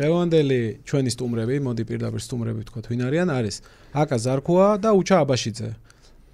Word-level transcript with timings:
დღევანდელი 0.00 0.60
ჩვენი 0.88 1.10
სტუმრები, 1.12 1.56
მოდი 1.60 1.82
პირდაპირ 1.84 2.22
სტუმრები 2.24 2.60
ვთქვათ, 2.64 2.84
ვინ 2.88 3.00
არიან? 3.04 3.28
არის 3.36 3.56
აკა 3.92 4.16
ზარქოა 4.16 4.68
და 4.80 4.90
უჩა 4.96 5.16
აბაშიძე. 5.28 5.70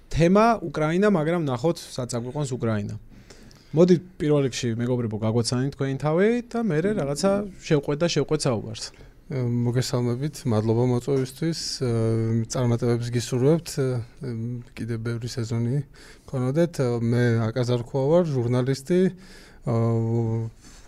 თემა 0.07 0.45
უკრაინა, 0.63 1.07
მაგრამ 1.11 1.43
ნახოთ 1.43 1.77
საწაგვიყონს 1.83 2.55
უკრაინა. 2.55 2.95
მოდი 3.75 3.95
პირველ 4.15 4.47
რიგში 4.47 4.69
მეგობრებო 4.79 5.17
გაგვაცანით 5.19 5.75
თქვენი 5.75 5.95
თავი 5.99 6.29
და 6.47 6.59
მე 6.63 6.77
რაღაცა 6.95 7.31
შევყვეთ 7.67 7.97
და 7.99 8.07
შევყვეთ 8.07 8.39
საუბარს. 8.47 8.85
მოგესალმებით, 9.35 10.35
მადლობა 10.47 10.83
მოწვევისთვის. 10.87 11.59
წარმატებებს 12.47 13.07
გისურვებთ. 13.11 13.69
კიდე 14.71 14.95
ბევრი 15.03 15.27
სეზონი 15.27 15.83
ქონოდეთ. 16.31 16.73
მე 17.03 17.23
აკაზარქოა 17.51 18.05
ვარ, 18.07 18.23
ჟურნალისტი. 18.31 18.99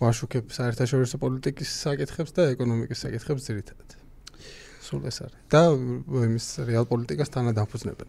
ვაშუქებ 0.00 0.52
საერთაშორისო 0.56 1.16
პოლიტიკის 1.20 1.70
საკითხებს 1.84 2.32
და 2.36 2.42
ეკონომიკის 2.54 2.98
საკითხებს 3.04 3.42
ძირითადად. 3.48 3.90
სულ 4.80 5.02
ეს 5.06 5.18
არის. 5.22 5.36
და 5.52 5.62
იმის 6.26 6.46
რეალ 6.66 6.84
პოლიტიკას 6.88 7.28
თანადამფუძნებელ. 7.36 8.08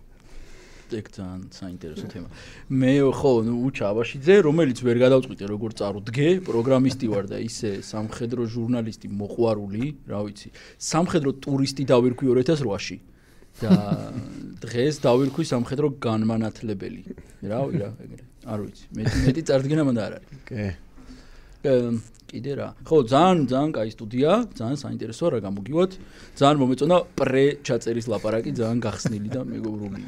ეგ 0.91 1.07
ძალიან 1.15 1.41
საინტერესო 1.55 2.07
თემა. 2.11 2.27
მე 2.67 2.93
ხო, 3.15 3.31
ნუ 3.47 3.53
უჩა 3.67 3.85
აბაშიძე, 3.91 4.35
რომელიც 4.43 4.77
ვერ 4.83 4.97
გადავწყვიტე 5.03 5.45
როგორ 5.47 5.71
წარუდგე, 5.79 6.27
პროგრამისტი 6.43 7.07
ვარ 7.11 7.25
და 7.31 7.37
ისე 7.39 7.79
სამხედრო 7.79 8.43
ჟურნალისტი 8.43 9.07
მოყვარული, 9.07 9.85
რა 10.11 10.19
ვიცი. 10.27 10.49
სამხედრო 10.91 11.31
ტურისტი 11.39 11.83
დავირქვი 11.87 12.25
2008-ში. 12.27 12.97
და 13.61 13.71
დღეს 14.63 14.95
დავირქვი 15.03 15.43
სამხედრო 15.43 15.87
განმანათლებელი. 15.99 17.01
რავი 17.51 17.73
რა, 17.83 17.89
ეგრე. 18.03 18.23
არ 18.47 18.59
ვიცი. 18.63 18.83
მე 18.95 19.01
მეტი 19.27 19.41
წარდგენა 19.47 19.83
მანდ 19.87 19.99
არ 19.99 20.11
არის. 20.17 20.27
კი. 20.47 20.65
კიდე 21.61 22.53
რა. 22.57 22.67
ხო, 22.87 22.97
ძალიან 23.11 23.39
ძალიან 23.51 23.71
კაი 23.75 23.89
სტუდია, 23.91 24.31
ძალიან 24.55 24.77
საინტერესოა 24.83 25.29
რა 25.35 25.39
გამოგივათ. 25.45 25.91
ძალიან 26.39 26.57
მომეწონა 26.61 26.97
პრე 27.19 27.45
ჩაწერის 27.65 28.05
ლაპარაკი, 28.07 28.51
ძალიან 28.55 28.79
გახსნილი 28.81 29.29
და 29.29 29.41
მეგობრული. 29.45 30.01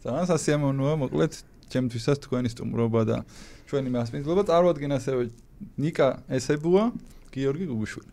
ძალიან 0.00 0.26
სასიამოვნოა 0.32 0.94
მოკლედ 1.04 1.32
ჩემთვისაც 1.70 2.16
თქვენი 2.24 2.48
სტუმრობა 2.50 3.00
და 3.06 3.16
ჩვენი 3.68 3.88
მასპინძლობა 3.94 4.42
წარმოადგენ 4.50 4.92
ასევე 4.98 5.22
ნიკა 5.78 6.08
ესებუა 6.36 6.84
გიორგი 7.30 7.64
გუგუშვილი 7.70 8.10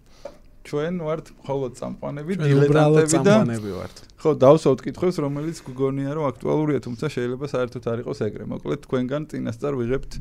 ჩვენ 0.67 0.93
ვართ 1.07 1.25
მხოლოდ 1.39 1.71
წამყვანები 1.79 2.33
დილეტანტები 2.41 3.17
და 3.17 3.23
წამყვანები 3.23 3.71
ვართ. 3.77 3.95
ხო 4.17 4.31
დავსვათ 4.43 4.79
კითხვებს 4.85 5.17
რომელიც 5.23 5.57
გგონია 5.67 6.11
რომ 6.17 6.25
აქტუალურია 6.31 6.79
თუმცა 6.83 7.05
შეიძლება 7.15 7.45
საერთოდ 7.53 7.83
არ 7.87 7.97
იყოს 8.03 8.19
ეგრე 8.27 8.45
მოკლედ 8.51 8.79
თქვენგან 8.83 9.23
წინასწარ 9.31 9.73
ვიღებთ 9.79 10.11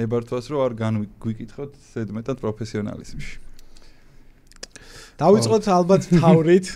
ნებართვას 0.00 0.44
რომ 0.50 0.60
არ 0.64 0.72
განგვიკითხოთ 0.80 1.70
ზედმეტად 1.92 2.36
პროფესიონალიზმში. 2.40 3.34
დავიწყოთ 5.20 5.64
ალბათ 5.68 6.02
თავრით. 6.16 6.66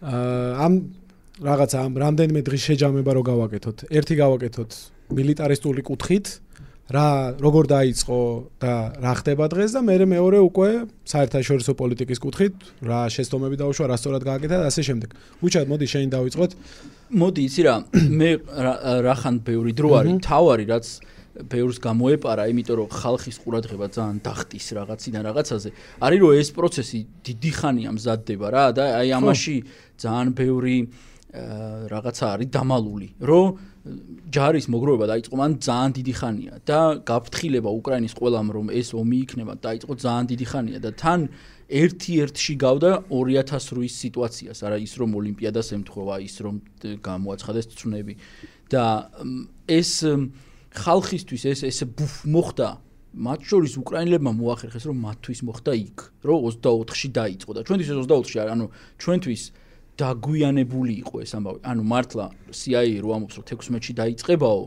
ამ 0.64 0.72
რაღაცა 1.40 1.76
ამ 1.84 1.92
რამდენიმე 1.98 2.40
დღის 2.46 2.62
შეჯამება 2.68 3.12
რო 3.16 3.22
გავაკეთოთ. 3.24 3.78
ერთი 3.90 4.14
გავაკეთოთ 4.20 4.70
მილიტარისტული 5.10 5.82
კუთხით, 5.82 6.26
რა 6.90 7.38
როგორ 7.38 7.64
დაიწყო 7.70 8.18
და 8.58 8.72
რა 8.98 9.12
ხდება 9.22 9.46
დღეს 9.46 9.78
და 9.78 9.80
მეორე 9.86 10.06
მეორე 10.10 10.38
უკვე 10.42 10.70
საერთაშორისო 11.06 11.72
პოლიტიკის 11.78 12.18
კუთხით, 12.18 12.54
რა 12.82 13.00
შეცდომები 13.14 13.56
დაუშვა, 13.62 13.86
რა 13.94 13.96
სწორად 14.00 14.26
გააკეთა 14.26 14.56
და 14.58 14.66
ასე 14.66 14.82
შემდეგ. 14.90 15.14
უჩად, 15.38 15.66
მოდი 15.70 15.86
შენ 15.86 16.10
დავიწყოთ. 16.10 16.50
მოდი, 17.14 17.40
იცი 17.46 17.62
რა, 17.62 17.74
მე 17.94 18.30
რახან 19.06 19.34
ბევრი 19.46 19.72
დრო 19.78 19.88
არის, 20.02 20.18
თავარი 20.26 20.64
რაც 20.66 20.86
ბევრს 21.30 21.78
გამოეპარა, 21.78 22.44
იმიტომ 22.50 22.76
რომ 22.80 22.88
ხალხის 22.90 23.36
ყურადღება 23.38 23.86
ძალიან 23.94 24.18
დახტის 24.26 24.66
რაღაციდან 24.76 25.22
რაღაცაზე. 25.30 25.68
არის 26.02 26.18
რომ 26.20 26.32
ეს 26.42 26.48
პროცესი 26.58 26.98
დიდი 27.22 27.50
ხანია 27.54 27.90
მზადდება 27.94 28.46
რა 28.50 28.64
და 28.74 28.84
აი 28.98 29.08
ამაში 29.14 29.56
ძალიან 29.94 30.28
ბევრი 30.34 30.76
რაღაცა 31.30 32.24
არის 32.34 32.48
დამალული, 32.50 33.08
რომ 33.22 33.46
ჯარის 33.80 34.66
მოგროვება 34.68 35.06
დაიწყო 35.08 35.36
მან 35.40 35.52
ძალიან 35.64 35.92
დიდი 35.96 36.12
ხანია 36.20 36.54
და 36.68 36.80
გაფრთხილება 37.08 37.70
უკრაინის 37.80 38.12
ყველამ 38.12 38.48
რომ 38.52 38.66
ეს 38.76 38.92
ომი 38.92 39.18
იქნება 39.24 39.56
დაიწყო 39.64 39.92
ძალიან 40.04 40.26
დიდი 40.32 40.46
ხანია 40.52 40.78
და 40.84 40.90
თან 41.00 41.20
ერთ-ერთში 41.70 42.54
გავდა 42.60 42.90
2008-ის 43.08 43.94
სიტუაციას, 44.04 44.58
არა 44.66 44.76
ის 44.84 44.92
რომ 45.00 45.10
ოლიმპიადას 45.16 45.68
ემთხვევა, 45.80 46.14
ის 46.20 46.34
რომ 46.44 46.54
გამოაცხადეს 47.00 47.66
ცუნები 47.78 48.14
და 48.68 48.84
ეს 49.64 49.92
ხალხისთვის 50.76 51.42
ეს 51.48 51.60
ეს 51.70 51.78
მოხდა 52.26 52.68
მათ 53.10 53.40
შორის 53.48 53.72
უკრაინელებმა 53.80 54.32
მოახერხეს 54.38 54.84
რომ 54.86 54.96
მათთვის 55.08 55.40
მოხდა 55.46 55.72
იქ, 55.88 55.98
რომ 56.20 56.38
24-ში 56.46 57.08
დაიწყო 57.16 57.50
და 57.56 57.60
ჩვენთვის 57.64 57.88
ეს 57.90 57.98
24-ში 58.06 58.36
არის, 58.44 58.52
ანუ 58.54 58.66
ჩვენთვის 59.02 59.42
დაგვიანებული 59.99 60.93
იყო 61.03 61.15
ეს 61.23 61.31
ამბავი. 61.39 61.59
ანუ 61.63 61.83
მართლა 61.87 62.25
CIA 62.51 62.99
რო 62.99 63.09
ამბობს 63.15 63.35
რომ 63.39 63.45
16-ში 63.47 63.93
დაიწყებაო 63.95 64.61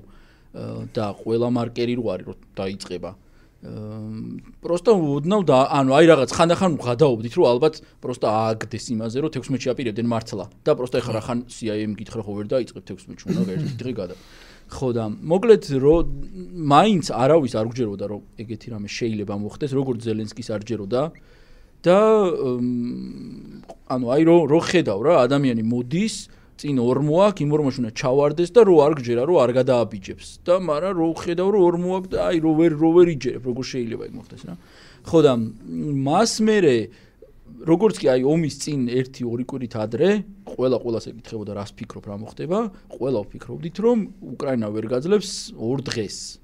და 0.97 1.07
ყველა 1.21 1.49
მარკერი 1.53 1.95
რო 2.01 2.05
არის 2.13 2.27
რომ 2.29 2.39
დაიწყება. 2.57 3.11
просто 4.63 4.95
უდნავ 4.95 5.43
და 5.43 5.59
ანუ 5.75 5.91
აი 5.99 6.05
რაღაც 6.07 6.31
ხანდახან 6.31 6.73
ვღადაობდით 6.79 7.35
რომ 7.35 7.47
ალბათ 7.51 7.75
просто 7.99 8.31
ააგდეს 8.31 8.85
იმაზე 8.95 9.19
რომ 9.19 9.31
16-ში 9.35 9.69
აპირებდნენ 9.75 10.07
მართლა 10.07 10.45
და 10.63 10.73
просто 10.79 11.03
ეხლა 11.03 11.21
ხან 11.27 11.39
CIA-მ 11.51 11.93
გითხრა 11.99 12.23
ხო 12.23 12.33
ვერ 12.39 12.47
დაიწყებ 12.55 12.83
16-ში 12.87 13.25
უნდა 13.35 13.53
ერთი 13.59 13.75
დღე 13.83 13.93
გადა. 13.99 14.15
ხო 14.69 14.89
და 14.95 15.05
მოკლედ 15.11 15.65
რომ 15.75 16.07
მაინც 16.71 17.05
არავის 17.11 17.55
არ 17.59 17.67
გჯეროდა 17.73 18.05
რომ 18.07 18.23
ეგეთი 18.39 18.69
რამე 18.79 18.89
შეიძლება 18.89 19.35
მოხდეს 19.43 19.73
როგორც 19.75 19.99
ზელენსკის 20.07 20.49
არ 20.55 20.63
ჯეროდა 20.63 21.03
და 21.84 22.00
ანუ 23.94 24.06
აი 24.16 24.24
რო 24.28 24.38
რო 24.48 24.60
ხედავ 24.72 25.00
რა 25.04 25.16
ადამიანი 25.28 25.64
მოდის 25.68 26.16
წინ 26.64 26.80
ორმო 26.80 27.16
აქვს 27.28 27.44
იმ 27.44 27.52
ორმოში 27.58 27.80
უნდა 27.84 27.92
ჩავარდეს 28.00 28.50
და 28.56 28.62
რო 28.64 28.76
არ 28.86 28.94
გჯერა 29.00 29.24
რო 29.28 29.36
არ 29.44 29.52
გადააბიჯებს. 29.58 30.28
და 30.48 30.54
მაგრამ 30.64 30.94
რო 30.96 31.08
ხედავ 31.20 31.48
რო 31.54 31.60
ორმო 31.70 31.90
აქვს 31.98 32.10
და 32.14 32.18
აი 32.30 32.38
რო 32.46 32.52
ვერ 32.60 32.72
რო 32.78 32.90
ვერ 32.94 33.08
იჯერებ 33.18 33.44
როგორ 33.50 33.66
შეიძლება 33.74 34.04
იქ 34.08 34.14
მოხდეს 34.18 34.44
რა. 34.48 34.56
ხო 35.04 35.20
და 35.26 35.34
მას 36.08 36.32
მე 36.46 36.58
როგორც 37.64 37.96
კი 38.02 38.08
აი 38.12 38.22
ომის 38.28 38.56
წინ 38.64 38.80
1-2 38.90 39.46
კვირით 39.48 39.74
ადრე 39.78 40.10
ყველა 40.48 40.78
ყველას 40.84 41.06
ეკითხებოდა 41.12 41.52
რას 41.54 41.72
ფიქრობ 41.78 42.06
რა 42.10 42.16
მოხდება? 42.24 42.60
ყველა 42.98 43.20
ვფიქრობდით 43.24 43.76
რომ 43.84 43.98
უკრაინა 44.36 44.68
ვერ 44.74 44.86
გაძლებს 44.92 45.54
ორ 45.56 45.80
დღეს 45.86 46.43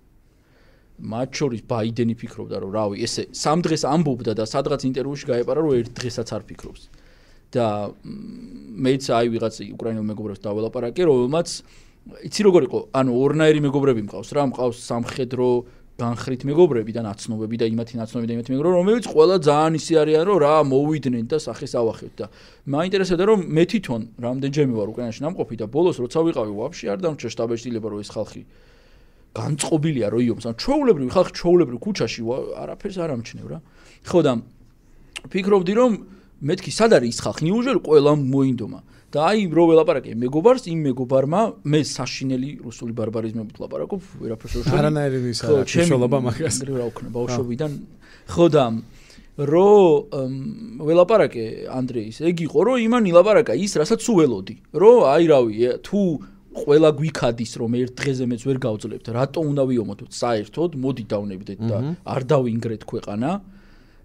მათ 1.00 1.30
შორის 1.40 1.62
ბაიდენი 1.70 2.16
ფიქრობდა 2.20 2.56
რომ 2.64 2.72
რავი 2.76 3.04
ესე 3.06 3.28
სამ 3.32 3.64
დღეს 3.66 3.84
ამბობდა 3.88 4.34
და 4.40 4.44
სადღაც 4.50 4.82
ინტერვიუში 4.90 5.26
გაეპარა 5.32 5.60
რომ 5.64 5.74
ერთ 5.80 5.92
დღესაც 6.00 6.28
არ 6.36 6.44
ფიქრობს. 6.50 6.84
და 7.50 7.90
მეც 8.86 9.04
აი 9.10 9.28
ვიღაც 9.34 9.56
უკრაინელ 9.74 10.06
მეგობრებს 10.06 10.42
დაველაპარაკე 10.46 11.02
რომელმაც 11.10 11.48
იცი 12.30 12.42
როგორ 12.46 12.62
იყო 12.70 12.80
ანუ 12.94 13.12
ორნაირი 13.26 13.60
მეგობრები 13.66 14.02
მყავს 14.06 14.30
რა 14.38 14.44
მყავს 14.54 14.78
სამხედრო 14.86 15.50
განხრით 16.00 16.46
მეგობრები 16.48 16.94
და 16.96 17.02
ნაცნობები 17.10 17.56
და 17.60 17.66
იმათი 17.74 18.00
ნაცნობები 18.00 18.28
და 18.30 18.36
იმათი 18.38 18.52
მეგობრები 18.54 18.76
რომელიც 18.80 19.06
ყველა 19.12 19.36
ძალიან 19.50 19.74
ისე 19.80 19.94
არიან 20.00 20.24
რომ 20.30 20.38
რა 20.46 20.54
მოვიდნენ 20.72 21.26
და 21.28 21.38
სახეს 21.44 21.74
ავახეთ 21.76 22.14
და 22.22 22.26
მაინტერესებდა 22.76 23.24
რომ 23.30 23.40
მე 23.58 23.64
თვითონ 23.74 24.02
რამდენჯერმე 24.24 24.76
ვარ 24.80 24.90
უკრაინაში 24.94 25.22
ნამყოფი 25.28 25.56
და 25.60 25.66
ბოლოს 25.68 25.98
როცა 26.00 26.20
ვიყავი 26.30 26.52
ვაფშე 26.56 26.86
არ 26.94 27.00
დამრჩა 27.04 27.30
შტაბეშტილება 27.36 27.88
რომ 27.92 28.00
ეს 28.00 28.10
ხალხი 28.16 28.42
განწყობილია 29.36 30.08
რო 30.10 30.20
იომს 30.26 30.46
ან 30.50 30.56
ჩაულებრივი 30.58 31.10
ხალხი 31.14 31.34
ჩაულებრივი 31.38 31.80
ქუჩაში 31.86 32.22
არაფერს 32.64 32.98
არ 32.98 33.10
ამჩნევ 33.14 33.48
რა. 33.50 33.60
ხო 34.10 34.20
და 34.26 34.34
ფიქრობდი 35.30 35.74
რომ 35.78 35.92
მეთქი 36.40 36.72
სად 36.74 36.92
არის 36.98 37.10
ის 37.14 37.20
ხალხი? 37.22 37.42
ნიუჟელ 37.46 37.78
ყველა 37.86 38.12
მოინდომა. 38.16 38.80
და 39.10 39.20
აი 39.26 39.50
რო 39.50 39.64
ველაპარაკე 39.74 40.14
მეგობარს 40.22 40.70
იმ 40.70 40.80
მეგობარმა 40.86 41.42
მე 41.66 41.80
საშინელი 41.82 42.50
რუსული 42.62 42.94
ბარბარიზმებით 42.94 43.58
ლაპარაკობ 43.58 44.02
ვერაფერს 44.22 44.54
რო 44.62 44.62
არანაირი 44.70 45.20
ის 45.34 45.42
არა 45.50 45.66
შოლობა 45.66 46.18
მაგას. 46.30 46.56
რა 46.70 46.86
ვქნა 46.94 47.10
ბავშვობიდან 47.18 47.72
ხო 48.30 48.46
და 48.54 48.66
რო 49.40 49.70
ველაპარაკე 50.84 51.72
ანდრეის 51.72 52.22
ეგ 52.28 52.38
იყო 52.46 52.60
რომ 52.70 52.78
იმან 52.86 53.04
ილაპარაკა 53.08 53.56
ის 53.56 53.74
რასაც 53.82 54.04
უველოდი 54.04 54.56
რომ 54.78 54.98
აი 55.10 55.24
რავი 55.32 55.56
თუ 55.80 56.02
ყველა 56.64 56.90
გვიქადის 57.00 57.52
რომ 57.60 57.72
ერთ 57.80 57.92
დღეზე 58.00 58.26
მეც 58.32 58.42
ვერ 58.48 58.58
გავძლებთ 58.66 59.06
რატო 59.16 59.40
უნდა 59.50 59.64
ვიომოთ 59.70 60.00
საერთოდ 60.10 60.72
მოდი 60.84 61.04
დავნებდეთ 61.14 61.60
და 61.70 61.78
არ 62.04 62.22
დავინგრეთ 62.32 62.82
ქვეყანა. 62.92 63.32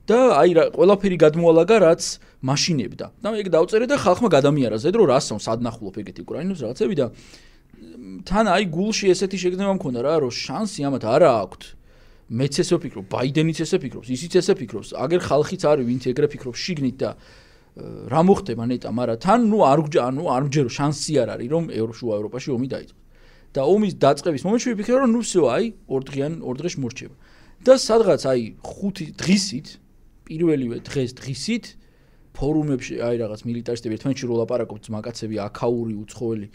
და 0.04 0.18
აი 0.36 0.50
რა 0.52 0.64
ყველაფერი 0.76 1.16
გადმოალაგა 1.16 1.76
რაც 1.80 2.02
მაშინებდა. 2.44 3.06
და 3.24 3.28
ეგ 3.40 3.46
დავწერე 3.56 3.86
და 3.88 3.96
ხალხმა 4.04 4.28
გადამიარა 4.36 4.76
ზედ 4.84 4.94
რომ 5.00 5.06
რასო 5.08 5.34
სადნახულობ 5.40 5.94
ეგეთი 6.04 6.20
უკრაინებს 6.28 6.60
რაღაცები 6.60 6.94
და 7.00 7.06
თან 8.28 8.46
აი 8.52 8.64
გულში 8.68 9.08
ესეთი 9.12 9.36
შეგრძნება 9.40 9.72
მქონდა 9.80 10.00
რა 10.04 10.14
რომ 10.28 10.32
შანსი 10.44 10.80
ამათ 10.88 11.04
არა 11.08 11.30
აქვს 11.44 11.66
მეც 12.34 12.54
ესე 12.62 12.74
ვფიქრობ 12.80 13.04
ბაიდენიც 13.12 13.58
ესე 13.64 13.76
ფიქრობს 13.80 14.08
ისიც 14.16 14.32
ესე 14.40 14.54
ფიქრობს. 14.60 14.88
აგერ 14.96 15.20
ხალხიც 15.28 15.62
არის 15.68 15.84
ვინც 15.88 16.02
ეგრე 16.12 16.26
ფიქრობს 16.32 16.58
შიგნით 16.64 16.96
და 17.00 17.10
რა 17.79 18.21
მოხდება 18.27 18.63
ნეტა, 18.69 18.89
მაგრამ 18.91 19.19
თან 19.23 19.39
ნუ 19.51 19.59
არ 19.71 19.79
ანუ 20.09 20.23
არ 20.35 20.43
მჯერო 20.49 20.69
შანსი 20.77 21.13
არ 21.21 21.29
არის 21.35 21.49
რომ 21.53 21.63
ევროშუა 21.79 22.13
ევროპაში 22.19 22.49
ომი 22.55 22.67
დაიწყოს. 22.73 22.99
და 23.55 23.61
ომის 23.65 23.93
დაწყების 24.03 24.43
მომენტში 24.45 24.67
ვიფიქრე 24.73 24.97
რომ 24.99 25.09
ნუ 25.15 25.21
всё 25.25 25.41
აი 25.49 25.65
ორ 25.89 26.01
დღიან 26.09 26.33
ორ 26.45 26.55
დღეში 26.59 26.77
მორჩება. 26.83 27.15
და 27.65 27.73
სადღაც 27.75 28.21
აი 28.29 28.41
ხუთი 28.63 29.05
დღისით 29.19 29.67
პირველივე 30.27 30.77
დღეს 30.85 31.09
დღისით 31.17 31.65
ფორუმებში 32.37 32.95
აი 33.03 33.15
რაღაც 33.23 33.41
მილიტარისტები 33.49 33.93
ერთმანეთში 33.97 34.25
რო 34.29 34.35
ლაპარაკობთ 34.39 34.85
მაგაცები 34.95 35.35
აკაური 35.49 35.95
უცხოელი 36.03 36.47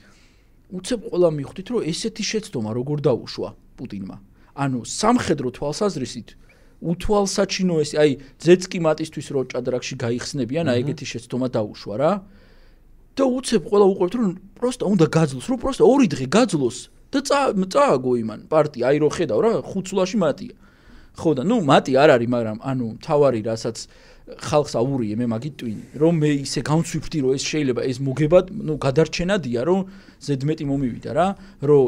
უცებ 0.78 1.00
ყველა 1.10 1.28
მიხვდით 1.38 1.66
რომ 1.74 1.80
ესეთი 1.92 2.24
შეცდომა 2.30 2.70
როგორ 2.78 2.98
დაუშვა 3.04 3.50
პუტინმა 3.76 4.16
ანუ 4.64 4.78
სამხედრო 4.86 5.48
თვალსაზრისით 5.58 6.28
უთვალსაჩინო 6.79 7.75
ეს 7.83 7.91
აი 7.99 8.11
ზეცკი 8.39 8.79
მატისთვის 8.79 9.27
რო 9.35 9.41
ჭადრაკში 9.51 9.95
გაიხსნებიან 9.99 10.65
აი 10.71 10.79
ეგეთი 10.83 11.05
შეცდომა 11.11 11.47
დაუშვა 11.51 11.95
რა. 11.99 12.11
და 13.19 13.23
უცებ 13.27 13.63
ყველა 13.67 13.85
უყურებთ 13.91 14.15
რომ 14.15 14.31
პროსტა 14.55 14.85
უნდა 14.87 15.05
გაძლოს 15.11 15.45
რომ 15.51 15.59
პროსტა 15.59 15.83
ორი 15.83 16.07
დღე 16.07 16.25
გაძლოს 16.31 16.77
და 17.11 17.19
წააგო 17.27 18.11
იმან 18.23 18.39
პარტია 18.47 18.83
აი 18.89 18.97
რო 19.03 19.09
ხედავ 19.11 19.39
რა 19.43 19.51
ხუთსულაში 19.69 20.17
მატია. 20.23 20.55
ხო 21.19 21.29
და 21.35 21.43
ნუ 21.43 21.57
მატი 21.67 21.93
არ 21.99 22.09
არის 22.15 22.29
მაგრამ 22.31 22.57
ანუ 22.63 22.87
თავარი 23.03 23.41
რასაც 23.43 23.77
ხალხს 24.37 24.73
აურიე 24.77 25.15
მე 25.19 25.25
მაგით 25.33 25.55
ტვინი 25.59 25.85
რომ 25.99 26.13
მე 26.21 26.29
ისე 26.45 26.61
გამცვიფრდი 26.69 27.19
რომ 27.25 27.31
ეს 27.33 27.43
შეიძლება 27.49 27.81
ეს 27.89 27.97
მოგებად 28.07 28.45
ნუ 28.53 28.73
გადარჩენადია 28.85 29.61
რომ 29.65 29.79
ზედმეტი 30.21 30.65
მომივიდა 30.69 31.11
რა 31.17 31.27
რომ 31.65 31.83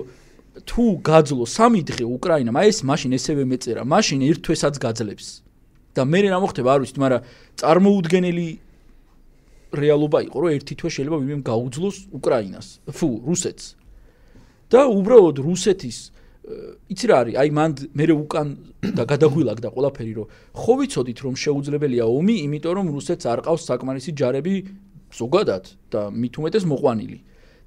თუ 0.52 0.84
გაძლო 1.00 1.46
სამი 1.48 1.82
დღე 1.88 2.06
უკრაინამ 2.06 2.56
აი 2.60 2.68
ეს 2.72 2.80
მაშინ 2.84 3.12
ესევე 3.16 3.44
მეწერა 3.48 3.84
მაშინ 3.88 4.20
ერთ 4.28 4.40
თვესაც 4.46 4.76
გაძლებს. 4.84 5.28
და 5.96 6.02
მე 6.08 6.20
რა 6.32 6.40
მოხდება 6.44 6.70
არ 6.72 6.80
ვიცით 6.84 6.98
მაგრამ 7.04 7.22
წარმოუდგენელი 7.60 8.48
რეალობა 9.72 10.20
იყო 10.28 10.38
რომ 10.44 10.52
ერთი 10.56 10.74
თვე 10.80 10.90
შეიძლება 10.96 11.18
ვინმე 11.20 11.44
გაუძლოს 11.52 11.98
უკრაინას 12.16 12.68
ფუ 12.96 13.08
რუსეთს. 13.28 13.66
და 14.72 14.80
უბრალოდ 14.88 15.38
რუსეთის 15.40 15.98
იცი 16.92 17.06
რა 17.12 17.16
არის 17.22 17.36
აი 17.38 17.50
მან 17.54 17.72
მე 17.96 18.06
უკან 18.12 18.48
და 18.98 19.04
გადაგვილაგდა 19.08 19.70
ყველაფერი 19.76 20.14
რომ 20.20 20.28
ხო 20.58 20.74
ვიცოდით 20.80 21.20
რომ 21.22 21.36
შეუძლებელია 21.44 22.06
ომი 22.08 22.36
იმიტომ 22.48 22.74
რომ 22.80 22.88
რუსეთს 22.96 23.26
არ 23.30 23.40
ყავს 23.46 23.64
საკმარისი 23.70 24.12
ჯარები 24.20 24.56
ზოგადად 25.16 25.66
და 25.94 26.02
მით 26.10 26.34
უმეტეს 26.42 26.66
მოყვანილი 26.72 27.18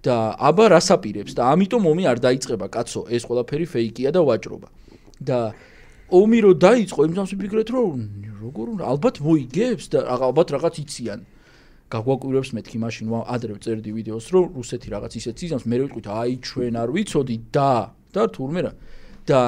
და 0.05 0.17
აბა 0.37 0.67
რასაპირებს 0.77 1.33
და 1.33 1.43
ამიტომ 1.53 1.83
ომი 1.89 2.05
არ 2.13 2.19
დაიწყება 2.27 2.67
კაცო. 2.69 3.09
ეს 3.09 3.23
ყველაფერი 3.25 3.67
ფეიკია 3.73 4.11
და 4.13 4.21
ვაჭრობა. 4.29 4.69
და 5.25 5.39
ომი 6.13 6.39
რო 6.45 6.53
დაიწყო 6.61 7.01
იმას 7.09 7.31
ვიფიქრეთ 7.33 7.69
რომ 7.73 7.99
როგორ 8.45 8.67
ალბათ 8.85 9.17
მოიგებს 9.25 9.85
და 9.89 9.99
ალბათ 10.05 10.49
რაღაც 10.55 10.75
იციან. 10.85 11.21
გაგვაკვირებს 11.89 12.51
მეთქი 12.57 12.79
მაშინ 12.85 13.07
ადრე 13.35 13.55
წერდი 13.65 13.91
ვიდეოს 13.97 14.27
რომ 14.35 14.45
რუსეთი 14.59 14.89
რაღაც 14.93 15.13
ისეთ 15.21 15.35
სიზამს 15.41 15.65
მე 15.71 15.77
ვიტყვით 15.85 16.07
აი 16.11 16.33
ჩვენ 16.45 16.75
არ 16.81 16.89
ვიცოდი 16.95 17.37
და 17.55 17.73
და 18.13 18.23
თურმე 18.35 18.61
რა. 18.67 18.73
და 19.25 19.41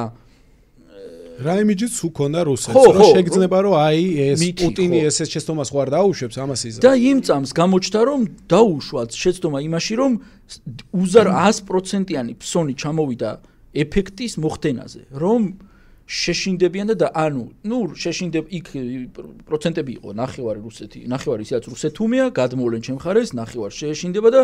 რა 1.36 1.54
იმიჯიც 1.60 1.94
უქონდა 2.08 2.40
რუსეთს, 2.48 2.86
რომ 2.96 3.08
შეგძნება 3.12 3.58
რომ 3.66 3.74
აი 3.76 4.02
ეს 4.32 4.40
პუტინი 4.56 4.98
ესე 5.04 5.24
შეცდომას 5.28 5.68
ხوار 5.68 5.88
დაუშვებს, 5.92 6.36
ამას 6.40 6.60
იზრა. 6.64 6.80
და 6.80 6.92
იმ 6.96 7.18
წამს 7.28 7.50
გამოჩნდა 7.52 8.00
რომ 8.08 8.20
დაუშვათ 8.48 9.10
შეცდომა 9.12 9.58
იმაში 9.68 9.94
რომ 10.00 10.12
უზარ 10.96 11.26
100%-იანი 11.28 12.32
ფსონი 12.40 12.74
ჩამოვიდა 12.80 13.30
ეფექტის 13.76 14.32
მოხდენაზე, 14.40 15.02
რომ 15.12 15.40
შეშინდებიან 16.06 16.94
და 16.96 17.08
ანუ 17.12 17.44
ნუ 17.66 17.78
შეშინდებ 17.98 18.44
იქ 18.58 18.66
პროცენტები 19.44 19.92
იყო 19.98 20.10
ნახევარი 20.14 20.60
რუსეთი, 20.62 21.00
ნახევარი 21.10 21.42
ისაც 21.42 21.64
რუსეთუმია, 21.66 22.24
გადმოვლენ 22.30 22.80
ჩემ 22.86 22.98
ხარეს, 23.02 23.34
ნახევარი 23.34 23.74
შეშინდება 23.74 24.28
და 24.30 24.42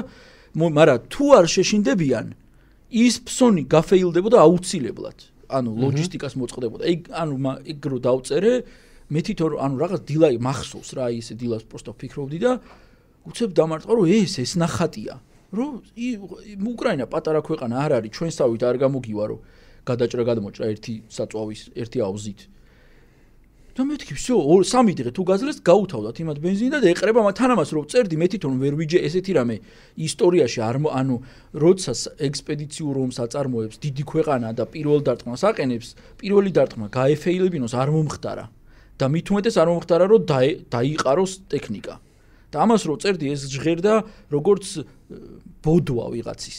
მაგრამ 0.53 1.06
თუ 1.09 1.25
არ 1.39 1.47
შეშინდებიან 1.49 2.27
ის 2.93 3.15
ფსონი 3.25 3.62
გაფეილდებოდა 3.73 4.37
აუცილებლად. 4.43 5.31
ანუ 5.53 5.71
ლოჯისტიკას 5.83 6.35
მოწყდებოდა. 6.41 6.83
ეგ 6.93 7.01
ანუ 7.13 7.35
ეგ 7.73 7.79
რო 7.93 7.99
დავწერე, 8.07 8.53
მე 9.13 9.21
თვითონ 9.27 9.53
ანუ 9.61 9.75
რაღაც 9.83 10.01
დილაი 10.09 10.37
მახსოვს 10.41 10.91
რა, 10.97 11.03
აი 11.13 11.17
ესე 11.21 11.35
დილას 11.37 11.65
პროსტო 11.69 11.93
ფიქრობდი 12.01 12.39
და 12.41 12.53
უცებ 13.29 13.51
დამარტყა 13.53 13.93
რომ 13.93 14.07
ეს 14.09 14.33
ეს 14.41 14.53
ნახატია. 14.57 15.15
რომ 15.53 15.85
უკრაინა 16.65 17.05
პატარა 17.13 17.45
ქვეყანა 17.45 17.77
არ 17.85 17.93
არის, 18.01 18.11
ჩვენსავით 18.17 18.63
არ 18.65 18.77
გამოგივა 18.81 19.25
რომ 19.29 19.41
გადაჭრა 19.85 20.23
გადმოჭრა 20.25 20.65
ერთი 20.73 20.95
საწვავის, 21.13 21.61
ერთი 21.77 21.99
აუზით. 22.01 22.41
და 23.73 23.83
მეთქი, 23.89 24.15
всё, 24.21 24.37
სამი 24.69 24.93
დღე 24.93 25.11
თუ 25.17 25.23
გაძლეს, 25.25 25.59
გაუთავდათ 25.65 26.17
იმათ 26.21 26.39
бенზინი 26.45 26.77
და 26.77 26.89
ეყრება 26.93 27.25
მათ 27.25 27.37
თანამას 27.41 27.71
რომ 27.73 27.85
წერდი 27.89 28.17
მე 28.21 28.27
თვითონ 28.33 28.55
ვერ 28.61 28.75
ვიჯე 28.77 28.99
ესეთი 29.09 29.33
რამე 29.33 29.57
ისტორიაში 29.97 30.61
არ 30.61 30.77
ანუ 30.93 31.17
როცა 31.57 31.93
ექსპედიციურ 32.29 32.95
ომს 33.01 33.17
აწარმოებს 33.25 33.77
დიდი 33.81 34.05
ქვეყანა 34.13 34.49
და 34.53 34.65
პირველ 34.69 35.01
დარტყმას 35.09 35.43
აყენებს, 35.49 35.89
პირველი 36.21 36.51
დარტყმა 36.53 36.87
გაეფეილებინოს 36.93 37.73
არ 37.73 37.89
მომხდარა 37.97 38.45
და 39.01 39.05
მით 39.09 39.27
უმეტეს 39.33 39.57
არ 39.57 39.69
მომხდარა 39.73 40.05
რომ 40.13 40.23
დაიყაროს 40.69 41.33
ტექნიკა. 41.49 41.95
და 42.53 42.69
ამას 42.69 42.85
რო 42.85 43.01
წერდი 43.01 43.33
ეს 43.33 43.49
ჟღერდა 43.49 44.05
როგორც 44.29 44.85
ბოდვა 45.65 46.07
ვიღაცის. 46.13 46.59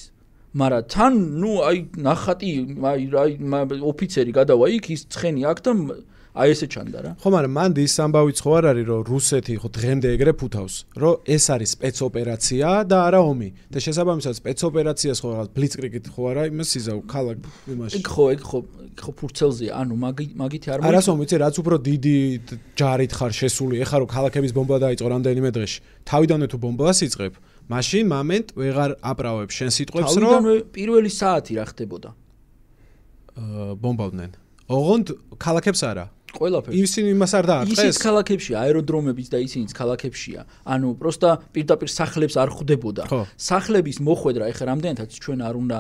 მარა 0.57 0.80
თან, 0.89 1.13
ну, 1.38 1.62
აი 1.62 1.77
ნახატი, 1.98 2.50
აი 2.81 3.01
ოფიცერი 3.77 4.31
გადავა 4.33 4.66
იქ, 4.74 4.89
ის 4.89 5.01
ცხენი 5.13 5.42
აქ 5.50 5.57
და 5.66 5.71
აი 6.33 6.50
ესე 6.50 6.65
ჩანდა 6.65 7.00
რა. 7.06 7.12
ხო, 7.21 7.30
მაგრამ 7.30 7.53
მანდ 7.53 7.75
ის 7.77 7.94
ამბავიც 8.01 8.38
ხო 8.41 8.51
არ 8.57 8.65
არის, 8.74 8.85
რომ 8.89 9.01
რუსეთი 9.06 9.53
ხო 9.62 9.69
დღემდე 9.69 10.07
ეგრე 10.18 10.33
ფუთავს, 10.33 10.75
რომ 10.97 11.13
ეს 11.30 11.45
არის 11.53 11.69
სპეცოპერაცია 11.77 12.69
და 12.89 12.97
არა 13.06 13.19
ომი. 13.21 13.50
და 13.69 13.77
შესაბამისად 13.85 14.33
სპეცოპერაციას 14.41 15.18
ხო 15.21 15.27
რაღაც 15.30 15.50
ბლიცკრიგით 15.53 16.06
ხო 16.09 16.21
არა 16.33 16.44
იმას 16.50 16.69
იზავ 16.74 16.97
ქალაქ 17.06 17.38
იმაში. 17.69 17.94
იქ 18.01 18.07
ხო, 18.09 18.25
იქ 18.33 18.41
ხო, 18.50 18.59
ხო 18.97 19.12
ფურცელზია, 19.13 19.71
ანუ 19.77 19.94
მაგით 19.94 20.63
არ 20.74 20.77
მოიწ. 20.81 20.89
არასო 20.89 21.12
ვიცი, 21.21 21.35
რაც 21.38 21.56
უფრო 21.62 21.75
დიდი 21.85 22.18
ჯარით 22.81 23.12
ხარ 23.13 23.31
შესული, 23.38 23.75
ეხა 23.85 23.97
რომ 24.01 24.09
ქალაქების 24.09 24.51
ბომბა 24.57 24.77
დაიწყო 24.89 25.07
რამდენიმე 25.13 25.50
დღეში. 25.53 25.80
თავიდანვე 26.09 26.47
თუ 26.50 26.57
ბომბას 26.65 26.97
იწყებ, 27.13 27.33
მაშინ 27.69 28.06
მომენტ 28.09 28.47
ვეღარ 28.57 28.91
აპრავებ 29.06 29.50
შენ 29.53 29.69
სიტყვებს, 29.69 30.13
რომ 30.18 30.33
თავიდანვე 30.33 30.56
პირველი 30.74 31.09
საათი 31.13 31.53
რა 31.62 31.65
ხდებოდა? 31.69 32.09
აა 33.38 33.77
ბომბავდნენ. 33.77 34.31
ოღონდ 34.69 35.07
ქალაქებს 35.38 35.81
არა. 35.83 36.06
ყველაფერს. 36.33 36.74
ისინი 36.74 37.09
იმას 37.13 37.31
არ 37.38 37.45
დაარტყეს. 37.51 37.77
ისიც 37.77 37.97
ქალაქებში 38.01 38.51
აეროდრომებიც 38.57 39.27
და 39.33 39.38
ისინიც 39.44 39.71
ქალაქებშია. 39.77 40.41
ანუ 40.65 40.88
პროსტა 40.97 41.30
პირდაპირ 41.53 41.89
სახლებს 41.89 42.35
არ 42.41 42.50
ხვდებოდა. 42.56 43.03
სახლების 43.38 43.97
მოხვედრა 44.01 44.44
ეხლა 44.51 44.65
რამდენადაც 44.74 45.12
ჩვენ 45.24 45.39
არ 45.47 45.56
უნდა 45.62 45.80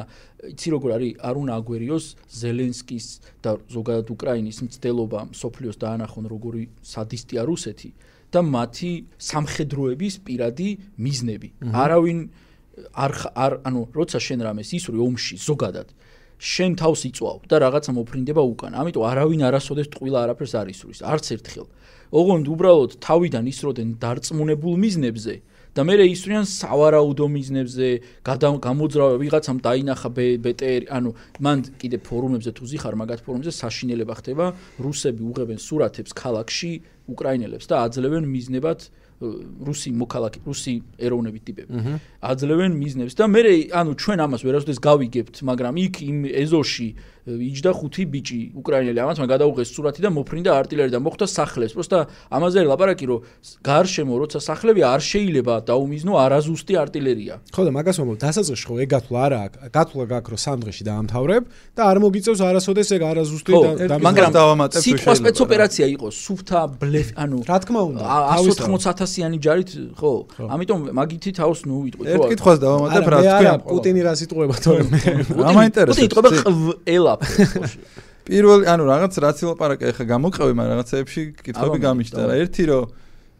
იცი 0.53 0.67
როგორ 0.75 0.89
არის 0.97 1.11
არ 1.23 1.35
უნდა 1.41 1.53
აგვერიოს 1.59 2.05
ზელენსკის 2.41 3.05
და 3.43 3.51
ზოგადად 3.75 4.07
უკრაინის 4.15 4.57
მცდელობა 4.65 5.19
სოფლიოს 5.33 5.77
დაანახონ 5.83 6.25
როგორი 6.33 6.63
სადისტია 6.83 7.41
რუსეთი 7.49 7.89
და 8.33 8.39
მათი 8.41 8.93
სამხედროების 9.17 10.13
პირადი 10.25 10.69
მიზნები. 10.97 11.49
არავინ 11.73 12.19
არ 12.93 13.11
არ 13.37 13.53
ანუ 13.69 13.81
როცა 13.93 14.17
შენ 14.17 14.39
რამეს 14.47 14.69
ისური 14.73 14.97
ომში 14.97 15.37
ზოგადად 15.37 15.87
შენ 16.39 16.71
თავს 16.81 17.01
იწვავ 17.09 17.37
და 17.49 17.55
რაღაცა 17.63 17.91
მოფრინდება 17.97 18.41
უკან. 18.41 18.71
ამიტომ 18.73 19.03
არავინ 19.11 19.41
არასოდეს 19.49 19.87
ტყვილა 19.93 20.19
არაფერს 20.25 20.53
არ 20.59 20.67
ისურის, 20.73 20.99
არც 21.03 21.25
ერთხელ. 21.35 21.65
ოღონდ 22.13 22.45
უბრალოდ 22.53 22.91
თავიდან 23.01 23.45
ისროდნენ 23.49 23.89
დარწმუნებულ 23.97 24.73
მიზნებზე 24.83 25.35
და 25.73 25.81
მე 25.81 25.95
ისვრიან 26.05 26.45
სავარაუდო 26.45 27.25
მიზნებზე, 27.33 27.87
გამოძრავა 28.61 29.15
ვიღაცამ 29.17 29.57
დაინახა 29.65 30.09
ბტr, 30.13 30.85
ანუ 30.85 31.09
მან 31.41 31.57
კიდე 31.81 31.97
ფორუმებზე 32.05 32.51
თუ 32.53 32.63
ზიხარ 32.69 32.93
მაგათ 32.93 33.25
ფორუმებზე 33.25 33.53
საშინელება 33.57 34.13
ხდება, 34.21 34.45
რუსები 34.77 35.21
უღებენ 35.25 35.57
სურათებს 35.57 36.13
ქალაქში 36.13 36.71
უკრაინელებს 37.09 37.65
და 37.65 37.75
აძლევენ 37.89 38.29
მიზნებად 38.29 38.79
რუსი 39.67 39.89
მოქალაქე, 39.95 40.39
რუსი 40.47 40.73
ეროვნების 40.99 41.41
ტიპები. 41.47 41.71
აძლევენ 42.23 42.71
მიზნებს 42.77 43.13
და 43.17 43.25
მე 43.31 43.41
ანუ 43.71 43.91
ჩვენ 43.99 44.19
ამას 44.25 44.41
ვერასოდეს 44.43 44.79
გავიგებთ, 44.83 45.35
მაგრამ 45.47 45.73
იქ 45.83 45.95
იმ 46.03 46.17
ეზოში 46.43 46.89
იჯდა 47.27 47.71
ხუთი 47.77 48.03
ბიჭი 48.09 48.39
უკრაინელი. 48.59 48.99
ამათმა 49.03 49.25
გადაუღეს 49.29 49.69
სურათი 49.71 50.01
და 50.03 50.09
მოფრინდა 50.11 50.51
артиლერია 50.51 50.93
და 50.97 51.01
მოხდა 51.03 51.25
სახლეს. 51.29 51.71
პროსტა 51.83 51.99
ამაზე 52.31 52.59
ლაპარაკი 52.67 53.05
რომ 53.09 53.19
გარშემო 53.63 54.15
როცა 54.23 54.39
სახლები 54.39 54.81
არ 54.87 55.01
შეიძლება 55.03 55.53
დაუმიზნო 55.67 56.13
არაზუსტი 56.23 56.73
артиლერია 56.83 57.35
ხო 57.53 57.61
და 57.67 57.71
მაგას 57.75 57.97
ვამბობ 57.99 58.17
დასაწყისში 58.23 58.65
ხო 58.69 58.75
ეგ 58.83 58.89
გათვლა 58.93 59.19
არა 59.27 59.41
გათვლა 59.73 60.03
გაქვს 60.13 60.31
რომ 60.33 60.39
სამ 60.43 60.59
დღეში 60.63 60.83
დაამთავრებ 60.87 61.43
და 61.77 61.81
არ 61.91 61.97
მოგიწევს 62.03 62.41
არასოდეს 62.47 62.89
ეგ 62.97 63.01
არაზუსტი 63.11 63.51
და 63.91 63.95
მაგრამ 64.03 64.31
დავამატებს 64.37 64.83
შეიძლება 64.83 65.15
სიტყვა 65.23 65.45
ოპერაცია 65.47 65.85
იყო 65.95 66.07
სუფთა 66.23 66.61
ბლეფ 66.83 67.09
ანუ 67.23 67.37
რა 67.49 67.57
თქმა 67.63 67.81
უნდა 67.89 68.03
180000-იანი 68.43 69.37
ჯარით 69.43 69.71
ხო 69.99 70.13
ამიტომ 70.53 70.79
მაგითი 70.99 71.31
თავს 71.39 71.59
ნუ 71.67 71.75
ვიტყვით 71.87 72.07
ხო 72.07 72.13
ერთ 72.13 72.31
კითხვას 72.33 72.57
დავამატებ 72.63 73.07
რა 73.13 73.19
თქვია 73.23 73.53
პუტინი 73.63 74.01
რა 74.07 74.13
სიტყვება 74.19 74.55
თორემ. 74.63 74.89
რა 75.43 75.51
მაინტერესებს? 75.57 75.93
პუტინი 75.93 76.07
იტყვება 76.07 76.29
ყველა 76.43 77.12
ყველაფერს. 77.21 77.77
პირველი, 78.27 78.63
ანუ 78.71 78.83
რაღაც 78.87 79.13
რაც 79.19 79.37
ლაპარაკე 79.43 79.93
ხა 79.99 80.05
გამოყევი, 80.07 80.53
მაგრამ 80.55 80.75
რაღაცეებში 80.79 81.21
კითხები 81.43 81.79
გამიჩნდა 81.83 82.23
რა. 82.23 82.35
ერთი 82.43 82.63
რომ 82.71 82.83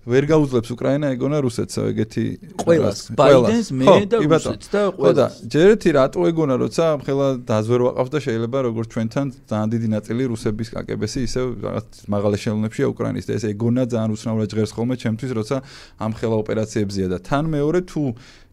ვერ 0.03 0.25
გაუძლებს 0.27 0.69
უკრაინა 0.75 1.09
ეგონა 1.15 1.37
რუსეთს 1.47 1.75
ეგეთი 1.79 2.23
ყველას. 2.59 2.99
ბაიდენს 3.15 3.67
მე 3.71 3.93
და 4.11 4.17
რუსეთს 4.19 4.67
და 4.67 4.81
ხო 4.91 5.11
და 5.15 5.27
ყველას. 5.31 5.37
ჯერეთი 5.47 5.89
რატო 5.95 6.19
ეგონა 6.27 6.55
როცა 6.59 6.85
ხელა 7.07 7.27
დაზვერ 7.47 7.81
ვაყავს 7.87 8.09
და 8.11 8.19
შეიძლება 8.27 8.57
როგორც 8.67 8.87
ჩვენთან 8.91 9.25
ძალიან 9.47 9.69
დიდი 9.71 9.87
ნაწილი 9.95 10.23
რუსების 10.27 10.69
კაკებესი 10.75 11.19
ისევ 11.23 11.45
რაღაც 11.63 11.87
მაღალ 12.11 12.31
ეშელონებშია 12.35 12.87
უკრაინის 12.91 13.25
და 13.27 13.31
ეს 13.39 13.43
ეგონა 13.47 13.83
ძალიან 13.87 14.11
უცნაურად 14.11 14.49
ჟღერს 14.51 14.71
ხოლმე 14.75 14.95
ჩემთვის 14.99 15.31
როცა 15.39 15.57
ამ 16.03 16.11
ხელა 16.19 16.35
ოპერაციებზია 16.43 17.07
და 17.07 17.17
თან 17.23 17.43
მეორე 17.47 17.79
თუ 17.87 18.03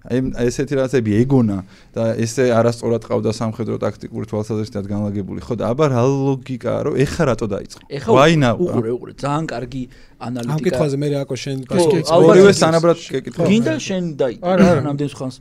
აი 0.01 0.19
ესეთი 0.49 0.75
რაღაცები 0.81 1.11
ეგონა 1.21 1.59
და 1.93 2.05
ესე 2.25 2.49
არასწორად 2.57 3.05
ყავდა 3.05 3.33
სამხედრო 3.37 3.77
ტაქტიკური 3.85 4.25
თვალსაზრისით 4.33 4.87
განლაგებული 4.89 5.45
ხო 5.45 5.55
და 5.61 5.69
აბა 5.77 5.87
რა 5.93 6.05
ლოგიკაა 6.09 6.81
რომ 6.89 6.95
ეხა 7.05 7.23
რატო 7.29 7.47
დაიწყო? 7.53 7.81
Why 8.09 8.33
now? 8.41 8.57
უყურე 8.57 8.91
უყურე. 8.97 9.13
ძალიან 9.21 9.45
კარგი 9.53 9.83
ამ 10.21 10.29
ანალიტიკა 10.31 10.65
კითხვაზე 10.69 10.97
მე 11.01 11.09
რაკო 11.17 11.37
შენ 11.43 11.59
გასკეთე. 11.71 12.13
ორივე 12.13 12.53
სანაბრად 12.61 12.99
გეკითხა 13.15 13.43
გინდა 13.51 13.75
შენ 13.81 14.05
დაი 14.21 14.35
არა, 14.45 14.65
არა. 14.71 14.81
ნამდვილ 14.87 15.13
ხანს 15.17 15.37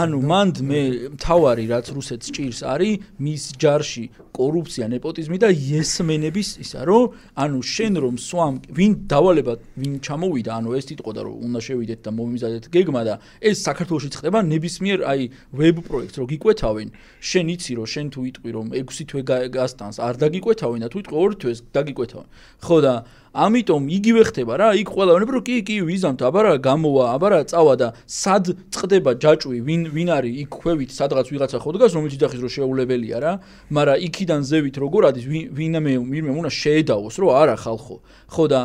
ანუ 0.00 0.18
მანდ 0.30 0.56
მე 0.68 0.80
მთავარი 1.16 1.64
რაც 1.72 1.86
რუსეთს 1.96 2.26
ჭირს 2.36 2.60
არის 2.68 2.94
მის 3.24 3.42
ჯარში 3.62 4.04
კორუფცია 4.38 4.84
ნეპოტიზმი 4.94 5.36
და 5.42 5.48
იესმენების 5.50 6.48
ისა 6.62 6.80
რომ 6.86 7.04
ანუ 7.42 7.58
შენ 7.74 7.92
რომ 8.04 8.14
სვამ 8.28 8.54
ვინ 8.78 8.92
დავალებად 9.10 9.58
ვინ 9.80 9.94
ჩამოვიდა 10.06 10.50
ანუ 10.58 10.68
ეს 10.78 10.84
თვითყოდა 10.92 11.20
რომ 11.26 11.34
უნდა 11.48 11.60
შევიდეთ 11.66 12.00
და 12.06 12.10
მომიზადეთ 12.18 12.64
გეგმა 12.74 13.02
და 13.08 13.14
ეს 13.42 13.56
საქართველოსში 13.66 14.10
ხდება 14.20 14.38
ნებისმიერ 14.52 14.98
აი 15.10 15.22
ვებ 15.58 15.76
პროექტს 15.88 16.16
რო 16.22 16.26
გიკვეთავენ 16.32 16.88
შენ 17.18 17.46
იცი 17.56 17.72
რომ 17.80 17.86
შენ 17.94 18.06
თუ 18.14 18.20
იტყვი 18.30 18.50
რომ 18.58 18.66
6 18.78 19.04
თვე 19.10 19.20
გა- 19.26 19.48
გასტანს 19.58 19.96
არ 19.98 20.14
დაგიკვეთავენ 20.22 20.80
და 20.84 20.88
თუ 20.92 20.98
იტყვი 21.02 21.16
2 21.18 21.34
თვეს 21.42 21.58
დაგიკვეთავენ 21.74 22.28
ხო 22.62 22.76
და 22.86 22.94
ამიტომ 23.34 23.82
იგივე 23.92 24.22
ხდება 24.28 24.52
რა 24.56 24.68
იქ 24.80 24.88
ყველა 24.88 25.12
ვენება 25.18 25.32
რომ 25.36 25.44
კი 25.44 25.56
კი 25.68 25.76
ვიზამთ 25.84 26.20
აბა 26.28 26.40
რა 26.48 26.52
გამოვა 26.64 27.04
აბა 27.14 27.28
რა 27.28 27.40
წავა 27.52 27.74
და 27.76 27.88
სად 28.08 28.44
წდება 28.72 29.12
ჯაჭვი 29.20 29.58
ვინ 29.68 29.82
ვინ 29.92 30.08
არის 30.16 30.34
იქ 30.42 30.50
ქვევით 30.58 30.90
სადღაც 30.96 31.26
ვიღაცა 31.28 31.58
ხოდგას 31.60 31.92
რომელიც 31.98 32.12
იძახის 32.16 32.40
რომ 32.40 32.52
შეუულებელია 32.56 33.18
რა. 33.20 33.32
მაგრამ 33.68 33.98
იქიდან 34.08 34.40
ზევით 34.48 34.76
როგორ 34.80 35.02
ვინ- 35.12 35.48
ვინმე 35.52 35.92
ვინმე 36.08 36.32
უნდა 36.40 36.50
შეედავოს 36.50 37.14
რომ 37.20 37.28
არა 37.36 37.56
ხალხო. 37.64 37.96
ხო 38.32 38.44
და 38.48 38.60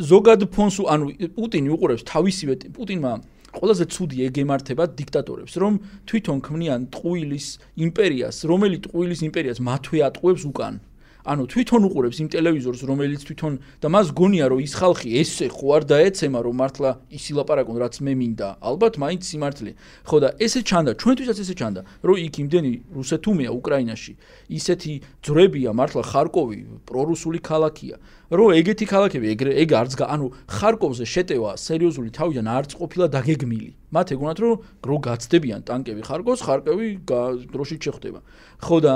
ზოგად 0.00 0.40
ფონს 0.52 0.76
უ- 0.80 0.88
ანუ 0.88 1.04
პუტინი 1.36 1.68
უყურებს 1.76 2.04
თავისივე 2.08 2.54
პუტინმა 2.76 3.12
ყველაზე 3.50 3.84
ცუდი 3.92 4.16
ეგ 4.30 4.34
ემართება 4.46 4.84
დიქტატორებს 4.94 5.54
რომ 5.60 5.74
თვითონ 6.08 6.38
ქმნიან 6.46 6.80
ტყუილის 6.94 7.46
იმპერიას 7.84 8.36
რომელიც 8.46 8.80
ტყუილის 8.86 9.20
იმპერიას 9.28 9.58
მათვე 9.60 9.98
ატყუებს 10.08 10.44
უკან 10.48 10.74
ანუ 11.24 11.44
თვითონ 11.52 11.82
უყურებს 11.88 12.16
იმ 12.24 12.28
ტელევიზორს 12.32 12.80
რომელიც 12.88 13.20
თვითონ 13.28 13.52
და 13.80 13.88
მას 13.92 14.06
გონია 14.16 14.46
რომ 14.48 14.60
ის 14.64 14.72
ხალხი 14.80 15.08
ესე 15.20 15.46
ხო 15.52 15.66
არ 15.76 15.82
დაეცემა 15.90 16.38
რომ 16.40 16.54
მართლა 16.60 16.90
ისილაპარაკონ 17.12 17.76
რაც 17.76 17.94
მე 18.00 18.12
მინდა. 18.20 18.48
ალბათ 18.64 18.94
მაინც 18.96 19.22
სიმართლე. 19.28 19.70
ხო 20.08 20.16
და 20.20 20.28
ესე 20.40 20.60
ჩანდა 20.64 20.92
ჩვენთვისაც 20.96 21.38
ესე 21.44 21.54
ჩანდა 21.60 21.80
რომ 22.06 22.16
იქ 22.24 22.34
იმდენი 22.40 22.72
რუსეთუმეა 22.96 23.50
უკრაინაში. 23.52 24.12
ისეთი 24.48 24.92
ძრებია 25.20 25.70
მართლა 25.76 26.02
ხარკოვი 26.08 26.58
პრორუსული 26.88 27.38
ქალაქია. 27.44 27.96
რომ 28.30 28.54
ეგეთი 28.54 28.86
ქალაქები 28.86 29.26
ეგრე 29.34 29.52
ეგ 29.58 29.70
არც 29.74 29.92
გა 29.98 30.06
ანუ 30.14 30.26
ხარკოვზე 30.46 31.02
შეტევა 31.02 31.50
სერიოზული 31.58 32.10
თავიდან 32.14 32.46
არც 32.46 32.70
ყოფილა 32.78 33.06
დაგეგმილი. 33.10 33.68
მათ 33.90 34.06
ეგონათ 34.14 34.38
რომ 34.38 34.54
რო 34.86 34.96
გაცდებიან 35.02 35.60
ტანკები 35.66 36.02
ხარკოვს 36.06 36.40
ხარკოვი 36.46 36.88
გა- 37.10 37.42
დროშით 37.50 37.80
შეხვდება. 37.82 38.20
ხო 38.62 38.76
და 38.86 38.94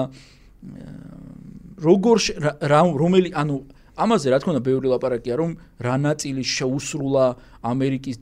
როგორ 1.83 2.17
რომელი 3.03 3.31
ანუ 3.35 3.59
ამაზე 3.95 4.31
რა 4.35 4.39
თქმა 4.43 4.53
უნდა 4.59 4.63
ბევრი 4.67 4.89
ლაპარაკია 4.91 5.35
რომ 5.39 5.51
რა 5.87 5.95
ნაწილი 6.03 6.43
შეუსრულა 6.43 7.27
ამერიკის 7.63 8.17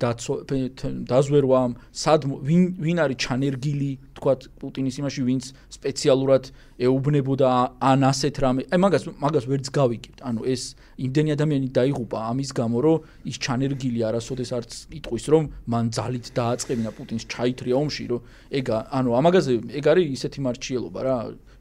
დაზვერვამ 1.08 1.72
სად 1.96 2.26
ვინ 2.28 2.62
ვინ 2.76 2.98
არის 3.04 3.18
ჩანერგილი 3.24 3.90
თქვათ 4.20 4.40
პუტინის 4.60 4.98
იმაში 5.00 5.22
ვინც 5.28 5.44
სპეციალურად 5.72 6.44
ეუბნებოდა 6.76 7.48
ან 7.88 8.04
ასეთ 8.04 8.34
რამე 8.44 8.62
აი 8.68 8.78
მაგას 8.84 9.04
მაგას 9.16 9.48
ვერც 9.48 9.66
გავიგებთ 9.72 10.20
ანუ 10.28 10.40
ეს 10.52 10.62
იმდენი 11.08 11.30
ადამიანი 11.40 11.68
დაიღუპა 11.80 12.18
ამის 12.20 12.50
გამო 12.52 12.78
რომ 12.84 13.02
ის 13.32 13.36
ჩანერგილი 13.40 14.00
არასოდეს 14.12 14.50
არც 14.52 14.70
იტყვის 15.00 15.24
რომ 15.32 15.44
მან 15.72 15.84
ძალით 15.96 16.26
დააწყებინა 16.36 16.90
პუტინს 17.00 17.24
ჩაითრია 17.32 17.74
ომში 17.80 18.04
რომ 18.12 18.20
ეგ 18.60 18.66
ა- 18.76 18.84
ანუ 18.92 19.10
ამაგაზე 19.20 19.52
ეგ 19.80 19.84
არის 19.88 20.06
ისეთი 20.20 20.38
მარჩიელობა 20.46 21.00
რა 21.08 21.16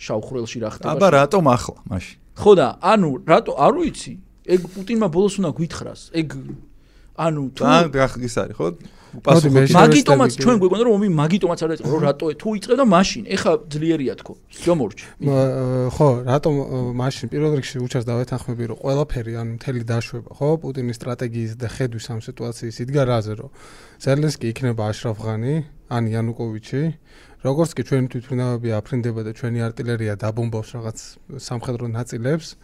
შავხრელში 0.06 0.58
რა 0.64 0.70
ხდება 0.76 0.92
აბა 0.98 1.08
რატომ 1.18 1.44
ახლა 1.56 1.78
მაშინ? 1.92 2.18
ხო 2.42 2.52
და 2.60 2.68
ანუ 2.82 3.10
რატო 3.30 3.52
არ 3.66 3.74
ვიცი. 3.80 4.14
ეგ 4.54 4.62
პუტინმა 4.74 5.08
ბოლოს 5.14 5.34
უნდა 5.40 5.50
გვითხრას 5.58 6.02
ეგ 6.18 6.28
ანუ 7.22 7.42
თუ 7.54 7.62
ძალიან 7.62 7.90
გახგის 7.94 8.36
არის 8.42 8.56
ხო? 8.58 8.68
შევ- 9.68 9.76
მაგიტომაც 9.76 10.32
ჩვენ 10.40 10.58
გვეგონა 10.64 10.84
რომ 10.88 10.94
ომი 10.98 11.08
მაგიტომაც 11.22 11.60
არ 11.64 11.70
დაიწყო 11.72 11.90
რომ 11.92 12.04
რატო 12.08 12.26
თუ 12.42 12.48
იწყებ 12.58 12.78
და 12.80 12.86
მაშინ. 12.96 13.24
ეხა 13.36 13.52
ძლიერია 13.68 14.14
თქო. 14.24 14.34
ჯომორჩი 14.66 15.06
ხო, 15.96 16.08
რატომ 16.32 16.54
მაშინ? 16.96 17.26
პირველ 17.32 17.52
რიგში 17.60 17.78
უჩას 17.86 18.04
დავეთანხმები, 18.08 18.64
რომ 18.72 18.78
ყველაფერი 18.82 19.34
ან 19.42 19.48
მთელი 19.60 19.82
დაშვება, 19.92 20.30
ხო, 20.32 20.48
პუტინის 20.64 20.96
სტრატეგიის 21.00 21.52
და 21.60 21.68
ხედვის 21.76 22.06
ამ 22.08 22.20
სიტუაციის 22.24 22.76
იდგა 22.88 23.04
რაზე, 23.12 23.34
რომ 23.44 23.50
ზელენსკი 24.00 24.46
იქნება 24.52 24.84
აშრაფ 24.92 25.18
ღანი, 25.20 25.56
ან 25.92 26.04
იანუკოვიჩი, 26.08 26.82
როგორც 27.42 27.72
კი 27.78 27.84
ჩვენი 27.90 28.08
თვითმფრინავები 28.14 28.70
აფრინდება 28.78 29.22
და 29.26 29.32
ჩვენი 29.34 29.60
артиლერია 29.66 30.14
დაბომბავს 30.22 30.70
რაღაც 30.78 30.98
სამხედრო 31.42 31.90
ნაწილებს 31.90 32.56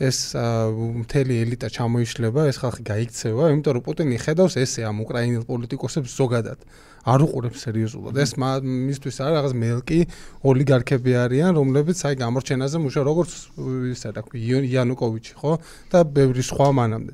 ეს 0.00 0.32
მთელი 0.32 1.34
ელიტა 1.44 1.68
ჩამოიშლება, 1.76 2.48
ეს 2.48 2.56
ხალხი 2.60 2.82
გაიქცევა, 2.88 3.50
იმიტომ 3.52 3.72
რომ 3.76 3.82
პუტინი 3.84 4.16
ხედავს 4.24 4.56
ესე 4.56 4.84
ამ 4.88 5.04
უკრაინელ 5.04 5.44
პოლიტიკოსებს 5.44 6.16
ზოგადად. 6.16 6.60
არ 7.04 7.20
უყურებს 7.24 7.60
სერიოზულად. 7.64 8.12
ეს 8.16 8.32
მისთვის 8.36 9.16
არა 9.24 9.34
რაღაც 9.40 9.52
მელკი 9.56 10.00
ოლიგარქები 10.44 11.12
არიან, 11.24 11.52
რომლებიც 11.56 11.98
აი 12.04 12.14
გამორჩენაზე 12.20 12.76
მუშაობენ, 12.80 13.08
როგორც 13.08 13.30
ისა 13.92 14.08
რა 14.16 14.22
ქვია, 14.28 14.58
იანუკოვიჩი, 14.68 15.32
ხო? 15.40 15.52
და 15.92 15.98
ბევრი 16.04 16.42
სხვა 16.44 16.68
მანამდე. 16.76 17.12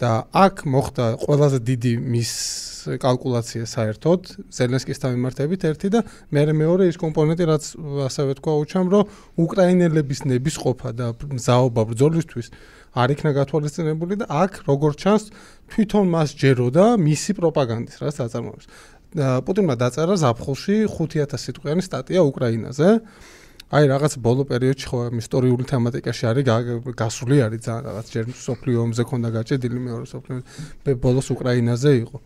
და 0.00 0.12
აქ 0.32 0.64
მოხდა 0.66 1.06
ყველაზე 1.22 1.58
დიდი 1.68 1.92
მის 2.00 2.32
კალკულაცია 3.02 3.66
საერთოდ 3.70 4.20
ზელენსკის 4.50 5.02
თავმიმართებით 5.02 5.66
ერთი 5.70 5.88
და 5.94 6.00
მე 6.34 6.42
მეორე 6.58 6.88
ის 6.90 6.98
კომპონენტი 6.98 7.44
რაც 7.50 7.64
ასევე 8.08 8.36
თქვა 8.40 8.54
უჩამ 8.62 8.86
რომ 8.90 9.12
უკრაინელების 9.44 10.20
ნების 10.26 10.56
ყოფა 10.62 10.90
და 10.98 11.06
მზაობა 11.22 11.82
ბრძოლისთვის 11.92 12.48
არ 12.92 13.14
იქნა 13.14 13.30
გათვალისწინებული 13.38 14.14
და 14.20 14.26
აქ 14.28 14.52
როგორც 14.68 14.96
ჩანს 15.02 15.24
თვითონ 15.72 16.10
მას 16.12 16.34
ჯეროდა 16.36 16.84
მისი 17.00 17.32
პროპაგანდის 17.38 17.96
რა 18.02 18.10
საწარმოებს 18.12 18.66
და 19.16 19.28
პუტინმა 19.44 19.76
დაწერა 19.76 20.16
ზაფხულში 20.20 20.76
5000 20.88 21.40
სიტყვიანი 21.40 21.82
სტატია 21.84 22.20
უკრაინაზე 22.24 22.90
აი 23.72 23.84
რაღაც 23.88 24.12
ბოლო 24.20 24.42
პერიოდში 24.52 24.86
ხო 24.92 24.98
ისტორიული 25.16 25.64
თემატიკაში 25.72 26.24
არის 26.28 26.44
გა- 26.44 26.92
გასული 26.92 27.36
არის 27.40 27.60
ძალიან 27.66 27.84
რაღაც. 27.88 28.06
ჯერ 28.12 28.24
სოფლიო 28.46 28.78
ომზე 28.84 29.02
ქონდა 29.08 29.28
გაჭედილი 29.36 29.78
მეორე 29.88 30.06
სოფლიო 30.12 30.38
ბოლოს 31.04 31.26
უკრაინაზე 31.32 31.90
იყო 32.04 32.16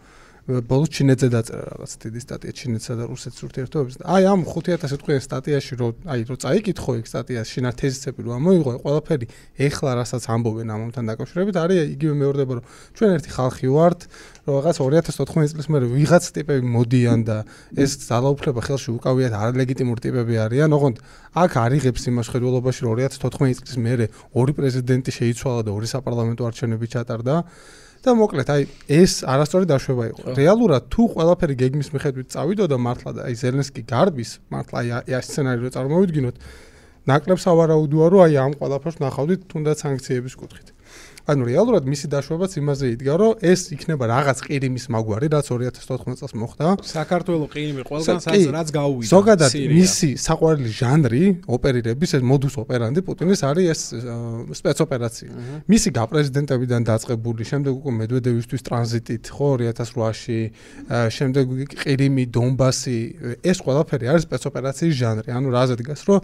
ბოლოს 0.46 0.90
ჩინეთზე 0.94 1.28
დაწერა 1.34 1.62
რაღაც 1.74 1.92
დიდი 2.06 2.20
სტატია 2.22 2.52
ჩინეთსა 2.54 2.92
და 2.94 3.04
რუსეთის 3.10 3.42
ურთიერთობებზე. 3.50 3.98
აი 4.06 4.22
ამ 4.30 4.40
5000 4.46 4.86
სიტყვიან 4.94 5.22
სტატიაში 5.26 5.74
რო 5.74 5.88
აი 6.06 6.20
რო 6.22 6.36
წაიკითხო 6.38 6.90
ეგ 7.02 7.06
სტატიაში 7.10 7.50
შინა 7.50 7.70
თეზისები 7.74 8.20
რო 8.22 8.30
ამოიღო 8.38 8.72
ყველაფერი 8.86 9.26
ეხლა 9.58 9.90
რასაც 9.98 10.22
ამბობენ 10.30 10.68
ამომთან 10.70 11.04
დაკავშირებით 11.10 11.56
არის 11.66 11.78
იგივე 11.98 12.14
მეორდება 12.22 12.52
რომ 12.62 12.64
ჩვენ 12.94 13.10
ერთი 13.18 13.30
ხალხი 13.34 13.66
ვართ 13.74 14.00
რომ 14.46 14.54
რაღაც 14.62 14.76
2014 14.86 15.50
წლის 15.50 15.66
მერე 15.66 15.86
ვიღაც 15.90 16.24
ტიპები 16.30 16.62
მოდიან 16.62 17.20
და 17.26 17.36
ეს 17.74 17.90
ძალაუფლება 18.06 18.60
ხელში 18.70 18.90
უკავიათ 19.02 19.32
არალეგიტიმური 19.34 20.00
ტიპები 20.06 20.34
არიან 20.46 20.70
ოღონდ 20.78 20.96
აქ 21.42 21.52
არიღებს 21.66 22.02
იმას 22.06 22.26
ხედველობაში 22.30 22.80
რომ 22.86 22.94
2014 23.02 23.66
წლის 23.66 23.78
მერე 23.82 24.06
ორი 24.30 24.52
პრეზიდენტი 24.54 25.10
შეიცვალა 25.10 25.66
და 25.66 25.70
ორი 25.74 25.88
საპარლამენტო 25.90 26.42
არჩევნები 26.46 26.86
ჩატარდა 26.94 27.34
და 28.06 28.14
მოკლედ 28.14 28.50
აი 28.54 28.62
ეს 28.86 29.12
არასწორი 29.26 29.66
დაშვება 29.66 30.04
იყო. 30.12 30.34
რეალურად 30.38 30.82
თუ 30.94 31.02
ყველაფერი 31.16 31.54
გეგმის 31.62 31.88
მიხედვით 31.94 32.28
წავიდოდა 32.34 32.76
მართლა 32.86 33.10
და 33.16 33.20
აი 33.26 33.34
ზელენსკი 33.42 33.82
გარბის 33.90 34.30
მართლა 34.54 34.78
აი 34.86 35.16
ეს 35.18 35.24
სცენარი 35.26 35.60
რო 35.66 35.70
წარმოვიდგინოთ 35.74 36.36
ნაკლებს 37.10 37.44
ავარაუდოა 37.50 38.06
რომ 38.14 38.22
აი 38.26 38.34
ამ 38.46 38.52
ყველაფერს 38.62 38.98
ნახავდით 39.02 39.40
თუნდაც 39.50 39.76
სანქციების 39.82 40.34
კუთხით. 40.38 40.75
ანუ 41.26 41.42
რეალურად 41.50 41.86
მისი 41.90 42.06
დაშვებაც 42.12 42.52
იმაზე 42.60 42.86
იდგა 42.94 43.14
რომ 43.18 43.32
ეს 43.42 43.60
იქნება 43.74 44.04
რაღაც 44.06 44.38
ყირიმის 44.46 44.86
მაგვარი 44.94 45.26
რაც 45.34 45.46
2014 45.50 46.22
წელს 46.22 46.34
მოხდა. 46.38 46.66
საქართველოს 46.86 47.50
ყირიმი 47.50 47.82
ყველგან 47.82 48.18
სადაც 48.22 48.46
რაც 48.54 48.68
გაუვიდა. 48.70 49.10
ზოგადად 49.10 49.50
მისი 49.74 50.10
საყვარელი 50.22 50.70
ჟანრი 50.70 51.24
ოპერირების 51.50 52.10
ეს 52.16 52.22
მოდუს 52.22 52.54
ოპერანდი 52.62 53.00
პუტინის 53.02 53.40
არის 53.42 53.66
ეს 53.74 53.80
სპეცოპერაცია. 54.54 55.30
მისი 55.66 55.88
გაპრეზიდენტებიდან 55.98 56.82
დაწყებული, 56.86 57.42
შემდეგ 57.42 57.72
უკვე 57.82 57.92
მედვედევისთვის 58.06 58.60
ტრანზიტით, 58.66 59.24
ხო 59.26 59.48
2008-ში, 59.66 60.40
აა, 60.86 61.06
შემდეგ 61.10 61.44
ყირიმი, 61.82 62.24
დონბასი, 62.30 62.98
ეს 63.42 63.58
ყველაფერი 63.66 64.06
არის 64.14 64.22
სპეცოპერაციის 64.30 64.94
ჟანრი. 64.94 65.28
ანუ 65.34 65.48
რაზე 65.50 65.74
დგას, 65.82 66.00
რომ 66.06 66.20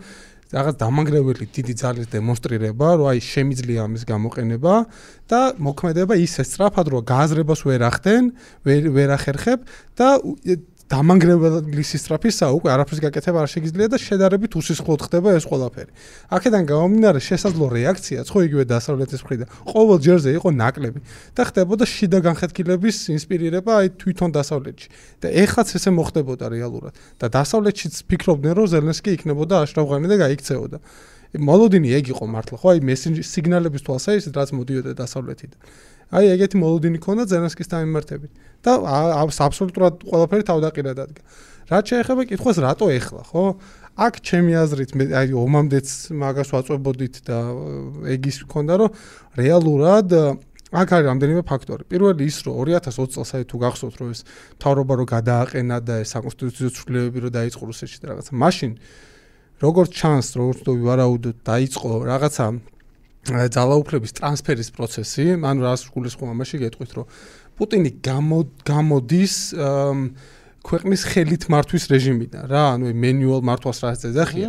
რაღაც 0.52 0.76
დამანგრეველი 0.82 1.46
დიდი 1.56 1.74
ძალის 1.80 2.08
დემონსტრირება, 2.12 2.88
რომ 3.00 3.08
აი 3.12 3.20
შემიძლია 3.24 3.86
ამის 3.88 4.02
გამოყენება 4.08 4.74
და 5.32 5.40
მოქმედება 5.56 6.14
ისე 6.20 6.44
სწრაფად, 6.44 6.86
რომ 6.92 7.06
გააზრებას 7.08 7.60
ვერ 7.64 7.82
ახდენ, 7.88 8.24
ვერ 8.68 8.82
ვერ 8.92 9.14
ახერხებ 9.16 9.64
და 9.96 10.08
დამანგრეველი 10.90 11.84
სისტრაფისა 11.86 12.46
უკვე 12.56 12.70
არაფერს 12.74 13.00
გაკეთება 13.04 13.38
არ 13.42 13.50
შეგიძლია 13.52 13.88
და 13.92 13.98
შედარებით 14.02 14.56
უსისხლოდ 14.60 15.00
ხდება 15.06 15.28
ეს 15.38 15.44
ყველაფერი. 15.46 15.90
აქედან 16.36 16.62
გამომდინარე 16.68 17.20
შესაძლო 17.22 17.66
რეაქციაც 17.72 18.26
ხო 18.32 18.38
იგივე 18.48 18.64
დასავლეთის 18.72 19.20
მხრიდან 19.22 19.48
ყოველ 19.72 19.98
ჯერზე 20.02 20.30
იყო 20.36 20.48
ნაკლები 20.52 21.00
და 21.38 21.42
ხდებოდა 21.48 21.84
შიდა 21.86 22.18
განხეთქილების 22.26 22.96
ინსპირირება 23.16 23.72
აი 23.78 23.88
თვითონ 24.02 24.30
დასავლეთში. 24.36 24.88
და 25.22 25.26
ეხლაც 25.32 25.68
ესე 25.78 25.90
მოხდებოდა 25.96 26.44
რეალურად 26.50 26.92
და 27.20 27.26
დასავლეთშიც 27.30 27.94
ფიქრობდნენ 28.10 28.52
რომ 28.58 28.66
ზელენსკი 28.72 29.10
იქნებოდა 29.16 29.54
აშრაფღანი 29.64 30.06
და 30.12 30.16
გაიქცეოდა. 30.24 30.78
მოლოდინი 31.32 31.88
ეგ 31.96 32.12
იყო 32.12 32.24
მართლა 32.28 32.56
ხო 32.60 32.68
აი 32.76 32.80
მესენჯერ 32.84 33.24
სიგნალების 33.24 33.82
თვალსაჩინო 33.88 34.36
რაც 34.36 34.48
მოდიოდა 34.52 34.92
დასავლეთიდან. 35.00 35.58
აი 36.12 36.24
ეგეთი 36.36 36.56
მოლოდინი 36.60 36.98
ქონდა 37.00 37.24
ზელენსკის 37.32 37.68
დამემართებით. 37.72 38.32
და 38.62 38.72
აბსოლუტურად 39.26 39.94
ყველაფერი 40.06 40.44
თავდაყირა 40.46 40.92
დადგა. 40.94 41.22
რაც 41.72 41.84
შეეხება 41.88 42.22
კითხვას 42.30 42.56
რატო 42.62 42.86
ეხლა, 42.92 43.22
ხო? 43.32 43.44
აქ 43.92 44.14
ჩემი 44.24 44.52
აზრით 44.56 44.90
მე 44.96 45.04
აი 45.12 45.34
ომამდეც 45.36 45.88
მაგას 46.16 46.48
ვაწვებოდით 46.52 47.14
და 47.28 47.38
ეგის 48.08 48.48
მქონდა 48.48 48.74
რომ 48.80 48.90
რეალურად 49.36 50.08
აქ 50.72 50.88
არის 50.96 51.06
რამდენიმე 51.12 51.42
ფაქტორი. 51.44 51.84
პირველი 51.92 52.24
ის 52.24 52.36
რომ 52.48 52.56
2020 52.64 53.12
წელს 53.12 53.30
აი 53.36 53.44
თუ 53.44 53.56
გახსოვთ 53.60 53.94
რომ 54.00 54.08
ეს 54.16 54.20
თავრობა 54.56 54.94
რო 54.96 55.04
გადააყენა 55.12 55.76
და 55.84 55.94
ეს 56.00 56.08
საკონსტიტუციო 56.16 56.68
ცვლილებები 56.72 57.18
რო 57.20 57.30
დაიწყო 57.36 57.62
რუსეთში 57.68 57.98
და 58.00 58.06
რაღაცა 58.16 58.32
მაშინ 58.32 58.72
როგორც 59.60 59.90
ჩანს 59.92 60.28
როგორც 60.40 60.58
თუ 60.64 60.72
ვარაუდოთ 60.88 61.36
დაიწყო 61.44 61.90
რაღაცა 62.08 62.46
ძალაუფლების 63.22 64.12
ტრანსფერის 64.18 64.70
პროცესი, 64.74 65.38
ანუ 65.46 65.60
რას 65.62 65.86
გულისხმობ 65.94 66.28
ამაში 66.34 66.58
გეტყვით 66.66 66.92
რომ 66.98 67.06
პუტინი 67.54 67.90
გამოდის 68.66 69.34
ქვეყნის 70.62 71.02
ხელით 71.10 71.42
მართვის 71.50 71.84
რეჟიმიდან. 71.90 72.42
რა 72.50 72.62
ანუ 72.78 72.90
მენუალ 72.94 73.42
მართვას 73.46 73.78
რა 73.82 73.90
ეძახია? 74.10 74.48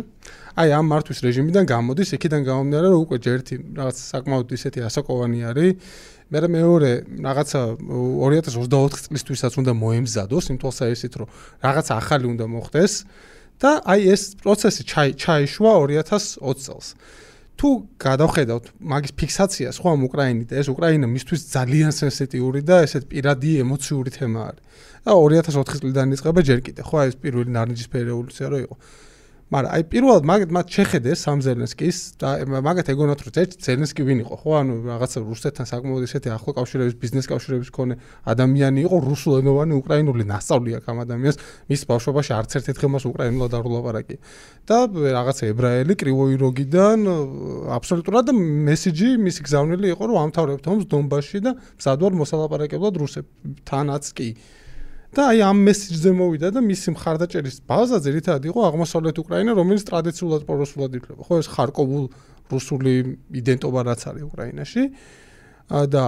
აი 0.54 0.68
ამ 0.74 0.86
მართვის 0.90 1.18
რეჟიმიდან 1.26 1.64
გამოდის 1.66 2.08
იქიდან 2.14 2.40
გამომდინარე 2.46 2.88
რომ 2.94 3.00
უკვე 3.02 3.16
ჯერთი 3.18 3.54
რაღაც 3.78 3.96
საკმაოდ 3.98 4.48
ისეთი 4.54 4.80
ასაკოვანი 4.86 5.40
არის. 5.50 5.72
მე 6.34 6.38
მეორე 6.50 6.90
რაღაცა 7.20 7.60
2024 7.78 9.02
წლისთვისაც 9.06 9.52
უნდა 9.60 9.72
მოემზადოს 9.76 10.44
იმ 10.50 10.56
თვალსაჩინო 10.62 11.16
რომ 11.20 11.28
რაღაცა 11.62 11.92
ახალი 12.00 12.26
უნდა 12.32 12.44
მოხდეს 12.54 12.92
და 13.60 13.70
აი 13.86 14.00
ეს 14.14 14.22
პროცესი 14.42 14.82
ჩაიშვა 15.20 15.72
2020 15.84 16.64
წელს 16.64 16.86
თუ 17.54 17.70
გადავხედავთ 18.02 18.64
მაგის 18.92 19.12
ფიქსაციას 19.14 19.78
ხო 19.78 19.88
ამ 19.94 20.02
უკრაინით 20.08 20.50
ეს 20.58 20.66
უკრაინა 20.74 21.06
მისთვის 21.06 21.40
ძალიან 21.54 21.92
სენსიტიური 21.94 22.60
და 22.66 22.76
ესეთ 22.86 23.04
პირადი 23.12 23.50
ემოციური 23.64 24.10
თემა 24.10 24.40
არის. 24.48 24.62
და 25.04 25.12
2004 25.14 25.78
წლიდან 25.80 26.06
იწყება 26.16 26.40
ჯერ 26.48 26.60
კიდე. 26.66 26.80
ხო 26.82 26.96
ეს 27.08 27.14
პირველი 27.22 27.50
ნარნჯისფერი 27.54 28.06
რევოლუცია 28.10 28.46
რო 28.50 28.58
იყო 28.64 28.74
მაგრამ 29.52 29.70
აი 29.76 29.82
პირველად 29.92 30.24
მაგ 30.24 30.40
მათ 30.56 30.66
შეხედეს 30.72 31.18
სამზელენსკის 31.28 31.96
და 32.16 32.28
მაგათ 32.64 32.88
ეგონათ 32.94 33.20
რომ 33.28 33.34
ეს 33.44 33.50
ზელენსკი 33.60 34.02
ვინ 34.08 34.18
იყო 34.24 34.34
ხო? 34.40 34.50
ანუ 34.56 34.72
რაღაცა 34.88 35.18
რუსეთთან 35.20 35.66
საკმაოდ 35.68 36.02
ისეთი 36.08 36.28
ახლო 36.32 36.50
კავშირების 36.56 36.94
ბიზნეს 36.96 37.28
კავშირების 37.28 37.68
მქონე 37.68 37.94
ადამიანი 38.24 38.80
იყო 38.88 38.96
რუსულენოვანი 39.04 39.72
უკრაინული 39.84 40.24
ნასწავლი 40.32 40.70
აქვს 40.80 40.88
ამ 40.88 40.98
ადამიანს 41.04 41.36
მის 41.68 41.80
ბავშვობაში 41.92 42.32
არც 42.40 42.50
ერთ 42.56 42.66
ერთხელ 42.72 42.90
მას 42.96 43.04
უკრაინულად 43.04 43.52
არ 43.52 43.64
ვლაპარაკი 43.68 44.16
და 44.64 44.78
რაღაცა 44.88 45.44
ებრაელი 45.52 45.94
კრივოი 46.00 46.34
როგიდან 46.40 46.98
აბსოლუტურად 47.78 48.26
მესიჯი 48.64 49.08
მისი 49.28 49.40
გზავნილი 49.44 49.86
იყო 49.92 50.04
რომ 50.08 50.18
ამთავრებთ 50.24 50.64
ომს 50.72 50.84
დონბასში 50.88 51.38
და 51.44 51.52
მზადვარ 51.60 52.12
მოსალაპარაკებლად 52.16 52.94
რუსეთთანაც 53.04 54.04
კი 54.16 54.28
და 55.14 55.22
აი 55.30 55.38
ამ 55.46 55.58
მესიჯზე 55.68 56.10
მოვიდა 56.18 56.48
და 56.54 56.60
მისი 56.60 56.88
მხარდაჭერის 56.94 57.56
ბაზა 57.70 57.98
ძირითადად 58.04 58.44
იყო 58.50 58.60
აღმოსავლეთ 58.68 59.16
უკრაინა, 59.22 59.52
რომელიც 59.54 59.82
ტრადიციულად 59.88 60.42
პრორუსულად 60.48 60.90
ითვლება. 60.98 61.22
ხო 61.24 61.34
ეს 61.40 61.48
ხარკოვულ 61.54 62.04
რუსული 62.50 62.92
იდენტობა 63.40 63.80
რაც 63.88 64.00
არის 64.10 64.22
უკრაინაში. 64.28 64.82
და 65.94 66.04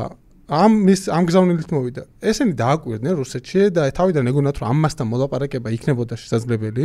ამ 0.47 0.73
მის 0.87 1.01
ამ 1.11 1.25
გზავნილით 1.27 1.71
მოვიდა. 1.75 2.03
ესენი 2.23 2.53
დააკვირდნენ 2.55 3.15
რუსეთში 3.19 3.61
და 3.75 3.91
თავიდან 3.91 4.25
ეგონათ 4.31 4.57
რომ 4.63 4.69
ამასთან 4.71 5.07
მოლაპარაკება 5.11 5.69
იქნებოდა 5.75 6.15
შესაძლებელი. 6.23 6.85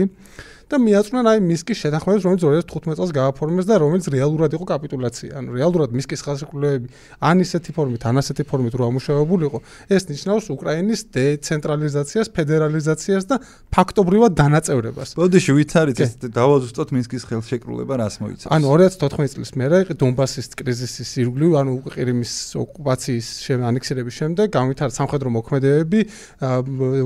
და 0.72 0.78
მიაწვნენ 0.80 1.26
აი 1.32 1.40
მისკის 1.44 1.78
შეთანხმებას, 1.84 2.24
რომელიც 2.24 2.42
2015 2.48 2.96
წელს 2.96 3.12
გააფორმეს 3.12 3.66
და 3.68 3.76
რომელიც 3.84 4.06
რეალურად 4.16 4.52
იყო 4.56 4.66
კაპიტულაცია. 4.72 5.32
ანუ 5.36 5.50
რეალურად 5.60 5.90
მისკის 5.92 6.22
ხელშეკრულებები 6.24 6.88
ან 7.20 7.36
ისეთი 7.44 7.72
ფორმით, 7.76 8.02
ან 8.08 8.16
ასეთი 8.22 8.44
ფორმით 8.48 8.74
რო 8.80 8.84
ამუშავებული 8.88 9.44
იყო, 9.52 9.60
ეს 9.92 10.02
ნიშნავს 10.08 10.46
უკრაინის 10.56 11.02
დეცენტრალიზაციას, 11.12 12.28
ფედერალიზაციას 12.32 13.24
და 13.28 13.36
ფაქტობრივად 13.76 14.32
დანაწევრებას. 14.40 15.10
ბოდიში 15.20 15.52
ვით 15.60 15.72
არის 15.82 15.98
ეს 16.00 16.14
დავაზუსტოთ 16.32 16.90
მისკის 16.96 17.24
ხელშეკრულება 17.28 17.94
რას 18.00 18.16
მოიცავს? 18.24 18.52
ანუ 18.56 18.66
2014 18.72 19.36
წლის 19.36 19.52
მერე 19.60 19.78
დონბასის 19.92 20.48
კრიზისის 20.56 21.12
ირგვლივ, 21.22 21.52
ანუ 21.60 21.72
უკრაინის 21.82 22.34
ოკუპაციის 22.64 23.28
ანექსირების 23.52 24.14
შემდეგ 24.22 24.48
განვითარდა 24.56 24.94
სამხედრო 24.96 25.30
მოქმედებები, 25.36 26.00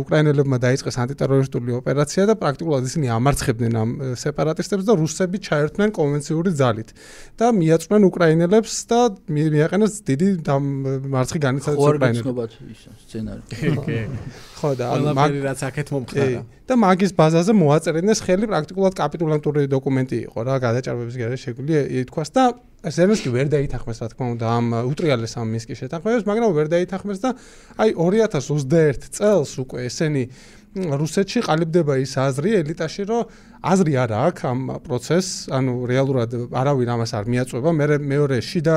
უკრაინელებმა 0.05 0.57
დაიწყეს 0.61 0.95
ანტიტერორისტული 1.05 1.71
ოპერაცია 1.79 2.23
და 2.29 2.33
პრაქტიკულად 2.39 2.83
ისინი 2.89 3.07
ამარცხებდნენ 3.15 3.54
აკეთებდნენ 3.55 3.75
ამ 3.79 3.89
სეპარატისტებს 4.19 4.85
და 4.85 4.93
რუსები 4.99 5.39
ჩაერთვნენ 5.39 5.89
კონვენციური 5.95 6.51
ძალით 6.59 6.89
და 7.39 7.51
მიაწვნენ 7.55 8.01
უკრაინელებს 8.09 8.73
და 8.91 8.99
მიაყენეს 9.31 9.93
დიდი 10.05 10.27
მარცხი 11.15 11.39
განიცადეს 11.39 11.79
უკრაინელებს. 11.79 12.59
სცენარი. 13.05 13.41
კი. 13.85 13.99
ხო 14.59 14.69
და 14.75 14.85
მაგ 15.15 15.31
რაც 15.47 15.59
აქეთ 15.71 15.87
მომხდარა. 15.95 16.41
და 16.65 16.73
მაგის 16.81 17.11
ბაზაზე 17.13 17.53
მოაწერინეს 17.53 18.19
ხელი 18.25 18.45
პრაქტიკულად 18.49 18.93
კაპიტულანტური 18.97 19.67
დოკუმენტი 19.69 20.17
იყო 20.25 20.39
რა 20.49 20.55
გადაჭარბების 20.65 21.15
გარშე 21.21 21.37
შეგვიძლია 21.45 21.81
ითქვას 22.01 22.29
და 22.33 22.43
ზელენსკი 22.85 23.29
ვერ 23.33 23.47
დაითანხმეს 23.53 24.01
რა 24.01 24.07
თქმა 24.13 24.25
უნდა 24.33 24.45
ამ 24.49 24.65
უტრიალეს 24.89 25.33
ამ 25.41 25.47
მისკის 25.53 25.77
შეთანხმებას, 25.85 26.25
მაგრამ 26.25 26.51
ვერ 26.57 26.67
დაითანხმეს 26.73 27.19
და 27.21 27.29
აი 27.81 27.89
2021 27.97 29.09
წელს 29.13 29.51
უკვე 29.61 29.79
ესენი 29.89 30.23
რუსეთში 30.75 31.39
ყალიბდება 31.47 31.95
ის 32.03 32.13
აზრი 32.19 32.51
ელიტაში, 32.59 33.03
რომ 33.07 33.23
აზრი 33.63 33.93
არ 33.95 34.11
აქვს 34.11 34.41
ამ 34.43 34.59
პროცესს, 34.83 35.47
ანუ 35.55 35.73
რეალურად 35.87 36.29
არავინ 36.51 36.89
ამას 36.99 37.11
არ 37.15 37.25
მიაწვება. 37.31 37.69
მე 37.71 37.85
მეორე 38.03 38.37
შიდა 38.43 38.75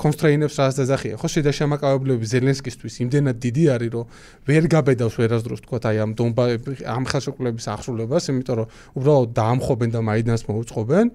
კონსტრეინებს 0.00 0.54
რას 0.56 0.74
დაძახია, 0.80 1.14
ხო 1.20 1.28
შიდა 1.28 1.52
შემაკავებლები 1.52 2.24
ზელენსკისთვის 2.32 2.94
იმდენად 3.04 3.36
დიდი 3.44 3.64
არის, 3.76 3.90
რომ 3.92 4.04
ვერ 4.48 4.64
გაბედავს 4.72 5.14
ვერასდროს 5.20 5.60
თქვა 5.68 5.78
აი 5.84 5.96
ამ 6.00 6.10
დონბა 6.16 6.44
ამ 6.88 7.04
ხელშეკრულების 7.12 7.66
აღსრულებას, 7.76 8.24
იმიტომ 8.32 8.56
რომ 8.64 8.66
უბრალოდ 8.96 9.30
დაამხობენ 9.36 9.90
და 9.92 10.00
მაიდანს 10.00 10.42
მოუწყობენ 10.48 11.06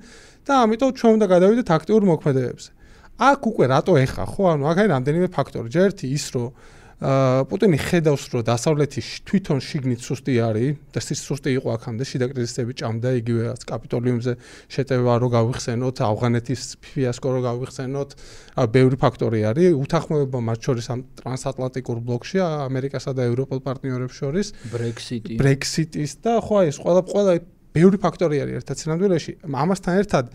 და 0.46 0.54
ამიტომ 0.64 0.90
ჩვენ 0.94 1.12
უნდა 1.18 1.28
გადავიდეთ 1.34 1.68
აქტიურ 1.74 2.02
მოქმედებებზე. 2.06 2.70
აქ 3.20 3.42
უკვე 3.52 3.66
რატო 3.68 3.94
ეხა, 4.00 4.24
ხო? 4.32 4.44
ანუ 4.56 4.64
აქ 4.70 4.78
არის 4.80 4.92
რამდენიმე 4.96 5.28
ფაქტორი. 5.28 5.68
ჯერ 5.74 5.86
ერთი 5.92 6.06
ის, 6.08 6.26
რომ 6.32 6.48
პუტინი 7.00 7.78
ხედავს 7.80 8.24
რომ 8.34 8.44
დასავლეთი 8.44 9.02
თვითონ 9.24 9.60
შიგნით 9.64 10.02
სუსტი 10.04 10.34
არის 10.44 10.72
და 10.92 11.00
სუსტი 11.00 11.54
იყო 11.56 11.70
აქამდე 11.80 12.04
შიდა 12.04 12.28
კრიზისები 12.28 12.74
ჭამდა 12.76 13.10
იგივე 13.24 13.44
კაპიტოლიუმზე 13.72 14.34
შეტევა 14.68 15.14
რო 15.24 15.30
გავიხსენოთ 15.32 15.96
ავღანეთის 16.04 16.62
ფიასკო 16.84 17.30
რო 17.32 17.42
გავიხსენოთ 17.48 18.10
ბევრი 18.76 18.98
ფაქტორი 19.00 19.40
არის. 19.48 19.72
უთანხმოება 19.80 20.40
მათ 20.44 20.60
შორის 20.60 20.86
ამ 20.92 21.00
ტრანსატლანტიკურ 21.24 21.98
ბლოკში 22.04 22.38
ამერიკასა 22.68 23.12
და 23.16 23.32
ევროპელ 23.32 23.60
პარტნიორებს 23.64 24.16
შორის. 24.20 24.48
ბრექსიტი 24.76 25.40
ბრექსიტის 25.40 26.12
და 26.20 26.44
ხო 26.44 26.68
ეს 26.68 26.78
ყველა 26.84 27.02
ყველა 27.08 27.34
ბევრი 27.72 27.98
ფაქტორი 28.04 28.36
არის 28.44 28.56
ერთად. 28.60 28.76
სინამდვილეში 28.76 29.32
ამასთან 29.48 29.94
ერთად 30.04 30.26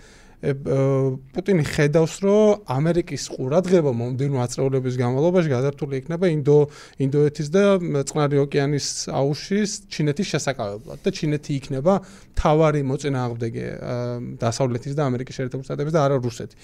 პუტინი 0.44 1.64
ხედავს, 1.64 2.14
რომ 2.24 2.64
ამერიკის 2.68 3.24
ყურადღება 3.32 3.92
მომდენო 3.96 4.42
აწეულების 4.44 4.98
განმავლობაში 5.00 5.52
გადართული 5.52 6.00
იქნება 6.02 6.28
ინდო 6.34 6.58
ინდოეთის 7.06 7.48
და 7.54 7.64
წყნარი 8.10 8.42
ოკეანის 8.44 8.88
აუზშის 9.08 9.70
ჩინეთის 9.88 10.30
შესაკავებლად 10.34 11.00
და 11.00 11.10
ჩინეთი 11.16 11.50
იქნება 11.60 11.94
თავარი 12.36 12.82
მოწინააღმდეგე 12.84 13.66
დასავლეთის 14.42 14.94
და 14.98 15.02
ამერიკის 15.08 15.38
შეერთებული 15.38 15.64
შტატების 15.64 15.94
და 15.94 16.00
არა 16.04 16.16
რუსეთი. 16.20 16.54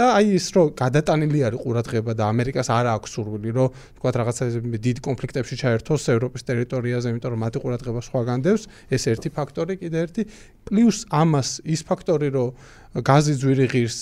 და 0.00 0.06
აი 0.16 0.30
ის 0.40 0.46
რომ 0.56 0.68
გადატანილი 0.80 1.40
არის 1.44 1.60
ყურადღება 1.60 2.12
და 2.16 2.24
ამერიკას 2.32 2.68
არ 2.72 2.86
აქვს 2.96 3.10
სურვილი 3.20 3.50
რომ 3.52 3.68
თქვა 4.00 4.10
რაღაცა 4.16 4.44
დიდ 4.80 4.98
კონფლიქტებში 5.04 5.54
ჩაერთოს 5.60 6.02
ევროპის 6.16 6.42
ტერიტორიაზე, 6.48 7.12
იმიტომ 7.12 7.30
რომ 7.36 7.40
მათი 7.44 7.58
ყურადღება 7.60 8.00
სხვა 8.08 8.20
განდევს, 8.30 8.62
ეს 8.96 9.02
ერთი 9.12 9.28
ფაქტორი 9.36 9.74
კიდე 9.76 9.98
ერთი. 10.00 10.22
პლუს 10.64 10.98
ამას 11.12 11.48
ის 11.68 11.80
ფაქტორი 11.84 12.28
რომ 12.32 12.48
გაზი 12.90 13.34
ძვირი 13.38 13.66
ღირს, 13.70 13.98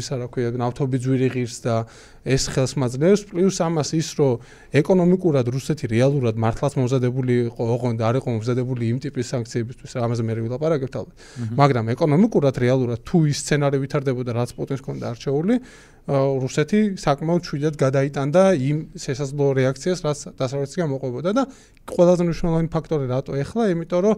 ისა 0.00 0.14
რა 0.18 0.26
ქვია, 0.32 0.50
ნავთობი 0.56 0.98
ძვირი 1.04 1.28
ღირს 1.36 1.58
და 1.62 1.74
ეს 2.22 2.46
ხელს 2.54 2.74
მაძლევს, 2.78 3.22
პლუს 3.30 3.56
ამას 3.66 3.90
ის, 3.98 4.08
რომ 4.14 4.38
ეკონომიკურად 4.78 5.46
რუსეთი 5.50 5.90
რეალურად 5.90 6.38
მართლაც 6.38 6.72
მომზადებული 6.78 7.32
იყო, 7.50 7.62
ოღონდ 7.74 7.98
არ 7.98 8.14
იყო 8.22 8.28
მომზადებული 8.38 8.82
იმ 8.94 8.98
ტიპის 9.02 9.26
სანქციებისთვის, 9.32 9.92
ამაზე 9.98 10.22
მე 10.22 10.34
ვილაპარაკებთ 10.46 10.94
ალბათ. 11.02 11.16
მაგრამ 11.58 11.84
ეკონომიკურად 11.98 12.54
რეალურად 12.62 13.00
თუ 13.02 13.18
ის 13.26 13.38
სცენარი 13.42 13.76
ვითარდებოდა, 13.82 14.30
რაც 14.38 14.50
პუტინს 14.54 14.80
ჰქონდა 14.82 15.04
არჩეული, 15.12 15.54
რუსეთი 16.02 16.80
საკმაოდ 16.98 17.42
შვიდად 17.46 17.74
გადაიტანდა 17.78 18.42
იმ 18.58 18.78
შესაძლო 18.98 19.46
რეაქციას, 19.54 19.98
რაც 20.02 20.18
დასავლეთიდან 20.34 20.88
მოყვებოდა 20.94 21.30
და 21.30 21.42
ყველაზე 21.86 22.22
მნიშვნელოვანი 22.26 22.68
ფაქტორი 22.74 23.06
რატო 23.06 23.32
ეხლა, 23.38 23.62
იმიტომ 23.70 24.00
რომ 24.02 24.14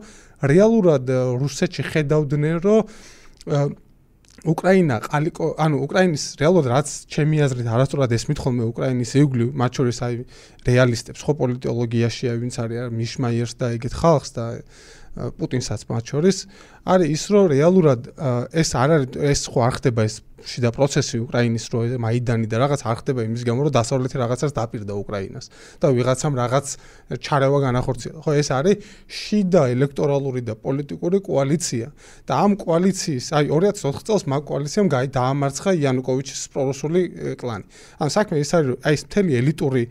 რეალურად 0.49 1.05
რუსეთში 1.45 1.83
ხედავდნენ, 1.93 2.57
რომ 2.65 2.81
უკრაინა 4.45 4.97
ყალიკო, 5.09 5.47
ანუ 5.57 5.79
უკრაინის 5.87 6.25
რეალურად 6.41 6.67
რაც 6.69 6.89
ჩემი 7.09 7.41
აზრით 7.47 7.69
არასწორად 7.75 8.13
ესმით 8.13 8.43
ხოლმე 8.45 8.65
უკრაინის 8.69 9.13
ეუგლი, 9.21 9.47
მათ 9.57 9.81
შორის 9.81 9.99
აი 10.05 10.19
რეალისტებს, 10.69 11.25
ხო 11.25 11.33
პოლიტოლოგიაში 11.41 12.29
აი 12.29 12.43
ვინც 12.45 12.59
არის 12.61 12.93
მიშმაიერს 12.93 13.55
და 13.57 13.73
ეგეთ 13.79 13.95
ხალხს 14.05 14.31
და 14.37 14.45
პუტინსაც 15.15 15.87
მათ 15.91 16.05
შორის 16.11 16.37
არის 16.91 17.09
ის 17.15 17.25
რომ 17.31 17.45
რეალურად 17.55 18.01
ეს 18.51 18.71
არ 18.75 18.89
არის 18.99 19.19
ეს 19.33 19.43
ხო 19.47 19.61
არ 19.69 19.75
ხდება 19.79 20.07
ეს 20.09 20.17
შიდა 20.45 20.71
პროცესი 20.77 21.21
უკრაინის 21.25 21.67
რო 21.73 21.81
მაიდანი 22.05 22.49
და 22.53 22.61
რაღაც 22.61 22.81
არ 22.85 22.97
ხდება 23.01 23.25
იმის 23.25 23.43
გამო 23.49 23.61
რომ 23.65 23.73
დასავლეთი 23.79 24.17
რაღაცას 24.21 24.53
დაპირდა 24.59 24.95
უკრაინას 25.01 25.47
და 25.81 25.87
ვიღაცამ 25.97 26.35
რაღაც 26.37 26.67
ჩარევა 27.25 27.59
განახორციელა. 27.65 28.19
ხო 28.21 28.33
ეს 28.37 28.49
არის 28.53 28.77
შიდა 29.09 29.63
ელექტორალური 29.75 30.43
და 30.45 30.55
პოლიტიკური 30.61 31.19
კოალიცია 31.25 31.87
და 32.29 32.33
ამ 32.45 32.53
კოალიციის 32.61 33.27
აი 33.33 33.45
2004 33.49 34.05
წელს 34.05 34.25
მაგ 34.29 34.43
კოალიციამ 34.51 34.89
დაამარცხა 34.93 35.71
იანუკოვიჩის 35.81 36.43
პრორუსული 36.53 37.01
კლანი. 37.41 37.65
ან 38.03 38.09
საქმე 38.13 38.37
ის 38.45 38.51
არის 38.53 38.77
აი 38.85 38.95
ეს 38.95 39.03
მთელი 39.09 39.33
ელიტური 39.41 39.85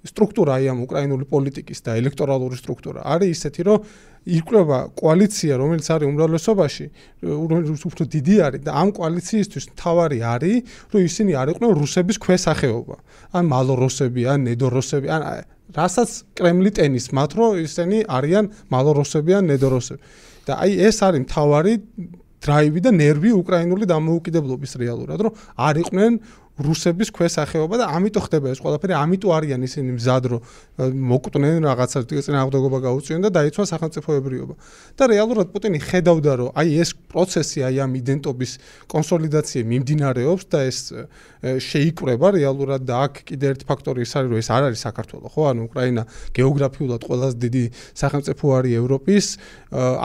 სტრუქტურა 0.00 0.52
აი 0.56 0.64
ამ 0.72 0.78
უკრაინული 0.88 1.24
პოლიტიკის 1.28 1.80
და 1.84 1.90
ელექტორალური 2.00 2.56
სტრუქტურა 2.56 3.04
არის 3.04 3.30
ისეთი 3.36 3.62
რომ 3.68 3.78
იკვლება 4.28 4.78
კოალიცია, 5.00 5.52
რომელიც 5.56 5.86
არის 5.90 6.06
უმრავლესობაში, 6.12 6.86
უფრო 7.88 8.04
დიდი 8.04 8.36
არის 8.46 8.60
და 8.68 8.70
ამ 8.76 8.88
კოალიციისთვის 8.92 9.64
თავარი 9.80 10.18
არის, 10.20 10.56
რომ 10.92 11.00
ისინი 11.08 11.32
არ 11.40 11.46
იყვნენ 11.56 11.70
რუსების 11.80 12.16
ქვესახეობა. 12.20 12.96
ან 13.32 13.44
მალოროსები, 13.48 14.22
ან 14.28 14.38
ნედოროსები, 14.44 15.06
ან 15.08 15.20
რასაც 15.72 16.10
კრემლი 16.36 16.70
ტენის 16.76 17.06
მათ, 17.16 17.30
რომ 17.38 17.50
ისინი 17.64 17.98
არიან 18.10 18.44
მალოროსები 18.68 19.30
ან 19.40 19.44
ნედოროსები. 19.50 20.02
და 20.46 20.52
აი 20.56 20.72
ეს 20.88 20.96
არის 21.04 21.24
თავარი 21.30 21.74
დრაივი 22.40 22.80
და 22.80 22.90
ნერვი 22.96 23.30
უკრაინული 23.36 23.84
დამოუკიდებლობის 23.84 24.72
რეალურად, 24.80 25.18
რომ 25.28 25.32
არ 25.60 25.74
იყვნენ 25.84 26.12
რუსების 26.60 27.08
ქვესახეობა 27.16 27.74
და 27.80 27.86
ამიტომ 27.96 28.22
ხდება 28.26 28.46
ეს 28.52 28.60
ყველაფერი, 28.60 28.92
ამიტომ 29.00 29.30
არიან 29.36 29.60
ისინი 29.64 29.90
მზად 29.96 30.24
რომ 30.30 30.40
მოკვდნენ 31.10 31.64
რაღაცა 31.64 31.98
წინააღმდეგობა 32.10 32.78
გაუწიონ 32.84 33.20
და 33.24 33.30
დაიცვან 33.32 33.66
სახელმწიფოებრიობა. 33.72 34.54
და 35.00 35.04
რეალურად 35.08 35.46
პუტინი 35.54 35.78
ხედავდა 35.80 36.32
რომ 36.40 36.48
აი 36.60 36.68
ეს 36.84 36.90
პროცესი, 37.10 37.58
აი 37.64 37.76
ამ 37.80 37.92
იდენტობის 38.00 38.52
კონსოლიდაცია 38.92 39.60
მიმდინარეობს 39.70 40.44
და 40.52 40.58
ეს 40.68 40.78
შეიკრება 41.40 42.28
რეალურად 42.36 42.84
და 42.84 42.94
აქ 43.08 43.14
კიდე 43.24 43.46
ერთი 43.56 43.64
ფაქტორი 43.64 44.04
ის 44.04 44.12
არის 44.12 44.28
რომ 44.28 44.38
ეს 44.40 44.48
არ 44.52 44.62
არის 44.68 44.80
საქართველო, 44.84 45.26
ხო? 45.32 45.42
ანუ 45.50 45.60
უკრაინა 45.70 46.02
გეოგრაფიულად 46.36 47.00
ყველაზე 47.08 47.36
დიდი 47.40 47.64
სახელმწიფო 47.96 48.44
არის 48.60 48.72
ევროპის, 48.80 49.26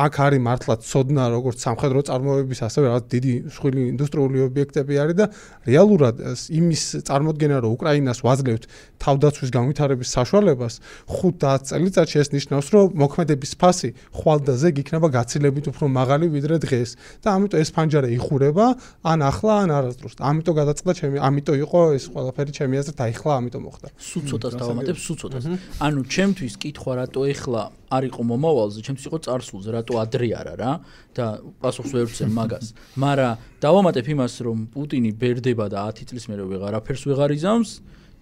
აქ 0.05 0.13
არის 0.25 0.41
მართლა 0.47 0.75
ცოდნა 0.79 1.23
როგორც 1.35 1.57
სამხედრო 1.65 1.99
წარმოებების, 2.07 2.59
ასევე 2.69 2.85
რაღაც 2.87 3.05
დიდი 3.11 3.33
სხვილი 3.51 3.81
ინდუსტრიული 3.91 4.37
ობიექტები 4.47 4.93
არის 4.95 5.15
და 5.19 5.25
რეალურად 5.67 6.15
იმის 6.49 6.83
წარმოქმნა 7.07 7.57
რომ 7.63 7.71
უკრაინას 7.75 8.19
ვაძლევთ 8.25 8.63
თავდაცვის 9.01 9.49
განვითარების 9.55 10.09
საშუალებას 10.15 10.73
5-10 11.09 11.67
წელიწადში 11.69 12.17
ეს 12.21 12.29
ნიშნავს 12.35 12.67
რომ 12.75 12.85
მოქმედების 13.01 13.53
ფასი 13.61 13.89
ხვალდაზე 14.15 14.67
იქნება 14.81 15.07
გაცილებით 15.17 15.65
უფრო 15.71 15.85
მაღალი 15.91 16.25
ვიდრე 16.35 16.55
დღეს. 16.65 16.89
და 17.23 17.27
ამიტომ 17.35 17.59
ეს 17.61 17.69
ფანჯარა 17.75 18.09
იხურება 18.17 18.65
ან 19.03 19.19
ახლა 19.29 19.53
ან 19.65 19.69
არასდროს. 19.77 20.13
ამიტომ 20.19 20.55
გადაწყდა 20.61 20.91
ჩემი 20.99 21.17
ამიტომ 21.19 21.55
იყო 21.65 21.79
ეს 21.97 22.05
ყველაფერი 22.13 22.51
ჩემი 22.57 22.75
აზრით 22.81 22.99
აიხლა 23.05 23.31
ამიტომ 23.39 23.61
მოხდა. 23.65 23.87
სულ 23.99 24.23
ცოტას 24.29 24.53
დავამატებ 24.61 24.97
სულ 25.05 25.15
ცოტას. 25.21 25.43
ანუ 25.85 25.99
ჩემთვის 26.05 26.53
კითხვა 26.61 26.91
რატო 27.01 27.21
ეხლა 27.33 27.61
არ 27.89 28.03
იყო 28.09 28.21
მომავალზე, 28.25 28.79
ჩემთვის 28.85 29.05
იყო 29.09 29.17
царსულზე, 29.25 29.69
რატო 29.75 29.93
ადრე 30.01 30.29
არა 30.35 30.53
რა 30.57 30.71
და 31.13 31.25
პასუხს 31.61 31.91
ვერ 31.95 32.07
ვცემ 32.09 32.31
მაგას. 32.33 32.65
მაგრამ 32.97 33.37
დავამატებ 33.61 34.05
იმას, 34.15 34.33
რომ 34.45 34.57
პუტინი 34.73 35.11
ბერდება 35.15 35.65
და 35.69 35.85
10 35.93 36.09
წლის 36.09 36.25
მერე 36.29 36.43
ვეღარაფერს 36.49 37.03
ვეღარ 37.05 37.31
იზამს 37.37 37.69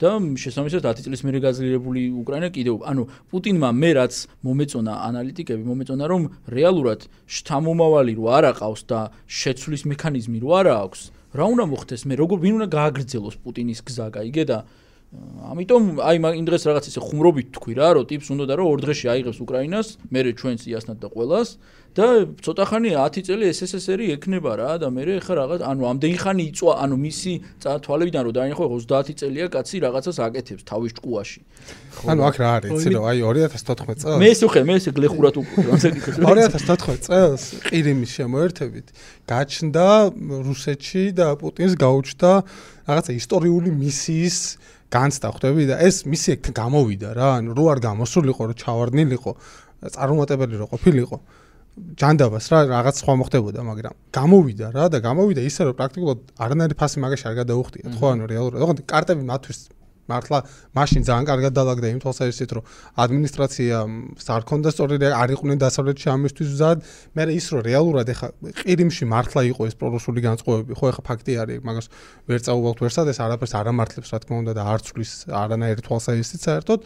და 0.02 0.12
შესაბამისად 0.20 0.84
10 0.84 1.06
წლის 1.08 1.22
მერე 1.24 1.40
გაძლიერებული 1.48 2.02
უკრაინა 2.22 2.50
კიდევ, 2.52 2.76
ანუ 2.84 3.04
პუტინმა 3.32 3.70
მე 3.72 3.90
რაც 4.00 4.14
მომეწონა 4.44 4.94
ანალიტიკები, 5.08 5.64
მომეწონა 5.64 6.06
რომ 6.12 6.24
რეალურად 6.50 7.08
შთამომავალი 7.30 8.14
რო 8.20 8.26
არ 8.38 8.46
აყავს 8.52 8.82
და 8.90 9.00
შეცვლის 9.30 9.84
მექანიზმი 9.94 10.38
რო 10.44 10.50
არ 10.60 10.68
აქვს, 10.74 11.02
რა 11.34 11.46
უნდა 11.54 11.66
მოხდეს 11.72 12.02
მე, 12.10 12.14
როგორ 12.20 12.38
ვინ 12.44 12.54
უნდა 12.58 12.68
გააგრძელოს 12.74 13.36
პუტინის 13.42 13.80
გზა, 13.86 14.08
გაიგე 14.18 14.44
და 14.50 14.58
ამიტომ 15.14 16.00
აი 16.02 16.18
იმ 16.40 16.46
დღეს 16.48 16.64
რაღაც 16.70 16.86
ისე 16.90 17.02
ხუმრობით 17.04 17.48
თქვი 17.54 17.74
რა, 17.78 17.88
რომ 18.00 18.06
ტიპს 18.10 18.28
უნდა 18.34 18.46
და 18.50 18.54
რომ 18.58 18.68
ორ 18.74 18.80
დღეში 18.82 19.08
აიღებს 19.14 19.40
უკრაინას, 19.44 19.88
მე 20.10 20.20
ჩვენც 20.40 20.62
იასნად 20.72 20.98
და 21.04 21.08
ყოველას 21.14 21.50
და 21.94 22.26
ცოტა 22.42 22.66
ხანი 22.66 22.90
10 22.98 23.22
წელი 23.28 23.46
SSSR-ი 23.54 24.08
ექნება 24.18 24.58
რა 24.58 24.72
და 24.82 24.90
მე 24.90 25.22
ხა 25.22 25.34
რაღაც 25.38 25.62
ანუ 25.62 25.84
ამდენი 25.94 26.18
ხანი 26.18 26.44
იწვა, 26.50 26.74
ანუ 26.82 26.96
მისი 26.98 27.34
თვალებიდან 27.62 28.22
რომ 28.26 28.34
დაინახო 28.34 28.66
30 28.66 29.20
წელია 29.22 29.46
კაცი 29.54 29.78
რაღაცას 29.86 30.18
აკეთებს 30.26 30.64
თავის 30.66 30.92
ჭკუაში. 30.98 31.40
ანუ 32.10 32.22
აქ 32.34 32.36
რა 32.42 32.50
არის, 32.58 32.72
იცი 32.74 32.90
რომ 32.98 33.06
აი 33.14 33.18
2014 33.22 34.02
წელს. 34.02 34.18
მე 34.18 34.30
ისე 34.34 34.46
ხე, 34.50 34.62
მე 34.66 34.74
ისე 34.82 34.90
გლეხურად 34.98 35.36
უკვე 35.38 35.62
2014 35.70 37.06
წელს 37.06 37.44
ყირიმის 37.70 38.12
შემოერთებით 38.18 38.88
გაჩნდა 39.30 39.88
რუსეთში 40.50 41.04
და 41.14 41.28
პუტინს 41.38 41.74
გაუჩნდა 41.78 42.32
რაღაცა 42.90 43.12
ისტორიული 43.22 43.70
მისიის 43.70 44.38
განცდა 44.94 45.28
ხვდები? 45.34 45.64
და 45.70 45.76
ეს 45.88 46.06
მისი 46.06 46.30
ეგ 46.38 46.42
გამოვიდა 46.62 47.10
რა. 47.18 47.28
ანუ 47.42 47.52
რო 47.58 47.66
არ 47.74 47.80
გამოსულიყო 47.88 48.44
რო 48.50 48.54
ჩავარდნილიყო 48.62 49.32
წარუმატებელი 49.94 50.56
რო 50.62 50.68
ყოფილიყო 50.74 51.18
ჯანდაბას 51.74 52.46
რა 52.54 52.60
რაღაც 52.70 52.96
სხვა 53.02 53.14
მოხდებოდა 53.18 53.62
მაგრამ 53.66 53.94
გამოვიდა 54.14 54.68
რა 54.78 54.86
და 54.94 54.98
გამოვიდა 55.02 55.42
ისე 55.50 55.62
რომ 55.66 55.76
პრაქტიკულად 55.80 56.20
არანაირი 56.46 56.76
ფასი 56.78 56.98
მაგაში 57.02 57.26
არ 57.30 57.36
გადაუხდია 57.42 57.94
ხო 57.98 58.06
ანუ 58.14 58.24
რეალურად. 58.30 58.60
ოღონდ 58.62 58.80
კარტები 58.86 59.24
მათთვის 59.26 59.60
მართლა 60.10 60.38
მაშინ 60.76 61.02
ძალიან 61.08 61.26
კარგად 61.30 61.54
დაალაგდა 61.56 61.88
იმ 61.94 62.00
თვალსაზრისით 62.04 62.52
რომ 62.58 62.64
ადმინისტრაცია 63.04 63.76
არ 64.36 64.44
ქონდა 64.50 64.70
სწორი 64.76 64.96
არ 65.16 65.30
იყვნენ 65.36 65.58
დასავლეთში 65.64 66.08
ამისთვის 66.14 66.50
მზად. 66.54 66.78
მე 67.16 67.24
ის 67.34 67.46
რომ 67.54 67.62
რეალურად 67.64 68.08
ეხა 68.14 68.28
ყირიმში 68.64 69.06
მართლა 69.08 69.42
იყო 69.54 69.62
ეს 69.72 69.76
პრორუსული 69.80 70.20
განწყობები. 70.28 70.72
ხო 70.76 70.86
ეხა 70.92 71.02
ფაქტი 71.08 71.34
არის 71.44 71.60
მაგას 71.64 71.88
ვერ 72.28 72.40
წაუვალთ 72.44 72.80
ვერსად 72.84 73.08
ეს 73.14 73.20
არაფერს 73.24 73.54
არ 73.56 73.68
ამართლებს 73.72 74.10
რა 74.12 74.20
თქმა 74.24 74.36
უნდა 74.44 74.54
და 74.60 74.64
არ 74.68 74.80
ცვლის 74.84 75.12
არანაირი 75.32 75.82
თვალსაზრისით 75.88 76.42
საერთოდ. 76.48 76.80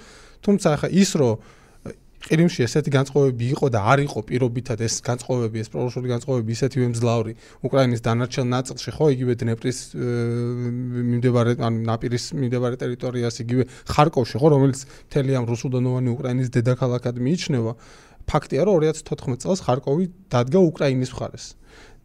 თუმცა 0.45 0.67
ეხა 0.77 0.87
ის 0.93 1.11
რომ 1.17 1.41
ყირიმში 2.25 2.63
ესეთი 2.65 2.91
განწყობები 2.91 3.45
იყო 3.53 3.67
და 3.71 3.81
არ 3.93 4.01
იყო 4.03 4.23
პირობითად 4.27 4.81
ეს 4.83 4.99
განწყობები, 5.05 5.61
ეს 5.63 5.69
პრორუსული 5.71 6.09
განწყობები 6.11 6.51
ისეთივე 6.57 6.87
მძლავრი 6.91 7.33
უკრაინის 7.67 8.01
დანარჩენ 8.07 8.47
ნაწილში, 8.51 8.89
ხო, 8.97 9.05
იგივე 9.15 9.33
დნეპრის 9.43 9.79
მიმდებარე 9.93 11.51
ან 11.61 11.73
ნაპირის 11.87 12.25
მიმდებარე 12.35 12.75
ტერიტორიას, 12.81 13.35
იგივე 13.45 13.63
ხარკოვში, 13.93 14.35
ხო, 14.41 14.47
რომელიც 14.55 14.79
მთელი 15.07 15.31
ამ 15.39 15.45
რუსუდანოვანი 15.51 16.09
უკრაინის 16.17 16.49
დედაქალაქად 16.57 17.15
მიიჩნევა. 17.21 17.73
ფაქტია, 18.27 18.61
რომ 18.67 18.75
2014 18.83 19.39
წელს 19.39 19.59
ხარკოვი 19.63 20.05
დადგა 20.27 20.59
უკრაინის 20.59 21.11
მხარეს. 21.15 21.45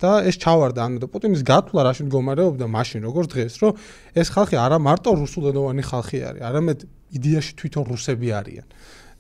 და 0.03 0.27
ეს 0.27 0.37
ჩავარდა 0.43 0.81
ანუ 0.83 0.99
და 1.03 1.07
პუტინის 1.07 1.43
გათვლა 1.47 1.83
რაში 1.87 2.03
მდგომარეობდა 2.11 2.67
მაშინ 2.67 3.07
როგორც 3.07 3.29
დღეს 3.33 3.55
რომ 3.63 3.73
ეს 4.19 4.29
ხალხი 4.35 4.57
არა 4.59 4.79
მარტო 4.83 5.11
რუსუდანოვანი 5.23 5.83
ხალხი 5.87 6.19
არის 6.27 6.43
არამედ 6.43 6.79
იდეაში 7.19 7.53
თვითონ 7.61 7.85
რუსები 7.93 8.29
არიან 8.35 8.67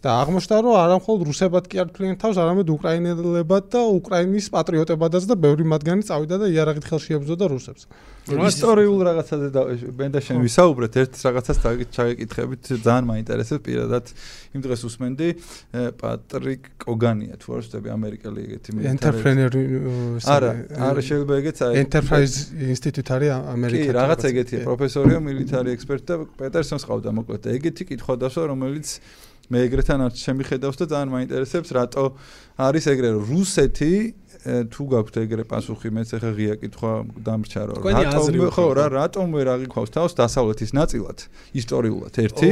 და 0.02 0.10
აღმოჩნდა 0.18 0.56
რომ 0.66 0.74
არა 0.82 0.96
მხოლოდ 0.98 1.20
რუსებად 1.30 1.64
კი 1.70 1.76
არ 1.78 1.88
თვლიან 1.94 2.16
თავს, 2.18 2.36
არამედ 2.42 2.68
უკრაინელებად 2.74 3.64
და 3.70 3.80
უკრაინის 4.02 4.46
პატრიოტებადაც 4.50 5.22
და 5.30 5.34
ბევრი 5.38 5.64
მათგანი 5.72 6.02
წავიდა 6.02 6.36
და 6.42 6.46
იარაღით 6.50 6.86
ხელში 6.90 7.10
ებრძოდა 7.22 7.46
რუსებს. 7.46 7.86
ისტორიულ 8.22 9.00
რაღაცაზე 9.02 9.48
და 9.50 9.60
ბენდაშენ 9.98 10.36
ვისაუბრეთ, 10.42 10.92
ერთ 11.02 11.12
რაღაცას 11.26 11.58
ჩაგეკითხებით, 11.94 12.62
ძალიან 12.82 13.04
მაინტერესებს 13.10 13.62
პირადად 13.66 14.04
იმ 14.54 14.60
დღეს 14.62 14.82
უსმენდი 14.86 15.28
პატრიკ 15.98 16.62
კოგანია, 16.82 17.34
თუ 17.42 17.46
არ 17.50 17.60
ვსწრები 17.62 17.88
ამერიკელი 17.98 18.38
ეგეთი 18.46 18.70
მე. 18.74 18.80
ენტერპრენერი 18.94 19.62
არა, 20.22 20.50
არა 20.86 21.00
შეიძლება 21.02 21.34
ეგეც 21.42 21.58
აი 21.66 21.72
ენტერპრაიზ 21.82 22.32
ინსტიტუტ 22.74 23.06
არის 23.10 23.30
ამერიკაში. 23.54 23.90
კი, 23.90 23.96
რაღაც 23.98 24.20
ეგეთია, 24.30 24.60
პროფესორია, 24.70 25.18
მილიტარი 25.18 25.70
ექსპერტი 25.74 26.06
და 26.06 26.16
პეტერსონს 26.38 26.82
ყავდა 26.86 27.10
მოკლედ. 27.10 27.42
ეგეთი 27.58 27.82
კითხვა 27.90 28.14
დასვა, 28.22 28.42
რომელიც 28.54 28.88
მე 29.50 29.58
ეგრეთანაც 29.68 30.14
შემიხედავს 30.22 30.76
და 30.80 30.84
ძალიან 30.92 31.10
მაინტერესებს 31.16 31.68
რატო 31.76 32.04
არის 32.62 32.84
ეგრე 32.94 33.10
რუსეთი 33.26 33.92
თუ 34.42 34.82
გაქვთ 34.90 35.14
ეგრე 35.22 35.44
პასუხი, 35.46 35.88
მეც 35.94 36.08
ახლა 36.18 36.30
ღია 36.34 36.54
კითხვა 36.58 36.92
დამრჩა 37.26 37.60
თქვენი 37.78 38.02
აზრი 38.10 38.38
ხო 38.50 38.64
რა 38.74 38.86
რატომ 38.90 39.26
ვერ 39.38 39.46
აღიქვავს 39.54 39.90
თავს 39.94 40.12
დასავლეთის 40.18 40.70
ნაწილად 40.74 41.18
ისტორიულად 41.62 42.14
ერთი? 42.26 42.48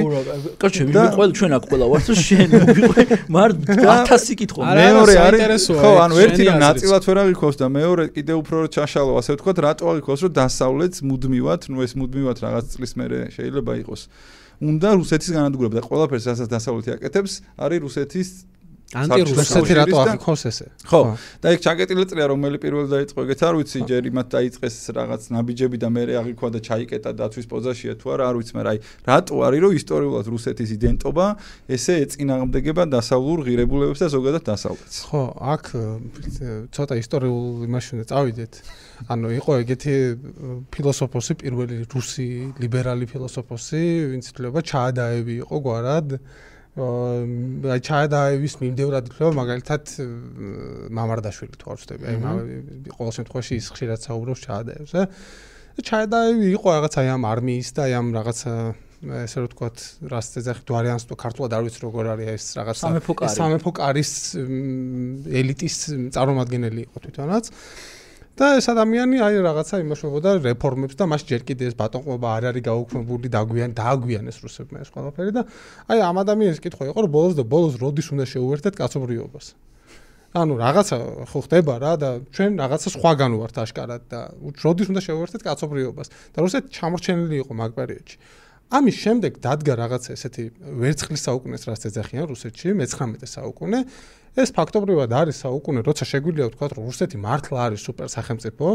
კაცო 0.61 0.85
და- 0.94 1.03
მე 1.03 1.11
ყველა 1.18 1.33
ჩვენ 1.35 1.50
აქ 1.59 1.64
ყველა 1.70 1.87
ვართ 1.90 2.07
შენ 2.14 2.48
მოვიყვე 2.55 3.03
მარ 3.35 3.50
1000 4.07 4.35
კითხვა. 4.38 4.62
არა, 4.70 4.81
მეორე 4.87 5.14
არის 5.26 5.64
ხო 5.83 5.90
ანუ 6.05 6.14
ერთი 6.24 6.42
რომ 6.46 6.59
ნაწილად 6.62 7.03
ვერ 7.11 7.18
აღიქვავს 7.24 7.57
და 7.59 7.66
მეორე 7.74 8.05
კიდე 8.14 8.33
უფრო 8.38 8.55
რომ 8.61 8.70
ჩაშალო 8.76 9.12
ასე 9.18 9.31
ვთქვათ 9.35 9.59
რატო 9.66 9.85
აღიქვავს 9.90 10.20
რომ 10.31 10.33
დასავლეთს 10.38 10.98
მუდმივად 11.11 11.61
ნუ 11.74 11.79
ეს 11.90 11.92
მუდმივად 11.98 12.37
რაღაც 12.44 12.64
წლის 12.70 12.92
მერე 13.00 13.18
შეიძლება 13.35 13.72
იყოს 13.83 14.03
უნდა 14.61 14.88
რუსეთის 15.01 15.31
განადგურება 15.37 15.75
და 15.81 15.83
ყველაფერს 15.88 16.25
რასაც 16.31 16.49
დასავლეთი 16.55 16.90
აკეთებს 17.01 17.33
არის 17.64 17.81
რუსეთის 17.87 18.29
ანტირუსი 18.90 19.35
რუსეთი 19.38 19.75
რატო 19.79 19.94
და- 19.94 20.03
აღიქოს 20.03 20.42
ესე? 20.51 20.66
ხო 20.90 21.01
და 21.42 21.46
იქ 21.55 21.61
ჩაკეტილი 21.62 22.05
წრია 22.11 22.27
რომელი 22.35 22.59
პირველი 22.59 22.88
დაიწყო 22.90 23.18
ეგეც 23.23 23.40
არ 23.46 23.55
ვიცი 23.61 23.79
ჯერ 23.87 24.03
იმათ 24.11 24.27
დაიწყეს 24.35 24.77
რაღაც 24.99 25.23
ნაბიჯები 25.31 25.77
და 25.79 25.88
მე 25.94 26.03
აღიქვა 26.20 26.49
და 26.51 26.61
ჩაიკეტა 26.68 27.11
დაცვის 27.23 27.46
პოზაშია 27.55 27.94
თუ 28.03 28.07
არა 28.18 28.25
არ 28.31 28.35
ვიცი 28.42 28.53
მე 28.59 28.62
აი 28.66 28.79
რატო 29.07 29.35
არის 29.46 29.61
რომ 29.62 29.73
ისტორიულად 29.79 30.27
რუსეთის 30.35 30.68
იდენტობა 30.75 31.27
ესე 31.70 31.94
ეწინააღმდეგება 32.03 32.83
დასავლურ 32.90 33.38
ღირებულებებს 33.46 34.01
და 34.03 34.09
ზოგადად 34.11 34.42
დასავლეთს 34.51 34.96
ხო, 35.07 35.23
აქ 35.55 35.64
ცოტა 36.75 36.94
ისტორიულ 36.99 37.46
იმაში 37.70 37.90
უნდა 37.94 38.05
წავიდეთ. 38.11 38.53
ანუ 39.09 39.29
იყო 39.41 39.53
ეგეთი 39.65 39.97
ფილოსოფოსი, 40.75 41.33
პირველი 41.41 41.77
რუსი 41.89 42.29
ლიბერალი 42.61 43.07
ფილოსოფოსი, 43.09 43.83
ვინც 44.13 44.25
ითვლება 44.35 44.61
ჩაადაევი 44.61 45.35
იყო 45.47 45.57
გვარად. 45.65 46.09
აა 46.21 46.49
აი 46.71 47.81
ჩაადაევის 47.83 48.55
მიმდევრად 48.63 49.09
ითვლება 49.11 49.33
მაგალითად 49.41 49.91
მამარდაშვილი 50.95 51.59
თუ 51.59 51.73
არ 51.75 51.81
ვცდები. 51.81 52.05
აი 52.07 52.93
ყოველ 52.95 53.13
შემთხვევაში 53.19 53.55
ის 53.59 53.67
ხშირად 53.75 54.01
საუბრობს 54.07 54.41
ჩაადაევს, 54.47 54.93
და 54.95 55.81
ჩაადაევი 55.83 56.47
იყო 56.55 56.69
რაღაც 56.79 56.95
აი 57.03 57.09
ამ 57.11 57.27
არმიის 57.27 57.69
და 57.75 57.81
აი 57.91 57.93
ამ 57.99 58.09
რაღაცა 58.15 58.53
ესე 59.01 59.37
რომ 59.41 59.47
ვთქვათ, 59.51 59.77
რას 60.13 60.27
ეძახით 60.39 60.69
ვარიანტს 60.71 61.07
თუ 61.09 61.15
ქართულად 61.19 61.51
არ 61.57 61.63
ვიცი 61.67 61.81
როგორ 61.89 62.05
არის 62.15 62.29
ეს 62.37 62.45
რაღაცა 62.61 62.85
სამეფო 62.87 63.13
კარი. 63.17 63.35
სამეფო 63.41 63.71
კარის 63.81 64.13
ელიტის 65.41 65.77
წარმომადგენელი 66.15 66.81
იყო 66.87 66.97
თვითონაც. 67.01 67.45
და 68.40 68.57
ეს 68.57 68.66
ადამიანი 68.72 69.18
აი 69.20 69.40
რაღაცა 69.44 69.79
იმაშობოდა 69.85 70.31
რეფორმებს 70.40 70.96
და 70.96 71.05
მას 71.12 71.26
ჯერ 71.29 71.42
კიდე 71.44 71.66
ეს 71.68 71.74
ბატონყობა 71.76 72.29
არ 72.40 72.44
არის 72.50 72.64
გაუქმებული 72.64 73.29
დაგვიან 73.37 73.74
დააგვიანეს 73.76 74.38
რუსებმა 74.40 74.81
ეს 74.81 74.88
ყველაფერი 74.96 75.33
და 75.37 75.42
აი 75.92 75.98
ამ 76.09 76.16
ადამიანის 76.24 76.62
კითხვა 76.64 76.88
იყო 76.88 77.05
რომ 77.05 77.12
ბოლოს 77.12 77.35
და 77.37 77.44
ბოლოს 77.44 77.76
როდის 77.85 78.09
უნდა 78.16 78.24
შეუერთდეთ 78.33 78.74
კაცობრიობას. 78.81 79.46
ანუ 80.40 80.55
რაღაცა 80.57 80.96
ხო 81.29 81.38
ხდება 81.44 81.74
რა 81.85 81.92
და 82.00 82.11
ჩვენ 82.33 82.50
რაღაცა 82.64 82.88
სხვაგან 82.96 83.33
ვართ 83.35 83.57
აშკარად 83.61 84.03
და 84.09 84.20
როდის 84.40 84.88
უნდა 84.88 85.00
შეუერთდეთ 85.05 85.42
კაცობრიობას 85.44 86.09
და 86.33 86.38
რუსეთი 86.40 86.68
ჩამორჩენილი 86.81 87.37
იყო 87.44 87.53
მაგ 87.61 87.70
პერიოდში. 87.76 88.16
ამის 88.70 88.96
შემდეგ 89.02 89.38
დადგა 89.42 89.74
რაღაცა 89.83 90.11
ესეთი 90.14 90.44
ვერცხლის 90.78 91.22
საუკუნეს 91.26 91.62
რაც 91.66 91.83
ეძახიან 91.90 92.26
რუსეთში 92.30 92.74
მე-19 92.78 93.26
საუკუნე. 93.26 93.78
ეს 94.38 94.50
ფაქტობრივად 94.54 95.11
არის 95.11 95.37
საუკუნე 95.42 95.80
როცა 95.83 96.04
შეგვიძლია 96.06 96.46
ვთქვათ 96.50 96.72
რომ 96.78 96.85
რუსეთი 96.87 97.16
მართლა 97.18 97.59
არის 97.66 97.80
სუპერ 97.83 98.09
სახელმწიფო 98.14 98.66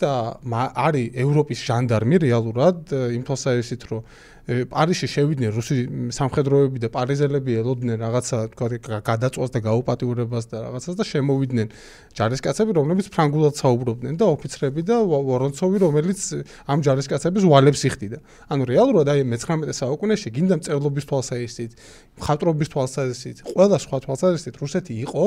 და 0.00 0.12
არის 0.48 1.12
ევროპის 1.24 1.60
ჟანდარმი 1.68 2.16
რეალურად 2.24 2.78
იმ 3.18 3.22
თვალსაზრისით 3.28 3.82
რომ 3.90 4.00
პარიზში 4.48 5.08
შევიდნენ 5.12 5.50
რუსი 5.52 5.76
სამხედროები 6.16 6.80
და 6.80 6.88
პარიზელები 6.88 7.52
ელოდნენ 7.60 8.00
რაღაცა 8.00 8.38
თქვა 8.56 8.66
გა- 8.80 9.00
გადაწვას 9.04 9.50
და 9.52 9.60
გაუპატიურებას 9.68 10.44
და 10.48 10.56
რაღაცას 10.64 10.94
და 10.96 11.04
შემოვიდნენ 11.04 11.68
ჯარისკაცები 12.16 12.72
რომლებიც 12.80 13.06
ფრანგულად 13.12 13.54
საუბრობდნენ 13.60 14.14
და 14.16 14.24
ოფიცრები 14.32 14.80
და 14.88 14.96
ვორონცოვი 15.04 15.76
რომელიც 15.84 16.20
ამ 16.64 16.78
ჯარისკაცების 16.80 17.44
ვალებს 17.44 17.80
იხდიდა. 17.92 18.18
ანუ 18.48 18.62
რეალურად 18.72 19.06
აი 19.12 19.20
მე-19 19.28 19.68
საუკუნეში 19.68 20.28
გინდა 20.32 20.54
მწერლობის 20.64 21.04
თვალსაზრისით 21.12 21.72
მხატვრობის 22.16 22.68
თვალსაზრისით 22.72 23.36
ყველა 23.52 23.76
სხვა 23.84 23.96
თვალსაზრისით 24.08 24.54
რუსეთი 24.64 24.92
იყო 25.04 25.24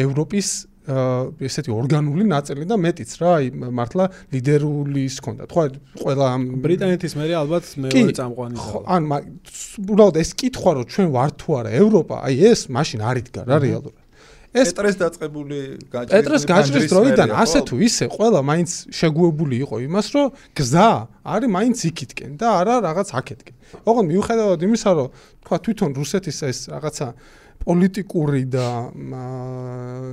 ევროპის 0.00 0.48
ესეთი 0.86 1.70
ორგანული 1.74 2.24
ნაწილი 2.30 2.66
და 2.70 2.78
მეტიც 2.78 3.10
რა 3.18 3.30
აი 3.40 3.46
მართლა 3.74 4.04
ლიდერული 4.34 5.02
ის 5.10 5.18
ქონდა 5.18 5.50
თქვა 5.50 5.64
ყველა 5.98 6.26
ამ 6.30 6.42
ბრიტანეთის 6.62 7.12
მერე 7.18 7.34
ალბათ 7.42 7.64
მეორე 7.86 8.14
წამყვანი 8.20 8.56
ხო, 8.56 8.78
და 8.86 8.96
ან 8.96 9.02
უბრალოდ 9.82 10.16
ეს 10.22 10.30
კითხვა 10.38 10.70
რომ 10.78 10.84
ჩვენ 10.86 11.08
ვართ 11.16 11.34
თუ 11.42 11.48
არა 11.58 11.70
ევროპა 11.82 12.16
აი 12.22 12.34
ეს 12.54 12.60
მაშინ 12.70 13.00
არ 13.02 13.16
იდგა 13.26 13.40
რა 13.50 13.58
რეალურად 13.66 14.04
ეს 14.56 14.72
პეტრეს 14.72 14.96
დაწყებული 15.00 15.56
გაჭრის 15.92 16.12
პეტრეს 16.16 16.44
გაჭრის 16.48 16.86
დროიდან 16.88 17.32
ასე 17.44 17.60
ხო? 17.60 17.64
თუ 17.68 17.74
ისე 17.86 18.04
ყველა 18.14 18.40
მაინც 18.50 18.70
შეგუებული 18.98 19.56
იყო 19.66 19.76
იმას 19.84 20.06
რომ 20.16 20.26
გზა 20.56 20.90
არის 21.34 21.50
მაინც 21.56 21.78
იქითკენ 21.90 22.30
და 22.40 22.46
არა 22.60 22.74
რაღაც 22.88 23.08
აქეთკენ. 23.20 23.54
ოღონდ 23.84 24.06
მიუხედავად 24.12 24.60
იმისა 24.66 24.90
რომ 24.96 25.08
თქვა 25.44 25.56
თვითონ 25.66 25.90
რუსეთის 26.00 26.38
ეს 26.48 26.58
რაღაცა 26.72 27.06
პოლიტიკური 27.66 28.42
და 28.46 28.66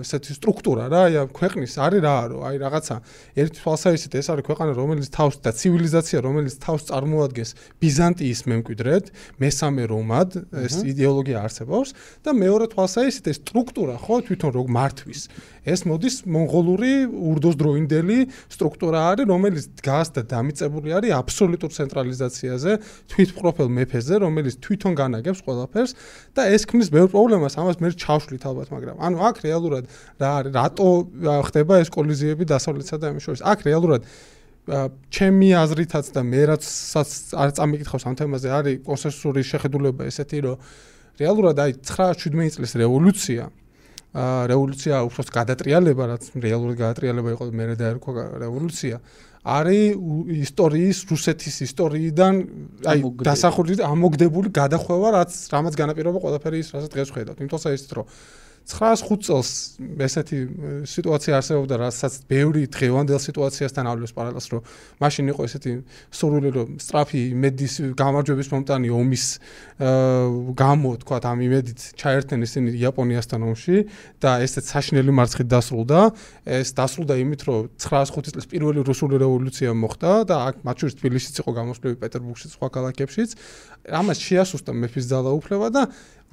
ესეთი 0.01 0.33
სტრუქტურა 0.39 0.87
რა 0.89 1.01
აი 1.05 1.17
ქვეყნის 1.37 1.77
არის 1.85 2.01
რა 2.01 2.15
რომ 2.33 2.41
აი 2.49 2.57
რაღაცა 2.63 2.95
ერთ 3.43 3.53
თვალსაზრისით 3.61 4.13
ეს 4.17 4.27
არის 4.33 4.47
ქვეყანა 4.49 4.73
რომელიც 4.73 5.07
თავს 5.13 5.37
და 5.45 5.53
ცივილიზაცია 5.53 6.19
რომელიც 6.25 6.55
თავს 6.65 6.81
წარმოადგენს 6.89 7.51
ბიზანტიის 7.77 8.41
მემკვიდრედ 8.49 9.05
მესამე 9.37 9.83
რომად 9.93 10.29
ეს 10.65 10.75
იდეოლოგია 10.81 11.37
არსებობს 11.45 11.89
და 12.25 12.29
მეორე 12.33 12.65
თვალსაზრისით 12.73 13.25
ეს 13.29 13.37
სტრუქტურა 13.45 13.95
ხო 14.01 14.15
თვითონ 14.25 14.51
რო 14.57 14.63
მართვის. 14.73 15.21
ეს 15.63 15.85
მოდის 15.87 16.15
მონღოლური 16.27 17.07
ურდოს 17.07 17.55
დროინდელი 17.55 18.17
სტრუქტურა 18.51 18.99
არის 19.13 19.29
რომელიც 19.31 19.65
დგას 19.79 20.07
და 20.11 20.21
დამიწებული 20.27 20.91
არის 20.91 21.15
აბსოლუტურ 21.15 21.71
ცენტრალიზაციაზე 21.71 22.71
თვითმყოფელ 23.13 23.67
მეფეზე 23.77 24.15
რომელიც 24.27 24.59
თვითონ 24.59 24.93
განაგებს 24.99 25.39
ყველაფერს 25.47 25.91
და 26.35 26.41
ეს 26.51 26.67
ქმნის 26.67 26.91
ბევრ 26.91 27.07
პრობლემას 27.15 27.42
ამას 27.59 27.79
მე 27.83 27.89
ჩავშლით 27.99 28.43
ალბათ 28.49 28.69
მაგრამ 28.73 28.97
ანუ 29.03 29.17
აქ 29.29 29.37
რეალურად 29.43 29.83
რა 30.23 30.33
რატო 30.49 30.89
ხდება 31.47 31.79
ეს 31.83 31.89
კოლიზიები 31.93 32.43
დასავლეთსა 32.47 32.95
და 33.03 33.11
ამის 33.11 33.23
შორის? 33.27 33.41
აქ 33.43 33.59
რეალურად 33.67 34.01
ჩემი 35.11 35.49
აზრითაც 35.59 36.05
და 36.15 36.21
მე 36.23 36.41
რაცაც 36.55 37.09
არ 37.35 37.49
წამიკითხავს 37.59 38.03
ამ 38.07 38.15
თემაზე 38.15 38.47
არის 38.57 38.75
კონსენსუსური 38.87 39.41
შეხედულება 39.43 40.07
ესეთი 40.07 40.39
რომ 40.47 40.55
რეალურად 41.19 41.57
აი 41.59 41.71
9-17 41.83 42.55
წლის 42.55 42.73
რევოლუცია. 42.79 43.43
აა 44.13 44.41
რევოლუცია 44.53 44.95
უბრალოდ 45.09 45.29
გადატრიალება 45.33 46.03
რაც 46.13 46.23
რეალური 46.37 46.75
გადატრიალება 46.77 47.29
იყო 47.33 47.45
მე 47.49 47.65
დაერქვა 47.81 48.23
რევოლუცია 48.45 48.97
არის 49.43 49.99
ისტორიის 50.47 50.97
რუსეთის 51.11 51.55
ისტორიიდან 51.67 52.33
აი 52.87 52.99
დასახურდით 53.27 53.81
ამოგდებული 53.83 54.53
გადახვევა 54.55 55.09
რაც 55.19 55.31
რამაც 55.51 55.75
განაპირობა 55.83 56.19
ყველაფერი 56.23 56.57
ის 56.63 56.71
რასაც 56.71 56.91
დღეს 56.95 57.11
ხედავთ. 57.11 57.37
იმიტომ 57.43 57.59
რომ 57.59 57.75
ისეთ 57.75 57.91
რომ 57.99 58.05
9-5 58.63 59.27
წელს 59.27 59.49
ესეთი 60.07 60.39
სიტუაცია 60.87 61.33
არსებობდა, 61.39 61.75
რასაც 61.83 62.13
ბევრი 62.31 62.63
დღევანდელ 62.71 63.19
სიტუაციასთან 63.19 63.85
ავლებს 63.91 64.13
პარალელს, 64.15 64.47
რომ 64.55 64.61
მაშინ 65.03 65.25
იყო 65.33 65.41
ესეთი 65.47 65.71
სურვილი, 66.15 66.49
რომ 66.55 66.67
სწრაფი 66.79 67.19
იმედის 67.35 67.73
გამარჯვების 67.99 68.47
მომტანი 68.53 68.87
ომის 68.87 69.25
გამო, 70.63 70.89
თქვა, 71.03 71.17
ამ 71.27 71.39
იმედით 71.43 71.79
ჩაერთნენ 71.99 72.39
ისინი 72.47 72.69
იაპონიასთან 72.79 73.41
ომში 73.51 73.77
და 74.23 74.31
ესეც 74.47 74.65
საშინელი 74.71 75.11
მარცხით 75.11 75.47
დასრულდა. 75.51 75.99
ეს 76.47 76.69
დასრულდა 76.71 77.13
იმით, 77.19 77.41
რომ 77.43 77.59
905 77.75 78.31
წლის 78.31 78.47
პირველი 78.47 78.79
რუსული 78.87 79.19
რევოლუცია 79.19 79.75
მოხდა 79.75 80.11
და 80.29 80.35
აქ 80.47 80.55
მათ 80.63 80.75
შორის 80.79 80.95
თბილისიც 81.03 81.35
იყო 81.43 81.51
გამოსვლები 81.51 81.95
პეტერბურგშიც, 81.99 82.51
სხვა 82.55 82.67
ქალაქებშიც. 82.71 83.29
ამას 83.83 84.17
შეასუსტა 84.23 84.71
მეფის 84.71 85.05
ძალაუფლება 85.11 85.67
და 85.75 85.81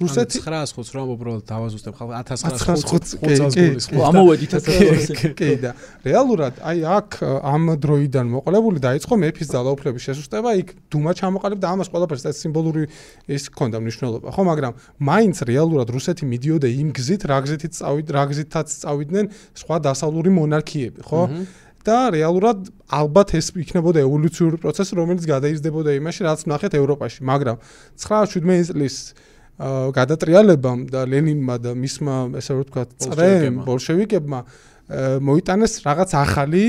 რუსეთი 0.01 0.41
905 0.41 0.91
რომ 0.95 1.11
უბრალოდ 1.15 1.43
დავაზუსტებ 1.51 1.93
ხალხ 1.97 2.11
1905 2.31 3.15
1905 3.21 3.87
კი, 3.87 3.95
კი, 3.95 4.01
ამოვედით 4.09 4.51
ასე 4.57 5.31
კი 5.37 5.49
და 5.61 5.71
რეალურად 6.05 6.61
აი 6.61 6.83
აქ 6.97 7.09
ამ 7.51 7.63
დროიდან 7.85 8.25
მოყოლებული 8.35 8.83
დაიწყო 8.83 9.13
მეფის 9.21 9.47
ძალაუფლების 9.53 10.01
შესუსტება, 10.09 10.49
იქ 10.61 10.67
დუმა 10.91 11.11
ჩამოყალიბდა 11.21 11.65
ამას 11.71 11.91
ყველაფერს 11.93 12.25
ეს 12.31 12.37
სიმბოლური 12.41 12.83
ის 13.31 13.43
ქონდა 13.53 13.77
მნიშვნელობა, 13.81 14.27
ხო, 14.35 14.41
მაგრამ 14.51 14.73
მაინც 14.99 15.37
რეალურად 15.47 15.87
რუსეთი 15.93 16.23
მიდიოდა 16.31 16.67
იმ 16.81 16.89
გზით, 16.97 17.21
რა 17.29 17.39
გზითიც 17.45 17.73
წავიდ, 17.81 18.07
რა 18.15 18.23
გზითაც 18.31 18.67
წავიდნენ 18.81 19.25
სხვა 19.61 19.77
დასავლური 19.85 20.29
მონარქიები, 20.35 21.01
ხო? 21.05 21.21
და 21.81 22.13
რეალურად 22.13 22.69
ალბათ 22.93 23.33
ეს 23.39 23.49
იქნებოდა 23.57 24.03
ევოლუციური 24.05 24.61
პროცესი, 24.61 24.93
რომელიც 25.01 25.25
გადაიზრდებოდა 25.25 25.97
იმაში, 25.97 26.21
რაც 26.27 26.45
ნახეთ 26.51 26.77
ევროპაში, 26.77 27.25
მაგრამ 27.25 27.57
9-17 27.97 28.69
წლის 28.69 28.95
გადატრიალებამ 29.95 30.79
და 30.89 31.05
ლენინმა 31.05 31.55
და 31.61 31.71
მისმა 31.77 32.15
ესე 32.41 32.51
რომ 32.57 32.61
ვთქვათ, 32.65 32.89
წრემ 33.05 33.61
ბოლშევიკებმა. 33.67 34.39
მოიტანეს 35.23 35.73
რაღაც 35.87 36.11
ახალი 36.19 36.65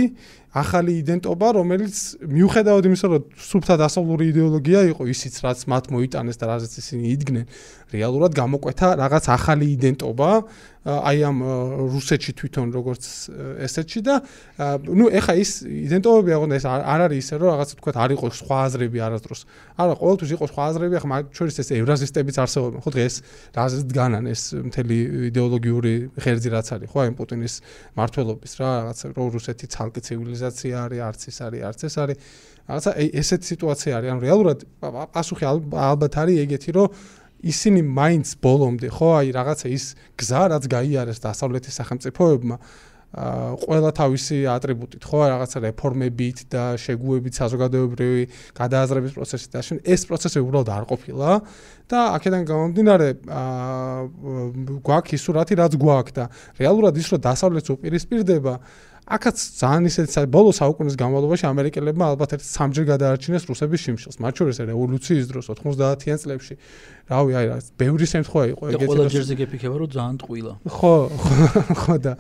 ახალი 0.53 0.93
იდენტობა, 1.01 1.49
რომელიც 1.57 1.97
მიუხედავად 2.29 2.85
იმისა, 2.85 3.07
რომ 3.09 3.23
სუფთა 3.41 3.75
დასავლური 3.81 4.25
იდეოლოგია 4.33 4.81
იყო 4.93 5.03
ისიც, 5.09 5.35
რაც 5.49 5.65
მათ 5.65 5.85
მოიტანეს 5.97 6.37
და 6.37 6.45
რაზეც 6.53 6.73
ისინი 6.77 7.05
იდგნენ, 7.09 7.47
რეალურად 7.93 8.33
გამოკვეთა 8.37 8.89
რაღაც 9.03 9.25
ახალი 9.37 9.67
იდენტობა, 9.77 10.31
აი 10.83 11.19
ამ 11.23 11.39
რუსეთში 11.95 12.33
თვითონ 12.43 12.73
როგორც 12.75 13.05
ესეთში 13.63 14.01
და 14.03 14.19
ნუ 14.83 15.07
ეხა 15.15 15.35
ის 15.39 15.51
იდენტობები 15.63 16.35
აღონდა 16.35 16.59
ეს 16.59 16.67
არ 16.67 17.01
არის 17.07 17.19
ისე 17.23 17.39
რომ 17.39 17.49
რაღაცა 17.55 17.75
თქვა 17.79 17.93
არ 18.03 18.11
იყო 18.19 18.27
სხვა 18.35 18.57
აზრები 18.67 18.99
არასდროს. 19.07 19.41
არა 19.79 19.95
ყოველთვის 20.03 20.31
იყო 20.35 20.45
სხვა 20.51 20.63
აზრები 20.73 20.95
ახლა 20.99 21.11
მათ 21.13 21.25
შორის 21.39 21.57
ეს 21.63 21.69
ევრაზისტებიც 21.79 22.37
არსებობენ 22.43 22.81
ხო 22.83 22.91
დღეს 22.99 23.15
რაზეც 23.55 23.83
დგანან 23.95 24.25
ეს 24.27 24.43
მთელი 24.59 24.99
იდეოლოგიური 25.31 25.95
ღერძი 26.19 26.49
რაც 26.51 26.67
არის 26.75 26.89
ხო 26.91 26.99
აი 26.99 27.11
პუტინის 27.15 27.55
მართლობის 27.95 28.53
რა 28.59 28.69
რაღაცა 28.83 29.07
რო 29.15 29.25
რუსეთი 29.39 29.67
ცალკე 29.71 30.01
ცივილიზაცია 30.03 30.75
არის 30.83 31.01
არც 31.07 31.21
ის 31.31 31.39
არის 31.47 31.63
არც 31.63 31.81
ეს 31.87 31.95
არის. 32.03 32.17
რაღაცა 32.63 32.91
ესეთი 33.23 33.47
სიტუაცია 33.53 33.93
არის. 33.99 34.09
ანუ 34.13 34.21
რეალურად 34.23 34.59
პასუხი 34.83 35.45
ალბათ 35.47 36.15
არის 36.23 36.37
ეგეთი 36.47 36.71
რომ 36.75 36.89
ისინი 37.43 37.83
მაინც 37.83 38.39
ბოლომდე 38.39 38.89
ხო 38.95 39.11
აი 39.19 39.35
რაღაცა 39.35 39.67
ის 39.75 39.85
გზა 40.15 40.43
რაც 40.55 40.65
გაიარეს 40.71 41.19
დასავლეთის 41.27 41.79
სახელმწიფოებმა 41.83 42.57
აა 42.57 42.91
ყველა 43.13 43.91
თავისი 43.93 44.37
ატრიბუტით 44.49 45.05
ხო 45.05 45.19
რაღაცა 45.29 45.59
რეფორმებით 45.69 46.39
და 46.49 46.63
შეგუებით 46.81 47.35
საზოგადოებრივი 47.37 48.23
გადააზრების 48.57 49.13
პროცესით 49.13 49.51
და 49.53 49.61
შენ 49.69 49.79
ეს 49.85 50.07
პროცესი 50.09 50.41
უბრალოდ 50.41 50.69
არ 50.73 50.85
ყოფილა 50.89 51.31
და 51.93 51.99
აქედან 52.17 52.43
გამომდინარე 52.49 53.09
აა 53.29 54.01
გვაქვს 54.81 55.13
ის 55.13 55.23
სურათი 55.29 55.55
რაც 55.61 55.77
გვაქვს 55.77 56.17
და 56.17 56.25
რეალურად 56.57 56.97
ის 56.97 57.13
რომ 57.13 57.21
დასავლეთს 57.29 57.75
უპირისპირდება 57.77 58.55
აქაც 59.03 59.37
ძალიან 59.59 59.85
ისეთი 59.91 60.31
ბოლო 60.31 60.55
საუკუნის 60.55 60.95
განმავლობაში 60.95 61.45
ამერიკელებმა 61.51 62.05
ალბათ 62.15 62.39
ერთ 62.39 62.45
სამჯერ 62.47 62.85
გადაარჩინეს 62.87 63.45
რუსების 63.51 63.81
შიმშილს, 63.83 64.17
მათ 64.23 64.35
შორის 64.39 64.57
რევოლუციის 64.63 65.27
დროს 65.27 65.51
90-იან 65.59 66.19
წლებში. 66.23 66.55
რავი, 67.11 67.33
აი 67.35 67.47
რა, 67.51 67.57
ბევრი 67.83 68.07
შემთხვევა 68.07 68.45
იყო 68.55 68.63
ეგეთი. 68.71 68.79
და 68.79 68.87
ყველა 68.95 69.07
ჯერზე 69.11 69.35
გეფიქება 69.43 69.77
რომ 69.83 69.89
ძალიან 69.91 70.17
ტყუილა. 70.23 70.53
ხო, 70.71 70.95
ხო 71.83 71.95
და 71.99 72.13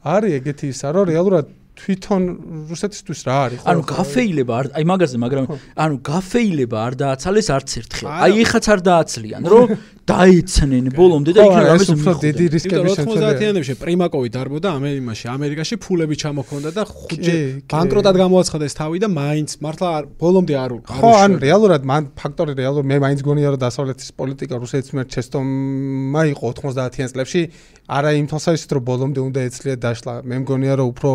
არის 0.00 0.32
ეგეთი 0.40 0.66
ისა, 0.72 0.88
რომ 0.96 1.04
რეალურად 1.12 1.44
თვითონ 1.80 2.22
რუსეთისთვის 2.70 3.20
რა 3.26 3.36
არის? 3.44 3.60
ანუ 3.70 3.80
გაფეილება 3.88 4.52
არ 4.60 4.66
აი 4.76 4.84
მაგაზე, 4.90 5.16
მაგრამ 5.24 5.44
ანუ 5.80 5.94
გაფეილება 6.10 6.78
არ 6.86 6.94
დააცალეს 7.00 7.48
არც 7.56 7.70
ერთხელ. 7.80 8.06
აი 8.20 8.32
ეხაც 8.44 8.64
არ 8.70 8.80
დააცლიან, 8.90 9.42
რომ 9.48 9.66
დაეცნენ 10.10 10.86
ბოლომდე 10.90 11.30
და 11.36 11.40
იქნება 11.46 11.70
ამის 11.70 11.90
უფრო 11.94 12.12
დიდი 12.20 12.44
რისკები 12.50 12.88
შეცვალა. 12.98 13.28
90-იანებში 13.30 13.74
პრიმაკოვი 13.80 14.28
დარბოდა 14.34 14.68
ამერიკაში, 14.80 15.26
ამერიკაში 15.30 15.74
ფულები 15.84 16.14
ჩამოქონდა 16.22 16.70
და 16.74 16.82
ხუჯე 16.90 17.36
ბანკროტად 17.70 18.16
გამოაცხადეს 18.20 18.72
თავი 18.80 18.98
და 19.04 19.08
მაინც 19.08 19.50
მართლა 19.64 19.90
ბოლომდე 20.18 20.54
არ 20.64 20.70
ხო, 20.90 21.10
ანუ 21.24 21.36
რეალურად 21.46 21.82
მან 21.86 22.02
ფაქტორი 22.18 22.52
რეალურად 22.58 22.86
მე 22.90 22.96
მაინც 23.06 23.20
გონია 23.22 23.48
რომ 23.54 23.60
დასავლეთის 23.66 24.08
პოლიტიკა 24.18 24.54
რუსეთის 24.58 24.90
მიერ 24.98 25.06
ჩესტომა 25.14 26.22
იყო 26.34 26.46
90-იან 26.58 27.08
წლებში, 27.14 27.42
არა 27.86 28.10
იმ 28.18 28.26
თვალსაზრისით 28.30 28.70
რომ 28.74 28.82
ბოლომდე 28.90 29.20
უნდა 29.30 29.40
ეცლია 29.46 29.76
დაშლა. 29.78 30.14
მე 30.26 30.36
მგონია 30.42 30.74
რომ 30.80 30.86
უფრო 30.90 31.10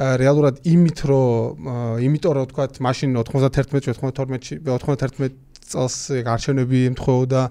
რეალურად 0.00 0.64
იმით 0.64 0.98
რომ 1.10 1.70
იმიტომ 2.08 2.32
რომ 2.36 2.50
თქვა 2.50 2.64
მაშინ 2.88 3.08
91-ში 3.20 3.92
92-ში 4.00 4.54
91 4.64 5.34
წელს 5.70 5.96
არჩევნები 6.26 6.78
ემთხვეოდა 6.90 7.42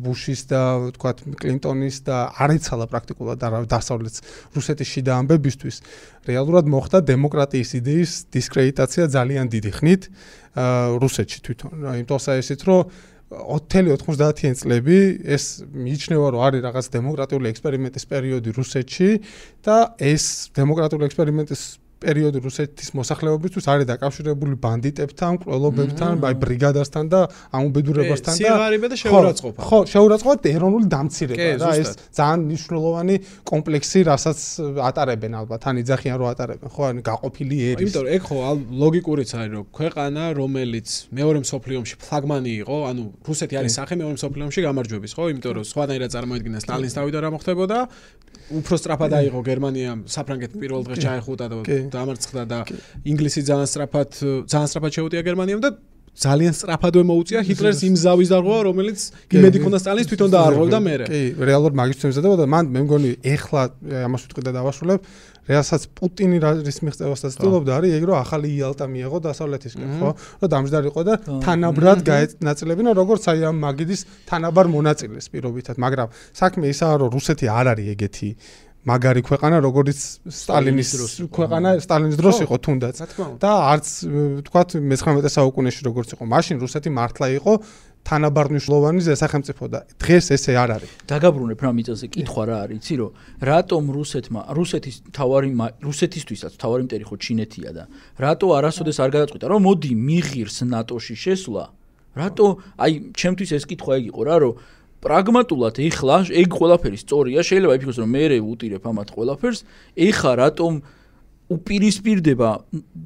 ბუშის 0.00 0.42
და 0.48 0.62
თქვა 0.96 1.10
კლინტონის 1.42 1.96
და 2.06 2.16
არ 2.40 2.50
იცალა 2.56 2.86
პრაქტიკულად 2.92 3.44
დასავლეთს 3.68 4.18
რუსეთის 4.56 4.88
შიდა 4.88 5.12
ამბებისთვის. 5.20 5.76
რეალურად 6.28 6.64
მოხდა 6.72 6.98
დემოკრატიის 7.12 7.70
იდეის 7.82 8.12
დისკრედიტაცია 8.32 9.04
ძალიან 9.16 9.46
დიდი 9.52 9.70
ხნით 9.76 10.02
რუსეთში 11.02 11.38
თვითონ. 11.44 11.70
იმიტომ 12.00 12.20
საერთოდ 12.24 12.60
რომ 12.68 12.80
90-90-იან 13.32 14.56
წლები 14.60 14.98
ეს 15.24 15.44
მიიჩნევა 15.72 16.26
რომ 16.34 16.42
არის 16.46 16.64
რაღაც 16.68 16.86
დემოკრატიული 16.96 17.50
ექსპერიმენტის 17.52 18.04
პერიოდი 18.12 18.50
რუსეთში 18.58 19.10
და 19.64 19.76
ეს 19.98 20.24
დემოკრატიული 20.56 21.08
ექსპერიმენტის 21.08 21.62
პერიოდი 22.02 22.38
რუსეთის 22.42 22.88
მოსახლეობისთვის 22.98 23.64
არის 23.72 23.86
დაკავშირებული 23.92 24.54
ბანდიტებთან, 24.62 25.32
ყროლობებთან, 25.42 26.12
აი 26.28 26.34
ბრიგადასთან 26.42 27.04
და 27.12 27.20
ამ 27.54 27.62
უბედურებასთან 27.70 28.32
და 28.34 28.38
სიაღარიბე 28.42 28.86
და 28.92 28.96
შეურაცხყოფა. 29.02 29.60
ხო, 29.62 29.78
შეურაცხყოფა 29.92 30.36
და 30.42 30.48
ეროვნული 30.56 30.86
დამცირება 30.92 31.48
რა 31.62 31.72
ეს 31.82 31.90
ძალიან 32.18 32.40
მნიშვნელოვანი 32.48 33.16
კომპლექსი, 33.52 33.98
რასაც 34.10 34.38
ატარებენ 34.88 35.32
ალბათ, 35.40 35.60
ან 35.70 35.74
იძახიან 35.82 36.16
რომ 36.18 36.28
ატარებენ, 36.32 36.68
ხო, 36.74 36.82
ან 36.90 36.96
გაყოფილი 37.06 37.56
ერის. 37.72 37.86
იმიტომ 37.86 38.02
რომ 38.02 38.12
ეგ 38.16 38.22
ხო 38.26 38.36
ლოგიკურიც 38.82 39.30
არის 39.38 39.52
რომ 39.56 39.64
ქვეყანა, 39.78 40.22
რომელიც 40.42 40.88
მეორე 41.12 41.38
მსოფლიო 41.46 41.76
ომში 41.82 41.96
ფლაგმანი 42.02 42.52
იყო, 42.62 42.76
ანუ 42.90 43.02
რუსეთი 43.28 43.54
არის 43.60 43.72
სახე 43.78 43.94
მეორე 44.02 44.14
მსოფლიო 44.18 44.44
ომში 44.48 44.60
გამარჯვების, 44.66 45.12
ხო, 45.16 45.24
იმიტომ 45.32 45.52
რომ 45.56 45.64
სხვადასხვა 45.72 46.08
წარმოედგინა 46.12 46.58
სტალინის 46.62 46.94
თავი 46.96 47.10
და 47.12 47.18
რა 47.22 47.30
მოხდებოდა, 47.36 47.78
უფრო 48.52 48.76
სწრაფად 48.76 49.12
აიღო 49.16 49.40
გერმანიამ 49.46 50.00
საფრანგეთ 50.12 50.52
პირველ 50.60 50.82
დღეს 50.86 50.98
ჩაეხუტა 51.04 51.46
და 51.52 51.56
დამარცხდა 51.94 52.42
და 52.52 52.58
ინგლისი 53.04 53.40
ძალიან 53.48 53.68
სწრაფად 53.72 54.10
ძალიან 54.48 54.68
სწრაფად 54.72 54.92
შეუტია 54.98 55.22
გერმანიამ 55.28 55.62
და 55.62 55.70
ძალიან 56.12 56.52
სწრაფადვე 56.52 57.02
მოუწია 57.08 57.40
ჰიტლერს 57.40 57.80
იმ 57.88 57.94
ზავის 57.96 58.28
დარღვევა, 58.36 58.60
რომელიც 58.68 59.00
იმედი 59.32 59.58
ქონდა 59.64 59.78
სტალინს 59.80 60.08
თვითონ 60.12 60.30
დაარღვევდა 60.34 60.78
მერე. 60.84 61.04
კი, 61.08 61.20
რეალურად 61.40 61.76
მაგის 61.80 62.00
თემზედა 62.04 62.36
და 62.36 62.46
მან 62.52 62.64
მე 62.68 62.80
მგონი 62.84 63.10
ეხლა 63.32 63.62
ამას 64.12 64.20
ვიტყვი 64.28 64.42
და 64.44 64.52
დავასრულებ, 64.52 65.00
რეალსაც 65.48 65.82
პუტინი 65.96 66.36
რის 66.68 66.78
მიღწევასაც 66.84 67.32
ცდილობდა 67.32 67.72
არის 67.80 67.92
ეგ 67.96 68.04
რომ 68.12 68.16
ახალი 68.20 68.48
იალტა 68.60 68.86
მიიღო 68.92 69.18
დასავლეთისკენ, 69.24 69.88
ხო? 69.98 70.10
რომ 70.44 70.48
დამჯდარიყო 70.52 71.02
და 71.08 71.14
თანაბრად 71.48 71.98
გაეწნაწილებინა 72.12 72.90
როგორც 72.92 73.22
აი 73.32 73.40
ამ 73.48 73.56
მაგიდის 73.64 74.00
თანაბარ 74.28 74.66
მონაწილეს 74.68 75.26
პირობითად, 75.32 75.80
მაგრამ 75.80 76.12
საქმე 76.36 76.64
ისაა 76.76 76.94
რომ 77.00 77.08
რუსეთი 77.16 77.46
არ 77.48 77.66
არის 77.72 77.88
ეგეთი 77.96 78.28
მაგარი 78.82 79.22
ქვეყანა, 79.22 79.56
როგორც 79.62 80.00
სტალინის 80.26 80.90
ქვეყანა, 81.30 81.78
სტალინის 81.78 82.16
დროს 82.18 82.36
იყო 82.42 82.56
თუნდაც. 82.58 82.96
და 83.38 83.50
არც 83.72 83.86
თქვათ 84.42 84.68
მე-19 84.82 85.22
საუკუნეში 85.30 85.80
როგორც 85.86 86.08
იყო, 86.18 86.22
მაშინ 86.26 86.56
რუსეთი 86.58 86.90
მართლა 86.90 87.26
იყო 87.38 87.52
თანაბარნიშნულოვანი 88.02 89.00
სახელმწიფო 89.14 89.64
და 89.70 89.78
დღეს 90.02 90.34
ესე 90.34 90.52
არ 90.58 90.70
არის. 90.82 90.90
დაგაბრუნებ 91.06 91.60
რა 91.62 91.70
მიწაზე, 91.78 92.06
კითხვა 92.10 92.42
რა 92.50 92.56
არის, 92.66 92.76
იცი 92.82 92.94
რომ 92.98 93.10
რატომ 93.46 93.82
რუსეთმა, 93.94 94.40
რუსეთის 94.58 94.96
თავარი 95.14 95.50
რუსეთისთვისაც 95.86 96.52
თავარი 96.58 96.82
მტერი 96.90 97.04
ხო 97.06 97.16
ჩინეთია 97.22 97.70
და 97.70 97.84
რატო 98.18 98.46
არასოდეს 98.58 98.98
არ 98.98 99.10
გადაწყვიტა 99.14 99.46
რომ 99.46 99.60
მოდი 99.62 99.92
მიღირს 99.94 100.56
ნატოში 100.66 101.14
შესვლა? 101.14 101.64
რატო 102.18 102.46
აი 102.82 102.92
ჩემთვის 103.16 103.50
ეს 103.56 103.64
კითხვა 103.70 103.92
ეგ 104.02 104.04
იყო 104.10 104.22
რა 104.26 104.36
რომ 104.42 104.52
პრაგმატულად 105.02 105.78
ეხლა 105.82 106.16
ეგ 106.30 106.48
ყველაფერი 106.58 106.98
სწორია, 107.02 107.40
შეიძლება 107.42 107.76
იფიქროს 107.76 107.98
რომ 108.02 108.10
მე 108.14 108.24
უტირებ 108.38 108.84
ამათ 108.86 109.08
ყველაფერს, 109.12 109.60
ეხა 109.98 110.32
რატომ 110.38 110.72
უპირისპირდება 111.52 112.50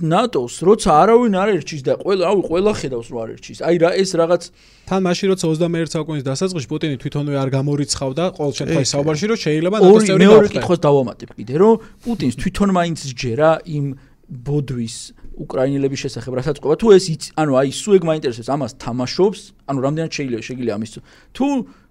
ნატოს, 0.06 0.60
როცა 0.62 0.90
არავინ 1.02 1.34
არ 1.40 1.48
ერჩის 1.56 1.82
და 1.86 1.96
ყველა, 1.98 2.22
რავი, 2.30 2.42
ყველა 2.46 2.72
ხედავს 2.78 3.08
რომ 3.10 3.18
არ 3.22 3.28
ერჩის. 3.34 3.58
აი 3.64 3.76
რა 3.82 3.90
ეს 4.02 4.10
რაღაც 4.20 4.42
თან 4.86 5.00
მაშინ 5.06 5.26
როცა 5.32 5.44
21 5.50 5.90
საუკუნის 5.94 6.24
დასაწყისში 6.26 6.68
პუტინი 6.70 6.96
თვითონვე 7.02 7.36
არ 7.42 7.50
გამორიცხავდა 7.56 8.24
ყოველ 8.38 8.52
შემთხვევაში 8.60 8.90
საუბარში 8.94 9.26
რომ 9.32 9.38
შეიძლება 9.46 9.76
ნატოს 9.82 10.04
წევრი 10.06 10.24
გახდეს. 10.26 10.30
მეორე 10.30 10.48
კითხოს 10.54 10.80
დავამატებ 10.86 11.30
კიდე 11.36 11.54
რომ 11.58 11.74
პუტინს 12.06 12.34
თვითონ 12.38 12.68
მაინც 12.76 12.98
ჯერა 13.16 13.50
იმ 13.66 13.84
ბოდვის 14.46 14.96
უკრაინელების 15.36 16.00
შესახებ. 16.04 16.32
რასაც 16.40 16.56
ყובה 16.64 16.76
თუ 16.80 16.86
ეს 16.96 17.06
ანუ 17.36 17.52
აი 17.60 17.68
სუეგ 17.76 18.02
მაინტერესებს 18.08 18.48
ამას 18.56 18.72
თამაშობს 18.80 19.40
ანუ 19.68 19.78
რამდენად 19.86 20.12
შეიძლება 20.16 20.42
შეიძლება 20.48 20.74
ამის 20.76 20.90
თუ 21.36 21.46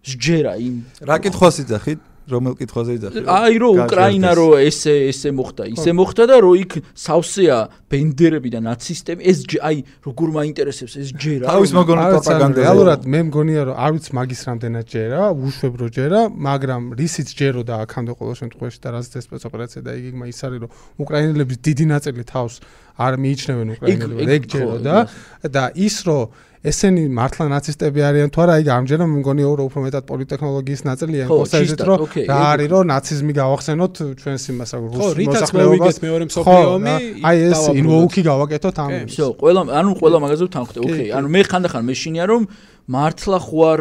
სჯერა 0.06 0.54
იმ 0.66 0.76
რა 1.06 1.16
კითხვას 1.22 1.56
იძახით. 1.62 2.00
რომელ 2.26 2.54
კითხვაზე 2.58 2.92
იძახი? 2.98 3.22
აი 3.26 3.56
რომ 3.62 3.76
უკრაინა 3.86 4.32
რო 4.36 4.48
ესე 4.66 4.94
ესე 5.12 5.30
მოხდა, 5.36 5.64
ისე 5.76 5.92
მოხდა 5.94 6.24
და 6.26 6.38
რო 6.42 6.52
იქ 6.66 6.72
სავსეა 6.98 7.58
ბენდერები 7.86 8.50
და 8.50 8.60
ნაცისტები, 8.66 9.22
ეს 9.26 9.40
აი 9.62 9.78
როგორ 10.06 10.28
მაინტერესებს 10.38 10.94
ეს 11.02 11.10
ჯერა. 11.14 11.46
თავის 11.46 11.72
მოგონი 11.78 12.04
პროპაგანდა. 12.16 12.60
რეალურად 12.66 13.02
მე 13.06 13.20
მგონია 13.30 13.62
რომ 13.70 13.76
არ 13.78 13.92
ვიცი 13.96 14.12
მაგის 14.18 14.42
რამდენად 14.50 14.86
ჯერა, 14.90 15.22
უშვებ 15.36 15.74
რო 15.80 15.88
ჯერა, 15.94 16.20
მაგრამ 16.34 16.82
რისიც 16.98 17.30
ჯერო 17.38 17.62
და 17.62 17.74
აქამდე 17.86 18.12
ყოველ 18.18 18.36
შემთხვევაში 18.42 18.80
და 18.82 18.90
რაც 18.96 19.06
ეს 19.16 19.26
სპეცოპერაცია 19.30 19.82
და 19.86 19.92
იგი 19.96 20.10
ის 20.26 20.40
არის 20.46 20.60
რომ 20.66 20.70
უკრაინელების 21.04 21.58
დიდი 21.62 21.86
ნაწილი 21.94 22.24
თავს 22.26 22.54
არ 22.96 23.14
მიიჩნევენ 23.22 23.68
უკრაინელებს, 23.76 24.28
ეგ 24.36 24.42
ჯერო 24.50 24.76
და 24.82 24.98
და 25.46 25.64
ის 25.76 25.96
რომ 26.08 26.54
ესენი 26.66 27.04
მართლა 27.14 27.46
ნაცისტები 27.54 28.00
არიან 28.10 28.30
თუ 28.34 28.40
არა, 28.46 28.54
იგი 28.62 28.72
ამჯერად 28.76 29.10
მე 29.12 29.18
მგონი 29.22 29.44
უფრო 29.46 29.80
მეტად 29.86 30.04
პოლიტექნოლოგიის 30.10 30.82
ნაწილია, 30.90 31.24
მოსაჟეთ 31.30 31.82
რომ 31.86 32.00
რა 32.26 32.40
არის 32.52 32.68
რომ 32.74 32.84
ნაციზმი 32.90 33.34
გავახსენოთ 33.40 33.94
ჩვენს 34.22 34.44
იმას 34.56 34.72
აგურ 34.76 34.90
მოსახლეობას? 34.96 35.98
მეორე 36.06 36.24
მსოფლიო 36.30 36.68
ომი 36.76 36.96
აი 37.30 37.38
ეს 37.50 37.62
ინვოუკი 37.82 38.22
გავაკეთოთ 38.30 38.78
ამ. 38.86 38.92
всё, 39.14 39.26
ყველა 39.38 39.62
ანუ 39.80 39.92
ყველა 40.02 40.18
მაგაზე 40.26 40.44
ვთანხმდე, 40.50 40.80
ოკეი. 40.86 41.10
ანუ 41.18 41.28
მე 41.36 41.42
ხანდახან 41.50 41.84
მეშინია 41.86 42.26
რომ 42.26 42.42
მართლა 42.90 43.38
ხო 43.46 43.60
არ 43.72 43.80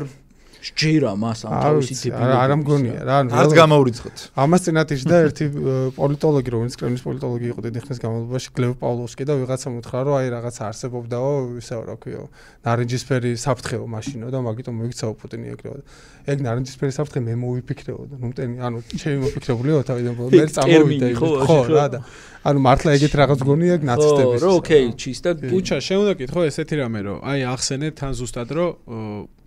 სჯერა 0.64 1.10
მას 1.20 1.38
ამ 1.44 1.52
არ 1.54 1.62
თავისი 1.64 1.92
ვიცი, 1.92 2.08
დებილები. 2.08 2.24
არა 2.24 2.36
არა 2.44 2.54
მგონია 2.64 3.00
რა 3.04 3.14
ანუ 3.20 3.28
რეალურად- 3.34 3.58
გამოურიცხოთ. 3.60 4.16
ამას 4.44 4.60
წინათიშდა 4.64 5.14
ერთი 5.28 5.44
ö, 5.52 5.74
პოლიტოლოგი 5.98 6.48
რომელიც 6.54 6.74
კრემლის 6.80 7.02
პოლიტოლოგი 7.04 7.46
იყო 7.52 7.60
დიდი 7.68 7.78
ხნის 7.84 7.98
განმავლობაში 8.04 8.48
გლევ 8.56 8.72
პავლოვსკი 8.80 9.24
და 9.28 9.32
ვიღაცამ 9.44 9.72
უთხრა 9.84 9.98
რომ 10.08 10.14
აი 10.24 10.26
რაღაცა 10.34 10.62
არსებობდაო 10.70 11.30
ისე 11.60 11.74
რა 11.84 11.96
ქვიო 12.00 12.22
ნარინჯისფერი 12.64 13.30
საფრთხეო 13.44 13.84
მაშინო 13.94 14.26
და 14.32 14.38
მაგიტომ 14.40 14.74
მოიქცაო 14.80 15.12
პუტინი 15.20 15.46
ეგრევე 15.54 15.80
და 15.84 16.28
ეგ 16.32 16.38
ნარინჯისფერი 16.48 16.92
საფრთხე 16.96 17.20
მე 17.28 17.34
მოვიფიქრეო 17.44 18.00
და 18.08 18.14
ნუ 18.24 18.26
მტენი 18.32 18.54
ანუ 18.64 18.78
ჩემი 18.96 19.18
მოფიქრებულიო 19.24 19.76
თავიდან 19.84 20.12
ბოლომდე 20.16 20.40
მე 20.40 20.46
წამოვიდა 20.56 21.06
ხო. 21.20 21.56
რა 21.76 21.86
და 21.92 21.98
ანუ 22.44 22.58
მართლა 22.60 22.90
ეგეთ 22.98 23.12
რაღაც 23.24 23.40
გონია 23.48 23.76
ნაცისტების 23.88 24.42
რო 24.44 24.50
ოკეი, 24.60 24.86
ჩის 25.00 25.18
და 25.24 25.30
ბუჩა 25.48 25.76
შეუნდა 25.80 26.12
კითხო 26.20 26.40
ესეთი 26.44 26.74
რამე 26.76 27.00
რომ 27.08 27.18
აი 27.24 27.40
ახსენე 27.54 27.88
თან 27.96 28.12
ზუსტად 28.20 28.48
რომ 28.52 28.70
ო, 28.84 28.96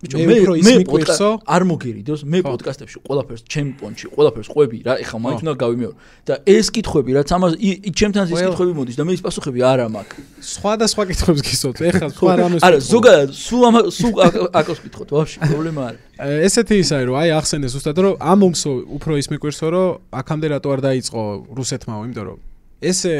ბიჭო 0.02 0.16
მე 0.18 0.26
მე 0.26 0.34
უფრო 0.42 0.54
ის 0.58 0.64
მე 0.66 0.72
მიყვირსო 0.82 1.28
პოდკასტ 1.38 1.52
არ 1.54 1.62
მოგერიდოს 1.70 2.20
მე 2.26 2.38
პოდკასტებში 2.48 2.98
ყველაფერს 3.06 3.42
ჩემ 3.54 3.68
პონჩი 3.78 4.06
ყველაფერს 4.18 4.48
ყვები 4.50 4.78
რა 4.86 4.94
ეხლა 5.02 5.18
მაინც 5.26 5.40
უნდა 5.46 5.54
გავიმეორო 5.62 5.94
და 6.26 6.34
ეს 6.58 6.66
კითხვები 6.74 7.10
რაც 7.18 7.28
ამას 7.38 7.52
ჩემთან 7.98 8.24
ის 8.26 8.34
Well- 8.34 8.50
კითხვები 8.50 8.72
მოდის 8.78 8.96
და 8.98 9.02
მე 9.06 9.12
ის 9.14 9.22
პასუხები 9.26 9.60
არ 9.70 9.78
ამაქვს 9.86 10.50
სხვადასხვა 10.58 11.02
კითხვებს 11.10 11.40
გისვოთ 11.46 11.76
ეხლა 11.90 12.06
სხვა 12.18 12.32
რამეს 12.42 12.62
არა 12.66 12.78
ზოგადად 12.82 13.30
სულ 13.46 13.62
ამ 13.70 13.76
სულ 13.94 14.12
აკ- 14.26 14.50
აკოს 14.58 14.78
კითხოთ 14.86 15.08
ვაფშე 15.14 15.38
პრობლემა 15.46 15.82
არა 15.86 15.98
ე, 16.18 16.30
ესეთი 16.50 16.74
ისაა 16.82 17.02
რომ 17.10 17.16
აი 17.22 17.28
ახსენე 17.38 17.66
ზუსტად 17.74 17.98
რომ 18.02 18.14
ამ 18.18 18.38
ომსო 18.50 18.70
უფრო 18.98 19.12
ის 19.22 19.26
მიკვირსო 19.34 19.66
რომ 19.70 19.88
აქამდე 20.18 20.46
რატო 20.54 20.68
არ 20.74 20.80
დაიწყო 20.88 21.22
რუსეთმაო 21.58 22.02
იმიტომ 22.10 22.26
რომ 22.26 22.38
ესე 22.82 23.14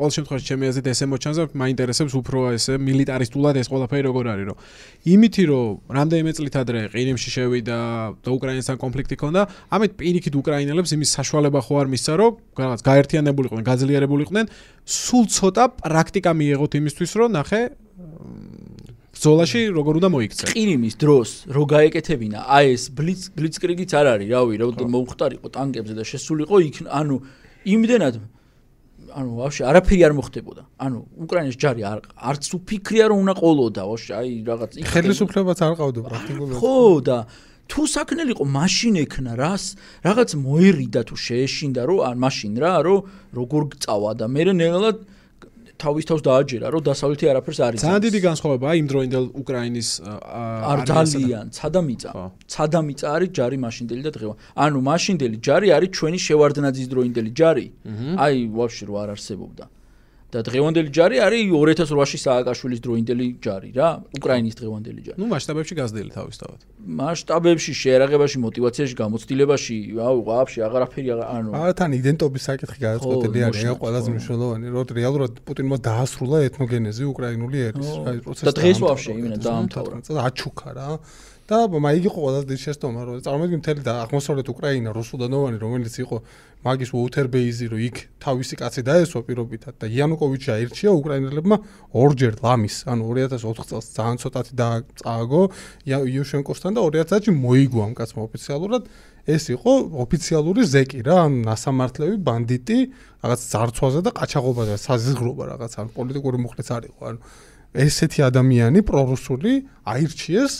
ყოველ 0.00 0.12
შემთხვევაში 0.16 0.46
ჩემი 0.48 0.64
აზრით 0.70 0.86
ესე 0.88 1.06
მოჩანს 1.12 1.38
მაინტერესებს 1.60 2.14
უფრო 2.16 2.38
ესე 2.56 2.78
მილიტარისტულად 2.80 3.54
ეს 3.60 3.68
ყველაფერი 3.68 4.02
როგორ 4.08 4.24
არის 4.32 4.46
რომ 4.48 4.56
იმითი 5.12 5.44
რომ 5.50 5.92
რამდენიმე 5.92 6.32
წლით 6.40 6.56
ადრე 6.56 6.80
ყირიმში 6.94 7.30
შევიდა 7.36 7.76
და 8.24 8.28
უკრაინასთან 8.32 8.76
კონფლიქტი 8.80 9.16
ქონდა 9.20 9.42
ამით 9.76 9.92
პირიქით 10.00 10.34
უკრაინელებს 10.40 10.90
იმის 10.96 11.10
საშუალება 11.20 11.60
ხო 11.60 11.74
არ 11.84 11.88
მისცა 11.92 12.12
რომ 12.16 12.32
რაღაც 12.64 12.80
გაერთიანებულიყვნენ 12.88 13.64
გაძლიერებულიყვნენ 13.68 14.46
სულ 14.88 15.24
ცოტა 15.36 15.64
პრაქტიკა 15.84 16.32
მიიღოთ 16.40 16.72
იმისთვის 16.80 17.12
რომ 17.20 17.30
ნახე 17.36 17.60
ბრძოლაში 19.20 19.60
როგორ 19.76 19.94
უნდა 20.00 20.08
მოიქცე. 20.16 20.44
ყირიმის 20.56 20.94
დროს 20.96 21.30
რო 21.52 21.62
გაეკეთებინა 21.68 22.40
აი 22.56 22.64
ეს 22.72 22.84
ბლიც 22.96 23.22
ბლიცკრიგიც 23.36 23.90
არ 24.00 24.06
არის 24.16 24.28
რავი 24.32 24.54
რომ 24.64 24.88
მომხდარიყო 24.96 25.48
ტანკებზე 25.52 25.94
და 25.98 26.04
შესულიყო 26.08 26.56
იქ 26.64 26.76
ანუ 26.88 27.16
იმდენად 27.68 28.14
ანუ 29.14 29.30
ვაფშე 29.40 29.62
არაფერი 29.70 30.00
არ 30.06 30.14
მოხდებოდა. 30.18 30.62
ანუ 30.80 30.98
უკრაინის 31.24 31.56
ჯარი 31.60 31.82
არ 31.90 31.98
არც 32.30 32.44
უფიქრია 32.56 33.04
რომ 33.10 33.18
უნდა 33.24 33.34
ყოლოდა. 33.40 33.82
ვაფშე 33.90 34.12
აი 34.20 34.30
რაღაც 34.50 34.70
იქ 34.80 34.86
ხელისუფლებაც 34.94 35.58
არ 35.66 35.74
ყავდა 35.80 36.00
პრაქტიკულად. 36.06 36.54
ხო 36.60 36.76
და 37.06 37.18
თუ 37.70 37.80
საქნელიყო 37.86 38.44
მაშინ 38.50 38.94
ექნა 39.06 39.32
რას 39.38 39.64
რაღაც 40.02 40.30
მოერიდა 40.34 41.00
თუ 41.06 41.14
შეეშინდა 41.14 41.82
რომ 41.86 42.00
ან 42.08 42.16
მაშინ 42.18 42.52
რა 42.58 42.74
რომ 42.82 43.00
როგორ 43.38 43.62
გწავა 43.74 44.10
და 44.18 44.26
მე 44.26 44.42
ნელა 44.58 44.90
თავის 45.80 46.04
თავს 46.10 46.22
დააჯერა 46.28 46.66
რომ 46.74 46.82
დასავლეთი 46.90 47.24
არაფერს 47.32 47.58
არ 47.66 47.72
იცავს. 47.74 47.84
ძალიან 47.86 48.02
დიდი 48.06 48.20
განსხვავებაა 48.28 48.74
იმ 48.80 48.86
დროინდელ 48.92 49.24
უკრაინის 49.42 49.88
არ 50.72 50.78
ძალიან 50.92 51.44
ცადამიწა 51.56 52.10
ცადამიწა 52.54 53.06
არის 53.16 53.30
ჯარი 53.38 53.56
მაშინდელი 53.64 54.02
და 54.06 54.10
დღევა 54.16 54.34
ანუ 54.64 54.78
მაშინდელი 54.90 55.36
ჯარი 55.46 55.68
არის 55.76 55.90
ჩვენი 55.96 56.18
შევარდნაძის 56.26 56.86
დროინდელი 56.92 57.30
ჯარი. 57.40 57.66
აი 58.24 58.36
ვაფშე 58.56 58.84
რო 58.88 58.94
არ 59.02 59.08
არსებობდა 59.16 59.64
და 60.30 60.42
დღევანდელი 60.46 60.90
ჯარი 60.94 61.16
არის 61.26 61.42
2008-ში 61.50 62.18
სააკაშვილის 62.22 62.80
დროინდელი 62.84 63.26
ჯარი 63.42 63.70
რა, 63.74 63.88
უკრაინის 64.14 64.54
დღევანდელი 64.60 65.00
ჯარი. 65.06 65.16
ნუ 65.18 65.26
მასშტაბებში 65.26 65.74
გაზრდილი 65.80 66.10
თავისთავად. 66.14 66.58
მასშტაბებში, 67.00 67.72
შეერაღებაში, 67.82 68.36
мотивацიაში, 68.46 68.94
გამოცდილებაში, 69.00 69.76
აუ, 69.98 70.18
ყაფში 70.30 70.58
აღარაფერი 70.70 71.08
ანუ 71.20 71.50
არათან 71.50 71.90
იდენტობის 71.98 72.42
საკითხი 72.46 72.78
გადაწყვეტილი 72.86 73.38
არის 73.50 73.62
რა 73.66 73.74
ყველაზე 73.82 74.08
მნიშვნელოვანი, 74.14 74.66
რომ 74.70 74.94
რეალურად 75.00 75.32
პუტინმა 75.46 75.76
დაასრულა 75.90 76.38
ეთნოგენეზი 76.46 77.04
უკრაინული 77.10 77.58
ერის, 77.68 77.90
რა 78.06 78.10
პროცესი. 78.22 78.46
და 78.46 78.52
დღეს 78.54 78.78
ვაფშე 78.86 79.10
იმენა 79.18 79.36
დაამთავრა. 79.42 79.94
აჩუქა 80.30 80.70
რა. 80.78 80.88
და 81.50 81.58
მაიგ 81.66 82.04
იყო 82.06 82.18
ყველაზე 82.22 82.46
დიდი 82.50 82.62
შეცდომა 82.62 83.00
რომ 83.06 83.22
წარმოვიდგინე 83.26 83.60
მთელი 83.60 83.82
და 83.82 83.92
აღმოსავლეთ 84.06 84.46
უკრაინა 84.54 84.90
რუსუდანოვანი 84.94 85.58
რომელიც 85.58 85.94
იყო 86.04 86.16
მაგის 86.60 86.90
უოთერბეიზი 86.94 87.66
რომ 87.72 87.80
იქ 87.90 87.96
თავისი 88.22 88.54
კაცი 88.60 88.82
დაესვა 88.86 89.20
პირობითად 89.26 89.74
და 89.82 89.86
იანუკოვიჩი 89.90 90.48
აირჩია 90.54 90.90
უკრაინელებმა 91.00 91.56
ორჯერ 91.90 92.34
ლამის 92.44 92.76
ანუ 92.86 93.02
2004 93.18 93.66
წელს 93.70 93.86
ძალიან 93.98 94.16
ცოტათი 94.22 94.52
დააწააგო 94.62 95.42
იუშენკოსთან 95.90 96.70
და 96.76 96.80
2010-ში 96.86 97.32
მოიგო 97.34 97.78
ამ 97.86 97.92
კაცმა 97.98 98.20
ოფიციალურად. 98.30 98.82
ეს 99.28 99.52
იყო 99.52 99.72
ოფიციალური 100.04 100.62
ზეკი 100.64 101.00
რა 101.04 101.16
ანუ 101.28 101.38
ნასამართლები 101.44 102.16
ბანდიტი 102.24 102.78
რაღაც 103.20 103.40
ძარცვაზე 103.52 104.00
და 104.06 104.10
ყაჩაღობაზე 104.16 104.76
საზღრობა 104.80 105.44
რაღაც 105.52 105.72
ან 105.76 105.86
პოლიტიკური 105.96 106.38
მუხლეც 106.40 106.68
არ 106.72 106.82
იყო 106.88 107.02
ანუ 107.10 107.18
ესეთი 107.84 108.20
ადამიანი 108.30 108.80
პრორუსული 108.90 109.52
აირჩიეს 109.92 110.54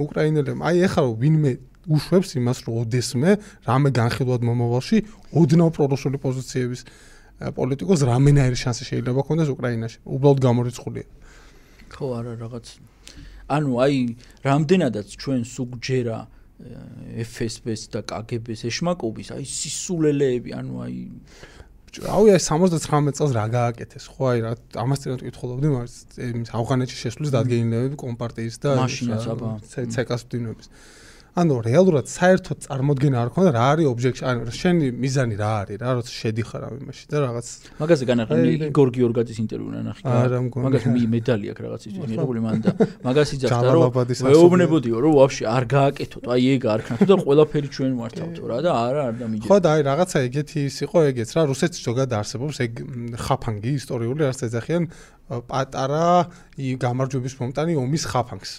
უკრაინელებმა 0.00 0.62
აი 0.70 0.76
ეხლა 0.88 1.02
ვინმე 1.22 1.52
უშვებს 1.84 2.30
იმას 2.40 2.58
რომ 2.64 2.74
ოდესმე 2.84 3.30
რამე 3.68 3.88
განხილვად 3.94 4.42
მომავალში 4.48 4.98
ოდნავ 5.36 5.68
პრორუსული 5.76 6.18
პოზიციების 6.22 6.80
პოლიტიკოს 7.34 8.00
რამენაირი 8.08 8.56
შანსი 8.56 8.84
შეიძლება 8.88 9.20
ქონდეს 9.26 9.48
უკრაინაში. 9.50 9.98
უბრალოდ 10.06 10.38
გამორიცხულია. 10.46 11.06
ხო 11.90 12.06
არა 12.18 12.32
რაღაც. 12.40 12.66
ანუ 13.50 13.72
აი 13.84 13.96
რამდენადაც 14.46 15.08
ჩვენ 15.20 15.40
სუგჯერა 15.44 16.18
FSB-ს 17.28 17.82
და 17.90 18.00
KGB-ს 18.06 18.70
ეშმაკობის 18.70 19.28
აი 19.34 19.44
სისულელეები 19.44 20.50
ანუ 20.54 20.74
აი 20.86 20.96
აუ 22.02 22.30
აი 22.34 22.40
79 22.42 23.14
წელს 23.18 23.32
რა 23.36 23.44
გააკეთეს 23.54 24.04
ხო 24.10 24.28
აი 24.32 24.38
რა 24.44 24.52
ამას 24.82 25.02
წინათ 25.04 25.22
კითხულობდი 25.28 25.68
მას 25.74 25.92
იმის 26.18 26.50
ავღანეთში 26.58 26.96
შესulis 27.04 27.30
დადგენილებები 27.34 27.96
კომპარტიის 28.02 28.56
და 28.64 28.74
მაშინაც, 28.80 29.24
აბა. 29.34 29.50
ცეკას 29.94 30.26
მდინების 30.26 30.66
ანუ 31.34 31.54
რეალურად 31.66 32.06
საერთოდ 32.06 32.58
წარმოქმნა 32.62 33.18
არ 33.18 33.30
ქონდა 33.34 33.50
რა 33.56 33.62
არის 33.74 33.86
ობჟექტი 33.90 34.22
ანუ 34.30 34.52
შენი 34.54 34.90
მიზანი 35.02 35.38
რა 35.40 35.50
არის 35.64 35.78
რა 35.82 35.90
როცა 35.98 36.12
შედიხარ 36.14 36.62
ამ 36.68 36.74
იმაში 36.78 37.04
და 37.10 37.16
რაღაც 37.24 37.46
მაგაზე 37.82 38.04
განახილი 38.10 38.52
იგორ 38.70 38.88
გიორგაძის 38.94 39.38
ინტერვიუ 39.42 39.82
ნახე 39.88 40.02
მაგას 40.66 40.84
მედალი 41.14 41.50
აქვს 41.50 41.62
რაღაცისთვის 41.66 42.06
მიღებული 42.14 42.40
მან 42.44 42.62
და 42.62 42.70
მაგას 43.02 43.28
იძახდა 43.34 43.72
რომ 43.74 43.82
მეუბნებოდიო 44.30 44.96
რომ 45.02 45.12
ვაფშე 45.18 45.44
არ 45.58 45.64
გააკეთოთ 45.74 46.24
აი 46.30 46.42
ეგ 46.54 46.62
არ 46.70 46.80
ქნათ 46.86 47.02
და 47.10 47.14
ყველაფერი 47.26 47.68
ჩვენ 47.74 47.92
ვართავთო 47.98 48.44
რა 48.54 48.58
და 48.62 48.70
არა 48.78 49.00
არ 49.10 49.14
დამიჯერა 49.18 49.50
ხო 49.50 49.58
და 49.58 49.68
აი 49.74 49.80
რაღაცა 49.90 50.18
ეგეთი 50.30 50.58
ის 50.70 50.76
იყო 50.86 50.98
ეგეც 51.10 51.30
რა 51.34 51.42
რუსეთს 51.50 51.78
ზოგადად 51.82 52.14
არსებობს 52.22 52.56
ეგ 52.62 52.72
ხაფანგი 53.26 53.72
ისტორიული 53.82 54.22
რაც 54.30 54.40
ეძახიან 54.46 54.82
პატარა 55.24 56.28
გამარჯვების 56.60 57.34
მომტანი 57.40 57.76
ომის 57.80 58.04
ხაფანგს. 58.12 58.52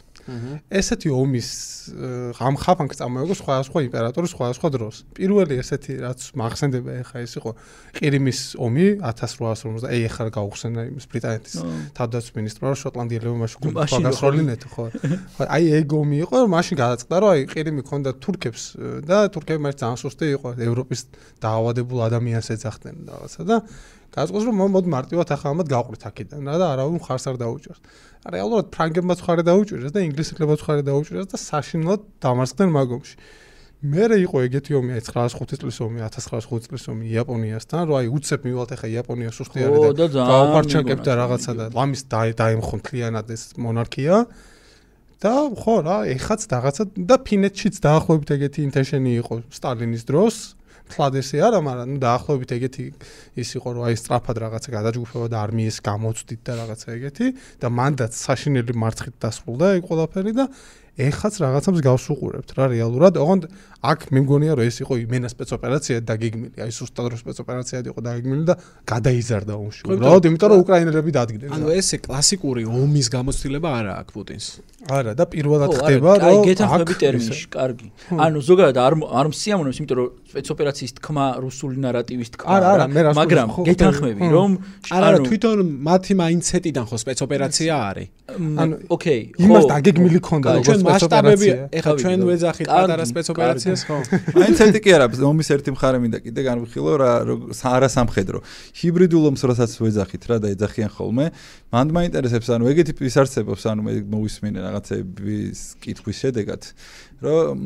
ესეთი 0.74 1.10
ომის 1.14 1.50
ა, 1.94 2.48
ამ 2.50 2.56
ხაფანგს 2.58 2.98
წამოეგო 2.98 3.36
სხვადასხვა 3.38 3.80
იმპერატორის 3.86 4.32
სხვადასხვა 4.34 4.70
დროს. 4.74 4.96
პირველი 5.14 5.60
ესეთი 5.62 5.94
რაც 6.02 6.20
მახსენდება 6.34 6.92
ეხა 7.06 7.18
ეს 7.22 7.34
იყო 7.38 7.52
ყირიმის 8.00 8.40
ომი 8.58 8.88
1850 9.06 9.86
აი 9.86 10.00
ეხლა 10.10 10.30
გაუხსენა 10.34 10.82
იმის 10.90 11.06
ბრიტანეთის 11.14 11.56
ნო, 11.62 11.74
თავდაცვის 11.94 12.34
მინისტრმა 12.42 12.68
რომ 12.74 12.80
შოტლანდიელებმა 12.82 13.38
მაშინ 13.46 13.60
მაშინ 13.70 13.70
გუნდს 13.70 13.94
რო 13.94 14.02
გასროლინეთ 14.10 14.62
ხო. 14.66 14.86
ხო 15.38 15.44
აი 15.46 15.64
ეგ 15.86 15.90
ომი 15.94 16.18
იყო 16.26 16.38
მაშინ 16.50 16.76
გადაწყდა 16.82 17.16
რომ 17.22 17.30
აი 17.36 17.42
ყირიმი 17.54 17.84
ქონდა 17.86 18.12
თურქებს 18.18 18.64
და 19.06 19.18
თურქები 19.30 19.62
მას 19.62 19.76
ძალიან 19.78 20.00
სუსტი 20.02 20.26
იყო. 20.42 20.50
ევროპის 20.58 21.02
დაავადებულ 21.38 22.00
ადამიანს 22.10 22.48
ეძახდნენ 22.56 22.96
რაღაცა 23.14 23.42
და 23.46 23.58
გადაწყვეტს 24.16 24.46
რომ 24.50 24.56
მო- 24.60 24.72
მოდი 24.76 24.90
მარტივად 24.96 25.28
ახლა 25.36 25.48
ამათ 25.56 25.68
გავყრით 25.76 26.04
აქედან 26.10 26.42
რა 26.50 26.56
და 26.62 26.66
არავინ 26.76 26.96
მხარს 27.00 27.26
არ 27.30 27.38
დაუჭერს 27.44 27.80
რეალურად 28.36 28.68
ფრანგებმაც 28.76 29.20
ხარე 29.26 29.44
დაუჭერეს 29.46 29.92
და 29.96 30.00
ინგლისელებმაც 30.08 30.60
ხარე 30.66 30.84
დაუჭერეს 30.90 31.28
და 31.30 31.38
საშინლად 31.38 32.02
დამარცხდნენ 32.26 32.70
მაგომში. 32.80 33.16
მერე 33.86 34.18
იყო 34.26 34.38
ეგეთი 34.48 34.72
ომი 34.80 34.92
აი 34.98 35.02
905 35.06 35.62
წლის 35.62 35.78
ომი 35.86 36.00
1905 36.10 36.66
წლის 36.66 36.86
ომი 36.90 37.06
იაპონიასთან 37.12 37.82
რომ 37.86 37.96
აი 38.02 38.08
უცებ 38.18 38.42
მივალთ 38.48 38.72
ახლა 38.76 38.88
იაპონია 38.96 39.30
სუსტი 39.36 39.58
არის 39.62 39.78
ხო 39.86 39.92
და 40.00 40.06
გაუპარჩაკებ 40.16 41.00
და 41.06 41.12
რაღაცა 41.22 41.52
და 41.60 41.66
ლამის 41.76 42.02
დაემხონ 42.10 42.80
თლიანად 42.88 43.28
ეს 43.36 43.44
მონარქია. 43.62 44.18
და 45.22 45.34
ხო 45.62 45.76
რა 45.86 45.98
ეხაც 46.16 46.42
რაღაცა 46.50 46.84
და 46.98 47.16
ფინეთშიც 47.28 47.76
დაახლოებით 47.86 48.30
ეგეთი 48.36 48.60
ინტენშენი 48.68 49.12
იყო 49.22 49.36
სტალინის 49.54 50.04
დროს 50.10 50.36
თლად 50.92 51.18
ესე 51.22 51.42
არა 51.42 51.60
მაგრამ 51.66 51.92
ნუ 51.96 52.00
დაახლოებით 52.04 52.52
ეგეთი 52.56 52.86
ის 53.42 53.50
იყო 53.58 53.70
რომ 53.76 53.84
აი 53.90 53.96
სწრაფად 54.00 54.38
რაღაცა 54.46 54.70
გადაჯგუფება 54.76 55.28
და 55.34 55.38
არმიის 55.46 55.78
გამოცდით 55.86 56.42
და 56.46 56.54
რაღაცა 56.62 56.88
ეგეთი 56.96 57.28
და 57.62 57.68
მანდაც 57.80 58.14
საშინელი 58.16 58.74
მარცხით 58.86 59.16
დასრულდა 59.26 59.66
ეგ 59.80 59.84
ყველაფერი 59.90 60.34
და 60.38 60.46
ეხაც 60.96 61.34
რაღაცებს 61.44 61.82
გავსუყურებთ 61.84 62.50
რა 62.56 62.66
რეალურად. 62.72 63.20
ოღონდ 63.20 63.44
აქ 63.82 64.00
მე 64.16 64.20
მგონია 64.26 64.54
რომ 64.56 64.66
ეს 64.70 64.78
იყო 64.84 64.94
იმენა 65.04 65.30
სპეცოპერაცია 65.36 65.96
დაგეგმილი 66.10 66.58
აი 66.66 66.72
სუსტად 66.80 67.06
რო 67.12 67.18
სპეცოპერაციად 67.22 67.84
იყო 67.92 68.00
დაგეგმილი 68.08 68.44
და 68.50 68.56
გადაიზარდა 68.88 69.54
ომში 69.60 69.82
ხო, 69.86 69.96
უბრალოდ 69.96 70.24
იმიტომ 70.30 70.50
რომ 70.56 70.60
უკრაინელები 70.66 71.12
დადგნენ 71.20 71.50
ანუ 71.56 71.66
ესე 71.76 71.98
კლასიკური 72.06 72.64
ომის 72.66 73.08
გამოცდილება 73.16 73.70
არა 73.80 73.94
აქვს 74.02 74.14
პუტინს. 74.16 74.46
არა 74.86 75.12
და 75.18 75.26
პირველად 75.26 75.70
ხდება 75.76 76.10
აი 76.16 76.36
რომ 76.36 76.46
გეთანხმები 76.46 76.94
აქ 76.96 77.00
ტერმინში, 77.02 77.46
კარგი. 77.50 77.88
ანუ 78.26 78.38
ზოგადად 78.46 78.78
არ 78.86 78.94
არ 79.20 79.26
მსიამოვნებს, 79.34 79.78
იმიტომ 79.82 79.98
რომ 79.98 80.10
სპეცოპერაციის 80.30 80.92
თქმა 81.00 81.26
რუსული 81.42 81.76
ნარატივის 81.86 82.30
თქმა 82.36 82.50
არა, 82.56 82.68
არა, 82.76 82.86
მე 82.96 83.02
რას 83.06 83.16
მაგრამ 83.18 83.48
გეთანხმები 83.66 84.22
ხო. 84.22 84.32
რომ 84.36 84.52
არა 84.96 85.06
არა 85.10 85.20
თვითონ 85.26 85.58
მათი 85.90 86.14
მაინდსეტიდან 86.22 86.86
ხო 86.86 86.98
სპეცოპერაცია 87.06 87.74
არის 87.90 88.08
ანუ 88.36 88.74
ოკეი, 88.90 89.22
იმას 89.46 89.64
ხო, 89.66 89.70
დაგეგმილი 89.74 90.20
ქონდა 90.28 90.50
როგორც 90.54 90.66
ჩვენ 90.66 90.82
მასშტაბები 90.86 91.46
სპეცოპერაცია. 91.46 91.78
ეხლა 91.78 91.92
გავიგე, 91.94 92.02
ჩვენ 92.06 92.20
ვეძახით 92.30 92.68
პატარა 92.76 93.04
სპეცოპერაციას 93.76 93.84
ხო 93.86 93.98
მაინცეტი 94.40 94.80
კი 94.84 94.94
არა, 94.96 95.08
ომის 95.28 95.50
ერთი 95.56 95.74
მხარე 95.76 96.00
მინდა 96.04 96.20
კიდე 96.24 96.42
განვიხილო 96.46 96.94
რა 97.02 97.12
არა 97.76 97.90
სამხედრო. 97.92 98.42
ჰიბრიდულ 98.80 99.28
ომს 99.32 99.44
რასაც 99.52 99.76
ვეძახით 99.82 100.24
რა 100.30 100.38
და 100.44 100.52
ეძახიან 100.56 100.92
ხოლმე, 100.96 101.26
მანდ 101.76 101.90
მაინტერესებს 101.96 102.50
ანუ 102.56 102.72
ეგეთი 102.72 102.96
ის 103.06 103.18
არსებობს, 103.24 103.68
ანუ 103.72 103.82
მე 103.86 103.94
მოვისმინე 104.16 104.60
რაღაცების 104.66 105.60
კითხვის 105.84 106.18
შედეგად, 106.24 106.62
რომ 107.26 107.58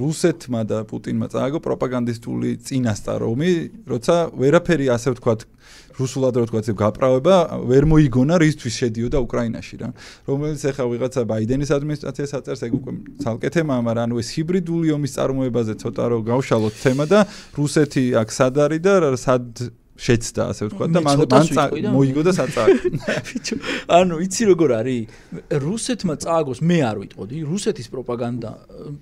რუსეთმა 0.00 0.60
და 0.68 0.78
პუტინმა 0.88 1.26
წააგო 1.32 1.58
პროპაგანდისტული 1.64 2.50
წინასწარ 2.64 3.24
ომი, 3.28 3.52
როცა 3.88 4.16
ვერაფერი 4.36 4.86
ასე 4.94 5.16
ვთქვათ 5.16 5.40
რუსულად 6.00 6.34
რა 6.40 6.44
ვთქვათ, 6.48 6.66
გაправება 6.80 7.36
ვერ 7.70 7.84
მოიგონა, 7.92 8.34
რისთვის 8.40 8.74
შედიოდა 8.80 9.18
უკრაინაში 9.20 9.76
რა. 9.80 9.88
რომელიც 10.26 10.60
ახლა 10.70 10.84
ვიღაცა 10.90 11.20
ბაიდენის 11.30 11.70
ადმინისტრაციას 11.76 12.32
აწერს, 12.40 12.62
ეგ 12.66 12.72
უკვე 12.80 12.92
ცალკე 13.20 13.48
თემაა, 13.54 13.80
მაგრამ 13.84 14.04
ანუ 14.08 14.14
ეს 14.20 14.28
ჰიბრიდული 14.34 14.88
ომის 14.96 15.12
წარმოებაზე 15.20 15.74
ცოტა 15.80 16.04
რომ 16.10 16.22
გავშალოთ 16.30 16.74
თემა 16.80 17.04
და 17.10 17.20
რუსეთი 17.54 18.04
აქ 18.20 18.28
სად 18.32 18.54
არის 18.64 18.80
და 18.80 18.94
სად 19.20 19.44
შეცდა, 20.00 20.42
ასე 20.50 20.62
ვთქვათ 20.70 20.90
და 20.96 21.00
მან 21.04 21.16
მან 21.28 21.92
მოიგო 21.92 22.22
და 22.24 22.32
საწააგო. 22.32 22.88
ბიჭო, 23.28 23.56
ანუ 24.00 24.14
იცი 24.24 24.42
როგორ 24.48 24.70
არის? 24.80 25.02
რუსეთმა 25.60 26.14
წააგოს 26.24 26.60
მე 26.64 26.78
არ 26.88 26.96
ვიტყოდი, 27.04 27.36
რუსეთის 27.44 27.86
პროპაგანდა, 27.92 28.50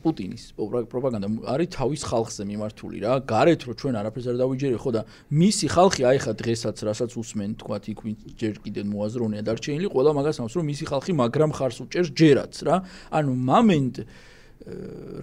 პუტინის 0.02 0.42
პროპა- 0.58 0.86
პროპაგანდა 0.90 1.26
არის 1.54 1.68
თავის 1.78 2.02
ხალხზე 2.02 2.42
მიმართული 2.50 2.96
რა. 3.06 3.12
გარეთ 3.30 3.60
რო 3.68 3.72
ჩვენ 3.78 3.94
არაფერს 4.02 4.26
არ 4.26 4.36
დავიჯერე, 4.42 4.76
ხო 4.82 4.90
და 4.98 5.02
მისი 5.30 5.66
ხალხი 5.70 6.02
აი 6.10 6.18
ხა 6.18 6.32
დღესაც 6.34 6.76
რასაც 6.82 7.10
უსმენ, 7.14 7.50
თქვათ 7.62 7.84
იქ 7.94 7.98
ვინც 8.02 8.18
ჯერ 8.34 8.54
კიდევ 8.58 8.84
მოაზროვნეა 8.90 9.42
დარჩენილი, 9.46 9.86
ყველა 9.94 10.10
მაგას 10.18 10.36
ამბობს, 10.42 10.54
რომ 10.58 10.66
მისი 10.66 10.84
ხალხი 10.90 11.12
მაგრამ 11.14 11.50
ხარს 11.54 11.78
უჭერს 11.86 12.10
ჯერაც 12.10 12.54
რა. 12.66 12.76
ანუ 13.14 13.32
მომენტ 13.38 13.94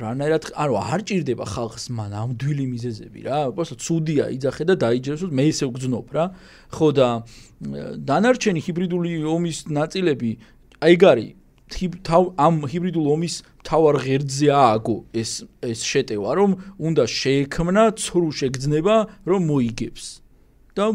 რანაირად 0.01 0.49
ანუ 0.57 0.75
არ 0.81 1.01
ჭირდება 1.07 1.45
ხალხს 1.45 1.85
მან 1.93 2.11
ამდვილი 2.21 2.65
მიზეზები 2.71 3.19
რა. 3.27 3.39
უბრალოდ 3.53 3.79
ცუდია 3.85 4.25
იძახე 4.35 4.63
და 4.69 4.75
დაიჯეროს, 4.83 5.21
რომ 5.25 5.33
მე 5.37 5.45
ისე 5.53 5.65
ვგზნობ 5.69 6.07
რა. 6.15 6.25
ხო 6.75 6.87
და 6.97 7.07
დანარჩენი 8.09 8.59
ჰიბრიდული 8.65 9.11
ომის 9.23 9.59
ნაწილები 9.71 10.31
აი 10.85 10.95
გარი 11.01 11.27
ამ 12.45 12.55
ჰიბრიდულ 12.69 13.05
ომის 13.15 13.35
თავარ 13.65 13.95
ღერძზე 14.05 14.49
ააგო 14.53 14.97
ეს 15.17 15.31
ეს 15.65 15.79
შეტევა 15.81 16.29
რომ 16.37 16.51
უნდა 16.77 17.03
შეექმნა 17.09 17.83
ცრუ 17.97 18.29
შეგრძნება 18.39 18.95
რომ 19.25 19.41
მოიგებს 19.49 20.05
და 20.77 20.85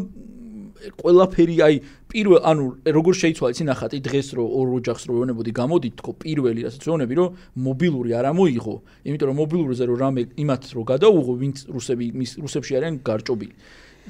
ყველაფერი 1.01 1.57
აი 1.67 1.75
პირველ 2.11 2.41
ანუ 2.51 2.65
როგორ 2.97 3.15
შეიცვალა 3.23 3.51
იცი 3.55 3.65
ნახატი 3.71 3.99
დღეს 4.03 4.29
რო 4.35 4.45
ორ 4.45 4.67
ოჯახს 4.81 5.05
რო 5.07 5.13
ვეუბნებოდი 5.15 5.51
გამოდით 5.55 5.95
თქო 6.03 6.11
პირველი 6.19 6.61
რასაც 6.67 6.83
ვეუბნები 6.87 7.15
რომ 7.21 7.29
მობილური 7.67 8.11
არ 8.19 8.27
ამოიღო 8.35 8.75
იმიტომ 9.07 9.29
რომ 9.31 9.39
მობილურზე 9.41 9.85
რო 9.87 9.95
რამე 10.03 10.23
იმათ 10.43 10.63
რო 10.75 10.83
გადაუღო 10.91 11.33
ვინც 11.43 11.57
რუსები 11.71 12.07
მის 12.19 12.31
რუსებში 12.43 12.73
არიან 12.81 12.95
გარჭობილი. 13.07 13.55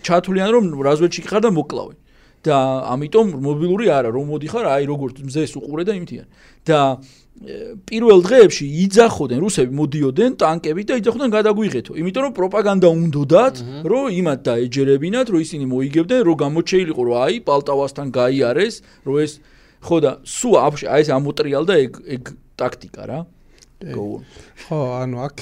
ჩათვლიან 0.01 0.51
რომ 0.57 0.65
რაზვეთში 0.81 1.23
ხარ 1.29 1.43
და 1.45 1.51
მოკლავენ 1.61 1.97
და 2.41 2.57
ამიტომ 2.97 3.27
მობილური 3.45 3.87
არა 3.93 4.11
რომ 4.17 4.25
მოდიხარ 4.33 4.65
აი 4.65 4.85
როგორც 4.89 5.17
მზეს 5.21 5.53
უყურე 5.61 5.85
და 5.85 5.93
იმთიან. 6.01 6.27
და 6.65 6.79
პირველ 7.41 8.21
დღეებში 8.21 8.67
იძახოდნენ 8.85 9.39
რუსები 9.41 9.73
მოდიოდნენ 9.73 10.35
ტანკებით 10.43 10.87
და 10.93 10.95
იძახოდნენ 11.01 11.31
გადაგვიღეთო. 11.33 11.93
იმიტომ 11.97 12.23
რომ 12.29 12.35
პროპაგანდა 12.37 12.89
უნდოდათ 13.01 13.57
რომ 13.89 14.05
იმათ 14.21 14.41
დაეჯერებინათ 14.45 15.27
რომ 15.33 15.41
ისინი 15.41 15.65
მოიგებდნენ 15.73 16.21
რომ 16.29 16.37
გამოჩეილიყო 16.45 17.03
რომ 17.09 17.17
აი 17.25 17.37
პალტავასთან 17.49 18.07
გაიარეს 18.13 18.75
რომ 19.09 19.17
ეს 19.25 19.33
ხო 19.81 19.97
და 20.05 20.11
აფშე 20.69 20.87
აი 20.93 21.01
ეს 21.01 21.09
ამოტრიალდა 21.17 21.73
ეგ 21.81 21.93
ეგ 22.21 22.23
ტაქტიკა 22.61 23.03
რა. 23.09 23.21
ხო, 24.69 24.77
ანუ 25.01 25.17
აქ 25.25 25.37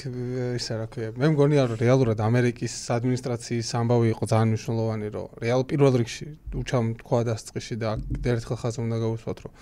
ისა 0.55 0.75
რა 0.79 0.87
ქვია. 0.87 1.11
მე 1.19 1.27
მგონია 1.35 1.63
რომ 1.67 1.83
რეალურად 1.83 2.23
ამერიკის 2.23 2.75
ადმინისტრაციის 2.95 3.67
ამბავი 3.75 4.15
იყო 4.15 4.25
ძალიან 4.31 4.49
მნიშვნელოვანი, 4.55 5.09
რომ 5.11 5.27
რეალ 5.43 5.61
პირველ 5.67 5.99
რიგში 5.99 6.27
უჩამ 6.55 6.87
თქვა 7.03 7.21
დასწრიში 7.27 7.77
და 7.83 7.99
ერთხელ 8.23 8.57
ხაზი 8.63 8.79
უნდა 8.87 8.97
გავუსვათ, 9.03 9.39
რომ 9.43 9.53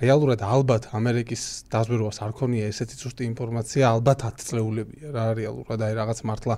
რეალურად 0.00 0.42
ალბათ 0.44 0.90
ამერიკის 0.96 1.42
დაზვერვას 1.72 2.20
არ 2.26 2.32
ქონია 2.36 2.68
ესეთი 2.68 2.98
ზუსტი 3.00 3.24
ინფორმაცია, 3.32 3.84
ალბათ 3.96 4.24
10 4.28 4.44
წლეულებია 4.50 5.12
რა 5.14 5.24
რეალურად, 5.38 5.80
აი 5.86 5.92
რაღაც 5.96 6.20
მართლა 6.28 6.56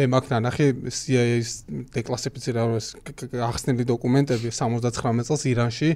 მე 0.00 0.04
მაგ 0.12 0.24
ნანახი 0.34 0.66
CIA-ის 0.92 1.50
კ- 3.08 3.40
ახსნილი 3.48 3.88
დოკუმენტები 3.88 4.52
79 4.52 5.24
წელს 5.24 5.44
ირანში 5.48 5.90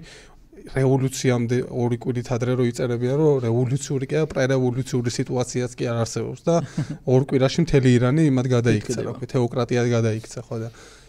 რევოლუციამდე 0.74 1.58
ორი 1.70 1.96
კვირით 2.02 2.28
ადრე 2.34 2.54
რო 2.58 2.64
იწერებია 2.72 3.14
რომ 3.18 3.40
რევოლუციური 3.46 4.08
კი 4.10 4.16
არა 4.20 4.28
პრერევოლუციური 4.32 5.10
სიტუაციაც 5.14 5.76
კი 5.78 5.88
არ 5.92 6.00
არსებობს 6.02 6.42
და 6.48 6.56
ორ 7.14 7.26
კვირაში 7.30 7.64
მთელი 7.64 7.88
ირანი 7.98 8.26
იმად 8.32 8.46
გადაიქცა 8.54 9.06
რა 9.06 9.14
ქვია 9.18 9.32
თეოკრატიად 9.34 9.86
გადაიქცა 9.94 10.40
ხო 10.48 10.56
და 10.64 10.68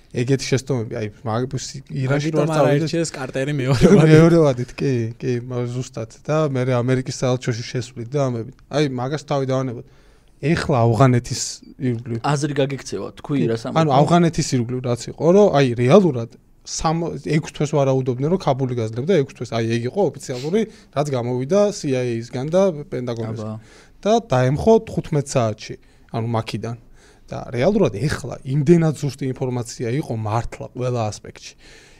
ეგეთი 0.09 0.45
შეცდომები. 0.49 0.93
აი 0.97 1.07
მაგ 1.21 1.41
ირანში 1.93 2.29
რომ 2.33 2.49
წავიდეს 2.49 3.11
კარტერი 3.13 3.53
მეორე 3.53 3.89
მეორევადით 4.09 4.71
კი 4.73 4.91
კი 5.21 5.31
მაგ 5.45 5.63
ზუსტად. 5.69 6.09
და 6.25 6.49
მე 6.49 6.61
ამერიკის 6.81 7.15
საელჩოში 7.21 7.63
შესვლით 7.69 8.09
და 8.09 8.19
ამებით 8.25 8.55
აი 8.73 8.89
მაგას 8.89 9.23
თავი 9.29 9.45
დავანებოთ. 9.45 9.85
ეხლა 10.39 10.77
ავღანეთის 10.87 11.41
ირგვლივ. 11.77 12.19
აზრი 12.25 12.53
გაგექცევა 12.57 13.07
თქვი 13.21 13.39
რა 13.53 13.57
სამ 13.59 13.73
ანუ 13.75 13.89
ავღანეთის 13.99 14.47
ირგვლივ 14.55 14.79
რაც 14.87 15.01
იყო 15.13 15.25
რომ 15.35 15.47
აი 15.59 15.67
რეალურად 15.77 16.29
სამ 16.65 16.97
6 17.27 17.53
თვეს 17.53 17.71
ვარაუდობდნენ 17.77 18.29
რომ 18.33 18.39
კაბული 18.39 18.73
გაძლევდა 18.79 19.13
6 19.19 19.35
თვეს. 19.35 19.49
აი 19.53 19.65
ეგ 19.77 19.81
იყო 19.93 20.01
ოფიციალური 20.09 20.61
რაც 20.95 21.07
გამოვიდა 21.11 21.59
CIA-ისგან 21.75 22.45
და 22.49 22.61
პენტაგონისგან 22.87 23.57
და 23.99 24.13
დაემხო 24.31 24.73
15 24.89 25.27
საათში 25.27 25.75
ანუ 26.15 26.27
მაქიდან 26.33 26.75
და 27.29 27.39
რეალურად 27.55 27.93
ეხლა 27.99 28.41
იმდენად 28.55 28.95
ზუსტი 29.01 29.29
ინფორმაცია 29.33 29.93
იყო 30.01 30.13
მართლა 30.29 30.65
ყველა 30.75 31.01
ასპექტში. 31.11 31.53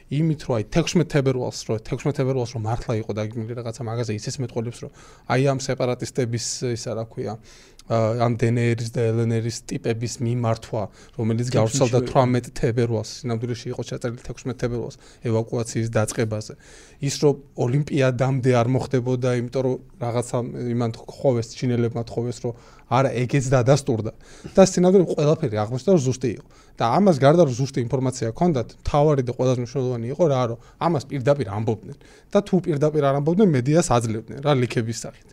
იმით 0.10 0.42
რომ 0.50 0.56
აი 0.58 0.64
16 0.74 1.06
თებერვალს 1.14 1.60
რო 1.70 1.76
16 1.86 2.18
თებერვალს 2.18 2.54
რო 2.58 2.60
მართლა 2.66 2.94
იყო 2.98 3.14
დაგმილი 3.14 3.54
რაღაცა 3.62 3.84
მაღაზია 3.86 4.18
ისეს 4.18 4.40
მეტყოლებს 4.42 4.80
რომ 4.82 4.92
აი 5.30 5.42
ამ 5.54 5.60
სეპარატისტების 5.62 6.46
ისა 6.74 6.98
რა 6.98 7.06
ქვია 7.14 7.38
ამ 7.90 8.34
დნრ-ის 8.42 8.90
და 8.94 9.06
ლნრ-ის 9.18 9.66
ტიპების 9.70 10.14
მიმართვა 10.22 10.82
რომელიც 11.18 11.48
გავრცელდა 11.54 12.00
18 12.06 12.54
თებერვალს 12.58 13.10
სინამდვილეში 13.22 13.70
იყო 13.74 13.82
ჩაწერილი 13.90 14.22
16 14.26 14.58
თებერვალს 14.62 14.98
ევაკუაციის 15.26 15.90
დაწყებაზე 15.94 16.54
ის 17.06 17.16
რომ 17.22 17.42
ოლიმპიადამდე 17.66 18.52
არ 18.62 18.68
მოხდებოდა 18.78 19.30
იმიტომ 19.42 19.62
რომ 19.66 19.78
რაღაცა 20.06 20.38
იმან 20.74 20.92
ხოვეს 21.02 21.48
ჩინელებმა 21.58 22.02
თხოვეს 22.10 22.38
რომ 22.46 22.54
არა 22.90 23.10
ეგეც 23.22 23.46
დადასტურდა. 23.54 24.12
და 24.56 24.62
სინამდვილეში 24.66 25.16
ყველაფერი 25.16 25.56
აღმოჩნდა 25.64 25.92
ზუსტი 26.06 26.30
იყო. 26.36 26.48
და 26.80 26.86
ამას 26.98 27.18
გარდა 27.20 27.44
რომ 27.44 27.56
ზუსტი 27.60 27.80
ინფორმაცია 27.86 28.28
ჰქონდათ 28.32 28.68
თავარი 28.88 29.24
და 29.28 29.32
ყველაზე 29.36 29.60
მნიშვნელოვანი 29.62 30.08
იყო 30.16 30.24
რა 30.32 30.42
რომ 30.50 30.60
ამას 30.80 31.04
პირდაპირ 31.12 31.48
ამბობდნენ. 31.58 31.98
და 32.32 32.40
თუ 32.48 32.56
პირდაპირ 32.66 33.04
არ 33.10 33.16
ამბობდნენ 33.20 33.50
მედიას 33.56 33.88
აძლევდნენ 33.96 34.40
რა 34.46 34.52
ლიქების 34.64 35.00
სახით. 35.04 35.30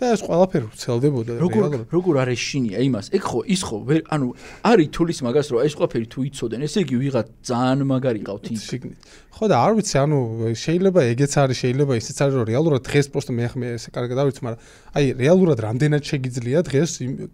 და 0.00 0.16
ეს 0.16 0.20
ყველაფერი 0.24 0.64
ვრცელდებოდა 0.70 1.32
როგორ 1.44 1.60
რეალურად. 1.60 1.88
როგორ 1.92 2.14
არ 2.24 2.28
ეშინია 2.32 2.78
იმას? 2.88 3.06
ეგ 3.16 3.22
ხო 3.30 3.40
ის 3.54 3.60
ხო 3.68 3.76
ვერ 3.84 4.00
ანუ 4.08 4.26
არის 4.64 4.88
თulis 4.96 5.18
მაგას 5.20 5.46
რომ 5.52 5.60
ეს 5.60 5.74
ყველაფერი 5.76 6.06
თუ 6.08 6.18
იცოდენ 6.30 6.60
ესე 6.64 6.78
იგი 6.84 6.96
ვიღაც 7.04 7.26
ძალიან 7.44 7.80
მაგარი 7.84 8.20
ყავთ 8.24 8.44
იქ. 8.50 8.60
შიგნით. 8.60 9.00
ხო 9.30 9.44
და 9.48 9.56
არ 9.56 9.72
ვიცი, 9.76 9.96
ანუ 10.04 10.18
შეიძლება 10.52 11.00
ეგეც 11.12 11.32
არის, 11.40 11.56
შეიძლება 11.64 11.92
ისიც 12.00 12.16
არის, 12.20 12.34
რომ 12.36 12.44
რეალურად 12.50 12.82
დღეს 12.84 13.06
პროსტო 13.12 13.32
მე 13.36 13.46
ხმე 13.52 13.66
ესე 13.76 13.88
კარგად 13.94 14.16
არ 14.20 14.26
ვიცი, 14.28 14.42
მაგრამ 14.44 14.60
აი 14.96 15.04
რეალურად 15.20 15.58
რამდენად 15.64 16.02
შეგიძლია 16.04 16.58
დღეს 16.68 16.90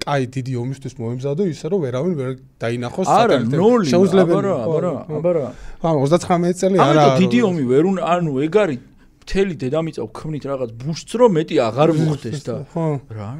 კაი 0.06 0.22
დიდი 0.36 0.52
ომისთვის 0.62 0.94
მოემზადო 1.00 1.42
ისე 1.52 1.66
რომ 1.72 1.80
ვერავინ 1.86 2.14
ვერ 2.20 2.30
დაინახოს 2.62 3.06
ნოლი 3.50 3.86
შეუძლებელი. 3.92 4.36
აბარა 4.36 4.52
ხო, 4.56 4.62
აბარა 4.66 4.90
ხო. 5.06 5.14
აბარა 5.18 5.46
ანუ 5.86 5.98
39 6.06 6.54
წელი 6.60 6.76
არა. 6.76 7.02
ამიტომ 7.06 7.20
დიდი 7.22 7.38
ომი 7.48 7.64
ვერ 7.70 7.82
უნდა 7.90 8.02
ანუ 8.16 8.32
ეგ 8.46 8.54
არის 8.62 8.78
მთელი 9.26 9.54
დედამიწა 9.58 10.00
ვქმნით 10.06 10.44
რაღაც 10.46 10.70
ბუშტს 10.78 11.12
რომ 11.18 11.30
მეტი 11.34 11.56
აღარ 11.66 11.90
მოხდეს 11.98 12.40
და 12.46 12.54
ხო. 12.70 12.86
რა 13.10 13.30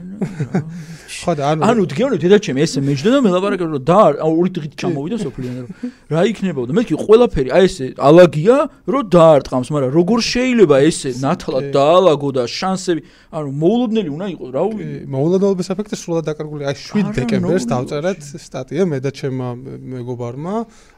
ხო 1.23 1.33
და 1.39 1.43
ანუ 1.55 1.61
ანუ 1.63 1.83
დგევნე 1.95 2.19
დედაჩემი 2.27 2.59
ესე 2.67 2.83
მეჯდა 2.83 3.11
და 3.15 3.19
მელაპარაკე 3.23 3.65
რომ 3.71 3.85
და 3.87 4.01
ორი 4.27 4.51
დღით 4.51 4.73
ჩამოვიდა 4.83 5.17
სოფლიდან 5.23 5.55
რომ 5.63 5.71
რა 6.11 6.23
იქნებოდა 6.35 6.71
მე 6.75 6.83
კი 6.91 6.95
ყველაფერი 7.07 7.51
აი 7.55 7.65
ესე 7.71 7.87
ალაგია 8.03 8.57
რომ 8.91 9.03
დაარტყამს 9.15 9.71
მაგრამ 9.71 9.91
როგორ 9.95 10.19
შეიძლება 10.27 10.77
ესე 10.91 11.11
ნათლად 11.23 11.71
დაალაგო 11.71 12.29
და 12.35 12.43
შანსები 12.51 13.01
ანუ 13.31 13.49
მოულოდნელი 13.63 14.11
უნდა 14.11 14.27
იყოს 14.35 14.51
რა 14.57 14.63
კი, 14.75 14.87
მოულოდნელობის 15.13 15.69
ეფექტი 15.75 15.97
სულად 16.01 16.25
დაკარგული. 16.31 16.67
აი 16.67 16.77
7 16.81 17.03
არა, 17.03 17.15
დეკემბერს 17.17 17.67
დავწერეთ 17.71 18.21
სტატია 18.43 18.87
მე 18.91 18.99
და 19.05 19.11
ჩემმა 19.13 19.49
მეგობარმა, 19.93 20.55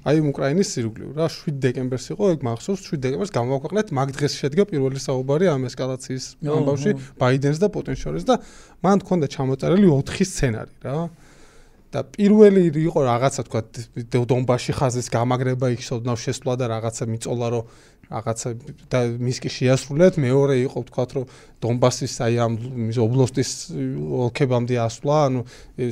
აი 0.09 0.23
უკრაინის 0.31 0.71
ირგვლივ 0.81 1.11
რა 1.19 1.27
7 1.29 1.59
დეკემბერს 1.65 2.07
იყო, 2.15 2.25
ეგ 2.39 2.47
მახსოვს 2.49 2.81
7 2.89 3.03
დეკემბერს 3.05 3.33
გამოვაქვეყნეთ, 3.35 3.87
მაგ 3.99 4.09
დღეს 4.19 4.33
შედგა 4.39 4.65
პირველი 4.79 5.01
საუბარი 5.03 5.51
ამ 5.51 5.67
ესკალაციის 5.69 6.25
ამბავში 6.47 6.91
ბაიდენს 7.19 7.59
და 7.59 7.69
პუტინს 7.75 7.99
შორის 8.07 8.25
და 8.31 8.39
მან 8.87 9.03
თქონდა 9.03 9.27
ჩამოწერილი 9.35 9.89
4 9.91 10.31
სცენარი 10.31 10.75
რა. 10.87 11.11
და 11.89 12.05
პირველი 12.05 12.69
იყო 12.69 13.01
რაღაცა 13.01 13.43
თქვა 13.49 13.61
დონბაში 14.13 14.73
ხაზის 14.77 15.09
გამაგრება 15.09 15.73
იქ 15.73 15.83
სოდნავ 15.89 16.17
შესვლა 16.21 16.55
და 16.61 16.65
რაღაცა 16.69 17.05
მიწოლა 17.09 17.47
რომ 17.49 17.65
რაღაცა 18.09 18.49
და 18.89 19.01
მის 19.21 19.39
კი 19.45 19.51
შეასრულეთ. 19.53 20.17
მეორე 20.17 20.55
იყო 20.65 20.79
თქვა 20.89 21.05
რომ 21.13 21.25
დონბასის 21.59 22.15
აი 22.25 22.35
ამ 22.41 22.53
მის 22.89 22.99
ობლოსტის 23.05 23.51
ოლქებამდე 24.25 24.77
ასვლა 24.81 25.17
ანუ 25.29 25.41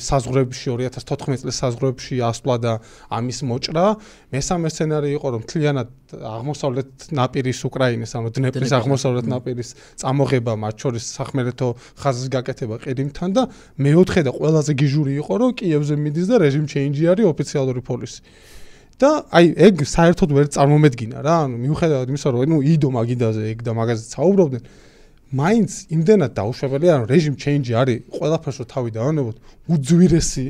საზღვრებში 0.01 0.69
2014 0.81 1.43
წლის 1.43 1.57
საზღვრებში 1.61 2.15
ასვლა 2.25 2.57
და 2.63 2.73
ამის 3.13 3.39
მოჭრა. 3.45 3.87
მესამე 4.33 4.69
სცენარი 4.73 5.09
იყო 5.19 5.27
რომ 5.35 5.41
მთლიანად 5.45 5.89
აღმოსავლეთ 6.07 6.91
ნაპირის 7.19 7.61
უკრაინის 7.67 8.13
ანუ 8.17 8.29
დნეპრის 8.39 8.73
აღმოსავლეთ 8.79 9.27
ნაპირის 9.27 9.71
წამოღება 10.01 10.53
მათ 10.55 10.75
შორის 10.87 11.05
სახმელეთო 11.19 11.69
ხაზის 11.99 12.29
გაკეთება 12.31 12.77
ყირიმთან 12.87 13.31
და 13.35 13.43
მეოთხე 13.77 14.23
და 14.25 14.33
ყველაზე 14.39 14.73
გიჟური 14.81 15.13
იყო 15.21 15.35
რომ 15.43 15.51
კიევზე 15.59 15.95
მიდის 15.99 16.27
და 16.31 16.37
რეჟიმ 16.47 16.67
ჩეინჯი 16.71 17.05
არის 17.11 17.27
ოფიციალური 17.35 17.81
პოლისი 17.83 18.21
და 18.97 19.11
აი 19.29 19.47
ეგ 19.61 19.85
საერთოდ 19.85 20.31
ვერ 20.33 20.47
წარმომედგინა 20.57 21.21
რა. 21.21 21.37
ანუ 21.45 21.57
მიუხედავად 21.61 22.09
იმისა 22.13 22.29
რომ 22.33 22.49
ნუ 22.49 22.59
იდო 22.73 22.89
მაგიდაზე 22.97 23.43
ეგ 23.53 23.59
და 23.67 23.73
მაგაზე 23.77 24.05
საუბრობდნენ 24.17 24.63
მაინც 25.37 25.71
იმდენად 25.93 26.33
დაუშვებელია 26.39 26.95
რომ 27.03 27.07
რეჟიმ 27.13 27.37
ჩეინჯი 27.37 27.73
არის 27.77 27.99
ყველაფერს 28.17 28.57
რო 28.63 28.67
თავი 28.73 28.91
დავანებოთ 28.97 29.37
უძვირესი 29.75 30.47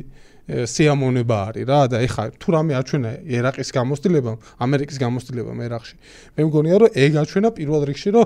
ე, 0.47 0.63
სიამოვნება 0.63 1.37
არის 1.51 1.65
რა. 1.67 1.79
და 1.91 1.97
ეხა 2.07 2.23
თუ 2.39 2.47
რამე 2.55 2.73
აჩვენა 2.79 3.11
ერაყის 3.35 3.69
გამოცდილებამ 3.75 4.37
ამერიკის 4.63 4.97
გამოცდილებამ 5.03 5.59
ერაყში 5.67 5.95
მე 6.37 6.41
მგონია 6.47 6.75
რომ 6.87 6.89
ეგ 7.03 7.11
აჩვენა 7.19 7.49
პირველ 7.57 7.81
რიგში 7.89 8.09
რომ 8.15 8.25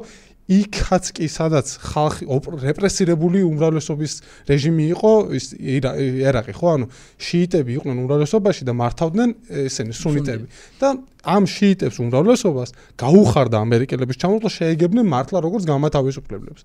იქაც 0.50 1.12
კი 1.16 1.28
სადაც 1.30 1.68
ხალხი 1.80 2.26
რეპრესირებული 2.66 3.44
უმრავლესობის 3.46 4.14
რეჟიმი 4.50 4.86
იყო 4.96 5.12
ის 5.38 5.46
ერაყი 5.62 6.54
ხო? 6.58 6.68
ანუ 6.76 6.86
შიიტები 7.22 7.72
იყვნენ 7.78 7.98
უმრავლესობაში 8.04 8.64
და 8.66 8.74
მართავდნენ 8.74 9.30
ესენი 9.70 9.94
სუნიტები. 9.96 10.46
და 10.82 10.90
ამ 11.22 11.44
შიიტებს 11.46 11.98
უმრავლესობას 12.02 12.70
გაუხარდა 12.98 13.58
ამერიკელების 13.62 14.18
ჩამოსვლა 14.18 14.50
შეეგებნენ 14.58 15.06
მართლა 15.06 15.38
როგორც 15.46 15.64
გამათავისუფლებლებს. 15.70 16.62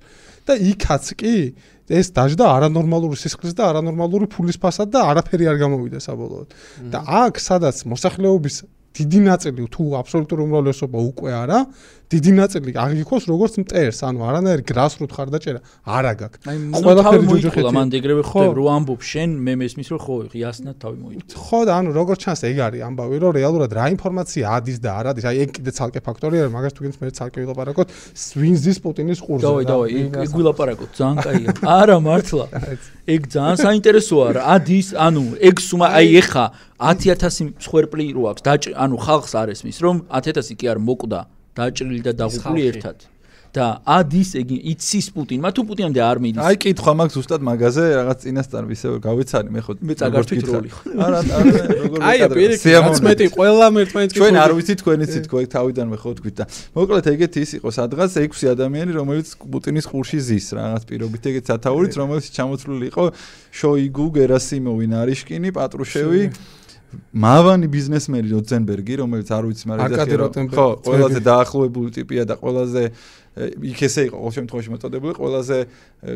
და 0.47 0.53
იქაც 0.57 1.05
კი 1.21 1.37
ეს 1.87 2.07
დაждდა 2.11 2.45
არანორმალური 2.57 3.15
სისხლის 3.15 3.55
და 3.55 3.71
არანორმალური 3.71 4.27
ფულის 4.27 4.59
ფასად 4.59 4.91
და 4.91 5.07
არაფერი 5.13 5.45
არ 5.47 5.57
გამოვიდა 5.63 5.99
საბოლოოდ. 6.03 6.49
და 6.91 6.99
აქ 7.07 7.35
სადაც 7.39 7.77
მოსახლეობის 7.87 8.57
დიდი 8.97 9.21
ნაწილი 9.29 9.69
თუ 9.69 9.85
აბსოლუტური 10.01 10.43
უმრავლესობა 10.47 10.99
უკვე 11.13 11.31
არა 11.37 11.59
დიდი 12.07 12.33
ნაწილი 12.39 12.71
აღიქოს 12.79 13.25
როგორც 13.27 13.55
მტერს. 13.67 13.99
ანუ 14.07 14.21
არანაირი 14.31 14.63
გრასრუთ 14.71 15.11
ხარდაჭერა 15.11 15.61
არა 15.83 16.13
გაქვს 16.23 16.47
აი 16.47 16.57
ყველაფერი 16.87 17.27
ჯოჯოხეთი. 17.27 17.43
ჯოჯოხეთი 17.43 17.73
მან 17.75 17.89
ეგრევე 17.99 18.23
ხო. 18.23 18.31
ხვდები 18.31 18.57
რომ 18.63 18.69
ამბობ 18.77 19.01
შენ 19.11 19.31
მე 19.43 19.53
მესმის 19.59 19.89
რომ 19.91 20.01
ხო 20.07 20.15
იასნად 20.39 20.77
თავი 20.79 20.97
მოიწ 21.03 21.35
ხო 21.35 21.61
და 21.67 21.73
ანუ 21.83 21.91
როგორც 21.99 22.19
ჩანს 22.23 22.41
ეგ 22.47 22.57
არის 22.67 22.81
ამბავი 22.87 23.17
რომ 23.27 23.33
რეალურად 23.39 23.71
რა 23.75 23.85
ინფორმაცია 23.97 24.45
ადის 24.55 24.79
და 24.87 24.91
არ 25.03 25.07
ადის. 25.11 25.25
აი 25.27 25.37
ეგ 25.43 25.51
კიდე 25.59 25.71
ცალკე 25.75 26.01
ფაქტორია 26.07 26.41
რომ 26.47 26.53
მაგას 26.55 26.73
თუ 26.79 26.81
გინდ 26.87 26.97
მე 27.03 27.11
ცალკე 27.19 27.39
ვილაპარაკოთ 27.43 27.89
პუტინის 28.87 29.21
ყურზე 29.27 29.43
დავაი 29.47 29.65
რა, 29.67 29.71
დავაი 29.73 29.91
ვინ 29.97 30.11
ეგ 30.23 30.31
ვილაპარაკოთ 30.37 30.91
ძალიან 30.95 31.19
კაია 31.27 31.49
არა 31.67 31.97
მართლა. 32.07 32.47
ეგ 33.07 33.21
ძალიან 33.35 33.59
საინტერესოა 33.67 34.27
რა 34.37 34.43
ადის 34.55 34.89
ანუ 34.95 35.25
ეგ 35.43 35.57
სუმა 35.59 35.89
აი 35.99 36.09
ეხა 36.23 36.47
10000 36.79 37.57
მსხვერპლი 37.57 38.07
რო 38.15 38.23
აქვს 38.31 38.71
ანუ 38.77 38.97
ხალხს 39.07 39.33
არ 39.41 39.49
ესმის 39.55 39.79
რომ 39.83 39.97
10000 40.13 40.55
კი 40.61 40.67
არ 40.71 40.79
მოკვდა 40.79 41.21
დაჭრილი 41.57 42.01
და 42.07 42.13
დაღუპული 42.23 42.63
ერთად. 42.71 42.99
და 43.57 43.81
ადის 43.89 44.31
ეგ 44.37 44.51
იცის 44.73 45.07
პუტინმა 45.17 45.49
თუ 45.57 45.63
პუტინამდე 45.69 46.01
არ 46.05 46.19
მიდის. 46.21 46.43
აი 46.45 46.57
კითხვა 46.61 46.93
მაქვს 47.01 47.15
ზუსტად 47.17 47.43
მაგაზე 47.49 47.85
რაღაც 47.97 48.19
წინასწარ 48.27 48.65
ისე 48.77 48.89
გავიცანი 49.07 49.49
მე 49.57 49.61
ხო 49.65 49.73
მე 49.81 49.95
წაგართვით 50.01 50.45
როლი. 50.51 50.69
გითხრა. 50.69 50.93
არა 51.07 51.19
არა 51.39 51.63
როგორ 51.81 51.99
აი 52.05 52.17
ვიკადრებ, 52.17 52.37
პირიქით 52.37 52.61
რაც 52.61 52.67
სიამოვნებით. 52.67 53.07
მეტი 53.09 53.27
ყველა 53.37 53.67
ერთმანეთს 53.87 54.17
ჩვენ 54.21 54.35
არ 54.45 54.51
ვიცით 54.57 54.79
თქვენიც 54.83 55.13
თქვენ 55.27 55.47
თავიდანვე 55.57 55.97
ხო 56.03 56.11
თქვით 56.21 56.35
და 56.37 56.45
მოკლედ 56.77 57.07
ეგეთი 57.17 57.39
ის 57.47 57.51
იყო 57.57 57.69
სადღაც 57.77 58.11
6 58.21 58.53
ადამიანი 58.53 58.93
რომელიც 59.01 59.29
პუტინის 59.41 59.87
ყურში 59.89 60.19
ზის 60.29 60.47
რაღაც 60.61 60.83
პირობით. 60.85 61.23
ეგეთ 61.33 61.45
სათაურიც 61.49 61.95
რომელიც 61.97 62.27
ჩამოთვლილი 62.37 62.87
იყო 62.93 63.05
შოიგუ 63.57 64.07
გერასიმოვი 64.21 64.87
ნარიშკინი 64.93 65.49
პატრუშევი 65.57 66.23
მავანი 67.17 67.67
ბიზნესმენი 67.73 68.29
როძენბერგი 68.33 68.95
რომელიც 69.03 69.29
არ 69.37 69.45
ვიცი 69.51 69.65
მაგრამ 69.71 69.85
არკადი 69.91 70.17
როტენბერგი, 70.23 70.57
ხო 70.57 70.67
ყველაზე 70.87 71.21
დაახლოებული 71.29 71.91
ტიპია 71.99 72.23
და 72.27 72.35
ყველაზე 72.41 72.83
იქ 73.37 73.81
ესე 73.85 74.03
იყო 74.09 74.17
ყოველ 74.17 74.33
შემთხვევაში 74.37 74.71
მოწოდებული 74.73 75.13
ყველაზე 75.21 75.57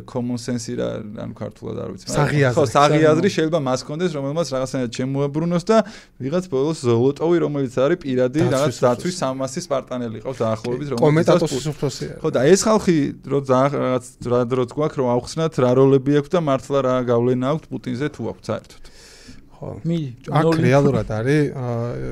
common 0.08 0.38
sense 0.40 0.72
რა 0.78 0.88
ანუ 1.20 1.34
ქართულად 1.36 1.76
არ 1.84 1.88
ვიცი 1.92 2.06
მაგრამ- 2.16 2.54
ხო 2.56 2.64
საღიაზრი 2.76 3.28
შეიძლება 3.36 3.60
მას 3.60 3.80
კონდეს 3.84 4.12
რომელმაც 4.16 4.46
რაღაცნაირად 4.56 4.92
შემოებრუნოს 5.00 5.64
და 5.68 5.76
ვიღაც 6.16 6.44
ბოლოს 6.54 6.78
ზოლოტოვი 6.88 7.36
რომელიც 7.44 7.74
არის 7.76 7.98
პირადი 8.04 8.38
რაღაც 8.40 8.72
უფროსი. 8.72 8.84
დაცვის 8.88 9.14
სამასის 9.20 9.64
პარტანელი 9.68 10.18
ყავს 10.24 10.38
დაახლოებით 10.40 10.88
რომელიც 10.96 11.04
კომენტატორის 11.04 11.52
იცავს 11.60 11.68
უფროსია 11.76 12.12
ხო 12.24 12.28
და 12.32 12.40
ეს 12.48 12.60
ხალხი 12.64 12.96
რო 13.28 13.38
რაღაც 13.52 14.04
რა 14.32 14.40
დროც 14.48 14.70
გვაქვს 14.80 14.96
რომ 15.00 15.08
ავხსნათ 15.16 15.52
რა 15.60 15.70
როლები 15.76 16.12
აქვს 16.24 16.30
და 16.32 16.40
მართლა 16.48 16.78
რა 16.88 16.94
გავლენა 17.04 17.46
აქვს 17.52 17.66
პუტინზე 17.68 18.06
თუ 18.16 18.22
აქვს 18.32 18.44
საერთოდ 18.48 18.82
ხო. 19.60 19.70
მიდი 19.84 20.32
აქ 20.40 20.46
რეალურად 20.56 21.08
არის 21.12 21.42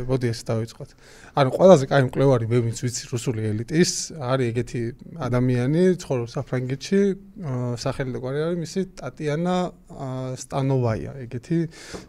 მოდი 0.05 0.27
ეს 0.29 0.41
დავიწყოთ. 0.45 0.91
ანუ 1.39 1.51
ყველაზე 1.55 1.85
კაი 1.89 2.03
მკვლევარი 2.09 2.45
მე 2.51 2.59
ვინც 2.67 2.79
ვიცი 2.85 3.03
რუსული 3.09 3.41
ელიტის 3.49 3.93
არის 4.21 4.47
ეგეთი 4.53 4.83
ადამიანი 5.17 5.83
ცხოვრობს 6.03 6.33
საფრანგეთში 6.37 7.01
სახელი 7.79 8.11
და 8.13 8.19
გვარი 8.21 8.39
არის 8.45 8.59
მისი 8.59 8.81
ტატიანა 9.01 9.57
სტანოვაია. 10.43 11.13
ეგეთი 11.25 11.59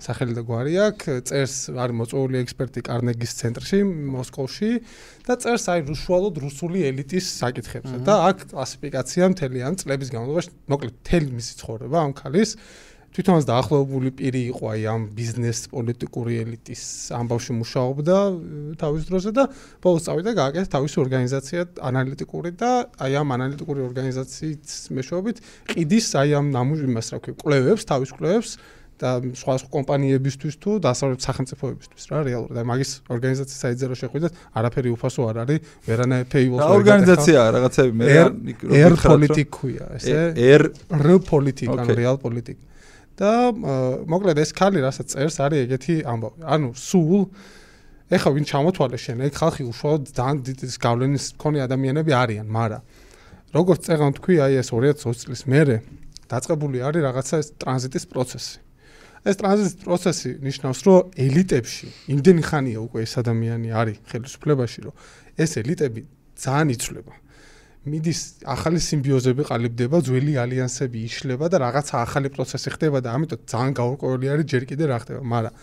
სახელი 0.03 0.33
და 0.35 0.43
გვარი 0.49 0.73
აქვს 0.89 1.05
წერს 1.29 1.55
არის 1.71 1.95
მოწვეული 2.01 2.37
ექსპერტი 2.43 2.79
კარნეგის 2.89 3.31
ცენტრში 3.39 3.79
მოსკოვში 3.87 4.71
და 5.29 5.33
წერს 5.39 5.65
აი 5.71 5.79
რუსულოდ 5.87 6.35
რუსული 6.43 6.79
ელიტის 6.89 7.25
საკითხებზე 7.39 7.97
და 8.03 8.13
აქ 8.27 8.37
კლასიფიკაცია 8.51 9.23
მთელი 9.33 9.59
ამ 9.69 9.75
წლების 9.79 10.09
განმავლობაში 10.09 10.49
მოკლედ 10.73 10.93
მთელი 10.99 11.29
მისი 11.37 11.53
ცხოვრება 11.61 11.97
ამ 12.01 12.11
ქალის 12.17 12.57
თვითონაც 13.09 13.45
დაახლოებული 13.49 14.11
პირი 14.13 14.41
იყო 14.53 14.65
აი 14.69 14.81
ამ 14.93 15.01
ბიზნეს 15.17 15.59
პოლიტიკური 15.73 16.33
ელიტის 16.45 16.83
ამბავში 17.17 17.55
მუშაობდა 17.57 18.17
თავის 18.77 19.03
დროზე 19.09 19.31
და 19.33 19.43
ბოლოს 19.81 20.05
წავიდა 20.05 20.31
გააკეთა 20.37 20.69
თავისი 20.77 20.97
ორგანიზაცია 21.03 21.61
ანალიტიკური 21.89 22.51
და 22.61 22.71
აი 23.01 23.13
ამ 23.21 23.29
ანალიტიკური 23.37 23.81
ორგანიზაციის 23.89 24.75
მეშვეობით 24.93 25.37
ყიდის 25.73 26.07
აი 26.21 26.29
ამ 26.37 26.53
ნამუშევარს 26.53 27.09
რა 27.15 27.19
ქვია 27.25 27.39
კვლევებს 27.41 27.89
თავის 27.89 28.13
კვლევებს 28.13 28.51
და 28.99 29.09
სხვა 29.31 29.53
სხვა 29.63 29.69
კომპანიებისთვის 29.73 30.55
თუ 30.59 30.71
დასავლეთ 30.83 31.19
სახელმწიფოებისთვის 31.23 32.03
რა 32.11 32.19
რეალურად. 32.27 32.55
აი 32.59 32.65
მაგის 32.67 32.91
ორგანიზაციის 33.15 33.61
საიტზე 33.63 33.85
რო 33.89 33.95
შეხვიდეთ 34.03 34.31
არაფერი 34.59 34.89
უფასო 34.91 35.21
არ 35.31 35.37
არის 35.47 35.59
ვერანაირ 35.87 36.25
paywall 36.35 36.59
რა 36.59 36.71
ორგანიზაციაა 36.83 37.49
რაღაცები 37.55 37.91
მე 37.95 38.07
რა 38.19 38.97
politic 38.99 39.47
ქვია 39.55 39.85
ესე 39.95 40.19
air 40.35 40.67
real 40.99 41.23
politic 41.23 41.71
ანუ 41.71 41.87
Okay. 42.59 42.68
და 43.19 43.31
მოკლედ 44.07 44.39
ეს 44.39 44.55
ქალი 44.55 44.79
რასაც 44.79 45.11
წერს 45.11 45.37
არის 45.43 45.67
ეგეთი 45.67 45.95
ამბავი 46.07 46.47
ანუ 46.55 46.69
სულ 46.79 47.23
ეხა 48.15 48.29
ვინ 48.33 48.45
ჩამოთვალე 48.47 48.97
შენ 48.97 49.27
ეგ 49.27 49.33
ხალხი 49.37 49.63
უშუალოდ 49.69 50.03
ძალიან 50.17 50.37
დიდი 50.47 50.65
გავლენის 50.81 51.25
მქონე 51.35 51.59
ადამიანები 51.67 52.11
არიან 52.15 52.47
მაგრამ 52.47 52.83
როგორც 53.53 53.79
წერან 53.85 54.13
თქვი 54.17 54.35
აი 54.45 54.53
ეს 54.61 54.69
2020 54.73 55.21
წლის 55.25 55.41
მერე 55.51 55.77
დაწყებული 56.29 56.77
არის 56.85 57.01
რაღაცა 57.05 57.35
ეს 57.41 57.47
ტრანზიტის 57.57 58.05
პროცესი. 58.13 58.57
ეს 59.25 59.35
ტრანზიტის 59.41 59.75
პროცესი 59.83 60.29
ნიშნავს 60.45 60.79
რომ 60.87 60.99
ელიტებში 61.25 61.87
იმდენი 62.13 62.43
ხანია 62.49 62.79
უკვე 62.85 62.99
ეს 63.03 63.13
ადამიანი 63.19 63.69
არის 63.75 63.97
ხელისუფლებაში 64.09 64.79
რომ 64.85 64.93
ეს 65.43 65.51
ელიტები 65.59 66.01
ძალიან 66.39 66.67
იცვლება 66.77 67.13
მიდის 67.87 68.43
ახალი 68.43 68.79
სიმბიოზები 68.83 69.43
ყალიბდება, 69.47 70.01
ძველი 70.03 70.33
ალიანსები 70.43 70.99
იშლება 71.07 71.47
და 71.47 71.61
რაღაცა 71.63 71.95
ახალი 72.03 72.29
პროცესი 72.35 72.73
ხდება 72.75 72.99
და 72.99 73.15
ამიტომ 73.15 73.39
ძალიან 73.47 73.73
გაურკვეველი 73.79 74.25
არის 74.35 74.45
ჯერ 74.51 74.63
კიდე 74.67 74.85
რა 74.91 74.97
ხდება, 74.99 75.21
მაგრამ 75.23 75.53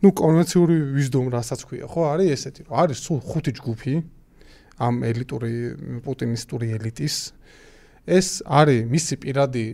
ნუ 0.00 0.08
კონვენციური 0.20 0.76
ვიზდომ 0.94 1.26
რასაც 1.34 1.60
ქვია, 1.66 1.86
ხო, 1.90 2.00
არის 2.14 2.28
ესეთი, 2.38 2.60
რომ 2.70 2.74
არის 2.80 2.98
სულ 3.02 3.18
ხუთი 3.26 3.52
ჯგუფი 3.58 3.94
ამ 4.80 4.94
ელიტური 5.10 5.52
პუტინისტური 6.06 6.66
ელიტის. 6.78 7.16
ეს 8.06 8.28
არის 8.46 8.80
მისი 8.88 9.14
პირადი 9.20 9.64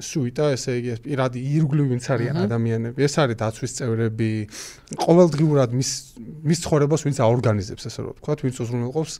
სუიტა, 0.00 0.44
ესე 0.54 0.72
იგი, 0.80 0.88
ეს 0.94 1.00
პირადი 1.04 1.40
ირგვლივ 1.60 1.86
ვინც 1.92 2.04
არიან 2.14 2.36
ადამიანები, 2.46 3.04
ეს 3.04 3.14
არის 3.20 3.36
დაცვის 3.42 3.72
წევრები, 3.78 4.30
ყოველდღიურად 4.96 5.70
მის 5.76 5.90
მის 6.46 6.58
ცხოვრებას 6.64 7.04
ვინც 7.04 7.18
აორგანიზებს, 7.20 7.84
ესე 7.90 8.00
რომ 8.06 8.14
ვთქვათ, 8.16 8.38
ვინც 8.46 8.56
უზრუნველყოფს 8.64 9.14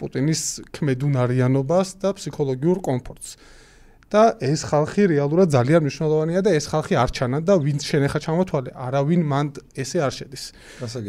პუტინის 0.00 0.42
ქმედუნარიანობას 0.76 1.88
და 2.02 2.08
ფსიქოლოგიურ 2.16 2.78
კომფორტს. 2.88 3.30
და 4.06 4.38
ეს 4.38 4.62
ხალხი 4.70 5.10
რეალურად 5.10 5.50
ძალიან 5.50 5.82
მნიშვნელოვანია 5.82 6.40
და 6.46 6.50
ეს 6.54 6.70
ხალხი 6.70 6.94
არ 6.94 7.10
ჩანა 7.10 7.38
და 7.42 7.54
ვინც 7.58 7.82
შენახა 7.90 8.18
ჩამოთვალე, 8.22 8.70
არავინ 8.70 9.22
მან 9.26 9.46
ესე 9.82 9.98
არ 10.06 10.12
შედის. 10.14 10.44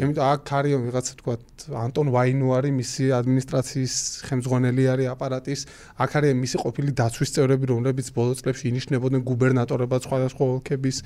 იმიტომ 0.02 0.24
აქ 0.34 0.50
არის 0.58 0.74
ვიღაცა 0.82 1.12
თქვა 1.22 1.34
ანტონ 1.78 2.08
ვაინო 2.10 2.48
არის 2.58 2.72
მისი 2.74 3.04
ადმინისტრაციის 3.22 3.94
ხელმძღვანელი 4.26 4.84
არის 4.98 5.06
აპარატის, 5.14 5.60
აქ 6.02 6.10
არის 6.18 6.34
მისი 6.42 6.56
ყოფილი 6.58 6.90
დაცვის 6.98 7.30
წევრები, 7.38 7.64
რომლებიც 7.70 8.06
ბოლო 8.18 8.34
წლებში 8.34 8.64
ინიშნებოდნენ 8.74 9.22
გუბერნატორებად 9.30 10.00
სხვადასხვა 10.02 10.44
ოლქების 10.58 10.96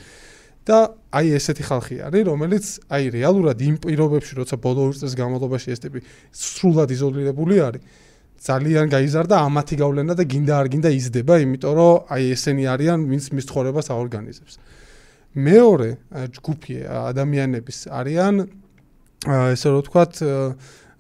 და 0.63 0.79
აი 1.11 1.27
ესეთი 1.39 1.65
ხალხი 1.67 1.97
არის, 2.07 2.23
რომელიც 2.29 2.65
აი 2.87 3.05
რეალურად 3.19 3.59
იმ 3.63 3.77
პირობებში, 3.83 4.33
როცა 4.39 4.57
ბოლო 4.63 4.81
ორ 4.89 4.95
წელს 5.01 5.15
განმავლობაში 5.19 5.69
ეს 5.75 5.81
ტიპი 5.83 6.01
სრულად 6.31 6.89
იზოლირებული 6.95 7.57
არის, 7.67 7.83
ძალიან 8.43 8.87
გაიზარდა 8.91 9.35
ამათი 9.47 9.75
გავლენა 9.79 10.15
და 10.19 10.25
გინდა 10.27 10.55
არ 10.63 10.67
გინდა 10.75 10.91
იზრდება, 10.99 11.35
იმიტომ 11.47 11.75
რომ 11.79 12.11
აი 12.11 12.23
ესენი 12.35 12.65
არიან, 12.75 12.99
ვინც 13.11 13.25
მის 13.35 13.45
ცხოვრებას 13.51 13.87
აორგანიზებს. 13.95 14.55
მეორე 15.33 15.91
ჯგუფი 16.37 16.75
ადამიანების 16.91 17.79
არიან 17.89 18.35
ესე 19.27 19.69
რომ 19.71 19.79
ვთქვათ 19.83 20.15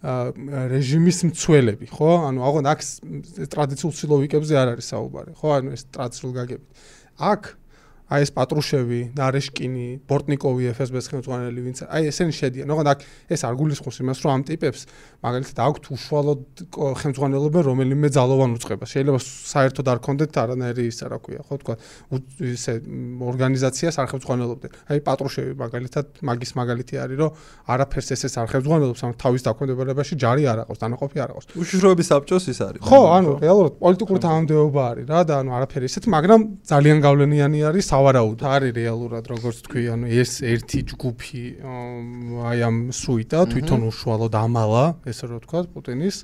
რეჟიმის 0.02 1.18
მცველები, 1.30 1.86
ხო? 1.94 2.10
ანუ 2.26 2.40
აღონ 2.42 2.64
აქ 2.72 2.80
ტრადიციულ 3.54 3.92
სილოვიკებზე 3.94 4.54
არ 4.58 4.68
არის 4.74 4.86
საუბარი, 4.90 5.30
ხო? 5.38 5.48
ანუ 5.58 5.68
ეს 5.78 5.82
ტრადიციულ 5.94 6.32
გაგებით. 6.38 6.68
აქ 7.22 7.42
აი 8.12 8.26
ეს 8.26 8.30
პატრუშევი, 8.36 9.00
ნარეშკინი, 9.16 9.86
ბორტნიკოვი 10.04 10.68
FSB-ს 10.76 11.06
ხელმძღვანელი, 11.12 11.60
ვინც 11.64 11.78
აი 11.88 12.02
ესენი 12.12 12.34
შედიან. 12.36 12.68
ოღონდ 12.68 12.88
აქ 12.92 12.98
ეს 13.32 13.40
არ 13.48 13.54
გულისხმობს 13.56 13.98
იმას, 14.04 14.18
რომ 14.20 14.30
ამ 14.36 14.42
ტიპებს 14.52 14.80
მაგალითად 15.24 15.56
აქვთ 15.64 15.84
უშუალოდ 15.96 16.42
ხელმძღვანელობა 17.00 17.60
რომელიმე 17.72 18.08
ძალოვან 18.12 18.50
უწყებას. 18.58 18.88
შეიძლება 18.92 19.20
საერთოდ 19.22 19.86
არ 19.92 19.98
კონდეთ 20.02 20.32
არანაირი 20.42 20.82
ისა 20.92 21.06
რა 21.08 21.18
ქვია, 21.24 21.40
ხო 21.46 21.54
თქვა, 21.62 21.74
ისე 22.52 22.72
ორგანიზაციას 23.32 23.96
არ 24.02 24.06
ხელმძღვანელობდნენ. 24.12 24.72
აი 24.92 24.98
პატრუშევი 25.08 25.52
მაგალითად 25.62 26.06
მაგის 26.26 26.52
მაგალითი 26.58 26.94
არის, 27.00 27.16
რომ 27.22 27.30
არაფერს 27.72 28.08
ესეც 28.12 28.34
არ 28.42 28.48
ხელმძღვანელობს, 28.52 29.00
ამ 29.06 29.12
თავის 29.16 29.42
დაქვემდებარებაში 29.46 30.14
ჯარი 30.20 30.42
არ 30.52 30.58
აყავს, 30.66 30.80
დანაყოფი 30.82 31.18
არ 31.22 31.30
აყავს. 31.32 31.46
უშიშროების 31.56 32.06
საბჭოს 32.12 32.44
ის 32.52 32.58
არის. 32.66 32.80
ხო, 32.82 33.00
ანუ 33.16 33.30
რეალურად 33.40 33.72
პოლიტიკური 33.78 34.20
თანამდებობა 34.26 34.82
არის 34.92 35.04
რა 35.06 35.20
და 35.22 35.34
ანუ 35.40 35.50
არაფერი 35.56 35.86
ისეთ, 35.86 36.04
მაგრამ 36.12 36.40
ძალიან 36.66 36.98
გავლენიანი 37.06 37.58
არის 37.70 37.86
სავარაუდო 38.02 38.46
არის 38.50 38.72
რეალურად 38.74 39.28
როგორც 39.30 39.58
თქვი 39.62 39.82
ანუ 39.94 40.08
ეს 40.10 40.42
ერთი 40.42 40.80
ჯგუფი 40.90 41.42
აი 42.50 42.58
ამ 42.66 42.76
სუიტა 42.90 43.40
თვითონ 43.52 43.84
უშუალოდ 43.86 44.34
ამალა 44.42 44.84
ესე 45.06 45.30
რომ 45.30 45.38
ვთქვა 45.38 45.60
პუტინის. 45.70 46.16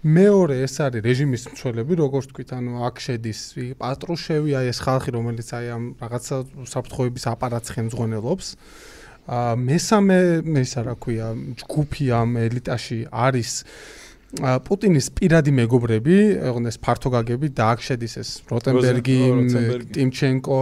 მეორე 0.00 0.56
ეს 0.64 0.74
არის 0.80 1.04
რეჟიმის 1.04 1.44
მცველები 1.52 1.92
როგორც 2.00 2.24
თქვით 2.32 2.50
ანუ 2.56 2.72
აქ 2.88 2.96
შედის 3.04 3.40
პატრუშევი 3.76 4.50
აი 4.64 4.66
ეს 4.72 4.78
ხალხი 4.80 5.10
რომელიც 5.12 5.48
აი 5.60 5.66
ამ 5.76 5.84
რაღაცა 6.00 6.36
საფრთხოების 6.72 7.24
აპარატს 7.36 7.68
ხელმძღვანელობს. 7.76 8.46
ა 9.28 9.60
მესამე 9.60 10.16
ესა 10.56 10.80
რა 10.88 10.94
ქვია 10.96 11.28
ჯგუფი 11.60 12.04
ამ 12.16 12.30
ელიტაში 12.48 13.12
არის 13.12 13.52
პუტინის 14.38 15.10
პირადი 15.18 15.50
მეგობრები, 15.58 16.16
ეს 16.70 16.76
ფართოგაგები 16.78 17.50
და 17.50 17.64
აქ 17.74 17.80
შედის 17.82 18.14
ეს 18.22 18.30
როტენბერგი, 18.46 19.18
ტიმჩენკო, 19.90 20.60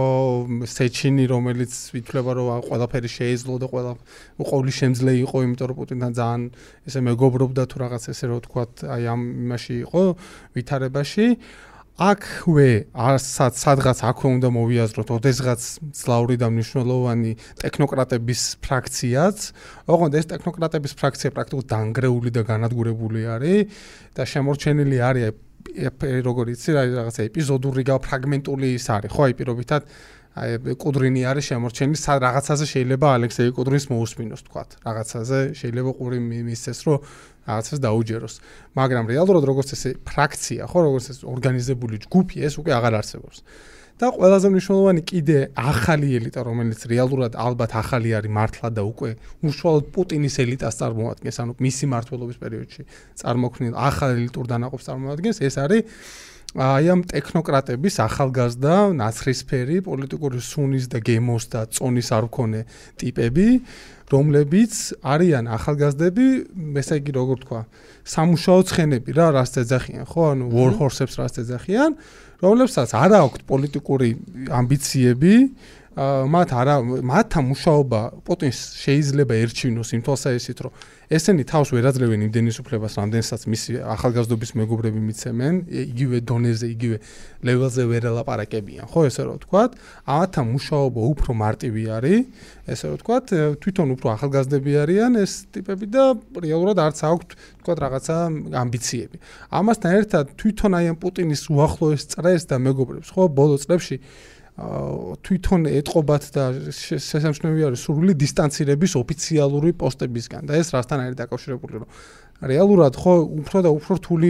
სეჩინი, 0.65 1.25
რომელიც 1.29 1.71
ვითვლება 1.93 2.31
რომ 2.33 2.49
ყველაფერი 2.65 3.09
შეეძლო 3.13 3.55
და 3.61 3.67
ყველა 3.69 3.91
ყოველი 4.41 4.73
შემძლე 4.73 5.11
იყო, 5.21 5.37
იმიტომ 5.45 5.67
რომ 5.69 5.77
პუტინთან 5.85 6.11
ძალიან 6.17 6.43
ესე 6.89 6.99
მეგობრობდა 7.13 7.63
თუ 7.69 7.75
რაღაც 7.85 8.03
ესე 8.09 8.25
რო 8.33 8.37
თქვა, 8.49 8.63
აი 8.89 9.03
ამ 9.05 9.21
იმაში 9.45 9.73
იყო 9.85 10.01
ვითარებაში. 10.57 11.27
აქვე 11.99 12.69
არსაც 12.95 13.59
სადღაც 13.59 13.99
აქვე 14.07 14.29
უნდა 14.39 14.49
მოვიაზროთ 14.55 15.09
ოდესღაც 15.19 15.61
სლაური 15.99 16.37
და 16.39 16.47
მნიშვნელოვანი 16.47 17.31
ტექნოკრატების 17.59 18.41
ფრაქციაც. 18.63 19.37
ოღონდ 19.83 20.13
ეს 20.15 20.25
ტექნოკრატების 20.31 20.93
ფრაქცია 20.95 21.29
პრაქტიკულად 21.35 21.67
დანგრეული 21.75 22.31
და 22.31 22.41
განადგურებული 22.47 23.21
არის 23.35 23.67
და 24.15 24.23
შემორჩენილი 24.23 24.97
არის 25.09 25.35
როგორ 26.23 26.45
იცი 26.55 26.69
რა 26.71 26.83
რაღაცა 26.87 27.21
ეპიზოდური 27.29 27.83
და 27.83 27.99
ფრაგმენტული 27.99 28.67
ის 28.79 28.85
არის, 28.95 29.11
ხო, 29.11 29.21
აი 29.27 29.33
პირობითად 29.35 29.81
აი 30.37 30.75
კუდრინი 30.77 31.21
არის 31.25 31.45
შემორჩენილი, 31.49 31.97
სა 31.97 32.13
რაღაცაზე 32.21 32.65
შეიძლება 32.69 33.07
ალექსეი 33.17 33.49
კუდრინის 33.57 33.85
მოусმინოს 33.89 34.41
თქვა. 34.45 34.63
რაღაცაზე 34.85 35.39
შეიძლება 35.57 35.91
ყური 35.97 36.17
მისცეს, 36.21 36.79
რომ 36.85 36.97
რაღაცას 37.49 37.79
დაუჯეროს. 37.81 38.35
მაგრამ 38.77 39.03
რეალურად 39.09 39.43
როგორც 39.49 39.69
ესე 39.73 39.89
ფრაქცია, 40.05 40.63
ხო, 40.69 40.79
როგორც 40.85 41.05
ეს 41.09 41.19
ორგანიზებული 41.25 41.95
ჯგუფი, 42.05 42.35
ეს 42.45 42.53
უკვე 42.61 42.71
აღარ 42.77 42.93
არსებობს. 43.01 43.37
და 43.99 44.07
ყველაზე 44.15 44.47
მნიშვნელოვანი 44.47 45.01
კიდე 45.03 45.37
ახალი 45.59 46.07
ელიტა, 46.15 46.39
რომელიც 46.47 46.79
რეალურად 46.87 47.33
ალბათ 47.35 47.71
ახალი 47.75 48.15
არის 48.15 48.31
მართლა 48.31 48.69
და 48.71 48.83
უკვე 48.87 49.09
უშუალოდ 49.43 49.85
პუტინის 49.91 50.35
ელიტას 50.39 50.75
წარმოადგენს, 50.79 51.37
ანუ 51.43 51.51
მისი 51.59 51.85
მართლობის 51.91 52.37
პერიოდში 52.39 52.81
წარმოქმნილ 53.19 53.75
ახალ 53.75 54.09
ელიტურ 54.15 54.45
დანაყოფს 54.47 54.85
წარმოადგენს, 54.87 55.37
ეს 55.43 55.55
არის 55.59 55.83
აი 56.57 56.85
ამ 56.89 57.01
ტექნოკრატების 57.05 57.95
ახალგაზრდა, 58.01 58.75
ნაცრისფერი, 58.97 59.77
პოლიტიკური 59.85 60.39
სუნის 60.41 60.89
და 60.89 60.97
გემოს 61.05 61.45
და 61.53 61.61
წონის 61.69 62.09
არ 62.09 62.25
მქონე 62.25 62.61
ტიპები, 62.97 63.47
რომლებიც 64.09 64.73
არიან 65.05 65.45
ახალგაზრდები, 65.45 66.25
ესე 66.81 66.97
იგი 66.97 67.11
როგორ 67.13 67.37
თქვა, 67.45 67.61
სამუშაო 68.09 68.59
ცხენები 68.65 69.09
რა, 69.13 69.27
რას 69.37 69.53
ეძახიან, 69.61 70.05
ხო? 70.09 70.21
ანუ 70.33 70.45
war 70.49 70.73
horse-ებს 70.73 71.21
რას 71.21 71.37
ეძახიან, 71.37 71.91
რომლებსაც 72.41 72.89
არ 72.97 73.11
აქვთ 73.21 73.41
პოლიტიკური 73.45 74.09
ამბიციები, 74.49 75.33
მათ 75.99 76.49
არა 76.55 76.75
მათთან 77.03 77.43
მუშაობა 77.49 78.01
პოტენს 78.23 78.59
შეიძლება 78.79 79.33
ერჩინოს 79.43 79.89
იმ 79.97 80.01
თვალსაჩინო 80.05 80.61
რომ 80.63 80.73
ესენი 81.09 81.43
თავს 81.49 81.71
ვერ 81.73 81.87
აძლევენ 81.89 82.23
იმდენის 82.27 82.59
უფლებას 82.61 82.93
რამდენსაც 83.01 83.45
მისი 83.49 83.77
ახალგაზრდობის 83.97 84.51
მეგობრები 84.61 85.01
მიცემენ 85.09 85.55
იგივე 85.89 86.17
დონეზე 86.29 86.67
იგივე 86.69 86.97
ლეველზე 87.49 87.83
ვერ 87.89 88.03
ელაპარაკებიან. 88.13 88.85
ხო 88.93 89.01
ესე 89.09 89.25
რომ 89.25 89.39
ვთქვათ 89.41 89.71
ამათთან 90.05 90.45
მუშაობა 90.53 91.01
უფრო 91.09 91.31
მარტივი 91.33 91.83
არის 91.97 92.21
ესე 92.69 92.85
რომ 92.85 92.95
ვთქვათ 93.01 93.25
თვითონ 93.57 93.87
უფრო 93.97 94.07
ახალგაზრდები 94.13 94.71
არიან 94.85 95.11
ეს 95.25 95.33
ტიპები 95.49 95.85
და 95.89 96.03
რეალურად 96.45 96.77
არც 96.77 96.99
აქვთ 97.09 97.29
ვთქვათ 97.33 97.77
რაღაცა 97.89 98.17
ამბიციები. 98.53 99.17
ამასთან 99.49 99.91
ერთად 99.97 100.25
თვითონ 100.37 100.71
აი 100.77 100.85
ამ 100.93 100.97
პუტინის 101.01 101.41
უახლოეს 101.49 102.03
წრეს 102.13 102.45
და 102.45 102.61
მეგობრებს 102.61 103.09
ხო 103.17 103.23
ბოლო 103.33 103.57
წლებში 103.57 103.97
თვითონ 105.23 105.67
ეთყობათ 105.71 106.23
და 106.35 106.43
შესამჩნევი 106.75 107.67
არის 107.69 107.83
სრული 107.87 108.13
დისტანცირების 108.19 108.95
ოფიციალური 108.99 109.71
პოსტებისგან 109.79 110.49
და 110.49 110.57
ეს 110.59 110.73
რასთან 110.75 111.03
არის 111.05 111.15
დაკავშირებული 111.21 111.79
რომ 111.79 111.87
რეალურად 112.39 112.95
ხო 112.95 113.13
უფრო 113.43 113.59
და 113.63 113.69
უფრო 113.75 113.99
რთული 113.99 114.29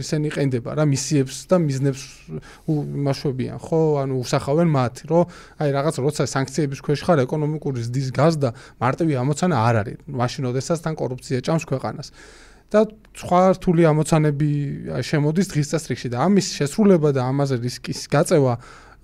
ისენი 0.00 0.28
ყენდება 0.32 0.72
რა 0.76 0.84
მისიებს 0.88 1.36
და 1.52 1.56
მიზნებს 1.60 2.02
მასშობიან 3.08 3.58
ხო? 3.60 3.80
ანუ 4.04 4.14
უსახავენ 4.24 4.68
მათ 4.72 4.94
რომ 5.08 5.24
აი 5.60 5.68
რაღაც 5.76 5.94
როცა 6.00 6.24
სანქციების 6.32 6.80
ქვეშ 6.80 7.00
ხარ 7.04 7.24
ეკონომიკური 7.28 7.84
ზრდის 7.84 8.08
გაზდა 8.16 8.48
მარტივი 8.80 9.14
ამოცანა 9.20 9.56
არ 9.68 9.74
არის. 9.84 9.98
მაშინ 10.08 10.42
ოდესაც 10.48 10.78
თან 10.80 10.94
კორუფცია 10.96 11.38
ჭამს 11.44 11.64
ქვეყანას. 11.68 12.08
და 12.72 12.88
სხვა 13.12 13.40
რთული 13.60 13.84
ამოცანები 13.84 14.50
შემოდის 15.04 15.46
დღის 15.52 15.68
წესრიგში 15.76 16.08
და 16.08 16.24
ამის 16.24 16.46
შესრულება 16.56 17.12
და 17.12 17.28
ამაზე 17.28 17.60
რისკის 17.60 18.08
გაწევა 18.08 18.54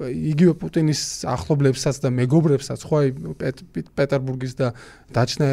იგივე 0.06 0.54
პუტინის 0.62 1.02
ახლობლებსაც 1.26 1.98
და 2.04 2.10
მეგობრებსაც 2.14 2.84
ხო 2.86 2.96
აი 3.02 3.08
პეტერბურგის 3.98 4.54
და 4.58 4.72
დაჩნა 5.10 5.48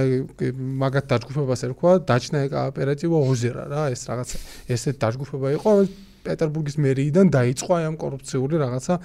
მაგათ 0.85 1.05
დაჯგუფებას 1.09 1.65
ერქვა 1.65 1.93
დაჩნა 2.05 2.45
ოპერატივა 2.69 3.17
ოზერა 3.25 3.63
რა 3.73 3.83
ეს 3.95 4.05
რაღაცა 4.05 4.37
ესეთ 4.69 5.01
დაჯგუფება 5.01 5.55
იყო 5.57 5.71
პეტერბურგის 6.25 6.77
მერიიდან 6.81 7.29
დაიწყო 7.33 7.71
აი 7.77 7.83
ამ 7.89 7.95
კორუფციული 8.01 8.55
რაღაცა 8.61 8.95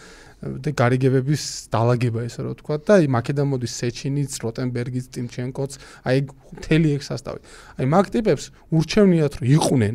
და 0.64 0.70
გარიგებების 0.80 1.42
დაალაგება 1.72 2.24
ესე 2.24 2.40
რომ 2.44 2.54
ვთქვა 2.56 2.76
და 2.88 2.96
აი 2.96 3.08
მაკედან 3.16 3.46
მოდის 3.52 3.72
სეჩინიც, 3.80 4.32
როტენბერგიც, 4.40 5.06
ტიმჩენკოც, 5.16 5.72
აი 6.08 6.18
მთელი 6.56 6.88
ეგ 6.96 7.02
სასტავი. 7.04 7.40
აი 7.76 7.86
მაგ 7.92 8.06
ტიპებს 8.16 8.44
ურჩევნიათ 8.72 9.32
რომ 9.40 9.44
იყვნენ 9.56 9.94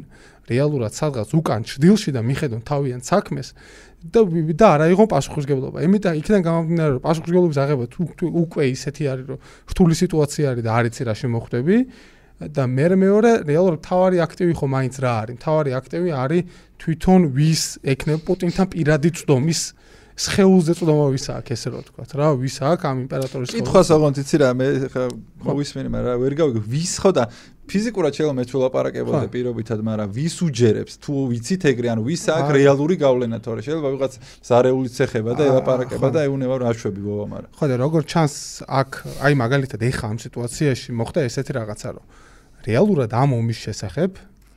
რეალურად 0.49 0.93
სადღაც 0.93 1.29
უკან 1.35 1.61
ჭდილში 1.65 2.09
და 2.15 2.21
მიხედონ 2.25 2.61
თავიანთ 2.65 3.03
საქმეს 3.05 3.47
და 4.05 4.21
და 4.53 4.67
არა 4.77 4.85
იყო 4.93 5.05
პასუხისგებლობა. 5.09 5.77
იმიტომ 5.85 6.13
იქიდან 6.21 6.41
გამომდინარე 6.45 6.91
რომ 6.95 7.01
პასუხისგებლობის 7.05 7.57
აღება 7.63 7.83
უკვე 8.45 8.63
ისეთი 8.75 9.03
არის 9.11 9.25
რომ 9.33 9.39
რთული 9.71 9.93
სიტუაცია 9.97 10.45
არის 10.53 10.63
და 10.65 10.71
არ 10.77 10.85
იცი 10.89 11.01
რა 11.09 11.13
შემოხვდები 11.21 11.77
და 12.35 12.63
მე 12.67 12.85
მეორე 12.99 13.31
რეალურად 13.47 13.81
თავარი 13.81 14.17
აქტივი 14.27 14.53
ხო 14.59 14.67
მაინც 14.75 14.95
რა 15.01 15.13
არის? 15.23 15.37
თავარი 15.39 15.71
აქტივი 15.79 16.09
არის 16.11 16.41
თვითონ 16.83 17.21
ვის 17.31 17.63
ეკნებ 17.95 18.19
პუტინთან 18.27 18.67
პირადი 18.75 19.09
წდომის 19.15 19.61
სხეულზე 20.15 20.73
წდომა 20.79 21.07
ვის 21.11 21.25
აქვს 21.27 21.51
ესე 21.51 21.67
რომ 21.75 21.81
ვთქვა 21.83 22.03
რა 22.15 22.27
ვის 22.39 22.55
აქვს 22.63 22.85
ამ 22.87 22.97
იმპერატორის 23.03 23.51
კითხვა 23.51 23.81
საღონთ 23.83 24.19
იცი 24.23 24.37
რა 24.39 24.49
მე 24.55 24.67
ხა 24.93 25.03
მოვისმენი 25.43 25.89
მაგრამ 25.91 26.21
ვერ 26.23 26.33
გავიგე 26.39 26.61
ვის 26.71 26.93
ხო 27.03 27.11
და 27.19 27.23
ფიზიკურად 27.66 28.11
შეიძლება 28.16 28.36
მეც 28.39 28.49
ვილაპარაკებოდე 28.55 29.26
ხო. 29.26 29.32
პირობითად, 29.36 29.80
მაგრამ 29.86 30.09
ვის 30.16 30.36
უჯერებს? 30.45 30.93
თუ 31.01 31.13
ვიცით 31.34 31.63
ეგრე, 31.72 31.88
ანუ 31.95 32.01
ვის 32.05 32.24
აქვს 32.36 32.51
რეალური 32.55 32.95
გავლენა 33.01 33.38
თორე 33.41 33.61
შეიძლება 33.66 33.89
ვიღაც 33.95 34.13
ზარეულიც 34.45 34.95
ეხება 35.05 35.32
და 35.34 35.43
ელაპარაკება 35.49 36.07
და 36.13 36.20
ეუნება 36.30 36.55
რაშვები 36.61 37.01
ბოვა, 37.01 37.26
მაგრამ. 37.34 37.49
ხო 37.57 37.66
და 37.66 37.76
როგორ 37.82 38.01
ჩანს 38.05 38.36
აქ 38.70 38.91
აი 39.26 39.34
მაგალითად 39.43 39.80
ეხა 39.89 40.05
ამ 40.13 40.18
სიტუაციაში 40.22 40.89
მოხდა 40.93 41.20
ესეთი 41.26 41.51
რაღაცა 41.57 41.89
რომ 41.95 42.05
რეალურად 42.66 43.11
ამ 43.13 43.30
ომის 43.38 43.59
შესახებ 43.66 44.11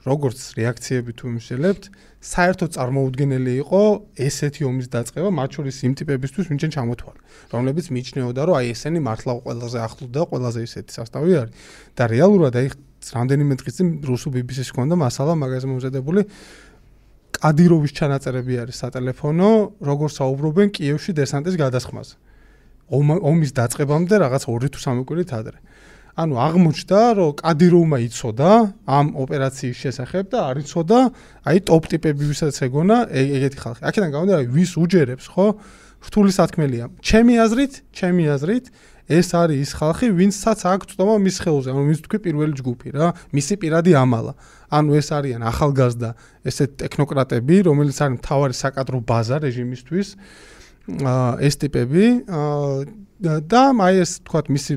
როგორც 0.08 0.38
რეაქციები 0.56 1.12
თუ 1.18 1.24
იმშელებთ 1.36 1.84
საერთოდ 2.18 2.70
წარმოუდგენელი 2.76 3.52
იყო 3.62 3.82
ესეთი 4.26 4.62
ომის 4.68 4.88
დაწყება 4.94 5.30
მათ 5.38 5.50
შორის 5.58 5.76
იმ 5.86 5.92
ტიპებისთვის 6.00 6.48
ვინჩენ 6.50 6.70
ჩამოთვალე 6.74 7.20
რომლებიც 7.52 7.86
მიიჩნეოდა 7.94 8.42
რომ 8.48 8.54
აი 8.58 8.66
ესენი 8.74 9.00
მართლა 9.04 9.32
ყველაზე 9.44 9.78
ახლო 9.84 10.06
და 10.16 10.22
ყველაზე 10.30 10.60
ისეთი 10.68 10.92
სასტავი 10.98 11.32
არის. 11.40 11.52
და 11.98 12.04
რეალურად 12.14 12.54
აი 12.58 12.66
რამდენიმე 12.98 13.54
დღის 13.60 13.74
წინ 13.78 13.88
რუსულ 14.04 14.30
BBC-ს 14.36 14.70
ჰქონდა 14.74 14.94
მასალა 14.98 15.32
მაგაზე 15.38 15.66
მომზადებული 15.70 16.22
კადიროვის 17.38 17.92
ჩანაწერები 17.98 18.54
არის 18.64 18.76
სატელეფონო 18.82 19.50
როგორ 19.88 20.08
საუბრობენ 20.18 20.68
კიევში 20.74 21.12
დესანტის 21.18 21.54
გადასხმაზე 21.60 22.14
ომ- 22.98 23.20
ომის 23.30 23.52
დაწყებამდე 23.54 24.14
რაღაც 24.24 24.42
2 24.48 24.70
თუ 24.74 24.78
3 24.82 25.04
კვირით 25.06 25.30
ადრე. 25.38 25.58
ანუ 26.18 26.34
აღმოჩნდა, 26.34 27.00
რომ 27.14 27.30
კადიროვმა 27.38 27.98
იცოდა 28.10 28.50
ამ 28.90 29.06
ოპერაციის 29.22 29.76
შესახებ 29.78 30.24
და 30.34 30.38
არ 30.50 30.56
იცოდა 30.66 30.98
აი 31.46 31.58
ტოპ 31.62 31.82
ტიპები 31.94 32.22
ვისაც 32.26 32.58
ეგონა 32.66 32.96
ეგ- 33.06 33.32
ეგეთი 33.38 33.58
ხალხი. 33.62 33.82
აქედან 33.86 34.10
გამომდინარე, 34.10 34.44
ვის 34.50 34.70
უჯერებს, 34.82 35.26
ხო? 35.30 35.46
რთული 36.02 36.30
სათქმელია. 36.34 36.84
ჩემი 37.06 37.34
აზრით, 37.38 37.72
ჩემი 37.94 38.24
აზრით 38.34 38.66
ეს 39.08 39.32
არის 39.32 39.58
ის 39.64 39.70
ხალხი, 39.72 40.08
ვინცაც 40.12 40.60
აქვს 40.68 40.92
თქმა 40.92 41.16
მის 41.24 41.36
ხელზე, 41.40 41.68
ანუ 41.72 41.82
ვინც 41.88 42.00
თქვი 42.04 42.18
პირველი 42.28 42.52
ჯგუფი 42.60 42.88
რა, 42.92 43.08
მისი 43.32 43.54
პირადი 43.56 43.92
ამალა. 43.96 44.32
ანუ 44.68 44.90
ეს 45.00 45.08
არიან 45.16 45.42
ახალგაზრდა 45.48 46.10
ესეთ 46.44 46.70
ტექნოკრატები, 46.84 47.56
რომელიც 47.72 47.96
არის 48.04 48.14
მთავარი 48.20 48.54
საკადრო 48.60 48.98
ბაზა 49.08 49.36
რეჟიმისთვის. 49.48 50.08
ეს 50.88 51.54
ტიპები 51.60 52.04
და- 53.18 53.74
აი 53.82 53.94
ეს 53.98 54.22
თქვათ 54.22 54.46
მისი 54.54 54.74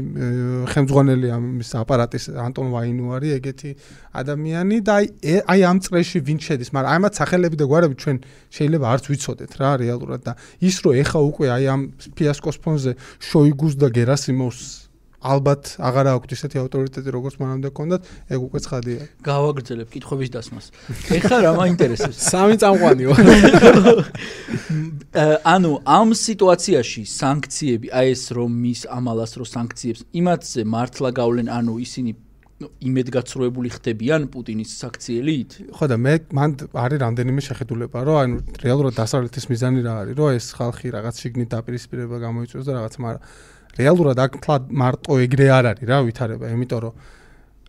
ხელმძღვანელი 0.74 1.28
ამის 1.30 1.70
აპარატის 1.78 2.26
ანტონ 2.34 2.68
ვაინუ 2.74 3.05
არის 3.16 3.32
ეგეთი 3.38 3.72
ადამიანი 4.18 4.78
და 4.82 4.93
აი 4.97 5.05
აი 5.45 5.59
ამ 5.62 5.78
წრეში 5.86 6.20
ვინ 6.26 6.39
შედის, 6.41 6.74
მაგრამ 6.74 6.89
აი 6.89 6.99
მათ 7.05 7.14
სახელები 7.22 7.55
და 7.62 7.66
გვარები 7.70 7.95
ჩვენ 8.01 8.18
შეიძლება 8.49 8.86
არც 8.97 9.03
ვიცოდეთ 9.14 9.51
რა 9.62 9.70
რეალურად 9.86 10.22
და 10.26 10.34
ის 10.57 10.76
რომ 10.82 10.93
ეხა 11.05 11.20
უკვე 11.22 11.47
აი 11.53 11.64
ამ 11.70 11.82
ფიასკოს 12.18 12.57
ფონზე 12.66 12.91
შოიგუს 13.22 13.74
და 13.78 13.88
გერასიმოვს 13.93 14.91
ალბათ 15.22 15.78
აღარ 15.78 16.08
აქვს 16.18 16.34
ისეთი 16.34 16.58
ავტორიტეტი 16.66 17.10
როგორც 17.14 17.36
მანამდე 17.38 17.70
ჰქონდათ, 17.70 18.02
ეგ 18.34 18.40
უკვე 18.42 18.60
ცხადია. 18.66 19.02
გავაგრძელებ 19.22 19.90
კითხების 19.94 20.30
დასმას. 20.34 20.66
ეხლა 21.14 21.38
რა 21.46 21.52
მაინტერესებს? 21.62 22.18
სამი 22.34 22.56
წამყვანიო. 22.58 23.12
ანუ 25.54 25.72
ამ 25.86 26.10
სიტუაციაში 26.18 27.04
სანქციები, 27.06 27.94
აი 27.94 28.08
ეს 28.18 28.24
რომ 28.34 28.50
მის 28.66 28.82
ამალას 28.90 29.32
რო 29.38 29.46
სანქციებს 29.46 30.02
იმათზე 30.10 30.62
მართლა 30.66 31.10
გავლენ, 31.14 31.48
ანუ 31.54 31.74
ისინი 31.86 32.12
იმედგაცრუებული 32.62 33.70
ხდებიან 33.74 34.28
პუტინის 34.34 34.72
საქციელით? 34.82 35.52
ხო 35.74 35.86
და 35.90 35.98
მე 35.98 36.14
მან 36.30 36.50
არის 36.78 37.00
რამდენიმე 37.02 37.42
შეხედულება, 37.48 37.98
რომ 38.06 38.18
ანუ 38.22 38.36
რეალურად 38.62 38.94
დასავლეთის 39.02 39.50
მიზანი 39.50 39.82
რა 39.86 39.94
არის, 40.06 40.16
რომ 40.20 40.38
ეს 40.38 40.48
ხალხი 40.58 40.94
რაღაც 40.98 41.16
შიგნით 41.22 41.50
დაპირისპირება 41.56 42.18
გამოიწვევს 42.22 42.66
და 42.70 42.74
რაღაც, 42.78 42.94
მაგრამ 43.02 43.22
რეალურად 43.80 44.18
აქ 44.20 44.34
მარტო 44.72 45.18
ეგრე 45.26 45.48
არ 45.52 45.66
არის 45.72 45.88
რა 45.88 45.98
ვითარება, 46.08 46.46
იმიტომ 46.52 46.80
რომ 46.86 46.94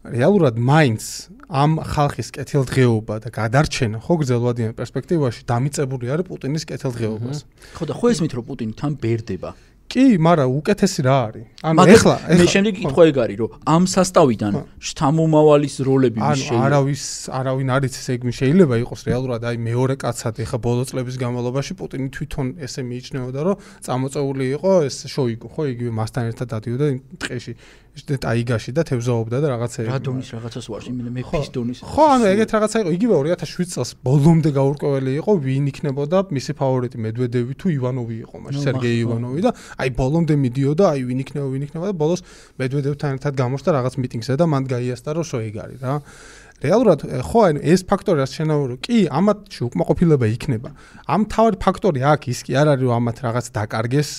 რეალურად 0.03 0.57
მაინც 0.59 1.03
ამ 1.47 1.79
ხალხის 1.79 2.29
კეთილდღეობა 2.35 3.15
და 3.23 3.29
გადარჩენა 3.31 3.99
ხო 4.03 4.15
გრძელვადიან 4.19 4.73
პერსპექტივაში 4.75 5.43
დამიწებული 5.47 6.11
არის 6.11 6.27
პუტინის 6.27 6.65
კეთილდღეობას. 6.67 7.39
ხო 7.79 7.85
და 7.87 7.95
ხო 7.95 8.07
ესმით 8.11 8.33
რომ 8.35 8.45
პუტინი 8.51 8.75
თან 8.75 8.93
ბერდება. 8.99 9.55
კი, 9.93 10.05
მაგრამ 10.25 10.49
უკეთესი 10.59 11.01
რა 11.05 11.17
არის? 11.29 11.45
ანუ 11.63 11.85
ეხლა 11.95 12.15
მე 12.39 12.47
შემდეგი 12.51 12.81
კითხვა 12.83 13.05
ეგ 13.13 13.19
არის 13.23 13.37
რომ 13.39 13.51
ამ 13.71 13.85
ხო. 13.87 14.63
შთამომავალის 14.89 15.77
როლები 15.87 16.19
ვის 16.19 16.27
ანუ 16.27 16.43
შეიძლება 16.43 16.67
არავის 16.67 17.05
არავინ 17.39 17.69
არ 17.77 17.83
იცის 17.87 18.07
ეგ 18.15 18.21
შეიძლება 18.41 18.75
იყოს 18.83 19.01
რეალურად 19.07 19.43
აი 19.47 19.57
მეორე 19.69 19.95
კაცად 20.03 20.35
ეხა 20.43 20.59
ბოლო 20.59 20.83
წლების 20.91 21.17
განმავლობაში 21.23 21.73
პუტინი 21.79 22.09
თვითონ 22.17 22.47
ესე 22.67 22.83
მიიჩნეოდა 22.83 23.41
რომ 23.47 23.57
წამოწეული 23.87 24.45
იყო 24.57 24.73
ეს 24.89 24.97
შოიგუ 25.13 25.47
ხო 25.55 25.63
იგივე 25.71 25.93
მასთან 26.03 26.25
ერთად 26.33 26.47
დადიოდა 26.51 26.87
ტყეში 27.23 27.53
ტაიგაში 27.93 28.73
და 28.73 28.83
თევზაობდა 28.89 29.37
და 29.45 29.49
რაღაცა 29.53 29.85
რა 29.85 29.99
დონის 30.01 30.29
რაღაცას 30.33 30.67
ვარ 30.73 30.83
იმენა 30.89 31.11
მე 31.13 31.23
ფის 31.29 31.49
დონის. 31.53 31.79
ხო 31.85 32.05
ანუ 32.09 32.25
ეგეთ 32.33 32.51
რაღაცა 32.57 32.77
იყო 32.83 32.91
იგივე 32.97 33.15
2007 33.37 33.69
წელს 33.69 33.91
ბოლომდე 34.01 34.51
გაურკვეველი 34.57 35.13
იყო 35.21 35.33
ვინ 35.45 35.65
იქნებოდა 35.69 36.19
მისი 36.33 36.53
ფავორიტი 36.57 36.97
მედვედევი 37.05 37.53
თუ 37.53 37.67
ივანოვი 37.77 38.17
იყო 38.25 38.37
მაშინ 38.49 38.65
სერგეი 38.65 38.97
ივანოვი 39.05 39.41
და 39.45 39.51
აი 39.77 39.89
ბოლომდე 39.93 40.35
მიდიოდა 40.41 40.85
აი 40.89 41.01
ვინ 41.05 41.21
იქნება 41.21 41.47
ვინ 41.53 41.63
იქნება 41.69 41.85
და 41.93 41.95
ბოლოს 42.01 42.21
მედვედევთან 42.57 43.11
ერთად 43.21 43.33
გამოსდა 43.37 43.71
რაღაც 43.77 43.95
მიტინგზე 44.01 44.35
და 44.41 44.45
მან 44.49 44.63
გაიასტა 44.73 45.11
რომ 45.13 45.25
შოიგ 45.29 45.57
არის 45.61 45.81
რა 45.85 45.95
რეალურად 46.63 47.01
ხო 47.27 47.41
ანუ 47.49 47.61
ეს 47.73 47.83
ფაქტორი 47.91 48.23
რაც 48.23 48.33
შენაურო 48.39 48.75
კი 48.87 48.99
ამათში 49.11 49.61
უკმაყოფილება 49.67 50.27
იქნება. 50.33 50.71
ამ 51.11 51.23
თავი 51.27 51.57
ფაქტორი 51.59 52.01
აქ 52.13 52.23
ის 52.33 52.41
კი 52.47 52.53
არ 52.55 52.67
არის 52.73 52.87
რომ 52.87 52.95
ამათ 53.03 53.19
რაღაც 53.27 53.47
დაკარგეს 53.57 54.11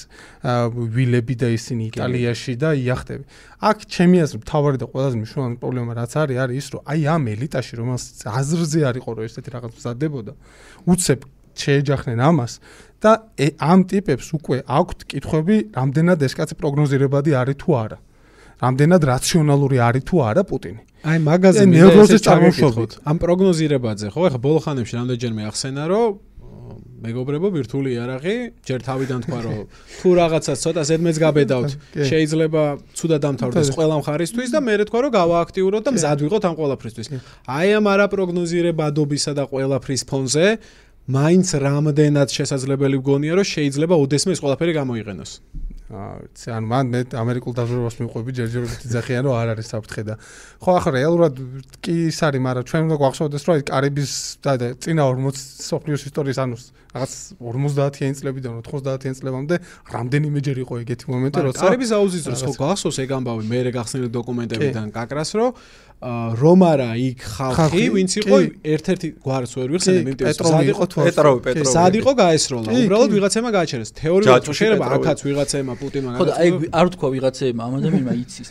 ვილები 0.95 1.35
და 1.39 1.47
ისინი 1.55 1.83
იტალიაში 1.91 2.53
და 2.59 2.69
იახტები. 2.75 3.23
აქ 3.63 3.77
ჩემი 3.87 4.17
აზრით 4.27 4.43
თავარი 4.43 4.77
და 4.83 4.85
ყველაზე 4.91 5.15
მნიშვნელოვანი 5.23 5.57
პრობლემა 5.63 5.91
რაც 5.95 6.11
არის 6.19 6.37
არის 6.43 6.55
ის 6.59 6.67
რომ 6.73 6.81
აი 6.91 6.99
ამ 7.15 7.23
ელიტაში 7.33 7.73
რომელსაც 7.79 8.19
აზრზე 8.27 8.79
არ 8.89 8.95
იყო 8.99 9.09
რომ 9.15 9.23
ესეთი 9.23 9.49
რაღაც 9.55 9.71
მზადდებოდა 9.79 10.33
უცებ 10.83 11.19
შეეჯახნენ 11.53 12.19
ამას 12.19 12.53
და 13.03 13.11
ამ 13.61 13.79
ტიპებს 13.87 14.27
უკვე 14.37 14.57
აქვთ 14.67 14.99
კითხვები 15.11 15.55
რამდენად 15.77 16.19
ეს 16.27 16.33
კაცი 16.39 16.55
პროგნოზირებადი 16.59 17.31
არის 17.39 17.57
თუ 17.61 17.69
არა 17.83 17.97
რამდენად 18.61 19.01
რაციონალური 19.13 19.77
არის 19.87 20.03
თუ 20.07 20.15
არა 20.29 20.43
პუტინი? 20.49 20.81
აი 21.03 21.17
მაგაზე 21.19 21.63
მე 21.67 21.79
ჩაგეკითხოთ. 21.79 22.21
წარმოშობით. 22.27 22.91
ამ 23.03 23.17
პროგნოზირებაზე 23.23 24.07
ხო 24.13 24.21
ეხა 24.29 24.39
ბოლო 24.39 24.59
ხანებში 24.63 24.93
რამდენჯერმე 24.99 25.41
ახსენა 25.51 25.83
რომ 25.91 26.11
მეგობრებო 27.03 27.47
ვირტუალი 27.51 27.89
იარაღი 27.91 28.35
ჯერ 28.63 28.79
თავიდან 28.87 29.19
თქვა 29.27 29.39
რომ 29.43 29.55
თუ 29.99 30.09
რაღაცა 30.19 30.53
ცოტა 30.63 30.83
ზედმეც 30.87 31.17
გაბედავთ 31.23 31.71
შეიძლება 32.09 32.63
ცუდა 32.95 33.17
დამთავრდეს 33.25 33.69
ყველა 33.75 33.95
მხარისთვის 33.99 34.49
და 34.55 34.59
მე 34.63 34.73
თქვა 34.87 34.99
რომ 35.03 35.11
გავააქტიუროთ 35.19 35.83
და 35.83 35.91
მზად 35.97 36.17
ვიყოთ 36.23 36.43
ამ 36.47 36.55
ყველაფრისთვის. 36.59 37.07
აი 37.43 37.67
ამ 37.77 37.85
არაპროგნოზირებადობისა 37.93 39.31
და 39.35 39.43
ყველაფრის 39.51 40.01
ფონზე 40.07 40.47
მაინც 41.03 41.47
რამდენად 41.59 42.29
შესაძლებელი 42.31 42.97
გგონია 43.03 43.33
რომ 43.35 43.47
შეიძლება 43.51 43.95
ოდესმე 43.99 44.31
ეს 44.31 44.39
ყველაფერი 44.39 44.71
გამოიყენოს 44.79 45.31
აა 45.91 46.55
ანუ 46.55 46.67
მან 46.71 46.85
მე 46.93 46.99
ამერიკულ 47.11 47.53
დაზვერვას 47.59 47.97
მიყვები 47.99 48.31
ჯერჯერობით 48.39 48.85
იძახიან 48.87 49.23
რომ 49.27 49.35
არ 49.35 49.49
არის 49.53 49.67
საფრთხე 49.73 50.03
და 50.07 50.15
ხო 50.63 50.71
ახლა 50.79 50.91
რეალურად 50.95 51.33
კი 51.83 51.95
ის 52.07 52.19
არის 52.23 52.41
მაგრამ 52.47 52.67
ჩვენ 52.71 52.81
უნდა 52.87 52.97
გვახსოვდეს 53.03 53.43
რომ 53.43 53.53
აი 53.59 53.63
კარიბის 53.67 54.13
და 54.39 54.53
წინა 54.79 55.03
40 55.11 55.43
სოფლიოს 55.67 56.03
ისტორიის 56.07 56.39
ანუ 56.39 56.55
რაღაც 56.93 57.13
50-იანი 57.43 58.15
წლებიდან 58.15 58.51
90-იანი 58.63 59.15
წლებამდე 59.19 59.55
რამდენიმეჯერ 59.91 60.57
იყო 60.63 60.73
ეგეთი 60.87 61.05
მომენტი 61.11 61.39
როცა 61.51 61.63
კარიბის 61.67 61.91
აუზის 61.99 62.23
დროს 62.31 62.41
ხო 62.47 62.53
გახსოვს 62.63 62.97
ეგ 63.03 63.09
ამბავი 63.17 63.43
მე 63.49 63.59
გახსნილი 63.75 64.09
დოკუმენტებიდან 64.13 64.87
კაკრას 64.93 65.31
რომ 65.35 65.49
რომ 66.03 66.59
არა 66.67 66.89
იქ 66.99 67.19
ხალხი 67.23 67.83
ვინც 67.95 68.11
იყო 68.19 68.37
ერთ-ერთი 68.73 69.07
გვარს 69.23 69.51
ვერ 69.55 69.69
ვიხსენებ 69.73 70.07
იმ 70.11 70.15
ტიპის 70.19 70.37
პეტროვი 70.39 70.65
იყო 70.73 70.85
თუ 70.91 70.97
პეტროვი, 71.07 71.39
პეტროვი. 71.47 71.71
სად 71.73 71.93
იყო 71.99 72.11
გაესროლა 72.19 72.69
უბრალოდ 72.75 73.11
ვიღაცემა 73.15 73.49
გააჩერეს. 73.55 73.89
თეორიულად 74.03 74.43
შეიძლება 74.43 74.85
აქაც 74.97 75.19
ვიღაცემა 75.27 75.73
პუტინმა 75.79 76.09
ხო 76.19 76.25
და 76.27 76.33
აი 76.43 76.49
არ 76.79 76.87
თქვა 76.93 77.07
ვიღაცეებმა 77.15 77.61
ამ 77.63 77.73
ადამიანმა 77.79 78.13
იცის. 78.23 78.47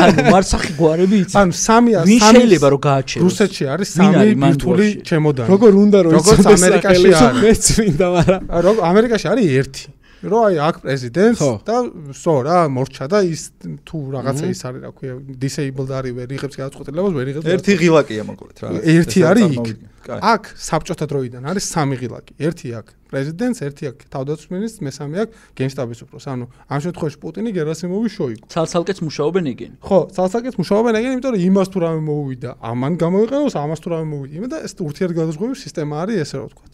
ანუ 0.00 0.16
მარცხი 0.32 0.72
გვარები 0.80 1.16
იცის. 1.24 1.36
ანუ 1.44 1.52
სამი 1.66 1.92
ვინ 2.08 2.18
სამი 2.24 2.36
შეიძლება 2.40 2.66
რომ 2.72 2.80
გააჩეროს? 2.88 3.24
რუსეთში 3.28 3.64
არის 3.74 3.88
ვინ 3.94 4.08
სამი 4.08 4.16
არის 4.24 4.36
მან 4.40 4.52
ვირტუალი 4.54 4.88
გვარში? 4.88 5.04
ჩემოდანი? 5.08 5.48
როგორ 5.52 5.72
უნდა 5.84 5.98
რომ 6.04 6.10
როგორც 6.14 6.38
იცოდეს 6.40 6.62
ამერიკაში 6.64 7.08
არის. 7.20 7.42
მეც 7.44 7.64
მინდა 7.84 8.06
მაგრამ 8.16 8.40
ა, 8.48 8.56
რო 8.64 8.72
ამერიკაში 8.80 9.26
არის 9.34 9.46
ერთი 9.60 9.84
რო 10.24 10.38
აი 10.48 10.56
აქ 10.64 10.76
პრეზიდენტს 10.84 11.42
და 11.68 11.76
სო 12.16 12.34
რა 12.46 12.58
მორჩა 12.72 13.06
და 13.12 13.18
ის 13.28 13.42
თუ 13.84 13.98
რაღაცა 14.14 14.46
ის 14.50 14.60
არის 14.64 14.80
რა 14.84 14.90
ქვია 14.96 15.14
disabled 15.20 15.90
არის 15.92 16.12
ვერ 16.18 16.28
იღებს 16.38 16.56
გადაწყვეტილებას 16.60 17.12
ვერ 17.18 17.26
იღებს 17.32 17.48
ერთი 17.54 17.72
ღილაკია 17.80 18.22
მოკლედ 18.28 18.56
რა. 18.64 18.68
ერთი 18.94 19.20
არის 19.28 19.44
იქ. 19.54 19.68
აქ 20.04 20.42
საბჭოთა 20.68 21.06
დროიდან 21.08 21.42
არის 21.48 21.64
სამი 21.64 21.96
ღილაკი. 22.00 22.32
ერთი 22.40 22.68
აქ 22.78 22.86
პრეზიდენტს 23.08 23.58
ერთი 23.64 23.84
აქ 23.88 23.96
თავდაცვის 24.12 24.48
მინისტრს 24.54 24.84
მესამე 24.84 25.16
აქ 25.24 25.28
გენშტაბის 25.58 26.00
უფროს. 26.04 26.24
ანუ 26.28 26.44
ამ 26.68 26.78
შემთხვევაში 26.84 27.18
პუტინი 27.24 27.50
გერასიმოვი 27.56 28.08
შოიგუ 28.16 28.44
ცალცალკეც 28.52 28.98
მუშაობენ 29.06 29.44
ეგენ 29.54 29.72
ხო 29.80 29.98
ცალსაკეთ 30.16 30.54
მუშაობენ 30.60 30.94
ეგენ 31.00 31.10
იმიტომ 31.14 31.32
რომ 31.34 31.42
იმას 31.48 31.68
თუ 31.72 31.78
რამე 31.84 32.00
მოუვიდა 32.08 32.50
ამან 32.70 32.92
გამოიყენოს 33.04 33.54
ამას 33.64 33.80
თუ 33.80 33.88
რამე 33.94 34.06
მოუვიდა 34.12 34.32
იმედა 34.38 34.56
ეს 34.66 34.72
ურთიერთგადაზღვის 34.88 35.62
სისტემა 35.64 35.94
არის 36.04 36.16
ესე 36.24 36.36
რა 36.40 36.44
ვთქვა 36.48 36.66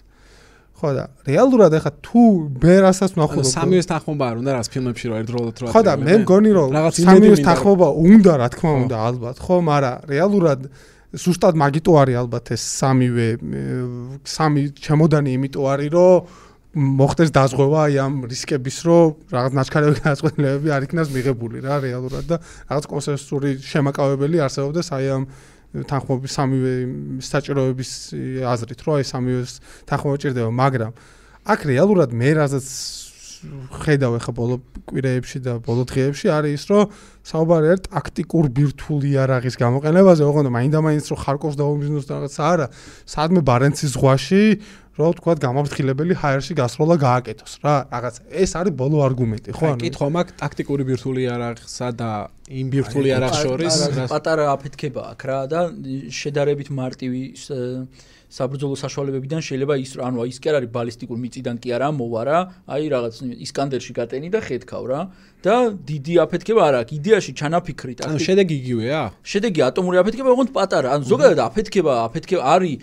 ხო 0.81 0.91
და 0.97 1.05
რეალურად 1.29 1.75
ეხა 1.77 1.91
თუ 2.01 2.23
მე 2.65 2.77
რასაც 2.85 3.17
ვნახულობ 3.17 3.49
სამივეს 3.53 3.89
თანხმობა 3.91 4.25
არ 4.31 4.37
უნდა 4.41 4.51
რას 4.57 4.69
ფილმებში 4.73 5.07
რო 5.11 5.15
ერთდროულად 5.21 5.57
რო 5.61 5.73
ხო 5.75 5.83
და 5.85 5.93
მე 6.01 6.15
მგონი 6.25 6.51
რომ 6.57 6.69
სამივეს 6.97 7.43
თანხმობა 7.45 7.89
უნდა 8.01 8.33
რა 8.41 8.49
თქმა 8.55 8.73
უნდა 8.81 8.97
ალბათ. 9.11 9.37
ხო 9.45 9.57
მაგრამ 9.69 9.97
რეალურად 10.09 10.61
ზუსტად 11.11 11.55
მაგიტო 11.59 11.93
არის 12.01 12.17
ალბათ 12.23 12.45
ეს 12.55 12.63
სამივე 12.81 13.27
სამი 14.25 14.63
ჩემოდანი 14.79 15.31
იმიტომ 15.37 15.65
არის 15.75 15.91
რომ 15.91 16.15
მოხდეს 16.71 17.31
დაზღვევა 17.35 17.79
აი 17.91 17.95
ამ 17.99 18.15
რისკების 18.31 18.79
რომ 18.87 19.07
რაღაც 19.35 19.53
ნაჩქარევი 19.59 19.97
განაცხადებები 20.07 20.69
არ 20.71 20.87
იქნას 20.87 21.09
მიღებული 21.11 21.67
რა 21.67 21.83
რეალურად 21.83 22.25
და 22.31 22.37
რაღაც 22.71 22.85
კონსენსუსური 22.95 23.59
შემაკავებელი 23.59 24.39
არსებობდეს 24.47 24.89
აი 24.95 25.07
ამ 25.19 25.25
თანხმობის 25.71 26.33
სამივე 26.35 26.73
საჭიროების 27.23 27.91
აზრით 28.43 28.81
რომ 28.87 28.95
აი 28.99 29.05
სამივეს 29.07 29.53
თანხმობა 29.87 30.17
ჭირდება 30.25 30.51
მაგრამ 30.51 30.93
აქ 31.51 31.61
რეალურად 31.71 32.11
მე 32.11 32.31
რასაც 32.41 32.67
ხედავ 33.41 34.19
ახლა 34.21 34.33
ბოლო 34.37 34.57
კვირეებში 34.91 35.39
და 35.41 35.57
ბოლო 35.65 35.87
დღეებში 35.89 36.29
არის 36.29 36.53
ის 36.61 36.65
რომ 36.69 36.93
საუბარი 37.25 37.71
არის 37.73 37.83
ტაქტიკურ 37.89 38.45
ბირთვული 38.57 39.09
იარაღის 39.17 39.57
გამოყენებაზე, 39.61 40.23
ოღონდ 40.29 40.53
მაინდა-მაინც 40.57 41.05
რომ 41.09 41.19
ხარკოვს 41.25 41.57
დაუმიზნოს 41.61 42.05
და 42.11 42.13
რაღაცა 42.21 42.43
არა, 42.53 42.67
სადმე 43.09 43.41
ბარენცის 43.49 43.91
ზღვაში 43.97 44.43
რომ 45.01 45.13
თქვა 45.21 45.33
გამაფრთხილებელი 45.45 46.15
ჰაერში 46.23 46.55
გასროლა 46.61 46.95
გააკეთოს 47.05 47.53
რა, 47.65 47.75
რაღაც 47.95 48.15
ეს 48.45 48.51
არის 48.61 48.73
ბოლო 48.81 48.99
არგუმენტი, 49.09 49.51
ხო? 49.57 49.67
ხო, 49.67 49.77
კითხვა 49.85 50.07
მაქვს 50.17 50.35
ტაქტიკური 50.43 50.83
ბირთვული 50.91 51.21
იარაღსა 51.27 51.89
და 52.01 52.11
იმ 52.61 52.67
ბირთვული 52.75 53.09
აი, 53.09 53.13
იარაღს 53.15 53.41
შორის 53.47 53.75
პატარა- 54.13 54.49
აფეთქება 54.55 55.03
აქვს 55.13 55.25
რა 55.31 55.39
და 55.53 55.61
შედარებით 56.21 56.69
მარტივი 56.81 57.23
საბრძოლო 58.31 58.77
საშუალებებიდან 58.79 59.41
შეიძლება 59.43 59.75
ის 59.83 59.91
ანუ 59.99 60.23
ის 60.31 60.39
კი 60.39 60.47
არ 60.51 60.57
არის 60.61 60.71
ბალისტიკურ 60.71 61.19
მიწიდან 61.19 61.57
კი 61.59 61.69
არა 61.75 61.89
მოვარა, 61.99 62.39
აი 62.71 62.85
რაღაც 62.95 63.15
ისკანდერში 63.47 63.93
გატენი 63.99 64.29
და 64.31 64.41
ხეთქავ 64.47 64.85
რა 64.87 65.01
და 65.43 65.55
დიდი 65.75 66.15
აფეთქება 66.25 66.61
არ 66.63 66.75
აქვს. 66.81 66.93
იდეაში 67.01 67.33
ჩანაფიქრი 67.41 67.93
ტაქტიკა. 67.99 68.11
ანუ 68.15 68.19
შედეგი 68.23 68.55
იგივეა? 68.61 69.03
შედეგი 69.25 69.61
ატომური 69.67 69.97
აფეთქება 69.99 70.31
ოღონდ 70.31 70.51
პატარა, 70.55 70.89
ანუ 70.95 71.05
ზოგადად 71.11 71.41
აფეთქება, 71.51 71.93
აფეთქება 72.07 72.43
არის 72.55 72.77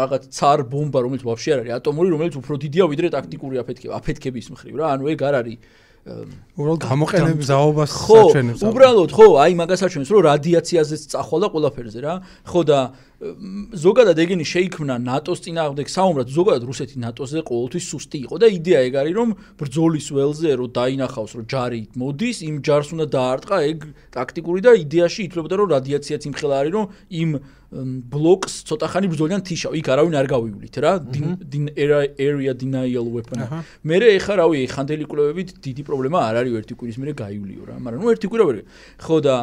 რაღაც 0.00 0.22
ცარ 0.34 0.58
ბომბა, 0.66 0.98
რომელიც 1.04 1.22
ვაფშე 1.22 1.50
არ 1.54 1.60
არის 1.62 1.72
ატომური, 1.78 2.08
რომელიც 2.10 2.34
უფრო 2.40 2.54
დიდია 2.64 2.84
ვიდრე 2.90 3.08
ტაქტიკური 3.14 3.56
აფეთქება, 3.62 3.92
აფეთქების 4.00 4.46
მხრივ 4.50 4.74
რა, 4.80 4.86
ანუ 4.98 5.04
ეგ 5.14 5.20
არ 5.30 5.34
არის 5.46 5.58
უბრალოდ 6.00 6.80
გამოყენებს 6.80 7.44
ზაობას 7.44 7.90
საჩვენებს. 7.92 8.60
ხო, 8.64 8.68
უბრალოდ 8.72 9.10
ხო, 9.12 9.26
აი 9.44 9.52
მაგას 9.60 9.80
აჩვენებს, 9.84 10.10
რომ 10.16 10.22
რადიაციაზეც 10.32 11.02
წახვალა 11.12 11.46
ყველაფერზე 11.52 12.00
რა. 12.00 12.14
ხო 12.48 12.60
და 12.64 12.78
ზოგადად 13.20 14.16
ეგენი 14.16 14.44
შეიქმნა 14.48 14.94
ნატოს 15.04 15.42
წინააღმდეგ 15.44 15.88
საუბრად, 15.92 16.28
ზოგადად 16.32 16.64
რუსეთი 16.64 16.96
ნატოზე 17.04 17.44
ყოველთვის 17.44 17.84
სუსტი 17.92 18.18
იყო 18.24 18.36
და 18.40 18.48
იდეა 18.48 18.80
ეგ 18.88 18.94
არის, 18.96 19.14
რომ 19.20 19.28
ბრძოლის 19.60 20.06
ველზე 20.16 20.50
რომ 20.56 20.68
დაინახავს, 20.72 21.32
რომ 21.36 21.44
ჯარი 21.52 21.82
მოდის, 22.00 22.38
იმ 22.48 22.56
ჯარს 22.64 22.88
უნდა 22.96 23.06
დაარტყა 23.12 23.56
ეგ 23.70 23.78
ტაქტიკური 24.16 24.60
და 24.64 24.70
იდეაში 24.72 25.20
ითვლებოდა, 25.28 25.54
რომ 25.60 25.68
რადიაციაც 25.76 26.22
იმხელა 26.32 26.54
არის, 26.64 26.72
რომ 26.80 26.86
იმ 27.20 27.30
ბლოკს 27.70 28.52
ცოტა 28.66 28.86
ხანი 28.90 29.06
ბრძოლიდან 29.12 29.42
თიშავ. 29.46 29.72
იქ 29.78 29.86
არავინ 29.94 30.14
არ 30.18 30.26
გავივლით 30.26 30.76
რა. 30.82 30.92
din 31.06 31.70
area 31.78 32.50
denial 32.50 33.06
weapon. 33.06 33.46
მე 33.86 33.96
ეხა 34.18 34.34
რავი 34.42 34.66
ხანდელი 34.66 35.06
კვლევებით 35.06 35.48
დიდი 35.62 35.82
პრობლემა 35.86 36.18
არ 36.18 36.34
არის 36.42 36.52
ერთი 36.60 36.74
კვირის 36.74 36.98
მერე 36.98 37.12
გაივლიო 37.14 37.62
რა 37.70 37.74
მაგრამ 37.78 38.00
ნუ 38.02 38.10
ერთი 38.10 38.26
კვირა 38.26 38.44
ვერ 38.50 38.58
ხო 38.98 39.16
და 39.22 39.36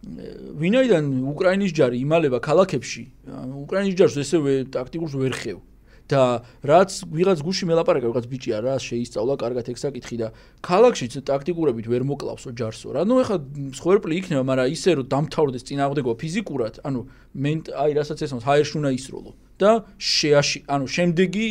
ვინაიდან 0.00 1.04
უკრაინის 1.28 1.72
ჯარი 1.76 1.98
იმალება 2.00 2.40
ქალაქებში 2.40 3.02
უკრაინის 3.64 3.96
ჯარს 4.00 4.16
ესევე 4.24 4.54
ტაქტიკურს 4.72 5.14
ვერ 5.20 5.34
ხევ. 5.36 5.58
და 6.10 6.42
რაც 6.66 7.06
ვიღაც 7.06 7.38
გუში 7.46 7.64
მელაპარაკა 7.70 8.10
ვიღაც 8.10 8.26
ბიჭია 8.26 8.58
რა 8.66 8.74
შეისწავლა 8.82 9.34
კარგად 9.38 9.68
ეგ 9.70 9.78
საკითხი 9.78 10.16
და 10.18 10.28
ქალაქშიც 10.58 11.22
ტაქტიკურებით 11.22 11.86
ვერ 11.86 12.02
მოკლავსო 12.02 12.50
ჯარსო 12.58 12.98
რა. 12.98 13.06
ნუ 13.06 13.14
ეხა 13.22 13.36
სხვერპლი 13.78 14.14
იქნება 14.18 14.42
მაგრამ 14.42 14.74
ისე 14.74 14.90
რომ 14.98 15.06
დამთავრდეს 15.06 15.66
წინააღმდეგობა 15.70 16.16
ფიზიკურად 16.18 16.74
ანუ 16.82 17.00
მე 17.30 17.52
აი 17.70 17.90
რასაც 17.94 18.18
ესმის 18.26 18.42
ჰაერში 18.42 18.74
უნდა 18.82 18.90
ისროლო 18.98 19.30
და 19.62 19.70
შეაში 20.02 20.58
ანუ 20.66 20.86
შემდეგი 20.90 21.48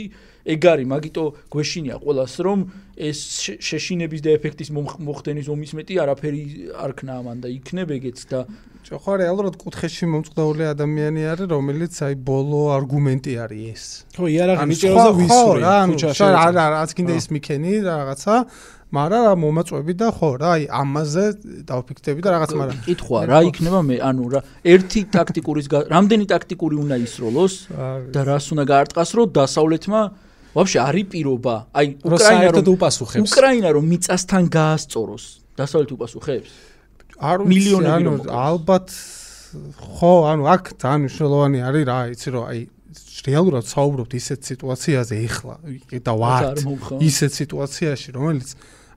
ეგ 0.49 0.61
არის 0.65 0.87
მაგიტო 0.91 1.23
გვეშინია 1.53 1.95
ყოველას 2.03 2.33
რომ 2.43 2.59
ეს 2.99 3.19
შე- 3.43 3.59
შეშინების 3.63 4.21
და 4.25 4.29
ეფექტის 4.35 4.69
მომხ- 4.75 4.99
მოხდენის 5.07 5.47
ომის 5.49 5.71
მეტი 5.79 5.93
არაფერი 6.03 6.43
არ 6.83 6.91
ქნა 6.99 7.13
ამან 7.23 7.37
და 7.43 7.47
იქნებ 7.47 7.89
ეგეც 7.95 8.19
და 8.31 8.39
ხო 8.89 9.13
რეალურად 9.21 9.55
კუთხეში 9.61 10.05
მომწყდაული 10.09 10.63
ადამიანი 10.73 11.21
არის, 11.31 11.47
რომელიც 11.53 11.93
აი 12.09 12.13
ბოლო 12.25 12.61
არგუმენტი 12.79 13.33
არის 13.43 13.63
ეს. 13.69 13.83
ხო, 14.17 14.25
იარაღი 14.33 14.65
და 14.65 14.75
სხვა- 14.81 15.13
ხო, 15.29 15.43
რა, 15.61 15.75
ქუჩაში 15.93 16.23
ეწევ. 16.25 16.39
არ 16.39 16.69
რაც 16.73 16.89
კიდე 16.97 17.13
ის 17.19 17.25
მიქენი 17.29 17.71
და 17.85 17.91
რაღაცა, 18.01 18.35
მაგრამ 18.89 19.21
რა 19.29 19.33
მომაწვევი 19.45 19.93
და 20.01 20.07
ხო, 20.17 20.29
რა, 20.41 20.49
აი 20.57 20.63
ამაზე 20.81 21.25
დავფიქრდები 21.69 22.19
და 22.25 22.29
რაღაც, 22.33 22.51
მაგრამ 22.57 22.79
კითხვა 22.89 23.19
რა 23.29 23.39
იქნება 23.51 23.79
მე 23.89 23.95
ანუ 24.09 24.25
რა 24.33 24.39
ერთი 24.73 24.99
ტაქტიკურის 25.13 25.67
რამდენი 25.93 26.25
ტაქტიკური 26.33 26.75
უნდა 26.83 26.95
ისროლოს 27.05 27.53
და 28.15 28.21
რას 28.25 28.45
უნდა 28.53 28.63
გაარტყას 28.73 29.09
რომ 29.19 29.27
დასავლეთმა 29.37 30.01
ვაფშე 30.55 30.79
არის 30.89 31.05
პირობა 31.13 31.55
აი 31.77 31.87
უკრაინა 32.05 32.49
რომ 32.55 32.65
უპასუხებს. 32.73 33.29
უკრაინა 33.29 33.69
რომ 33.75 33.83
მიწასთან 33.93 34.43
გაასწოროს 34.49 35.25
დასავლეთ 35.59 35.89
უპასუხებს 35.95 36.51
არ 37.19 37.37
მილიონები 37.43 37.93
ანუ 37.99 38.11
ალბათ 38.31 38.87
ხო, 39.99 40.13
ანუ 40.31 40.43
აქ 40.55 40.63
ძალიან 40.79 40.99
მნიშვნელოვანი 41.03 41.59
არის 41.67 41.83
რა, 41.89 41.99
იცი 42.13 42.29
რომ 42.33 42.43
აი 42.49 42.59
რეალურად 43.27 43.65
საუბრობთ 43.67 44.11
ისეთ 44.19 44.39
სიტუაციაზე 44.49 45.15
ეხლა 45.27 45.55
და 46.05 46.13
ვართ 46.15 46.57
ისეთ 47.03 47.31
სიტუაციაში, 47.39 48.09
რომელიც 48.15 48.49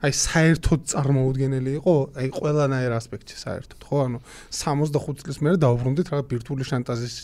აი 0.03 0.13
საერთოდ 0.19 0.81
წარმოუდგენელი 0.93 1.71
იყო, 1.79 1.95
აი 2.19 2.27
ყველანაირ 2.37 2.91
ასპექტში 2.99 3.37
საერთოდ, 3.39 3.81
ხო? 3.87 3.97
ანუ 4.07 4.19
65 4.51 5.23
წლის 5.23 5.37
მერე 5.43 5.57
დაუბრუნდით 5.63 6.07
რა 6.11 6.19
ბირთვული 6.27 6.63
შანტაჟის 6.67 7.15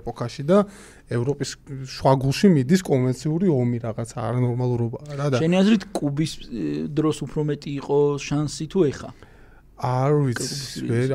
ეპოქაში 0.00 0.42
და 0.46 0.58
ევროპის 1.10 1.50
შუაგულში 1.96 2.48
მიდის 2.56 2.82
კონვენციური 2.86 3.46
ომი 3.52 3.78
რაღაცა 3.86 4.16
არანორმალურობა 4.28 4.98
რა 5.18 5.26
და 5.32 5.42
შენი 5.42 5.56
აზრით 5.62 5.84
კუბის 5.96 6.32
დროს 6.96 7.16
უფრო 7.26 7.40
მეტი 7.50 7.70
იყო 7.82 7.98
შანსი 8.22 8.66
თუ 8.72 8.88
ეხა 8.92 9.10
არ 9.82 10.12
ვიცი, 10.14 10.86
ვერ 10.86 11.10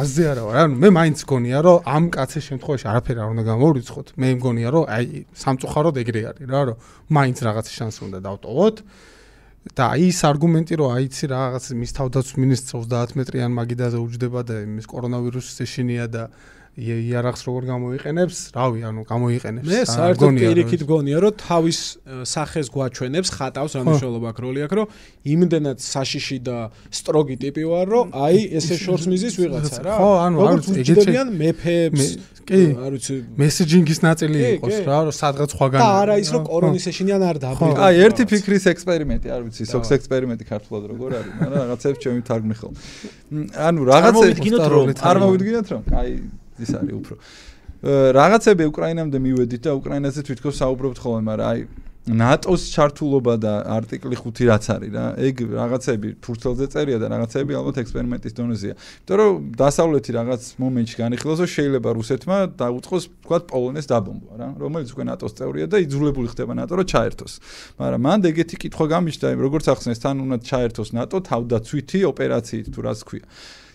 აზე 0.00 0.24
არა 0.32 0.42
ვარ. 0.48 0.56
ანუ 0.64 0.76
მე 0.80 0.88
მაინც 0.96 1.18
გონია 1.28 1.60
რომ 1.60 1.76
ამ 1.84 2.04
კაცის 2.08 2.44
შემთხვევაში 2.48 2.86
არაფერი 2.88 3.20
არ 3.20 3.28
უნდა 3.36 3.44
გამორიცხოთ. 3.52 4.06
მე 4.16 4.28
მგონია 4.40 4.68
რომ 4.72 4.84
აი 4.96 5.06
სამწუხაროდ 5.36 5.96
ეგრე 6.00 6.22
არის 6.32 6.46
რა, 6.48 6.60
რომ 6.72 6.76
მაინც 7.12 7.38
რაღაც 7.44 7.66
შანსი 7.68 8.00
უნდა 8.08 8.18
დავტოვოთ. 8.24 8.76
და 9.62 9.94
ის 9.94 10.18
არგუმენტი 10.26 10.74
რომ 10.74 10.88
აიცი 10.90 11.24
რაღაც 11.30 11.64
მის 11.78 11.90
თავდაცვის 11.94 12.38
მინისტრს 12.42 12.82
30 12.82 13.14
მეტრიან 13.14 13.50
მაგიდაზე 13.54 13.98
უჯდება 14.02 14.40
და 14.42 14.54
იმის 14.66 14.86
კორონავირუსის 14.90 15.56
ეშინია 15.62 16.06
და 16.10 16.22
იარაღს 16.72 17.42
როგორ 17.44 17.62
გამოიყენებს, 17.68 18.36
რავი, 18.56 18.80
ანუ 18.88 19.02
გამოიყენებს. 19.04 19.66
მე 19.68 19.80
საერთოდ 19.92 20.36
პირიქით 20.40 20.82
გონია 20.88 21.18
რომ 21.20 21.34
თავის 21.36 21.78
სახეს 22.24 22.66
გვაჩვენებს 22.72 23.28
ხატავს 23.28 23.72
რა 23.76 23.82
მნიშვნელობა 23.84 24.26
აქვს 24.32 24.40
როლი 24.40 24.60
აქვს 24.64 24.76
რომ 24.80 24.86
იმდენად 25.36 25.78
საშიში 25.84 26.38
და 26.48 26.56
სტროგი 26.88 27.36
ტიპი 27.44 27.62
ვარ 27.68 27.86
რომ 27.92 28.06
აი 28.16 28.38
ესე 28.56 28.74
შორს 28.80 29.04
მიზის 29.04 29.34
ვიღაცა 29.36 29.80
რა. 29.84 29.94
ხო, 30.00 30.10
ანუ, 30.24 30.36
არ 30.48 30.56
უჯდებიან 30.72 31.28
მეფეებს 31.28 32.00
მე- 32.00 32.16
კი. 32.48 32.62
არ 32.72 32.90
ვიცი. 32.96 33.14
მესეჯინგის 33.36 33.98
ნაწილი 34.02 34.38
იყოს 34.56 34.76
რა, 34.88 34.98
რომ 35.06 35.14
სადღაც 35.14 35.48
სხვაგან 35.52 35.80
და 35.84 35.88
არა 36.02 36.14
ის 36.24 36.28
რომ 36.32 36.42
კორონის 36.48 36.84
ეშინიან 36.88 37.22
არ 37.22 37.36
დაბრუნდა 37.44 37.80
აი 37.86 37.94
ერთი 38.02 38.22
ფიქრის 38.32 38.64
ექსპერიმენტი, 38.72 39.28
არ 39.28 39.40
ვიცი, 39.46 39.62
სოქს 39.68 39.90
ექსპერიმენტი 40.00 40.44
ქართულად 40.48 40.82
როგორ 40.90 41.10
არის, 41.20 41.32
მაგრამ 41.36 41.58
რაღაცებს 41.62 41.98
ჩემი 42.02 42.20
თარგმნი 42.26 42.54
ხელ. 42.58 42.72
ანუ 43.68 43.80
რაღაცები 43.92 44.48
წარმოვიდგინოთ, 44.48 44.64
რომ 44.72 44.84
არ 45.12 45.16
მოვიდგინოთ 45.22 45.66
რომ 45.72 45.82
აი 46.00 46.10
ის 46.62 46.72
არის 46.78 46.94
უფრო. 47.00 47.14
რაღაცები 48.18 48.62
უკრაინამდე 48.70 49.18
მივედით 49.18 49.62
და 49.66 49.72
უკრაინაზე 49.74 50.20
თვითონ 50.22 50.52
საუბრობთ 50.54 50.98
ხოლმე, 51.02 51.22
მაგრამ 51.26 51.48
აი 51.50 51.60
ნატოს 52.02 52.66
ჩართულობა 52.74 53.34
და 53.38 53.52
არტიკლი 53.78 54.18
5 54.18 54.42
რაც 54.50 54.64
არის 54.74 54.90
რა, 54.90 55.04
ეგ 55.22 55.36
რაღაცები 55.54 56.08
ფურცელზე 56.18 56.66
წერია 56.74 56.98
და 56.98 57.06
რაღაცები 57.14 57.54
ალბათ 57.54 57.78
ექსპერიმენტის 57.78 58.34
დონეზეა. 58.34 58.74
იმიტომ 58.74 59.16
რომ 59.22 59.34
დასავლეთი 59.54 60.10
რაღაც 60.18 60.42
მომენტში 60.58 60.96
განიხილოს, 60.98 61.38
რომ 61.46 61.50
შეიძლება 61.54 61.88
რუსეთმა 61.94 62.38
დაუწყოს, 62.58 63.04
თქვათ, 63.22 63.42
პოლონეს 63.54 63.86
დაბომბვა 63.86 64.34
რა, 64.34 64.48
რომელიც 64.58 64.88
უკვე 64.90 65.04
ნატოს 65.14 65.32
წევრია 65.38 65.66
და 65.70 65.78
იძულებული 65.86 66.28
ხდება 66.34 66.52
ნატო 66.58 66.74
რომ 66.82 66.86
ჩაერთოს. 66.90 67.32
მაგრამ 67.78 68.00
მან 68.02 68.18
ეგეთი 68.34 68.56
კითხვა 68.66 68.84
გამიჩნდა, 68.98 69.26
როგორც 69.38 69.64
ახსნეს, 69.70 70.02
თან 70.02 70.16
უნდა 70.26 70.36
ჩაერთოს 70.42 70.90
ნატო 70.98 71.16
თავდაცვითი 71.22 71.98
ოპერაციით 72.10 72.66
თუ 72.74 72.80
რაც 72.82 72.98
ქვია. 73.06 73.26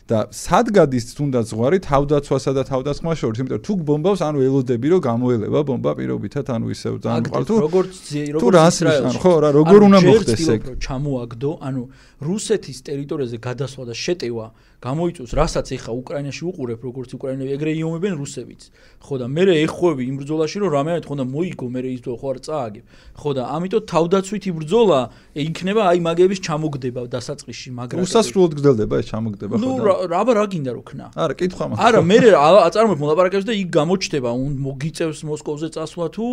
და 0.07 0.19
სად 0.31 0.71
გადის 0.71 1.05
თუნდაც 1.17 1.45
ზღვარი 1.51 1.79
თავდაცვასა 1.83 2.51
და 2.55 2.63
თავდასხმას 2.71 3.17
შორის, 3.19 3.39
იმიტომ 3.43 3.57
რომ 3.59 3.63
თუ 3.67 3.73
ბომბავს, 3.87 4.21
ანუ 4.23 4.39
ელოდები 4.47 4.87
რომ 4.93 5.01
გამოელება 5.03 5.59
ბომბა 5.67 5.91
პირობითად, 5.99 6.45
ანუ 6.47 6.65
ისევ 6.71 6.93
ძალიან 7.03 7.23
მყარ 7.27 7.43
თუ 7.47 7.55
როგორც 7.67 7.95
როგორც 8.37 8.55
რას 8.55 8.77
ნიშნავს, 8.87 9.17
ხო 9.19 9.33
რა, 9.43 9.49
როგორ 9.59 9.79
უნდა 9.87 9.99
მოხდეს 10.07 10.45
ეგ? 10.55 10.61
ჩამოაგდო, 10.79 11.51
ანუ 11.67 11.81
რუსეთის 12.23 12.77
ტერიტორიაზე 12.87 13.37
გადასვლა 13.47 13.83
და 13.83 13.93
შეტევა 13.93 14.45
გამოიწვევს, 14.77 15.31
რასაც 15.33 15.67
ეხა 15.73 15.89
უკრაინაში 15.89 16.43
უყურებ, 16.53 16.79
როგორც 16.85 17.09
უკრაინები, 17.17 17.49
ეგრე 17.57 17.71
იომებენ 17.81 18.13
რუსებიც. 18.21 18.61
ხო 19.01 19.15
და 19.17 19.25
მე 19.25 19.43
ეხხვევი 19.65 20.03
იმ 20.05 20.15
ბრძოლაში, 20.21 20.57
რომ 20.61 20.69
რამე 20.69 20.91
ხო 21.01 21.15
და 21.17 21.25
მოიგო, 21.25 21.65
მე 21.65 21.81
ის 21.97 22.01
ხო 22.05 22.27
არ 22.29 22.37
წააგებ. 22.45 22.83
ხო 23.17 23.29
და 23.33 23.41
ამიტომ 23.57 23.83
თავდაცვითი 23.89 24.49
ბრძოლა 24.53 24.99
იქნება 25.33 25.81
აი 25.81 25.99
მაგების 26.05 26.39
ჩამოგდება 26.45 27.01
დასაწყისში, 27.09 27.69
მაგრამ 27.73 28.05
უსასრულოდ 28.05 28.51
გრძელდება 28.53 28.95
ეს 29.01 29.05
ჩამოგდება 29.09 29.53
ხო 29.57 29.65
და. 29.65 29.65
ნუ 29.65 29.73
რა 30.13 30.21
რა 30.37 30.45
გინდა 30.45 30.71
რო 30.77 30.83
ქნა? 30.85 31.05
არა, 31.17 31.33
კითხვა 31.41 31.65
მაქვს. 31.73 31.81
არა, 31.81 31.99
მე 32.05 32.17
აწარმოებ 32.37 32.99
მოლაპარაკებს 33.01 33.45
და 33.49 33.53
იქ 33.57 33.69
გამოჩდება, 33.73 34.29
მოგიწევს 34.37 35.19
მოსკოვზე 35.25 35.67
წასვლა 35.73 36.05
თუ 36.13 36.27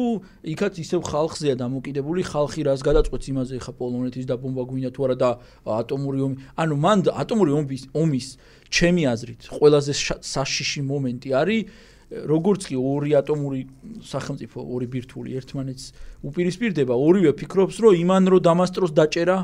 იქაც 0.52 0.74
ისევ 0.84 1.00
ხალხზეა 1.00 1.54
დამოკიდებული, 1.64 2.20
ხალხი 2.28 2.60
რას 2.68 2.80
გადაწყვეტს 2.84 3.26
იმაზე, 3.32 3.54
ხა 3.64 3.72
პოლონეთის 3.72 4.24
დაბომბვა 4.28 4.64
გვინდა 4.68 4.90
თუ 4.92 5.00
არა 5.08 5.16
და 5.16 5.30
ატომური 5.64 6.18
ომი. 6.28 6.36
ანუ 6.60 6.74
მან 6.76 6.98
ატომური 7.08 7.50
ომის 7.54 7.82
ომის 7.94 8.28
ჩემი 8.74 9.02
აზრით 9.14 9.50
ყველაზე 9.54 9.92
საშიში 10.34 10.80
მომენტი 10.90 11.34
არის 11.40 11.90
როგორც 12.30 12.66
კი 12.68 12.76
ორი 12.78 13.14
ატომური 13.18 13.60
სახელმწიფო 14.06 14.64
ორი 14.76 14.86
ბირთვული 14.92 15.36
ერთმანეთს 15.40 15.84
უპირისპირდება 16.30 16.94
ორივე 16.94 17.32
ფიქრობს 17.40 17.80
რომ 17.84 18.00
იმან 18.04 18.30
რო 18.34 18.38
დამასტროს 18.44 18.92
დაჭერა 18.98 19.38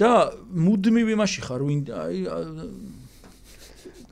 და 0.00 0.12
მუდმივ 0.66 1.12
იმაში 1.16 1.40
ხარ 1.46 1.62
ვინ 1.68 1.80
აი 2.02 2.18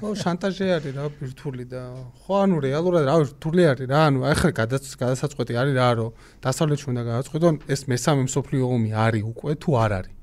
ო 0.04 0.12
შანტაჟი 0.20 0.66
არის 0.76 0.94
რა 0.98 1.04
ბირთვული 1.16 1.64
და 1.70 1.82
ხო 2.26 2.34
ანუ 2.44 2.56
რეალურად 2.66 3.04
რა 3.08 3.14
რთული 3.24 3.62
არის 3.72 3.88
რა 3.88 4.00
ანუ 4.10 4.26
ახლა 4.30 4.50
გადასაწყვეტი 4.60 5.54
არის 5.62 5.74
რა 5.80 5.88
რომ 5.98 6.10
დასავლეთში 6.44 6.86
უნდა 6.92 7.02
გადაწყვეტონ 7.08 7.54
ეს 7.74 7.80
მესამე 7.92 8.22
მსოფლიო 8.28 8.64
ომი 8.74 8.90
არის 9.06 9.24
უკვე 9.32 9.52
თუ 9.64 9.70
არ 9.84 9.92
არის 9.98 10.13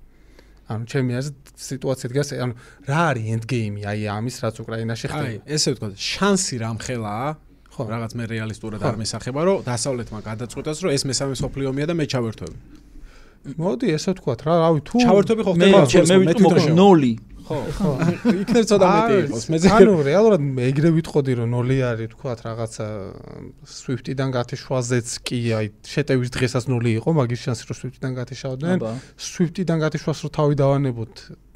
ანუ 0.72 0.84
ჩემი 0.92 1.12
აზრით 1.20 1.52
სიტუაცია 1.68 2.08
დგას 2.12 2.30
ანუ 2.46 2.54
რა 2.90 3.02
არის 3.12 3.26
end 3.36 3.46
game-ი 3.52 3.82
აი 3.92 4.00
ამის 4.18 4.36
რაც 4.44 4.56
უკრაინაში 4.64 5.06
ხდება? 5.12 5.28
აი 5.28 5.36
ესე 5.56 5.70
ვთქვა 5.76 5.90
შანსი 6.12 6.56
რამხელაა 6.64 7.30
ხო. 7.72 7.84
რაღაც 7.92 8.12
მე 8.20 8.24
რეალისტურად 8.32 8.82
არ 8.84 8.96
მესახება 9.02 9.42
რომ 9.48 9.58
დასავლეთმა 9.68 10.20
გადაწყვეტას 10.28 10.78
რომ 10.84 10.92
ეს 10.96 11.04
მესამე 11.12 11.34
სოფლიო 11.42 11.68
ომია 11.72 11.86
და 11.92 11.96
მე 11.96 12.06
ჩავერთვები 12.12 12.58
მოდი 13.58 13.88
ესე 13.98 14.12
ვთქვა 14.14 14.34
რა 14.46 14.56
რავი 14.62 14.80
თუ 14.86 14.96
ჩავერთვები 15.02 15.42
ხო 15.48 15.52
ხდება 15.56 15.80
მე 15.82 16.06
მე 16.12 16.18
ვიტყვი 16.30 16.74
ნოლი 16.78 17.14
ხო 17.48 17.58
ხო. 17.78 17.92
იქნებ 18.42 18.66
ცოტა 18.70 18.88
მეტი 18.92 19.16
იყოს 19.26 19.46
მე 19.52 19.58
ანუ 19.78 19.94
რეალურად 20.08 20.42
ეგრე 20.68 20.90
ვიტყოდი 20.98 21.34
რომ 21.40 21.50
ნოლი 21.56 21.78
არის 21.90 22.10
თქვა 22.14 22.32
რაღაცა 22.42 22.88
Swift-დან 23.78 24.30
გათიშვაზეც 24.36 25.08
კი 25.28 25.40
აი 25.58 25.66
შეტევის 25.94 26.30
დღესაც 26.36 26.64
ნოლი 26.72 26.92
იყო 27.02 27.10
მაგის 27.18 27.42
შანსი 27.46 27.64
რომ 27.72 27.78
Swift-დან 27.82 28.14
გათიშავდნენ. 28.20 28.78
Swift-დან 29.18 29.78
გათიშვას 29.86 30.20
რომ 30.26 30.32
თავი 30.38 30.56
დავანებოთ 30.62 31.14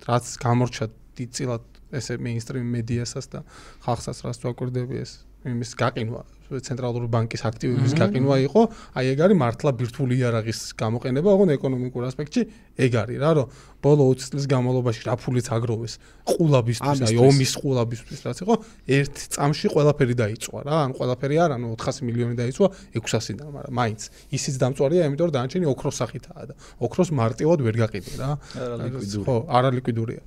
რაც 0.09 0.25
გამორჩა 0.45 0.85
დიდწილად 1.15 1.63
ესე 1.95 2.17
მეინსტრიმ 2.19 2.67
მედიასაც 2.75 3.25
და 3.31 3.39
ხალხსაც 3.85 4.17
რაც 4.25 4.37
ვაკვირდები 4.45 4.95
ეს 5.05 5.11
იმის 5.45 5.71
გაყინვა 5.79 6.23
ცენტრალური 6.45 7.07
ბანკის 7.09 7.41
აქტივების 7.47 7.93
გაყინვა 7.97 8.35
იყო, 8.45 8.61
აი 8.93 9.05
ეგ 9.15 9.21
არის 9.25 9.37
მართლა 9.41 9.71
ბირთვული 9.81 10.13
იარაღის 10.21 10.59
გამოყენება, 10.77 11.29
ოღონდ 11.33 11.51
ეკონომიკურ 11.57 12.05
ასპექტში 12.05 12.41
ეგ 12.85 12.97
არის 13.01 13.17
რა, 13.17 13.31
რომ 13.39 13.47
ბოლო 13.81 14.03
20 14.13 14.29
წლის 14.29 14.45
განმავლობაში 14.53 15.01
რა 15.09 15.15
ფულიც 15.17 15.47
აგროვეს? 15.49 15.93
ყულაბისთვის, 16.29 17.01
აი 17.09 17.17
ომის 17.25 17.51
ყულაბისთვის 17.65 18.19
რაც 18.29 18.37
იყო, 18.45 18.55
ერთ 18.93 19.15
წამში 19.33 19.67
ყველაფერი 19.73 20.15
დაიწვა 20.21 20.59
რა, 20.69 20.75
ან 20.85 20.91
ყველაფერი 20.93 21.35
არ, 21.45 21.49
ანუ 21.57 21.67
400 21.81 22.05
მილიონი 22.05 22.35
დაიწვა 22.37 22.67
600-დან, 22.93 23.49
მაგრამ 23.49 23.73
მაინც. 23.73 24.01
ისიც 24.37 24.55
დამწვარია, 24.61 25.01
იმიტომ 25.09 25.25
რომ 25.25 25.33
დანარჩენი 25.33 25.65
ოქროს 25.65 25.95
სახითაა 25.97 26.43
და 26.45 26.53
ოქროს 26.77 27.09
მარტივად 27.09 27.59
ვერ 27.65 27.75
გაყიდი 27.85 28.13
რა. 28.21 28.29
ხო, 29.25 29.35
არალიკვიდურია. 29.49 30.21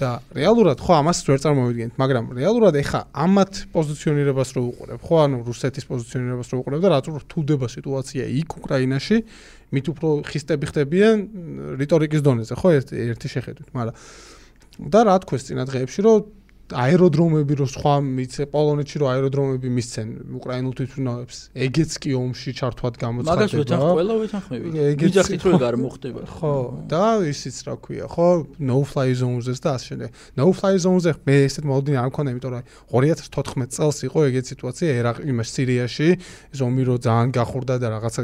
და 0.00 0.10
რეალურად 0.36 0.80
ხო 0.82 0.92
ამას 1.00 1.18
ვერ 1.26 1.40
წარმოვიდგენთ, 1.42 1.94
მაგრამ 2.00 2.24
რეალურად 2.38 2.76
ეხა 2.80 3.00
ამათ 3.12 3.52
პოზიციონირებას 3.74 4.50
რო 4.56 4.62
უყურებ, 4.72 5.00
ხო 5.04 5.16
ანუ 5.22 5.40
რუსეთის 5.46 5.88
პოზიციონირებას 5.90 6.48
რო 6.52 6.56
უყურებ 6.62 6.80
და 6.82 6.88
რაც 6.92 7.06
რთულდება 7.12 7.66
სიტუაცია 7.72 8.22
იქ 8.42 8.50
უკრაინაში, 8.62 9.16
მით 9.72 9.86
უფრო 9.92 10.08
ხისტები 10.28 10.64
ხდებიან 10.72 11.16
რიტორიკის 11.80 12.20
დონეზე, 12.24 12.54
ხო 12.56 12.68
ერთი 12.80 13.28
შეხედვით, 13.36 13.68
მაგრამ 13.76 13.96
და 14.92 15.00
რა 15.04 15.16
თქოს 15.20 15.44
წინა 15.48 15.64
დღეებში 15.68 16.00
რომ 16.02 16.41
აეროდრომები 16.72 17.56
რო 17.58 17.66
სხვა 17.68 17.94
მიცე 18.06 18.46
პოლონეთში 18.52 19.00
რო 19.02 19.06
აეროდრომები 19.12 19.68
მისცენ 19.76 20.08
უკრაინულ 20.38 20.72
თვითმფრინავებს 20.78 21.38
ეგეც 21.66 21.96
კი 22.00 22.12
ომში 22.16 22.50
ჩართვად 22.56 22.94
გამოცხადდება. 23.02 23.34
მაგას 23.42 23.52
ვეთანხმ 23.58 23.90
ყველა 23.98 24.14
ვეთანხმები 24.22 24.68
ვიძახით 25.02 25.42
რომ 25.42 25.64
არ 25.68 25.76
მოხდება. 25.82 26.22
ხო 26.32 26.54
და 26.88 27.04
ისიც 27.28 27.56
რა 27.66 27.74
ქვია 27.82 28.06
ხო 28.08 28.28
no 28.62 28.78
fly 28.88 29.10
zones-ს 29.12 29.60
და 29.60 29.70
ასე 29.76 29.86
შემდეგ. 29.92 30.08
no 30.38 30.46
fly 30.54 30.74
zones-ზე 30.78 31.12
მე 31.26 31.34
ესეთ 31.50 31.64
მოლოდინი 31.66 31.98
არ 31.98 32.08
მქონდა 32.08 32.30
იმიტომ 32.32 32.50
რომ 32.56 32.64
2014 32.94 33.76
წელს 33.76 33.98
იყო 34.08 34.18
ეგეთ 34.32 34.44
სიტუაცია 34.52 34.88
ერაყ 35.02 35.16
იმას 35.28 35.48
სირიაში. 35.52 36.08
ეს 36.52 36.60
ომი 36.62 36.82
რო 36.88 36.96
ძალიან 37.02 37.28
გახურდა 37.36 37.74
და 37.82 37.86
რაღაცა 38.00 38.22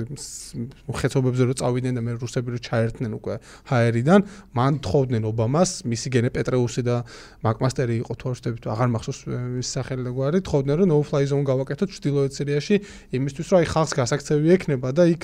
ხეცობებზე 0.88 1.42
რო 1.48 1.54
წავიდნენ 1.58 1.94
და 1.98 2.02
მე 2.06 2.12
რუსები 2.22 2.48
რო 2.54 2.58
ჩაერთნენ 2.64 3.12
უკვე 3.18 3.34
ჰაერიდან 3.68 4.20
მან 4.56 4.72
თხოვდნენ 4.84 5.22
ობამას 5.28 5.70
მისი 5.84 6.08
გენე 6.14 6.30
პეტრეუსი 6.32 6.82
და 6.86 6.96
მაკმასტერი 7.44 7.94
იყო 8.04 8.14
თუ 8.14 8.27
ვაჟდებით 8.28 8.64
აღარ 8.68 8.88
მახსოვს 8.94 9.20
ის 9.62 9.68
სახელი 9.68 10.02
და 10.06 10.12
გვარი. 10.12 10.38
თხოვდნენ 10.44 10.76
რომ 10.78 10.88
no 10.92 10.98
fly 11.04 11.24
zone 11.28 11.44
გავაკეთოთ 11.48 11.88
ჩtildeოეთ 11.96 12.32
სირიაში 12.38 12.76
იმისთვის 13.16 13.46
რომ 13.48 13.56
აი 13.58 13.66
ხალხს 13.72 13.92
გასაქცევი 13.98 14.48
ექნება 14.56 14.88
და 14.92 15.02
იქ 15.08 15.22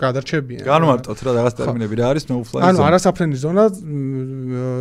გადარჩებიან. 0.00 0.64
განმარტოთ 0.66 1.18
რა 1.24 1.30
რაღაც 1.38 1.54
ტერმინები 1.60 1.94
რა 2.00 2.06
არის 2.10 2.24
no 2.30 2.36
fly 2.44 2.60
zone? 2.60 2.68
ანუ 2.70 2.80
არასაფრენი 2.88 3.36
ზონა 3.44 3.64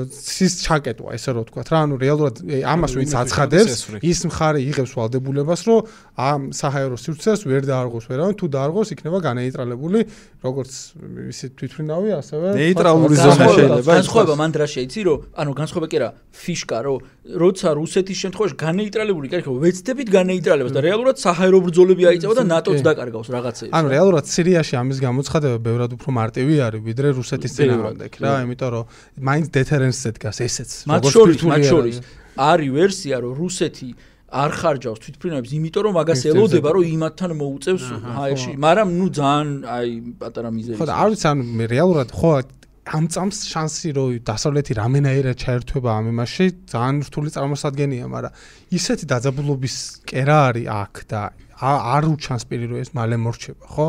სის 0.09 0.53
ჩაკეტვა 0.65 1.09
ესე 1.17 1.29
რომ 1.35 1.43
ვთქვა 1.45 1.63
რა. 1.69 1.77
ანუ 1.85 1.95
რეალურად 1.99 2.35
ამას 2.45 2.91
ვინც 2.97 3.11
აცხადებს 3.21 3.79
ის 4.03 4.19
მხარე 4.29 4.59
იღებს 4.69 4.91
ვალდებულებას 4.97 5.61
რომ 5.67 5.79
ამ 6.19 6.41
საჰაერო 6.55 6.97
სივრცეს 6.99 7.45
ვერ 7.49 7.63
დაარღოს 7.69 8.05
ვერავინ 8.09 8.35
თუ 8.39 8.45
დაარღოს 8.55 8.89
იქნება 8.95 9.19
განეიტრალებული 9.23 9.99
როგორც 10.43 10.71
ისი 11.31 11.45
თვითფრინავი 11.59 12.09
ასევე 12.19 12.47
ნეიტრალური 12.59 13.15
ზონა 13.19 13.45
შეიძლება 13.55 13.93
განსხვავება 13.99 14.35
მანდ 14.39 14.55
რა 14.59 14.67
შეიძლება 14.73 15.07
რომ 15.09 15.19
ანუ 15.41 15.51
განსხვავება 15.59 15.87
კი 15.93 15.99
რა 16.03 16.09
ფიშკა 16.39 16.79
რომ 16.87 16.97
როცა 17.43 17.58
როცა 17.59 17.75
რუსეთის 17.75 18.17
შემთხვევაში 18.23 18.55
განეიტრალებული 18.55 19.27
კერქო 19.33 19.51
ვეცდებით 19.59 20.09
განეიტრალებას 20.15 20.71
და 20.71 20.81
რეალურად 20.85 21.17
საჰაერო 21.19 21.59
ბრძოლები 21.67 22.03
აიწევა 22.07 22.33
და 22.39 22.43
ნატოც 22.47 22.79
დაკარგავს 22.87 23.29
რაღაცეებს. 23.35 23.73
ანუ 23.75 23.87
რეალურად 23.91 24.25
სირიაში 24.31 24.73
ამის 24.79 24.97
გამოცხადება 25.03 25.57
ბევრად 25.59 25.91
უფრო 25.99 26.09
მარტივი 26.19 26.55
არის 26.67 26.81
ვიდრე 26.87 27.07
რუსეთის 27.19 27.51
წინააღმდეგ 27.59 28.11
რა, 28.23 28.33
იმიტომ 28.47 28.69
რომ 28.75 28.83
მაინც 29.27 29.47
დეთერენსზე 29.59 30.09
დგას 30.15 30.37
ესეც. 30.47 30.69
მათ 30.87 31.03
შორის, 31.11 31.39
მათ 31.51 31.63
შორის 31.67 31.95
არის 32.39 32.69
ვერსია 32.79 33.15
რომ 33.19 33.31
რუსეთი 33.35 33.89
არ 34.29 34.51
ხარჯავს 34.61 34.99
თვითფრინავებს, 35.03 35.51
იმიტომ 35.57 35.83
რომ 35.89 35.93
მაგას 35.99 36.21
ელოდება, 36.29 36.69
რომ 36.69 36.83
იმათთან 36.95 37.31
მოუწევს 37.33 37.85
ჰაერში, 38.13 38.51
მაგრამ 38.61 38.87
ნუ 38.93 39.07
ძალიან 39.19 39.49
აი 39.65 39.89
პატარა 40.21 40.49
მიზეზი. 40.53 40.77
ხო 40.77 40.85
და 40.85 40.93
არ 41.01 41.07
ვიცი 41.11 41.27
ანუ 41.33 41.43
რეალურად 41.73 42.09
ხო 42.13 42.31
ამ 42.89 43.05
წამს 43.13 43.45
შანსი 43.45 43.89
რომ 43.93 44.13
დასავლეთი 44.25 44.73
რამენაერად 44.79 45.37
ჩაერთვება 45.37 45.89
ამ 45.93 46.05
იმაში 46.09 46.45
ძალიან 46.73 46.97
რთული 47.05 47.29
წარმოსადგენია, 47.35 48.05
მაგრამ 48.09 48.33
ისეთი 48.73 49.05
დაძაბულობის 49.11 49.75
კერა 50.09 50.37
არის 50.49 50.65
აქ 50.73 50.93
და 51.09 51.21
არ 51.59 52.03
უჩანს 52.09 52.43
პირი 52.49 52.65
რომ 52.73 52.79
ეს 52.81 52.89
მალე 52.97 53.17
მორჩება, 53.21 53.65
ხო? 53.77 53.87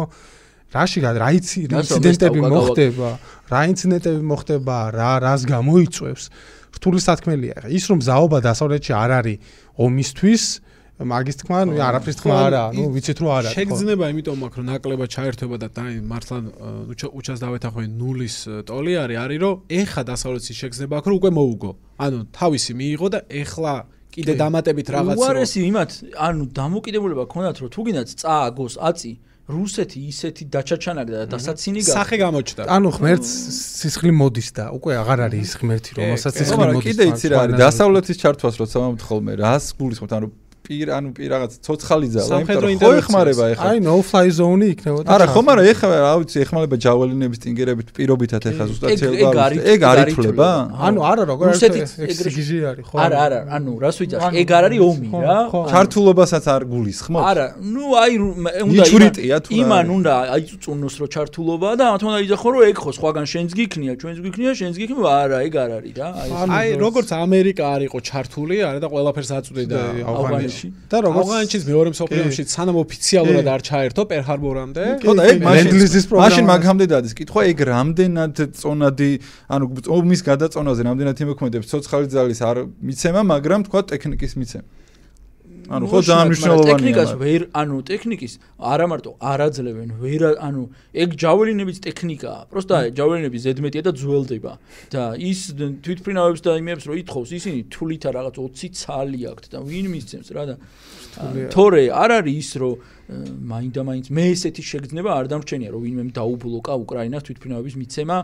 რაში 0.70 0.98
რა 1.02 1.28
ინციდენტები 1.38 2.40
მოხდება, 2.44 3.10
რა 3.50 3.60
ინციდენტები 3.72 4.22
მოხდება, 4.22 4.76
რა 4.94 5.12
რას 5.24 5.42
გამოიწვევს? 5.48 6.24
რთული 6.70 7.00
სათქმელია. 7.02 7.66
ის 7.66 7.84
რომ 7.90 7.98
ზაობა 8.04 8.38
დასავლეთში 8.46 8.92
არ 8.94 9.10
არის 9.18 9.38
ომისთვის, 9.74 10.44
მაგის 11.00 11.36
თქმა, 11.40 11.58
ნუ 11.64 11.80
არაფრის 11.80 12.16
თქმა 12.20 12.36
არა, 12.44 12.62
ნუ 12.76 12.84
ვიცით 12.92 13.18
რომ 13.24 13.30
არა. 13.32 13.50
შეგძნება 13.56 14.04
იმიტომ 14.12 14.36
მაქვს 14.40 14.58
რომ 14.60 14.66
ნაკლება 14.68 15.04
ჩაერთვება 15.14 15.56
და 15.56 15.68
დაი 15.72 15.94
მართლა 16.04 16.36
უჩას 17.16 17.38
დავეთახვე 17.40 17.84
ნულის 17.88 18.36
ტოლი 18.68 18.92
არის, 19.00 19.16
არის 19.24 19.38
რომ 19.40 19.54
ეხა 19.80 20.02
დასავლეთის 20.12 20.56
შეგძნება 20.60 20.94
აქვს 21.00 21.08
რომ 21.08 21.16
უკვე 21.20 21.30
მოუგო. 21.40 21.70
ანუ 22.04 22.18
თავისი 22.36 22.72
მიიღო 22.76 23.06
და 23.16 23.18
ეხლა 23.40 23.72
კიდე 24.12 24.32
დამატებით 24.42 24.86
რაღაც 24.92 25.16
უარესი 25.16 25.60
იმათ, 25.70 25.90
ანუ 26.20 26.42
დამოკიდებულება 26.60 27.24
ქონდათ 27.32 27.56
რომ 27.64 27.68
თუ 27.72 27.80
გინდათ 27.86 28.08
წააგოს 28.20 28.74
აწი 28.76 29.12
რუსეთი 29.50 29.98
ისეთი 30.12 30.44
დაჩაჩანაგდა 30.54 31.16
და 31.22 31.26
დასაცინი 31.34 31.80
გა 31.82 31.92
სახე 31.98 32.16
გამოჩნდა. 32.22 32.62
ანუ 32.70 32.88
ღმერთს 32.96 33.30
სისხლი 33.82 34.12
მოდის 34.14 34.48
და 34.54 34.64
უკვე 34.78 34.92
აღარ 35.02 35.18
არის 35.26 35.42
ის 35.42 35.52
ღმერთი, 35.58 35.90
რომელსაც 35.98 36.32
სისხლი 36.38 36.66
მოდის. 36.70 36.86
კიდე 36.86 37.04
იცი 37.10 37.26
რა 37.30 37.36
არის 37.40 37.54
დასავლეთის 37.58 38.16
ჩართვას 38.22 38.54
როცა 38.62 38.76
მომთხოლმე 38.84 39.32
რას 39.42 39.64
გულისხმობთ 39.74 40.12
ანუ 40.20 40.28
პირ 40.70 40.86
ანუ 40.94 41.10
პირ 41.16 41.28
რაღაც 41.34 41.52
ცოცხალი 41.66 42.06
სამხედრო 42.14 42.66
იმიტომ 42.70 42.90
რომ 42.90 42.94
ხო 42.94 43.00
ეხმარება 43.02 43.44
ეხლა. 43.52 43.70
აი 43.70 43.78
no 43.82 43.94
fly 44.06 44.26
zone 44.30 44.66
იქნებოდა. 44.70 45.06
არა, 45.10 45.26
ხომ 45.34 45.46
არა, 45.50 45.62
ეხლა 45.72 45.96
რა 46.06 46.12
ვიცი, 46.20 46.36
ეხმარება 46.46 46.76
ჯაველინების 46.84 47.38
ტინგერებით 47.42 47.88
პირობითად 47.96 48.42
ეხლა 48.50 48.64
ზუსტად 48.70 48.88
ეგ 48.94 48.98
ცელბა. 49.00 49.30
ეგ 49.50 49.58
ეგ 49.74 49.80
არ 49.90 49.96
არის 50.00 50.14
ითვლება? 50.14 50.30
თვლება. 50.30 50.50
ანუ 50.86 51.00
არა 51.10 51.22
როგორ 51.30 51.44
არის 51.50 51.90
სიგიჟე 52.22 52.58
არის 52.70 52.84
ხო? 52.86 52.96
არა, 53.04 53.16
არა, 53.26 53.38
ანუ 53.56 53.72
რას 53.82 53.96
ანუ- 53.98 54.38
ეგ 54.42 54.48
არ 54.54 54.64
არის 54.70 54.80
ომი 54.90 55.08
რა. 55.10 55.38
ჩართულობასაც 55.74 56.44
არ 56.54 56.62
გულისხმობ? 56.70 57.22
არა, 57.30 57.46
ნუ 57.74 57.84
აი 58.02 58.12
უნდა 58.70 58.84
იჩვრიტია 58.86 59.36
თუ 59.42 59.50
რა 59.50 59.58
იმან 59.60 59.86
უნდა 59.96 60.12
აიწუწუნოს 60.34 60.94
რომ 61.00 61.08
ჩართულობაა 61.14 61.74
და 61.80 61.84
ამათ 61.90 62.02
უნდა 62.06 62.18
იძახო 62.30 62.48
რომ 62.54 62.62
ეგ 62.70 62.76
ხო 62.78 62.90
სხვაგან 62.94 63.26
შენს 63.32 63.52
გიქნია, 63.58 63.92
ჩვენს 64.00 64.18
გიქნია, 64.22 64.50
შენს 64.60 64.76
გიქნია, 64.78 65.10
არა, 65.24 65.38
ეგ 65.50 65.54
არ 65.64 65.70
არის 65.80 65.94
რა. 65.98 66.08
აი 66.20 66.30
აი 66.60 66.68
როგორც 66.84 67.08
ამერიკა 67.10 67.64
არ 67.74 67.80
იყო 67.90 67.98
ჩართული, 68.10 68.56
არა 68.70 68.78
და 68.84 68.88
ყველაფერს 68.94 69.30
აწვდიდა 69.40 69.74
და 69.74 70.59
ავღანეთში. 70.60 70.68
და 70.90 70.96
როგორც 71.06 71.24
ავღანეთშიც 71.24 71.62
მეორე 71.70 71.88
მსოფლიო 71.94 72.22
ომში 72.26 72.42
სანამ 72.50 72.76
ოფიციალურად 72.84 73.46
არ 73.54 73.60
ჩაერთო 73.68 74.02
პერჰარბორამდე. 74.10 74.82
ხო 75.00 75.12
და 75.16 75.22
ეგ 75.30 75.38
Land-Lease-ის 75.40 76.04
პროგრამა 76.10 76.28
მაშინ 76.28 76.46
მაგამდე 76.50 76.86
დადის. 76.92 77.12
კითხვა 77.20 77.40
ეგ 77.50 77.58
რამდენად 77.70 78.36
წონადი 78.60 79.10
ანუ 79.54 79.64
ომის 79.96 80.20
გადაწონაზე 80.30 80.80
რამდენად 80.88 81.16
იმოქმედებს? 81.24 81.66
ცოცხალი 81.70 82.06
ძალის 82.10 82.40
არ 82.44 82.56
მიცემა 82.84 83.20
მაგრამ 83.32 83.60
თქვა 83.66 83.80
ტექნიკის 83.92 84.32
მიცემა 84.40 84.79
ანუ 85.70 85.86
ხო 85.86 85.98
ძალიან 86.02 86.26
მნიშვნელოვანია 86.30 86.70
ტექნიკას 86.74 87.10
ვერ 87.20 87.42
ანუ 87.54 87.76
ტექნიკის 87.86 88.32
არა 88.58 88.86
მარტო 88.90 89.10
არ 89.22 89.40
აძლევენ 89.46 89.90
ვერ 90.02 90.22
ანუ 90.42 90.62
ეგ 90.98 91.10
ჯაველინების 91.22 91.78
ტექნიკაა. 91.86 92.40
პროსტა 92.50 92.76
ჯაველინები 92.98 93.38
ზედმეტია 93.46 93.82
და 93.86 93.92
ძველდება. 93.94 94.52
და 94.90 95.02
ის 95.14 95.40
თვითფრინავებს 95.54 96.40
და 96.42 96.50
იმებს 96.58 96.84
რო 96.90 96.94
ითხოვს 97.06 97.30
ისინი 97.38 97.60
თulit 97.70 98.02
რაღაც 98.02 98.34
20 98.34 98.74
ცალი 98.82 99.20
აქვთ 99.30 99.44
და 99.54 99.58
ვინ 99.62 99.86
მისცემს 99.94 100.28
რა 100.34 100.44
და 100.50 100.54
თორე 101.54 101.84
არ 101.94 102.10
არის 102.18 102.34
ის 102.42 102.50
რომ 102.58 102.74
მაინდა 103.46 103.82
მაინც 103.86 104.06
მე 104.10 104.24
ესეთი 104.34 104.62
შეგრძნება 104.70 105.10
არ 105.18 105.26
დამრჩენია 105.30 105.70
რომ 105.70 105.82
ვინმე 105.86 106.02
დაუბლოკა 106.18 106.74
უკრაინას 106.82 107.22
თვითფრინავების 107.26 107.74
მიცემა 107.78 108.16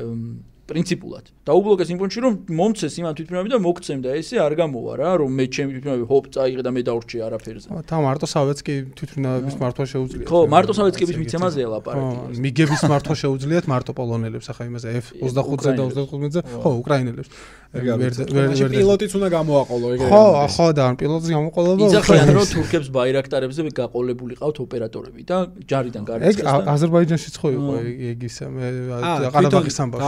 ემ, 0.00 0.40
პრინციპულად. 0.64 1.24
დაუბლოკეს 1.44 1.88
იმ 1.92 1.98
პონჩი 2.00 2.18
რომ 2.24 2.34
მომცეს 2.56 2.94
იმან 3.00 3.12
თვითფრინავები 3.18 3.50
და 3.52 3.58
მოგცემ 3.60 4.00
და 4.00 4.10
ესე 4.16 4.36
არ 4.40 4.52
გამოვა 4.60 4.92
რა 4.96 5.10
რომ 5.20 5.30
მე 5.36 5.44
ჩემი 5.52 5.70
თვითფრინავები 5.76 6.06
ჰოპ 6.08 6.24
წაიღე 6.34 6.62
და 6.64 6.70
მე 6.72 6.82
დავრჩი 6.88 7.16
არაფერზე. 7.26 7.68
თა 7.84 7.96
მარტო 8.00 8.26
სავეცკი 8.32 8.74
თვითმფრინავების 8.96 9.54
მართვა 9.60 9.84
შეუძლიათ. 9.92 10.28
ხო 10.32 10.38
მარტო 10.54 10.72
სავეცკების 10.78 11.16
მიცემაზეა 11.20 11.68
ლაპარაკი 11.74 12.40
მიგების 12.44 12.82
მართვა 12.88 13.14
შეუძლიათ 13.22 13.64
მარტო 13.68 13.92
პოლონელებს 13.92 14.46
ახლა 14.54 14.64
იმაზე 14.72 14.88
F25-ზე 15.04 15.70
და 15.76 15.82
25-ზე, 15.84 16.40
ხო, 16.64 16.70
უკრაინელებს. 16.80 17.28
ეგ 17.74 17.84
ვერ 17.98 18.12
ვერ 18.30 18.70
პილოტიც 18.70 19.12
უნდა 19.18 19.28
გამოაყოლო 19.34 19.86
ეგრე. 19.94 20.08
ხო, 20.08 20.22
ხო 20.54 20.66
და 20.78 20.82
ან 20.88 20.94
პილოტის 20.94 21.30
გამოყოლება 21.34 21.88
იძახიან 21.90 22.28
რომ 22.38 22.46
თურქებს 22.54 22.88
ბაირაქტარებზე 22.94 23.60
გაყოლებული 23.74 24.34
ყავთ 24.38 24.56
ოპერატორები 24.64 25.20
და 25.26 25.36
ჯარიდან 25.66 26.02
ეგ 26.04 26.08
გარიცხეს 26.08 26.46
და 26.46 26.70
აზერბაიჯანშიც 26.70 27.34
ხო 27.34 27.48
იყო 27.58 27.72
ეგ 27.82 27.98
ეგ 28.14 28.18
ისე 28.30 28.44
მე 28.54 28.66
აა, 28.94 29.30
ყარაბაღის 29.34 29.78
ამბავი. 29.82 30.02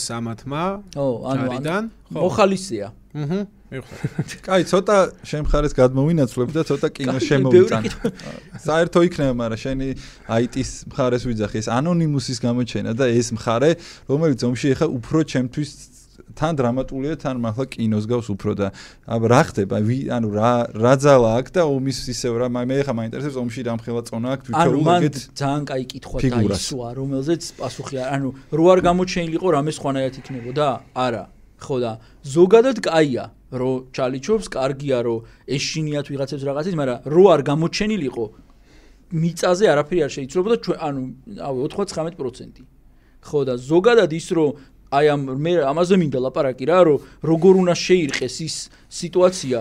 გაუშვეს 0.00 0.10
ამათმა 0.16 0.62
ხო 0.94 1.06
ანუ 1.30 1.44
ჯარიდან. 1.50 1.82
ხო. 2.12 2.20
მოხალისეა 2.20 2.88
აჰა. 3.14 3.40
მიხდარ. 3.70 4.40
კაი 4.46 4.62
ცოტა 4.66 4.96
შემხარეს 5.30 5.72
გადმოვინაცვლებ 5.78 6.50
და 6.56 6.62
ცოტა 6.66 6.88
კინო 6.90 7.18
შემოვიტან 7.22 7.82
საერთო 8.66 8.98
იქნება 9.06 9.34
მაგრამ 9.40 9.60
შენი 9.62 9.88
IT-ის 10.26 10.70
მხარეს 10.90 11.22
ვიძახი 11.28 11.56
ეს 11.62 11.68
ანონიმუსის 11.70 12.38
გამოჩენა 12.42 12.90
და 12.98 13.06
ეს 13.14 13.28
მხარე 13.30 13.70
რომელიც 14.10 14.40
ომში 14.42 14.66
ეხა 14.74 14.86
უფრო 14.90 15.18
ჩემთვის 15.22 15.70
თან 16.38 16.52
დრამატულია 16.60 17.14
თან 17.22 17.36
მართლა 17.44 17.64
კინოს 17.74 18.04
გავს 18.10 18.28
უფრო 18.34 18.52
და 18.60 18.68
რა 19.08 19.42
ხდება? 19.48 19.76
ანუ 20.16 20.28
რა 20.36 20.52
რა 20.74 20.94
ძალა 21.00 21.30
აქვს 21.40 21.52
და 21.56 21.62
ომის 21.66 21.98
ისევ 22.14 22.32
რა 22.40 22.48
მე 22.50 22.74
ეხა 22.84 22.92
მაინტერესებს 23.00 23.36
ომში 23.40 23.60
რამხელა 23.68 24.02
წონა 24.08 24.28
აქვს 24.34 24.44
თვითონ 24.50 24.74
ეგეთ 25.00 25.16
ძალიან 25.40 25.64
კაი 25.70 25.84
კითხვა 25.90 26.18
დაისვა 26.20 26.88
რომელზეც 27.00 27.42
პასუხი 27.60 27.96
არ 28.04 28.08
ანუ 28.20 28.28
რო 28.56 28.64
არ 28.72 28.80
გამოჩენილიყო 28.88 29.46
რამე 29.56 29.70
სხვანაირად 29.76 30.14
იქნებოდა 30.20 30.66
არა. 30.94 31.24
ხო 31.60 31.76
და 31.80 31.92
ზოგადად 32.24 32.80
კაია 32.80 33.24
რო 33.52 33.70
ჩალიჩობს 33.92 34.46
კარგია 34.54 34.98
რო 35.04 35.16
ეშინიათ 35.56 36.06
ვიღაცებს 36.08 36.44
რაღაცის 36.48 36.74
მაგრამ 36.80 36.98
რო 37.14 37.24
არ 37.34 37.40
გამოჩენილიყო 37.50 38.24
მიწაზე 39.10 39.64
არაფერი 39.74 40.00
არ 40.06 40.12
შეიცვლებოდა 40.16 40.56
ჩვენ 40.64 40.78
ანუ 40.86 41.02
ავე 41.48 41.58
99% 41.74 42.64
ხო 43.20 43.40
და 43.44 43.54
ზოგადად 43.60 44.10
ის 44.16 44.28
რო 44.32 44.46
აი 44.90 45.06
ამ 45.14 45.20
მე 45.44 45.52
ამაზე 45.70 45.94
მინდა 46.02 46.18
ლაპარაკი 46.26 46.64
რა 46.70 46.78
რომ 46.88 46.98
როგორ 47.30 47.54
უნდა 47.62 47.74
შეირყეს 47.86 48.36
ის 48.46 48.56
სიტუაცია 48.90 49.60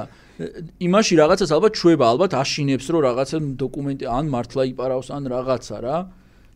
იმაში 0.88 1.14
რაღაცას 1.22 1.52
ალბათ 1.54 1.74
ჩვება 1.80 2.06
ალბათ 2.14 2.32
აშინებს 2.40 2.86
რომ 2.90 3.02
რაღაცა 3.08 3.38
დოკუმენტი 3.60 4.06
ან 4.08 4.26
მართლა 4.34 4.64
იპარავს 4.74 5.10
ან 5.14 5.24
რაღაცა 5.34 5.78
რა 5.86 5.98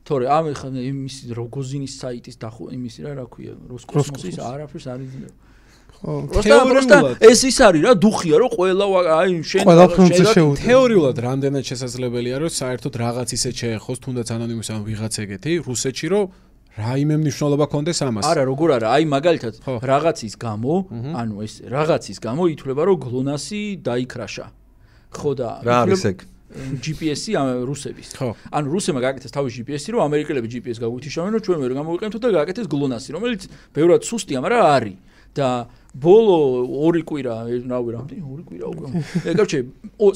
თორე 0.07 0.25
ამ 0.27 0.45
იმის 0.51 1.15
როგოზინის 1.37 1.93
საიტის 2.01 2.35
დახო 2.43 2.71
იმის 2.75 2.95
რა 3.05 3.11
რა 3.19 3.25
ქვია 3.33 3.53
როსკოსმოსის 3.71 4.37
არაფერს 4.39 4.85
არ 4.91 4.99
იძლევა 5.05 5.31
ხო. 6.03 6.13
თეორიულად. 6.43 7.15
ეს 7.23 7.39
ის 7.47 7.57
არის 7.63 7.81
რა 7.87 7.93
დუხია 8.03 8.35
რომ 8.43 8.49
ყველა 8.57 8.85
აი 9.23 9.29
შენ 9.47 9.63
ყველა 9.63 9.85
შეიძლება- 9.95 10.35
შეუძლია. 10.35 10.63
თეორიულად 10.67 11.17
რამდენად 11.27 11.63
შესაძლებელია 11.69 12.35
რომ 12.43 12.51
საერთოდ 12.59 12.93
რაღაც 13.03 13.29
ისე 13.37 13.49
შეეხოს 13.59 13.97
თუნდაც 14.03 14.27
ანონიმის 14.35 14.67
ან 14.75 14.79
ვიღაც 14.83 15.13
ეგეთი 15.23 15.51
რუსეთში 15.63 16.07
რომ 16.11 16.23
რაიმე 16.73 17.15
მნიშვნელობა 17.21 17.65
კონდეს 17.69 17.99
ამას. 18.01 18.25
არა 18.25 18.43
როგორ 18.49 18.69
არა 18.81 18.87
აი 18.97 19.03
მაგალითად 19.13 19.53
რაღაცის 19.85 20.33
გამო 20.41 20.73
ანუ 21.21 21.35
ეს 21.45 21.53
რაღაცის 21.69 22.17
გამო 22.17 22.43
ითვლება 22.53 22.81
რომ 22.89 22.97
გლონასი 23.05 23.61
დაიქრაშა 23.85 24.45
ხო 25.13 25.31
და 25.37 25.49
რა 25.61 25.75
არის 25.85 26.03
ეგ 26.09 26.17
GPS-ი 26.53 27.33
რუსების. 27.65 28.09
ხო. 28.13 28.29
ანუ 28.53 28.67
რუსებმა 28.69 29.01
გააკეთეს 29.01 29.33
თავის 29.33 29.53
GPS-ი, 29.57 29.89
რომ 29.97 30.01
ამერიკელები 30.05 30.47
GPS 30.53 30.77
გაგვითიშავენ, 30.85 31.31
რომ 31.33 31.41
ჩვენ 31.41 31.57
ვერ 31.65 31.73
გამოვიყენებთ 31.81 32.21
და 32.21 32.29
გააკეთეს 32.37 32.67
GLONASS-ი, 32.69 33.09
რომელიც 33.17 33.41
ბევრად 33.73 34.01
სუსტია, 34.05 34.37
მაგრამ 34.45 34.61
არის. 34.61 34.95
და 35.37 35.49
ბოლო 35.93 36.37
ორი 36.89 37.03
კვირა, 37.05 37.33
რავი, 37.69 37.89
რამდენი? 37.93 38.21
ორი 38.25 38.43
კვირა 38.49 38.65
უკვე. 38.73 38.87
ე, 39.29 39.33
კაცი, 39.37 39.59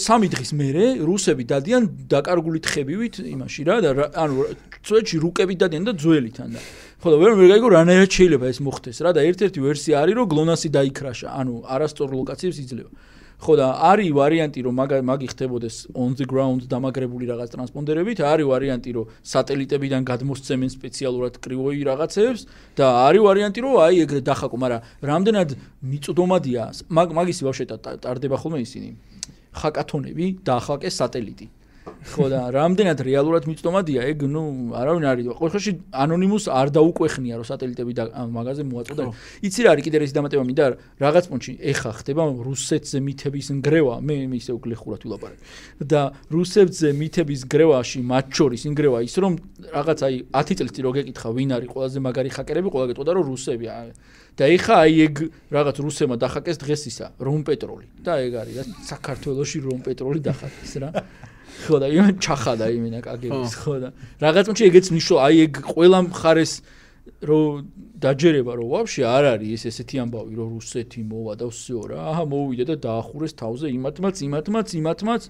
სამი 0.01 0.27
დღის 0.33 0.51
მერე 0.57 0.85
რუსები 1.05 1.43
დადიან 1.45 1.83
დაკარგული 2.09 2.59
თხებივით 2.65 3.21
იმაში 3.21 3.61
რა 3.69 3.75
და 3.85 4.09
ანუ 4.17 4.47
წვეთში 4.81 5.17
რუკებით 5.21 5.57
დადიან 5.61 5.83
და 5.85 5.93
ძველიდან 6.01 6.57
და 6.57 6.61
ხო 6.97 7.13
და 7.13 7.17
ვერ 7.21 7.33
ვერ 7.37 7.47
გაიგო 7.53 7.69
რანაირად 7.77 8.09
შეიძლება 8.09 8.45
ეს 8.49 8.59
მოხდეს 8.65 8.97
რა 9.05 9.11
და 9.13 9.21
ერთ-ერთი 9.29 9.59
ვერსია 9.61 10.01
არის 10.01 10.15
რომ 10.17 10.27
GLONASS-ი 10.33 10.69
დაიქრაშა, 10.73 11.27
ანუ 11.29 11.53
არასწორ 11.69 12.09
ლოკაციებს 12.17 12.57
იძლევა. 12.57 12.91
ხო 13.37 13.53
და 13.53 13.67
არის 13.93 14.09
ვარიანტი 14.17 14.59
რომ 14.65 14.73
მაგ 14.81 14.91
მაგი 15.05 15.27
ხდებოდეს 15.29 15.75
on 15.93 16.17
the 16.17 16.25
ground 16.25 16.65
დამაგრებული 16.65 17.29
რაღაც 17.29 17.53
ტრანსპონდერებით, 17.53 18.17
არის 18.25 18.49
ვარიანტი 18.49 18.91
რომ 18.97 19.11
სატელიტებიდან 19.21 20.01
გადმოსცემენ 20.09 20.69
სპეციალურად 20.73 21.37
კრივოი 21.37 21.85
რაღაცებს 21.85 22.41
და 22.73 22.85
არის 23.05 23.21
ვარიანტი 23.27 23.59
რომ 23.61 23.73
აი 23.85 23.95
ეგრე 24.05 24.21
დახაკო, 24.25 24.57
მაგრამ 24.57 24.81
რამდენად 25.05 25.49
მიწოდომადია 25.85 26.63
მაგ 26.97 27.07
მაგისი 27.13 27.41
ბავშვი 27.45 27.65
და 27.69 27.77
ტარდება 28.01 28.37
ხოლმე 28.41 28.59
ისინი 28.65 28.89
ხაკათონები 29.53 30.25
დაახაკეს 30.41 30.97
სატელიტი. 30.97 31.45
ხო 32.13 32.25
და 32.31 32.39
რამდენად 32.53 32.99
რეალურად 33.07 33.43
მიწდომადია 33.49 34.01
ეგ 34.11 34.19
ნუ 34.27 34.43
არავინ 34.77 35.03
არ 35.07 35.17
იდო. 35.23 35.31
ყოველ 35.37 35.51
შემთხვევაში 35.57 35.73
ანონიმუს 36.03 36.45
არ 36.51 36.67
დაუკვეხნია 36.77 37.35
რომ 37.39 37.47
სატელიტები 37.47 37.93
და 37.97 38.03
მაგაზე 38.31 38.63
მოაწოდა. 38.67 39.03
იცი 39.47 39.59
რა 39.63 39.69
არის 39.73 39.83
კიდე 39.87 39.97
ის 40.07 40.13
დამატება 40.17 40.43
მინდა 40.47 40.65
რაღაც 41.01 41.25
პონჩი 41.31 41.51
ეხა 41.71 41.91
ხდება 41.99 42.23
რუსეთზე 42.47 42.97
მითების 43.07 43.47
ნგრევა 43.57 43.95
მე 44.07 44.15
ისე 44.37 44.51
უგლეხურად 44.57 45.01
ვილაპარაკ. 45.05 45.39
და 45.81 46.01
რუსეთზე 46.31 46.89
მითების 46.93 47.41
ნგრევაში 47.47 47.99
მათ 48.03 48.25
შორის 48.37 48.61
ინგრევა 48.69 48.99
ის 49.07 49.15
რომ 49.17 49.33
რაღაც 49.73 49.99
აი 50.07 50.15
10 50.31 50.57
წელს 50.57 50.71
წინ 50.75 50.83
რო 50.85 50.91
გეკითხა 50.97 51.29
ვინ 51.35 51.49
არის 51.57 51.69
ყველაზე 51.73 51.97
მაგარი 52.05 52.29
ჰაკერები 52.37 52.69
ყველა 52.73 52.85
გეტყოდა 52.91 53.11
რომ 53.17 53.25
რუსები 53.31 53.65
და 54.37 54.45
ეხა 54.53 54.75
აი 54.85 54.93
ეგ 55.07 55.15
რაღაც 55.49 55.77
რუსებმა 55.81 56.15
დახაკეს 56.21 56.57
დღეს 56.61 56.81
ისა 56.91 57.07
რომ 57.17 57.41
პეტროლი 57.47 57.87
და 58.05 58.13
ეგ 58.21 58.33
არის 58.41 58.55
რა 58.61 58.63
საქართველოსში 58.85 59.59
რომ 59.65 59.79
პეტროლი 59.81 60.19
დახაკეს 60.29 60.73
რა 60.83 60.89
ხო 61.62 61.76
და 61.82 61.86
იმენ 61.92 62.14
ჩახადა 62.18 62.66
იმენა 62.74 63.00
კაგების 63.06 63.52
ხო 63.62 63.74
და 63.82 63.88
რაღაც 64.22 64.44
მომენტში 64.50 64.64
ეგეც 64.70 64.86
ნიშნო 64.96 65.14
აი 65.26 65.36
ეგ 65.46 65.52
ყველა 65.72 65.98
მხარეს 66.08 66.52
რომ 67.22 67.66
დაჯერება 68.02 68.52
რომ 68.58 68.66
ვაფშე 68.72 69.02
არ 69.06 69.24
არის 69.38 69.62
ეს 69.62 69.64
ესეთი 69.70 69.96
ამბავი 70.02 70.34
რომ 70.38 70.48
რუსეთი 70.58 71.00
მოვა 71.06 71.34
და 71.38 71.46
всё 71.50 71.80
რა 71.90 71.98
აჰა 72.10 72.24
მოვიდა 72.30 72.64
და 72.70 72.76
დაახურეს 72.86 73.32
თავზე 73.42 73.66
იმათმაც 73.78 74.16
იმათმაც 74.26 74.68
იმათმაც 74.80 75.22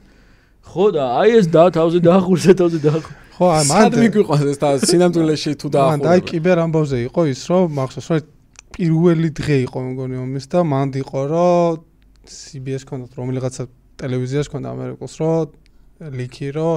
ხო 0.72 0.86
და 0.96 1.04
აი 1.20 1.30
ეს 1.40 1.46
და 1.52 1.64
თავზე 1.76 1.98
დაახურეს 2.08 2.44
და 2.48 2.54
თავზე 2.60 2.78
დაახურეს 2.86 3.20
ხო 3.36 3.46
აი 3.56 3.64
მან 3.72 3.82
სად 3.82 3.92
მიგვიყვანს 4.02 4.46
ეს 4.52 4.58
და 4.62 4.68
სინამდვილეში 4.88 5.52
თუ 5.60 5.66
მან 5.68 5.72
და 5.72 5.80
აი 5.84 6.00
დაახურება 6.00 6.28
კიბერ 6.32 6.58
ამბავზე 6.64 6.98
იყო 7.08 7.20
ის 7.32 7.40
რომ 7.52 7.64
მახსოვს 7.76 8.08
რომ 8.12 8.20
პირველი 8.72 9.30
დღე 9.36 9.56
იყო 9.68 9.78
მგონი 9.92 10.16
ომის 10.24 10.46
და 10.52 10.60
მანდ 10.72 10.92
იყო 11.02 11.20
რომ 11.32 11.80
CBS 12.24 12.84
კონდათ 12.88 13.12
რომელიღაცა 13.20 13.62
ტელევიზიაში 14.00 14.52
კონდა 14.52 14.68
ამერიკოს 14.76 15.14
რომ 15.20 15.52
ლიკი 15.99 16.49
რომ 16.57 16.73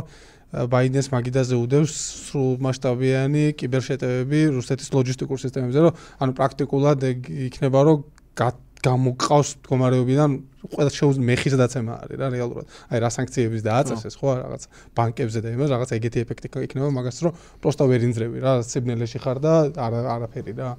ბაიდენს 0.71 1.09
მაგიდაზე 1.15 1.57
უდევს 1.63 1.93
სრულ 2.27 2.57
მასშტაბიანი 2.67 3.45
კიბერშეტევები 3.61 4.41
რუსეთის 4.57 4.89
ლოჯისტიკურ 4.97 5.39
სისტემებზე 5.45 5.85
რომ 5.87 6.01
ანუ 6.27 6.33
პრაქტიკულად 6.41 7.07
იქნება 7.47 7.81
რომ 7.87 7.99
გა- 8.41 8.59
გამოყავს 8.83 9.51
მდგომარეობიდან 9.61 10.31
ყველა 10.61 10.91
შეუძლია 10.93 11.27
მეხის 11.31 11.55
დაცემა 11.57 11.93
არის 12.05 12.17
რა 12.21 12.27
რეალურად. 12.37 12.67
აი 12.93 12.99
რა 13.01 13.11
სანქციების 13.17 13.63
დააწესეს 13.65 14.15
ხო 14.21 14.29
რაღაც 14.41 14.63
ბანკებზე 14.93 15.39
და 15.41 15.49
იმას 15.57 15.69
რაღაც 15.73 15.91
ეგეთი 15.97 16.19
ეფექტი 16.25 16.49
იქნება 16.69 16.89
მაგას 17.01 17.19
რომ 17.25 17.33
პროსტა 17.65 17.85
ვერ 17.89 18.01
ინძრევი 18.11 18.39
რა 18.45 18.53
სიბნელეში 18.61 19.19
ხარ 19.25 19.39
და 19.41 19.53
არა 19.73 20.01
არაფერი 20.21 20.53
რა. 20.61 20.71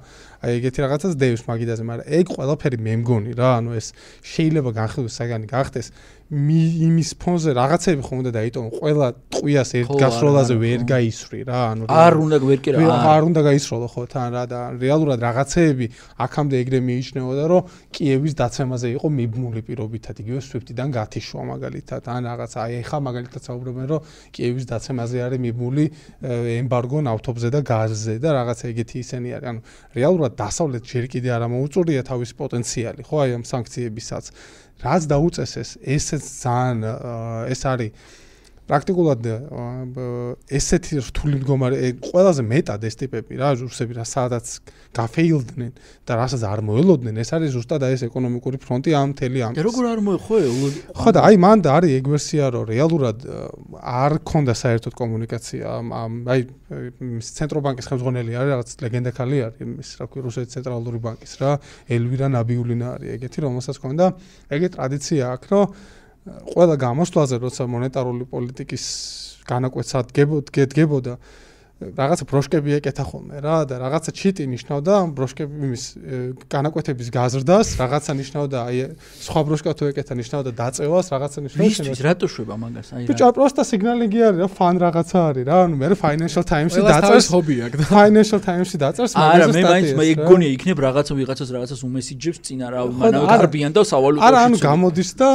აი 0.42 0.50
ეგეთი 0.62 0.78
რაღაცას 0.86 1.14
დევს 1.18 1.42
მაგიდაზე, 1.50 1.82
მაგრამ 1.82 2.06
ეგ 2.18 2.26
ყველაფერი 2.36 2.78
მე 2.78 2.94
მგონი 3.02 3.32
რა, 3.34 3.50
ანუ 3.58 3.70
ეს 3.78 3.86
შეიძლება 4.22 4.70
განხილვის 4.78 5.14
საგანი 5.18 5.46
გახდეს 5.50 5.86
იმის 6.32 7.10
ფონზე 7.20 7.52
რაღაცები 7.52 8.02
ხომ 8.08 8.20
უნდა 8.22 8.30
დაიტოვო 8.32 8.68
ყველა 8.80 9.06
ტყვიას 9.36 9.70
ერთ 9.76 9.90
გასროლაზე 10.00 10.54
ვერ 10.62 10.80
გაისვრი 10.88 11.40
რა 11.44 11.58
ანუ 11.72 11.88
არ 11.92 12.14
უნდა 12.24 12.36
ვერ 12.40 12.60
კი 12.64 12.72
რა 12.72 12.88
არ 13.12 13.22
უნდა 13.28 13.40
გაისროლო 13.52 13.88
ხო 13.92 14.04
თან 14.08 14.28
რა 14.32 14.44
და 14.48 14.60
რეალურად 14.80 15.20
რაღაცეები 15.28 15.86
აქამდე 16.24 16.56
ეგრე 16.64 16.78
მიიჩნეოდა 16.88 17.44
რომ 17.52 17.68
კიევის 17.92 18.32
დაცემაზე 18.40 18.88
იყო 18.96 19.06
მიბმული 19.12 19.60
პირობითად 19.72 20.20
იგივე 20.20 20.40
სვიფტიდან 20.44 20.88
გათიშვა 20.92 21.42
მაგალითად. 21.48 22.02
ან 22.12 22.20
რაღაც 22.28 22.52
აი 22.60 22.72
ეხა 22.84 22.98
მაგალითად 23.08 23.42
საუბრობენ 23.48 23.86
რომ 23.88 24.00
კიევის 24.36 24.66
დაცემაზე 24.68 25.18
არის 25.26 25.40
მიბმული 25.48 25.84
ემბარგო 26.60 26.98
ნავთობზე 27.08 27.48
და 27.56 27.60
გაზზე 27.72 28.14
და 28.20 28.28
რაღაც 28.36 28.58
ეგეთი 28.68 28.96
ისენი 29.00 29.28
არის. 29.32 29.48
ანუ 29.48 29.60
რეალურად 29.96 30.32
დასავლეთ 30.36 30.82
ჯერ 30.92 31.04
კიდე 31.08 31.28
არ 31.32 31.42
ამოუწურია 31.48 32.02
თავის 32.04 32.30
პოტენციალი 32.36 33.00
ხო 33.08 33.16
აი 33.24 33.30
ამ 33.40 33.44
სანქციებისაც. 33.48 34.24
რაც 34.82 35.02
დაუწესეს 35.06 35.70
ესეც 35.86 36.24
ძალიან 36.42 36.78
ეს 37.48 37.62
არის 37.72 37.90
პრაქტიკულად 38.70 39.26
ესეთი 40.54 41.02
რთული 41.08 41.40
მდგომარე 41.40 41.78
ყველაზე 42.04 42.42
მეტად 42.46 42.84
ეს 42.86 42.96
ტიპები 43.00 43.38
რა 43.40 43.52
რუსები 43.58 43.96
რა 43.98 44.04
სადაც 44.06 44.46
გაფეილდნენ 44.94 45.72
და 46.06 46.18
რასაც 46.20 46.44
არ 46.46 46.62
მოელოდნენ 46.68 47.18
ეს 47.22 47.32
არის 47.34 47.56
ზუსტად 47.56 47.86
ეს 47.90 48.04
ეკონომიკური 48.06 48.60
ფრონტი 48.62 48.94
ამ 48.94 49.14
თელი 49.18 49.42
ამ 49.42 49.58
როგორ 49.66 49.88
არ 49.92 50.00
მოეხო 50.06 50.40
ხო 51.02 51.10
და 51.16 51.24
აი 51.26 51.36
მან 51.42 51.64
და 51.66 51.70
არის 51.78 51.96
ეგ 51.98 52.06
ვერსია 52.14 52.50
რომ 52.54 52.64
რეალურად 52.70 53.26
არ 53.82 54.12
ქონდა 54.30 54.54
საერთოდ 54.62 54.94
კომუნიკაცია 54.94 55.64
აი 56.32 56.40
ცენტრალბანკის 57.18 57.88
ხელმძღვანელი 57.90 58.32
არის 58.38 58.52
რაღაც 58.52 58.68
ლეგენდა 58.86 59.10
ხალი 59.16 59.38
არის 59.48 59.74
ის 59.82 59.90
რა 59.98 60.06
ქვია 60.06 60.22
რუსეთის 60.28 60.54
ცენტრალური 60.54 61.02
ბანკის 61.02 61.34
რა 61.42 61.50
ელვირა 61.90 62.30
ნაბიულინა 62.36 62.86
არის 62.94 63.16
ეგეთი 63.18 63.38
რომელსაც 63.42 63.76
ქონდა 63.82 64.06
ეგეთი 64.54 64.74
ტრადიცია 64.78 65.34
აქვს 65.34 65.50
რომ 65.50 65.66
ყველა 66.22 66.74
გამოსვლაზე 66.78 67.36
როცა 67.42 67.66
მონეტარული 67.66 68.24
პოლიტიკის 68.30 68.84
განაკვეცა 69.48 70.02
დგებოდა 70.12 71.16
რაღაცა 71.96 72.24
ბროშკები 72.30 72.70
ეკეთა 72.78 73.04
ხოლმე 73.04 73.36
რა 73.42 73.56
და 73.68 73.74
რაღაცა 73.82 74.10
ჩიტი 74.14 74.44
ნიშნავდა 74.52 74.94
ბროშკები 75.16 75.54
იმის 75.66 75.84
განაკვეთების 76.52 77.08
გაზრდას, 77.12 77.68
რაღაცა 77.82 78.12
ნიშნავდა 78.22 78.58
აი 78.62 78.78
სხვა 79.26 79.40
ბროშკა 79.48 79.70
თუ 79.72 79.84
ეკეთა 79.92 80.14
ნიშნავდა 80.20 80.50
დაწევას, 80.62 81.06
რაღაცა 81.12 81.38
ნიშნავდა 81.42 81.68
ვისთვის 81.72 82.00
რატო 82.06 82.26
შვება 82.32 82.54
მაგას 82.62 82.88
აი 82.92 83.02
რა. 83.02 83.08
ბიჭო, 83.10 83.26
პროსტა 83.36 83.62
სიგნალინგი 83.66 84.20
არის 84.22 84.40
რა, 84.42 84.48
ფან 84.52 84.74
რაღაცა 84.82 85.18
არის 85.32 85.44
რა. 85.48 85.56
ანუ 85.62 85.74
მე 85.82 85.86
Financial 86.02 86.44
Times-ი 86.52 86.80
დაწერს 86.82 87.26
ჰობია 87.32 87.64
და 87.72 87.84
Financial 87.90 88.40
Times-ი 88.42 88.76
დაწერს 88.82 89.12
მაგას. 89.18 89.32
არა, 89.32 89.46
მე 89.52 89.62
მაინც 89.72 89.90
მე 89.98 90.04
გონი 90.28 90.46
იქნებ 90.56 90.78
რაღაცა 90.86 91.12
ვიღაცას 91.18 91.48
რაღაცას 91.52 91.80
უმესიჯებს 91.82 92.38
წინა 92.46 92.66
რა, 92.72 92.80
მანავ 93.02 93.24
კარბიან 93.32 93.72
და 93.72 93.80
სავალუტოში. 93.82 94.26
არა, 94.28 94.38
ანუ 94.46 94.56
გამოდის 94.62 95.10
და 95.18 95.28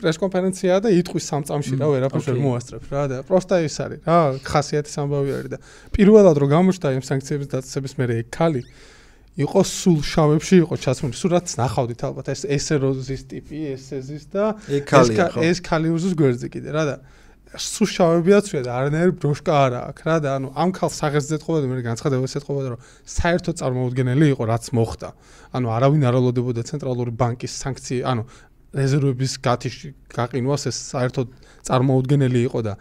პრეს 0.00 0.16
კონფერენცია 0.20 0.74
და 0.84 0.88
იტყვის 1.00 1.24
სამ 1.24 1.42
წამში 1.48 1.74
რა, 1.80 1.86
ვერაფერს 1.94 2.26
ვერ 2.28 2.38
მოასწრებს 2.44 2.88
რა 2.94 3.02
და 3.10 3.16
პროსტა 3.28 3.56
ის 3.64 3.76
არის 3.84 4.00
რა, 4.04 4.18
ხასიათის 4.44 4.94
ამბავი 5.00 5.30
არის 5.34 5.50
და 5.54 5.58
პირველად 5.94 6.36
რო 6.40 6.46
გამოჩნდა 6.54 6.88
იმ 6.98 7.04
სანქციების 7.08 7.48
დაწესების 7.54 7.94
მერე 8.00 8.14
ეგ 8.24 8.28
ქალი 8.34 8.62
იყო 9.34 9.60
სულ 9.66 9.98
შავებში 10.06 10.56
იყო 10.62 10.74
ჩასმული. 10.78 11.14
სულ 11.18 11.30
რაც 11.34 11.48
ნახავდით 11.58 12.00
ალბათ 12.06 12.26
ეს 12.30 12.42
ესეროზის 12.46 13.22
ტიპი 13.26 13.58
ესეზის 13.74 14.24
და 14.30 14.54
ეს 14.70 15.10
ეს 15.42 15.58
ქალი 15.58 15.90
უზის 15.90 16.14
გვერდზე 16.14 16.48
კიდე 16.54 16.70
რა 16.70 16.84
და 16.86 16.96
სულ 17.58 17.88
შავებიაცვია 17.90 18.60
და 18.66 18.70
არანაირი 18.78 19.12
ბროშკა 19.18 19.54
არა 19.54 19.80
აქვს 19.90 20.06
რა 20.06 20.16
და 20.22 20.30
ანუ 20.38 20.48
ამ 20.54 20.70
ქალს 20.74 20.94
საღერძზე 21.02 21.34
ეთყობა 21.38 21.58
და 21.62 21.66
მე 21.70 21.82
განცხადება 21.86 22.26
ეთყობა 22.30 22.60
რომ 22.74 22.80
საერთო 23.14 23.50
წარმოუდგენელი 23.58 24.26
იყო 24.34 24.44
რაც 24.50 24.64
მოხდა. 24.74 25.08
ანუ 25.54 25.66
არავინ 25.70 26.02
არ 26.08 26.14
ელოდებოდა 26.18 26.62
ცენტრალური 26.70 27.12
ბანკის 27.14 27.54
სანქცია 27.62 28.02
ანუ 28.10 28.22
რეზერვების 28.74 29.32
გათიში 29.38 29.88
გაყინვას 30.14 30.62
ეს 30.70 30.76
საერთო 30.94 31.22
წარმოუდგენელი 31.66 32.40
იყო 32.50 32.60
და 32.66 32.74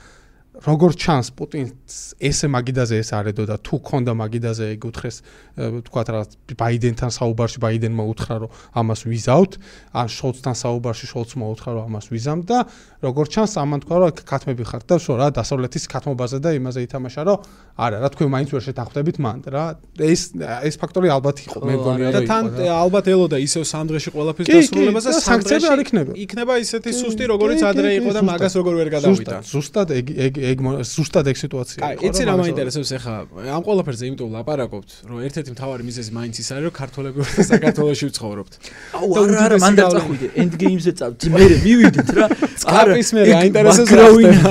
როგორ 0.53 0.93
ჩანს 0.93 1.33
პუტინს 1.33 2.13
ესე 2.21 2.47
მაგიდაზე 2.53 3.01
ეს 3.01 3.09
არედო 3.17 3.45
და 3.49 3.57
თუ 3.57 3.79
ქონდა 3.81 4.13
მაგიდაზე 4.13 4.65
ეგ 4.77 4.85
უთხრეს 4.85 5.17
თქვათ 5.57 6.07
რა 6.13 6.21
ბაიდენთან 6.53 7.09
საუბარში 7.09 7.57
ბაიდენმა 7.57 8.03
უთხრა 8.13 8.35
რომ 8.45 8.53
ამას 8.77 9.01
ვიზავთ 9.09 9.57
ან 9.97 10.07
შოლცთან 10.13 10.55
საუბარში 10.61 11.09
შოლცმა 11.09 11.45
უთხრა 11.57 11.71
რომ 11.73 11.83
ამას 11.89 12.05
ვიზამთ 12.13 12.45
და 12.53 12.59
როგორ 13.01 13.25
ჩანს 13.33 13.53
ამან 13.65 13.79
თქვა 13.81 13.97
რომ 13.97 14.11
ქათმები 14.29 14.63
ხართ 14.69 14.85
და 14.93 14.95
შო 15.01 15.13
რა 15.17 15.27
დასავლეთის 15.33 15.89
ქათმობაზე 15.89 16.37
და 16.45 16.49
იმაზე 16.53 16.79
ითამაშა 16.85 17.21
რომ 17.25 17.37
არა 17.73 17.97
რა 18.05 18.09
თქვენ 18.13 18.29
მაინც 18.29 18.49
ვერ 18.53 18.63
შეთანხმდებით 18.69 19.17
მან 19.17 19.37
რა. 19.49 19.65
ეს 19.97 20.21
ეს 20.37 20.75
ფაქტორი 20.77 21.09
ალბათ 21.09 21.37
იყო 21.49 21.57
მე 21.65 21.75
მგონია 21.81 22.09
და 22.13 22.21
თან 22.29 22.43
ალბათ 22.61 23.09
ელოდა 23.09 23.37
ისევ 23.41 23.65
სამ 23.65 23.89
დღეში 23.89 24.13
ყველაფერს 24.13 24.49
დასრულებას 24.53 25.05
და 25.09 25.13
სანქციები 25.17 25.67
არ 25.73 25.79
იქნება. 25.81 26.11
იქნება 26.13 26.53
ისეთი 26.61 26.89
სუსტი 26.93 27.23
როგორიც 27.33 27.65
ადრე 27.65 27.89
იყო 27.97 28.13
და 28.13 28.21
მაგას 28.29 28.53
როგორ 28.61 28.73
ვერ 28.77 28.89
გადავიდა. 28.93 29.41
ზუსტად 29.41 29.89
ეგ 29.89 30.05
ეგ 30.13 30.33
ეგ 30.51 30.57
ზუსტად 30.83 31.29
ეგ 31.31 31.37
სიტუაცია 31.39 31.79
იყო. 31.79 31.87
აი, 31.87 31.95
იცი 32.09 32.23
რა 32.27 32.33
მაინტერესებს 32.39 32.91
ახლა 32.97 33.15
ამ 33.53 33.63
ყველაფერზე 33.67 34.03
იმიტომ 34.09 34.29
ლაპარაკობთ, 34.37 34.89
რომ 35.09 35.17
ერთ-ერთი 35.27 35.49
მთავარი 35.55 35.83
მიზეზი 35.87 36.11
მაინც 36.17 36.35
ის 36.43 36.49
არის, 36.53 36.65
რომ 36.67 36.73
ქართველები 36.77 37.17
საქართველოში 37.51 38.05
ვცხოვრობთ. 38.11 38.53
აუ, 38.99 39.07
არა, 39.23 39.39
არა, 39.47 39.57
მან 39.63 39.73
დაწახვიდე, 39.79 40.27
end 40.43 40.53
game-ზე 40.61 40.91
წავდი, 40.99 41.25
მე 41.33 41.45
მივიდით 41.63 42.09
რა. 42.17 42.25
სკაპის 42.63 43.09
მე 43.15 43.21
აინტერესებს 43.43 43.91
რა 43.97 44.07
ვინა. 44.17 44.41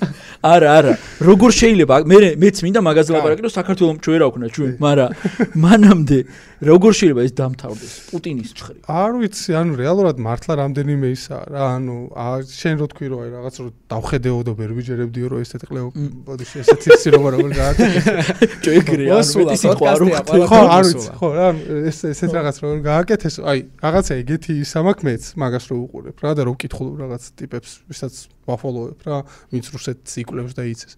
არა, 0.54 0.68
არა. 0.80 0.92
როგორ 1.20 1.50
შეიძლება 1.52 1.94
მე 2.08 2.18
მეც 2.40 2.56
მინდა 2.64 2.80
მაგაზე 2.80 3.10
ლაპარაკი, 3.12 3.42
რომ 3.44 3.52
საქართველოს 3.60 3.98
ჩვენ 4.00 4.16
რა 4.20 4.26
ვქნა 4.30 4.46
ჩვენ, 4.56 4.70
მაგრამ 4.80 5.10
მანამდე 5.60 6.18
როგორ 6.60 6.92
შეიძლება 6.92 7.22
ეს 7.24 7.32
დამთავრდეს 7.40 7.92
პუტინის 8.12 8.50
ცხრი? 8.52 8.74
არ 8.84 9.12
ვიცი, 9.20 9.50
ანუ 9.56 9.72
რეალურად 9.80 10.16
მართლა 10.20 10.54
რამდენიმე 10.60 11.08
ისაა 11.16 11.44
რა, 11.52 11.62
ანუ 11.76 11.96
შენ 12.52 12.74
რო 12.80 12.86
თქვი 12.92 13.06
რომ 13.12 13.20
აი 13.24 13.30
რაღაც 13.32 13.54
რო 13.64 13.68
დავხედეო 13.88 14.38
და 14.44 14.52
ვერ 14.60 14.70
ვიჯერებდიო 14.76 15.26
რომ 15.32 15.39
ესეთ 15.44 15.62
ყლეო, 15.70 15.86
ბოდი 16.26 16.46
ესეთი 16.60 16.98
სირო 17.02 17.20
როგორ 17.34 17.52
გააკეთე. 17.58 18.12
ჯეგრი, 18.66 19.06
ანუ 19.16 19.46
ეს 19.54 19.64
იყო 19.66 19.88
არ 19.90 20.04
ვხვდი. 20.06 20.40
ხო, 20.50 20.60
არ 20.76 20.84
ვიცი, 20.88 21.08
ხო, 21.20 21.28
რა, 21.36 21.48
ეს 21.90 21.98
ესეთ 22.10 22.30
რაღაც 22.38 22.56
როგორ 22.64 22.78
გააკეთეს, 22.86 23.36
აი 23.40 23.58
რაღაცა 23.84 24.12
ეგეთი 24.24 24.52
ისამაკ 24.64 24.98
მეც 25.08 25.22
მაგას 25.40 25.64
რო 25.70 25.76
უყურებ 25.84 26.16
რა 26.24 26.32
და 26.36 26.42
რო 26.48 26.52
ვკითხულობ 26.56 26.94
რაღაც 27.04 27.22
ტიპებს, 27.40 27.70
ვისაც 27.90 28.14
ვაფოლოებ 28.50 28.98
რა, 29.08 29.18
ვინც 29.54 29.66
რუსეთს 29.74 30.12
იკლებს 30.24 30.54
და 30.58 30.68
იცის. 30.70 30.94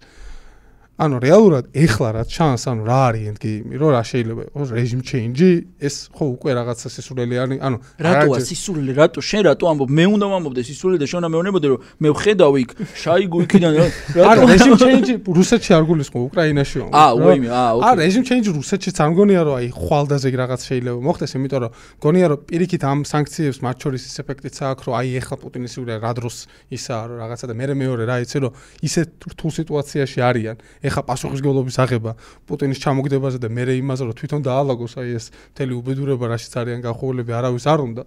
ანუ 0.93 1.17
რეალურად 1.25 1.65
ეხლა 1.73 2.09
რა 2.13 2.23
ჩანს, 2.29 2.63
ანუ 2.69 2.83
რა 2.85 2.97
არის 3.09 3.23
endgame-ი, 3.33 3.75
რომ 3.81 3.89
რა 3.97 4.01
შეიძლება 4.05 4.43
იყოს 4.53 4.69
regime 4.77 5.01
change-ი, 5.01 5.49
ეს 5.81 5.95
ხო 6.13 6.25
უკვე 6.37 6.53
რაღაცა 6.53 6.87
სისულელი 6.93 7.35
არის, 7.41 7.59
ანუ 7.65 7.77
რატოა 7.97 8.37
სისულელი, 8.45 8.93
რატო 9.01 9.19
შენ 9.25 9.41
რატო 9.49 9.65
ამბობ, 9.73 9.89
მე 9.89 10.05
უნდა 10.13 10.25
ვამბობდე 10.29 10.61
სისულელი 10.69 10.99
და 11.01 11.07
შენ 11.09 11.25
ამეუბნებოდი 11.33 11.67
რომ 11.73 11.79
მე 11.97 12.09
ვხედავ 12.13 12.53
იქ 12.61 12.69
შაიგუ 12.93 13.37
იქიდან 13.41 13.73
რატო 14.21 14.45
regime 14.53 14.77
change-ი 14.77 15.13
რუსეთში 15.33 15.71
არ 15.73 15.83
გულისხმობ, 15.89 16.23
უკრაინაში 16.29 16.77
ვამბობ. 16.77 16.93
აა, 16.93 17.11
უიმი, 17.25 17.47
აა, 17.49 17.71
ოკეი. 17.73 17.89
აა, 17.89 17.95
regime 17.97 18.25
change 18.29 18.47
რუსეთშიც 18.53 18.97
არ 19.01 19.09
მგონია 19.17 19.41
რომ 19.49 19.55
აი 19.57 19.67
ხვალდაზე 19.73 20.27
რაღაც 20.29 20.61
შეიძლება 20.61 20.99
მოხდეს, 21.09 21.31
იმიტომ 21.41 21.59
რომ 21.63 21.71
გონია 22.05 22.25
რომ 22.29 22.39
პირიქით 22.53 22.83
ამ 22.85 22.99
სანქციებს 23.01 23.57
მათ 23.65 23.77
შორის 23.81 24.01
ის 24.13 24.15
ეფექტიც 24.21 24.55
აქვს, 24.61 24.83
რომ 24.85 24.93
აი 24.93 25.07
ეხლა 25.17 25.35
პუტინის 25.41 25.71
სიულელი 25.73 26.01
რა 26.05 26.11
დროს 26.21 26.35
ისაა, 26.69 27.03
რომ 27.09 27.17
რაღაცა 27.23 27.45
და 27.49 27.53
მე 27.57 27.65
მეორე 27.81 28.03
რა 28.05 28.15
იცი 28.23 28.37
რომ 28.45 28.51
ისეთ 28.85 29.09
რთულ 29.33 29.51
სიტუაციაში 29.57 30.19
არიან. 30.29 30.55
ეხა 30.83 31.01
პასუხისგებლობის 31.07 31.77
აღება 31.83 32.11
პუტინის 32.47 32.81
ჩამოგდებაზე 32.83 33.37
და 33.43 33.49
მე 33.49 33.63
იმაზე 33.79 34.03
რომ 34.07 34.15
თვითონ 34.19 34.41
დაალაგოს 34.47 34.93
აი 34.99 35.09
ეს 35.17 35.25
მთელი 35.53 35.73
უბედურება 35.79 36.25
რაშიც 36.33 36.53
არიან 36.59 36.81
გახოვლები 36.83 37.31
არავის 37.39 37.65
არ 37.71 37.79
უნდა 37.87 38.03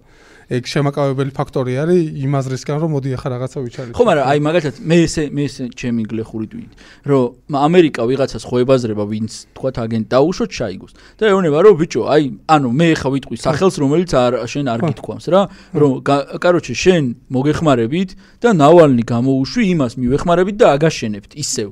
ეგ 0.47 0.63
შემაკავებელი 0.71 1.33
ფაქტორი 1.35 1.73
არის 1.83 2.03
იმაზრისგან 2.23 2.77
რომ 2.79 2.91
მოდი 2.95 3.11
ახლა 3.19 3.29
რაღაცა 3.35 3.59
ვიჩარეთ. 3.67 3.93
ხო, 3.99 4.05
მაგრამ 4.07 4.27
აი 4.31 4.39
მაგალითად 4.47 4.75
მე 4.87 4.97
ესე 5.03 5.23
მე 5.35 5.43
ესე 5.51 5.65
ჩემი 5.75 6.03
გლეხური 6.07 6.47
ტვინი 6.47 6.71
რომ 7.11 7.59
ამერიკა 7.67 8.03
ვიღაცას 8.07 8.45
ხოებაზრება 8.47 9.05
ვინც 9.11 9.33
თქვა 9.59 9.71
აგენტ 9.87 10.07
დაუშვოთ 10.07 10.51
შაიგოს. 10.55 10.93
და 11.19 11.25
ეუბნება 11.35 11.59
რომ 11.67 11.75
ბიჭო, 11.83 12.03
აი 12.07 12.23
ანუ 12.47 12.69
მე 12.79 12.89
ხა 12.95 13.09
ვიტყვი 13.11 13.37
სახელს 13.43 13.75
რომელიც 13.83 14.11
არ 14.15 14.33
შენ 14.47 14.67
არ 14.71 14.81
გითქვამს 14.87 15.27
რა, 15.35 15.41
რომ 15.75 15.91
კაროჩე 16.07 16.75
შენ 16.79 17.03
მოგეხმარებით 17.27 18.11
და 18.39 18.49
ნავალნი 18.55 19.03
გამოუშვი 19.03 19.63
იმას 19.75 19.93
მივეხმარებით 19.99 20.57
და 20.63 20.67
აგაშენებთ 20.79 21.33
ისევ. 21.43 21.69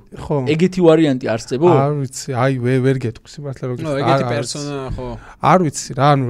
ეგეთი 0.50 0.80
ვარიანტი 0.82 1.26
არსებობს? 1.30 1.78
არ 1.78 1.92
ვიცი, 2.02 2.28
აი 2.34 2.52
ვე 2.58 2.74
ვერ 2.82 2.96
გეტყვი 3.06 3.38
მართლა 3.44 3.64
როგორ. 3.70 3.82
ნუ 3.86 3.90
ეგეთი 4.02 4.24
პერსონა 4.34 4.78
ხო. 4.98 5.06
არ 5.46 5.60
ვიცი 5.62 5.90
რა, 5.94 6.06
ანუ 6.14 6.24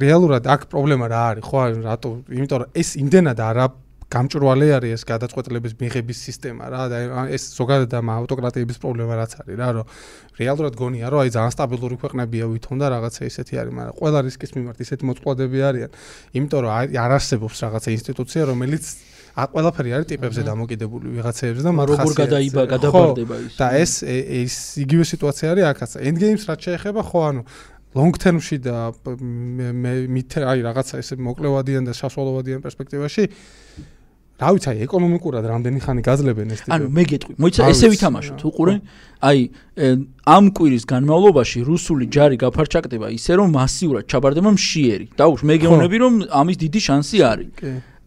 რეალურად 0.00 0.44
აქ 0.48 0.60
პრობლემა 0.72 1.06
რა 1.12 1.22
არის, 1.30 1.44
ხო? 1.44 1.58
რატო? 1.90 2.10
იმიტომ 2.30 2.58
რომ 2.64 2.68
ეს 2.80 2.88
იმდენად 3.02 3.38
არა 3.50 3.66
გამჭრვალე 4.10 4.68
არის 4.74 4.92
ეს 4.98 5.02
გადაწყვეტილების 5.06 5.74
მიღების 5.78 6.18
სისტემა 6.26 6.66
რა 6.72 6.82
და 6.90 6.98
ეს 7.30 7.44
ზოგადად 7.54 7.92
ამ 7.94 8.08
ავტოკრატიების 8.16 8.80
პრობლემა 8.82 9.14
რაც 9.22 9.36
არის 9.38 9.54
რა 9.60 9.68
რომ 9.76 9.86
რეალურად 10.40 10.74
გონია 10.80 11.12
რომ 11.14 11.22
აი 11.22 11.30
ძალიან 11.36 11.54
სტაბილური 11.54 11.96
ქვეყნებია 12.02 12.44
ვითომ 12.50 12.82
და 12.82 12.86
რაღაცა 12.90 13.22
ისეთი 13.30 13.54
არის 13.62 13.74
მაგრამ 13.78 13.94
ყველა 14.02 14.18
რისკის 14.26 14.50
მიმართ 14.58 14.78
ისეთი 14.82 15.04
მოწყობილები 15.10 15.58
არიან 15.70 15.90
იმიტომ 16.34 16.60
რომ 16.66 16.72
არ 17.06 17.10
არსებობს 17.20 17.56
რაღაცა 17.62 17.88
ინსტიტუცია 17.94 18.42
რომელიც 18.50 18.84
ა 19.38 19.46
ყველაფერი 19.46 19.90
არის 19.94 20.06
ტიპებზე 20.10 20.42
დამოკიდებული 20.42 21.06
ვიღაცეებზე 21.14 21.62
და 21.62 21.72
მაგრამ 21.78 21.98
როგორ 22.02 22.14
გადაიბა 22.18 22.62
გადაბარდება 22.66 23.36
ის? 23.46 23.54
და 23.54 23.66
ეს 23.78 23.92
ეს 24.02 24.54
იგივე 24.84 25.04
სიტუაცია 25.06 25.46
არის 25.54 25.64
აქაც. 25.70 25.90
Endgames 26.02 26.42
რაც 26.50 26.60
შეეხება 26.66 27.00
ხო 27.06 27.20
ანუ 27.30 27.42
long 27.94 28.12
term-ში 28.14 28.60
და 28.62 28.92
მე 29.04 29.94
მით 30.14 30.36
აი 30.46 30.62
რაღაცა 30.66 31.00
ესე 31.02 31.18
მოკლევადიან 31.18 31.88
და 31.90 31.94
სასვალოვადიან 31.98 32.62
პერსპექტივაში 32.62 33.24
რა 34.40 34.50
ვიცი 34.56 34.68
აი 34.72 34.84
ეკონომიკურად 34.86 35.44
რამდენი 35.50 35.80
ხანი 35.84 36.02
გაძლებენ 36.06 36.54
ეს 36.54 36.62
ტიპი 36.64 36.74
ანუ 36.76 36.86
მე 36.96 37.04
გეტყვი 37.10 37.34
მოიცა 37.44 37.66
ესე 37.74 37.90
ვითამაშოთ 37.92 38.44
უყურე? 38.48 38.74
აი 39.20 39.38
ამ 40.24 40.44
კვირის 40.56 40.84
განმავლობაში 40.88 41.60
რუსული 41.66 42.08
ჯარი 42.14 42.36
გაფარჩაკდება 42.40 43.10
ისე 43.20 43.36
რომ 43.36 43.52
მასიურად 43.58 44.08
ჩაბარდება 44.08 44.50
მშიერი. 44.56 45.06
დაუშვ 45.20 45.44
მე 45.44 45.54
გეუბნები 45.60 45.96
რომ 46.00 46.14
ამის 46.40 46.56
დიდი 46.56 46.80
შანსი 46.80 47.18
არის. 47.20 47.48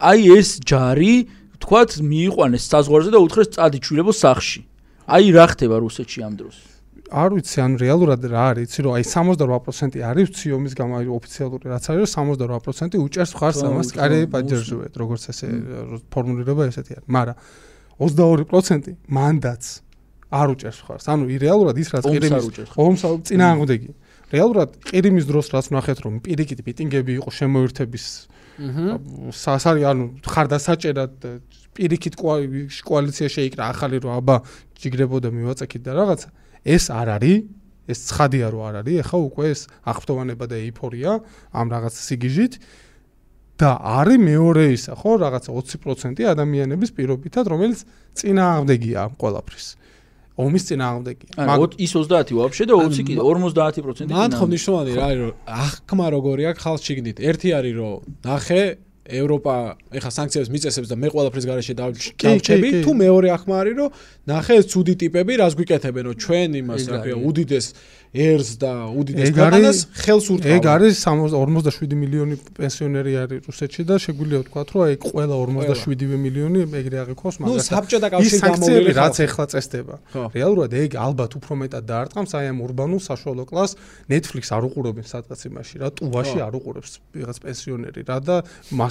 აი 0.02 0.20
ეს 0.34 0.50
ჯარი 0.66 1.14
თქვათ 1.62 1.92
მიიყვანეს 2.02 2.64
საზღვარზე 2.72 3.12
და 3.14 3.20
უთხრეს 3.24 3.50
წადიჩვილებო 3.56 4.12
სახში 4.12 4.62
აი 5.08 5.26
რა 5.38 5.46
ხდება 5.54 5.78
რუსეთში 5.80 6.20
ამ 6.28 6.34
დროს 6.40 6.73
არ 7.14 7.36
ვიცი 7.38 7.62
ან 7.62 7.76
რეალურად 7.78 8.26
რა 8.26 8.44
არის 8.52 8.66
იცი 8.74 8.84
რომ 8.86 8.94
აი 8.98 9.06
68% 9.06 10.02
არის 10.02 10.30
ციომის 10.34 10.74
გამო 10.74 10.94
აი 10.98 11.08
ოფიციალური 11.14 11.66
რაც 11.70 11.86
არის 11.94 12.16
68% 12.18 12.98
უჭერს 13.06 13.34
ხარს 13.38 13.60
ამას 13.70 13.90
კარი 13.94 14.20
პაჯერჟუეთ 14.34 14.94
როგორც 14.98 15.24
ესე 15.30 15.48
ფორმულირება 16.10 16.64
ესეთი 16.74 16.92
არის. 16.98 17.08
მაგრამ 17.14 17.38
22% 18.02 18.98
მანდაც 19.14 19.64
არ 20.34 20.48
უჭერს 20.58 20.80
ხარს 20.90 21.06
ანუ 21.14 21.24
რეალურად 21.38 21.78
ის 21.78 21.90
რაც 21.94 22.04
ყირიმის 22.10 22.46
ომს 22.82 23.02
წინააღმდეგი. 23.30 23.90
რეალურად 24.34 24.70
ყირიმის 24.90 25.26
დროს 25.30 25.48
რაც 25.54 25.66
ნახეთ 25.70 25.98
რომ 26.02 26.14
პირიქით 26.26 26.66
მიტინგები 26.66 27.12
იყო 27.22 27.30
შემოერთების 27.30 28.06
სასარი 29.38 29.82
ანუ 29.86 30.06
ხარდასაჭერად 30.26 31.14
პირიქით 31.78 32.18
კოალიცია 32.18 33.28
შეიკრა 33.30 33.64
ახალი 33.74 34.02
რომ 34.02 34.14
აბა 34.18 34.38
ჯიგრებოდა 34.82 35.30
მივაწექით 35.34 35.82
და 35.86 35.92
რაღაცა 35.98 36.30
ეს 36.64 36.84
არ 36.90 37.08
არის 37.20 37.38
ეს 37.84 38.00
ცხადია 38.08 38.48
რომ 38.56 38.62
არ 38.64 38.76
არის 38.82 38.96
ეხა 39.04 39.18
უკვე 39.28 39.46
ეს 39.52 39.62
აღფრთოვანება 39.92 40.46
და 40.48 40.56
ეიფორია 40.64 41.12
ამ 41.52 41.68
რაღაც 41.76 41.94
სიგიჟით 42.00 42.54
და 43.60 43.70
არის 44.00 44.20
მეორე 44.24 44.64
ისა 44.74 44.94
ხო 44.98 45.12
რაღაც 45.20 45.44
20% 45.52 46.24
ადამიანების 46.34 46.90
პირობითად 46.96 47.46
რომელიც 47.52 47.80
წინააღმდეგია 48.18 48.98
ამ 49.04 49.14
ყველაფრის 49.20 49.68
ომის 50.34 50.64
წინააღმდეგი. 50.66 51.26
მაგრამ 51.38 51.78
ის 51.78 51.92
30 51.94 52.34
ვაფშე 52.34 52.66
და 52.66 52.74
20 52.74 53.06
კიდე 53.06 53.22
50%. 53.22 54.10
მან 54.18 54.32
ხო 54.34 54.46
ნიშნავენ 54.50 54.86
რა 54.98 55.06
არის 55.06 55.20
რომ 55.22 55.34
აღქმა 55.46 56.06
როგორია 56.18 56.50
ხალხ 56.58 56.82
შიგნით. 56.82 57.18
ერთი 57.22 57.50
არის 57.54 57.74
რომ 57.78 57.94
ნახე 58.26 58.64
ევროპა 59.04 59.54
ეხა 60.00 60.12
სანქციებს 60.16 60.50
მიწესებს 60.54 60.88
და 60.88 60.96
მე 60.96 61.08
ყველაფრის 61.12 61.46
garaშე 61.50 61.74
დავჭები 61.76 62.70
თუ 62.88 62.92
მეორე 63.04 63.28
ახმა 63.36 63.56
არის 63.60 63.76
რომ 63.80 63.90
ნახე 64.32 64.54
ეს 64.64 64.66
ცუდი 64.72 64.94
ტიპები 65.04 65.34
რას 65.44 65.54
გვიკეთებენ 65.60 66.04
რომ 66.08 66.16
ჩვენ 66.24 66.50
იმას 66.64 66.84
რა 66.88 66.98
ქვია 67.04 67.18
უდიდეს 67.20 67.66
ერს 68.14 68.62
და 68.62 68.72
უდიდეს 68.94 69.34
ქვეყანას 69.34 69.78
ხელს 69.98 70.26
ურტყავ. 70.30 70.54
ეგ 70.54 70.66
არის 70.70 70.96
47 71.02 71.98
მილიონი 71.98 72.36
პენსიონერი 72.54 73.14
არის 73.26 73.40
რუსეთში 73.50 73.84
და 73.90 73.98
შეგვიძლია 73.98 74.40
ვთქვა, 74.46 74.62
რომ 74.70 74.82
აი 74.86 74.96
ყველა 75.02 75.36
47 75.42 76.22
მილიონი 76.22 76.60
ეგრე 76.78 76.98
აღიქოს, 77.04 77.36
მაგრამ 77.42 77.58
ნუ 77.58 77.66
საბჭოთა 77.74 78.08
კავშირი 78.14 78.42
გამოვლილი 78.54 78.92
რაც 79.02 79.16
ეხლა 79.26 79.46
წესდება. 79.50 79.96
რეალურად 80.30 80.72
ეგ 80.78 80.92
ალბათ 80.94 81.32
უფრო 81.42 81.54
მეტად 81.58 81.84
დაარტყამს 81.90 82.32
აი 82.38 82.46
ამ 82.54 82.60
урბანულ 82.62 83.02
საშუალო 83.02 83.44
კლას 83.50 83.72
Netflix 84.06 84.44
არ 84.54 84.64
უყურებენ 84.70 85.06
სადღაც 85.10 85.40
იმაში 85.50 85.76
რა, 85.82 85.88
ტუვაში 85.98 86.38
არ 86.46 86.54
უყურებს 86.54 86.92
ვიღაც 87.18 87.38
პენსიონერი 87.42 88.02
რა 88.06 88.18
და 88.22 88.36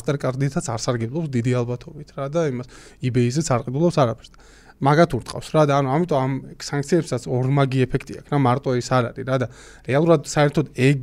Mastercard-ითაც 0.03 0.66
არ 0.74 0.83
სარგებლობს 0.83 1.31
დიდი 1.31 1.53
ალბათობით 1.62 2.16
რა 2.19 2.27
და 2.35 2.49
იმას 2.51 2.69
eBay-ზეც 3.07 3.49
არ 3.55 3.70
ყიდულობს 3.70 4.03
არაფერს. 4.03 4.35
მაგათ 4.83 5.12
ურტყავს 5.15 5.49
რა 5.55 5.62
და 5.70 5.74
ანუ 5.79 5.91
ამიტომ 5.95 6.19
ამ 6.27 6.33
სანქციებსაც 6.59 7.27
ორმაგი 7.31 7.83
ეფექტი 7.87 8.16
აქვს 8.19 8.33
რა 8.35 8.39
მარტო 8.43 8.70
ის 8.83 8.89
არ 8.91 9.05
არის 9.12 9.27
რა 9.31 9.37
და 9.39 9.47
რეალურად 9.87 10.27
საერთოდ 10.27 10.66
ეგ 10.74 11.03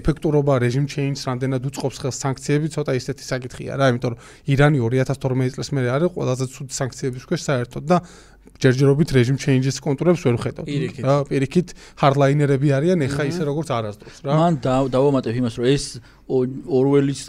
ეფექტურობა 0.00 0.58
რეჟიმ 0.66 0.86
ჩეინჯს 0.90 1.22
რამდენად 1.30 1.68
უწყობს 1.70 2.00
ხელს 2.02 2.18
სანქციები 2.26 2.72
ცოტა 2.74 2.92
ისეთი 2.98 3.24
საკითხია 3.30 3.78
რა 3.78 3.86
იმიტომ 3.94 4.10
რომ 4.10 4.18
ირანი 4.50 4.82
2012 4.82 5.54
წელს 5.54 5.70
მე 5.78 5.80
არის 5.94 6.10
ყველაზე 6.18 6.44
ცუდი 6.50 6.74
სანქციების 6.74 7.24
ქვეშ 7.30 7.40
საერთოდ 7.46 7.84
და 7.86 8.02
ჯერჯერობით 8.60 9.12
რეჟიმ 9.16 9.38
ჩეინჯის 9.40 9.78
კონტურებს 9.80 10.24
ვერ 10.26 10.36
ხედავ. 10.36 10.64
რა, 11.00 11.14
პირიქით 11.28 11.72
ჰარდლაინერები 11.96 12.68
არიან, 12.76 13.04
ეხა 13.08 13.24
ისე 13.32 13.42
როგორც 13.48 13.68
არასდროს 13.72 14.20
რა. 14.20 14.36
მან 14.36 14.54
დავამატებ 14.92 15.32
იმას, 15.40 15.54
რომ 15.56 15.66
ეს 15.72 15.84
ორველის 16.30 17.20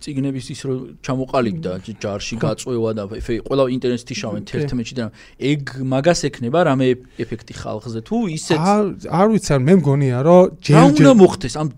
ციგნების 0.00 0.46
ის 0.54 0.60
რომ 0.64 0.78
ჩამოყალიბდა 1.04 1.72
ჯარში 2.00 2.36
გაწვევა 2.40 2.90
და 2.96 3.04
ფე 3.12 3.36
ყველა 3.44 3.64
ინტერნეტში 3.76 4.14
შავენ 4.20 4.42
11-ში 4.48 4.94
და 4.96 5.06
ეგ 5.38 5.60
მაგას 5.92 6.24
ექნება 6.28 6.64
რამე 6.68 6.88
ეფექტი 7.20 7.54
ხალხზე 7.60 8.00
თუ 8.08 8.16
ისეც 8.32 8.64
არ 9.12 9.28
ვიცი 9.34 9.50
არ 9.56 9.62
მე 9.68 9.74
მგონია 9.84 10.18
რომ 10.24 10.42
ჯერჯერ 10.64 10.80
რა 10.80 10.84
უნდა 10.88 11.12
მოხდეს 11.20 11.54
ამ 11.60 11.68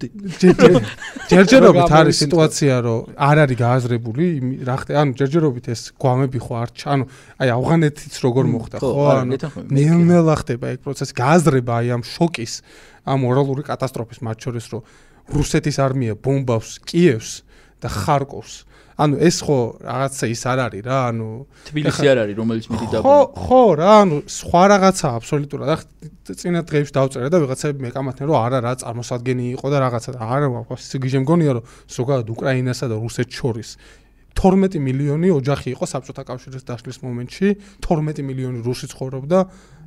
ჯერჯერობით 1.31 1.91
არის 1.99 2.17
სიტუაცია 2.23 2.75
რომ 2.87 3.01
არ 3.19 3.37
არის 3.43 3.59
გააზრებული 3.67 4.25
რა 4.63 4.77
ხდება 4.83 4.99
ანუ 5.03 5.13
ჯერჯერობით 5.19 5.67
ეს 5.75 5.83
გვამები 5.99 6.39
ხო 6.47 6.53
არ 6.63 6.71
ჩა 6.79 6.89
ანუ 6.95 7.05
აი 7.43 7.49
ავღანეთიც 7.57 8.15
როგორ 8.23 8.45
მოხდა 8.55 8.77
ხო 8.83 9.07
ანუ 9.19 9.35
ნელ-ნელა 9.75 10.35
ხდება 10.47 10.67
ეგ 10.77 10.79
პროცესი 10.87 11.13
გააზრება 11.19 11.73
აი 11.83 11.89
ამ 11.97 12.03
შოკის 12.07 12.55
ამ 13.07 13.23
მორალური 13.23 13.63
კატასტროფის 13.67 14.19
მათ 14.27 14.37
შორის 14.47 14.67
რომ 14.75 14.83
რუსეთის 15.33 15.77
არმია 15.83 16.15
ბომბავს 16.15 16.79
კიევს 16.87 17.43
და 17.83 17.89
ხარკოვს. 17.91 18.65
ანუ 18.97 19.21
ეს 19.21 19.45
ხო 19.45 19.59
რაღაცა 19.85 20.25
ის 20.33 20.43
არ 20.49 20.59
არის 20.67 20.83
რა, 20.89 20.99
ანუ 21.13 21.29
თბილისი 21.69 22.07
არ 22.09 22.19
არის, 22.25 22.37
რომელიც 22.41 22.67
მიდი 22.73 22.87
და 22.89 22.99
ხო, 23.05 23.19
ხო 23.37 23.63
რა, 23.77 23.91
ანუ 24.09 24.17
სხვა 24.25 24.63
რაღაცა 24.73 25.07
აბსოლუტურად. 25.21 25.69
ახ 25.69 25.83
წინა 26.33 26.61
დღეებში 26.65 26.93
დავწერე 26.97 27.29
და 27.29 27.37
ვიღაცები 27.45 27.79
მეკამათნენ 27.85 28.25
რომ 28.25 28.39
არა 28.41 28.59
რა 28.65 28.73
წარმოსადგენი 28.81 29.45
იყო 29.61 29.67
და 29.69 29.79
რაღაცა 29.85 30.11
და 30.17 30.21
არა 30.25 30.49
ვაფასი 30.49 30.97
გიჟე 30.97 31.19
მგონია 31.29 31.53
რომ 31.61 31.65
ზოგადად 31.93 32.29
უკრაინასა 32.33 32.87
და 32.89 32.97
რუსეთს 32.97 33.37
შორის 33.37 33.69
12 34.37 34.81
მილიონი 34.85 35.29
ოჯახი 35.33 35.73
იყო 35.73 35.85
საბჭოთა 35.89 36.23
კავშირის 36.29 36.65
დაშლის 36.69 36.99
მომენტში, 37.01 37.49
12 37.81 38.21
მილიონი 38.21 38.61
რუსი 38.61 38.87
ცხოვრობდა 38.93 39.39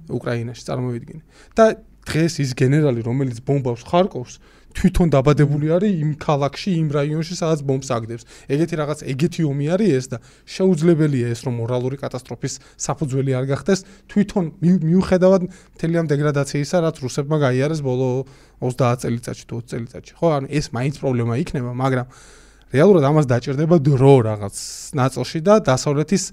უკრაინაში, 0.09 0.63
წარმოვიდგინე. 0.65 1.21
და 1.53 1.65
დღეს 2.09 2.33
ის 2.41 2.51
გენერალი, 2.57 3.05
რომელიც 3.05 3.37
ბომბავს 3.45 3.85
ხარკოვს, 3.85 4.33
თვითონ 4.77 5.07
დაბადებული 5.13 5.67
არის 5.73 5.93
იმ 6.03 6.11
ქალაქში, 6.21 6.69
იმ 6.77 6.87
რაიონში, 6.93 7.33
სადაც 7.39 7.59
ბომბს 7.65 7.89
აგდებს. 7.89 8.23
ეგეთი 8.53 8.75
რაღაც 8.79 8.99
ეგეთი 9.11 9.41
ომი 9.49 9.65
არის 9.75 9.89
ეს 9.99 10.05
და 10.13 10.17
შეუძლებელია 10.45 11.27
ეს 11.33 11.39
რომ 11.45 11.53
მორალური 11.59 11.97
კატასტროფის 11.99 12.53
საფუძველი 12.77 13.31
არ 13.39 13.45
გახდეს 13.49 13.79
თვითონ 14.13 14.45
მიუხედავად 14.61 15.41
მთელი 15.49 15.95
ამ 15.99 16.07
დეგრადაციისა, 16.13 16.77
რაც 16.85 16.95
რუსებმა 17.01 17.37
გაიარეს 17.49 17.81
ბოლო 17.81 18.29
30 18.61 19.01
წელიწადში, 19.03 19.43
20 19.49 19.65
წელიწადში. 19.73 20.13
ხო, 20.19 20.27
ანუ 20.37 20.47
ეს 20.53 20.65
მაინც 20.69 20.95
პრობლემა 21.01 21.33
იქნება, 21.43 21.71
მაგრამ 21.73 22.07
რეალურად 22.69 23.03
ამას 23.09 23.25
დაჭirdება 23.25 23.75
დრო 23.81 24.13
რაღაც 24.29 24.55
ნაწილში 24.93 25.39
და 25.41 25.53
დასავლეთის 25.65 26.23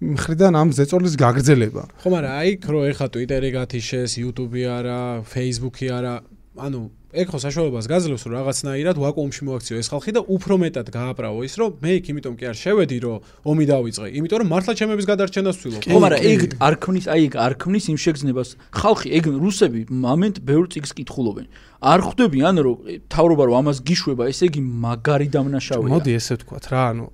მხრიდან 0.00 0.52
ამ 0.56 0.68
ზეწოლის 0.72 1.14
გაგრძელება. 1.20 1.82
ხო, 2.00 2.08
მაგრამ 2.08 2.32
აი, 2.40 2.50
რო 2.64 2.80
ეხა 2.94 3.06
Twitter-ი 3.12 3.50
გათიშეს, 3.52 4.16
YouTube-ი 4.22 4.62
არა, 4.64 5.00
Facebook-ი 5.28 5.86
არა, 5.92 6.14
ანუ 6.56 6.80
ეგ 7.10 7.26
ხო 7.26 7.38
საშუალებას 7.42 7.86
გაძლევს 7.90 8.22
რომ 8.22 8.34
რაღაცნაირად 8.38 8.96
ვაკუუმში 9.02 9.42
მოაქციო 9.42 9.76
ეს 9.82 9.88
ხალხი 9.90 10.12
და 10.14 10.20
უფრო 10.30 10.54
მეტად 10.62 10.86
გააправო 10.94 11.42
ის 11.42 11.54
რომ 11.58 11.70
მე 11.82 11.92
იქ 11.98 12.06
იმიტომ 12.14 12.34
კი 12.38 12.44
არ 12.46 12.56
შევედი 12.60 12.98
რომ 13.02 13.18
ომი 13.50 13.64
დავიწყე 13.66 14.10
იმიტომ 14.14 14.38
რომ 14.38 14.48
მართლა 14.54 14.72
ჩემების 14.78 15.06
გადარჩენას 15.10 15.56
ვცდილობ. 15.58 15.82
ხო 15.90 15.98
მაგრამ 16.06 16.20
ეგ 16.30 16.40
არ 16.62 16.74
ქმნის 16.78 17.06
აი 17.10 17.20
ეგ 17.26 17.34
არ 17.34 17.52
ქმნის 17.58 17.84
იმ 17.90 17.98
შეგრძნებას. 17.98 18.48
ხალხი 18.70 19.08
ეგ 19.18 19.24
რუსები 19.42 19.80
მომენტ 19.90 20.36
ბევრ 20.46 20.64
წიგს 20.70 20.90
კითხულობენ. 20.94 21.46
არ 21.82 22.00
ხვდებიან 22.06 22.54
რომ 22.62 22.76
თავრობა 23.10 23.42
რომ 23.50 23.54
ამას 23.58 23.78
გიშვება 23.82 24.22
ეს 24.30 24.40
ეგი 24.46 24.62
მაგარი 24.62 25.28
დამნაშავეა. 25.34 25.90
მოდი 25.90 26.10
ესე 26.14 26.32
ვთქვათ 26.38 26.64
რა 26.70 26.82
ანუ 26.94 27.06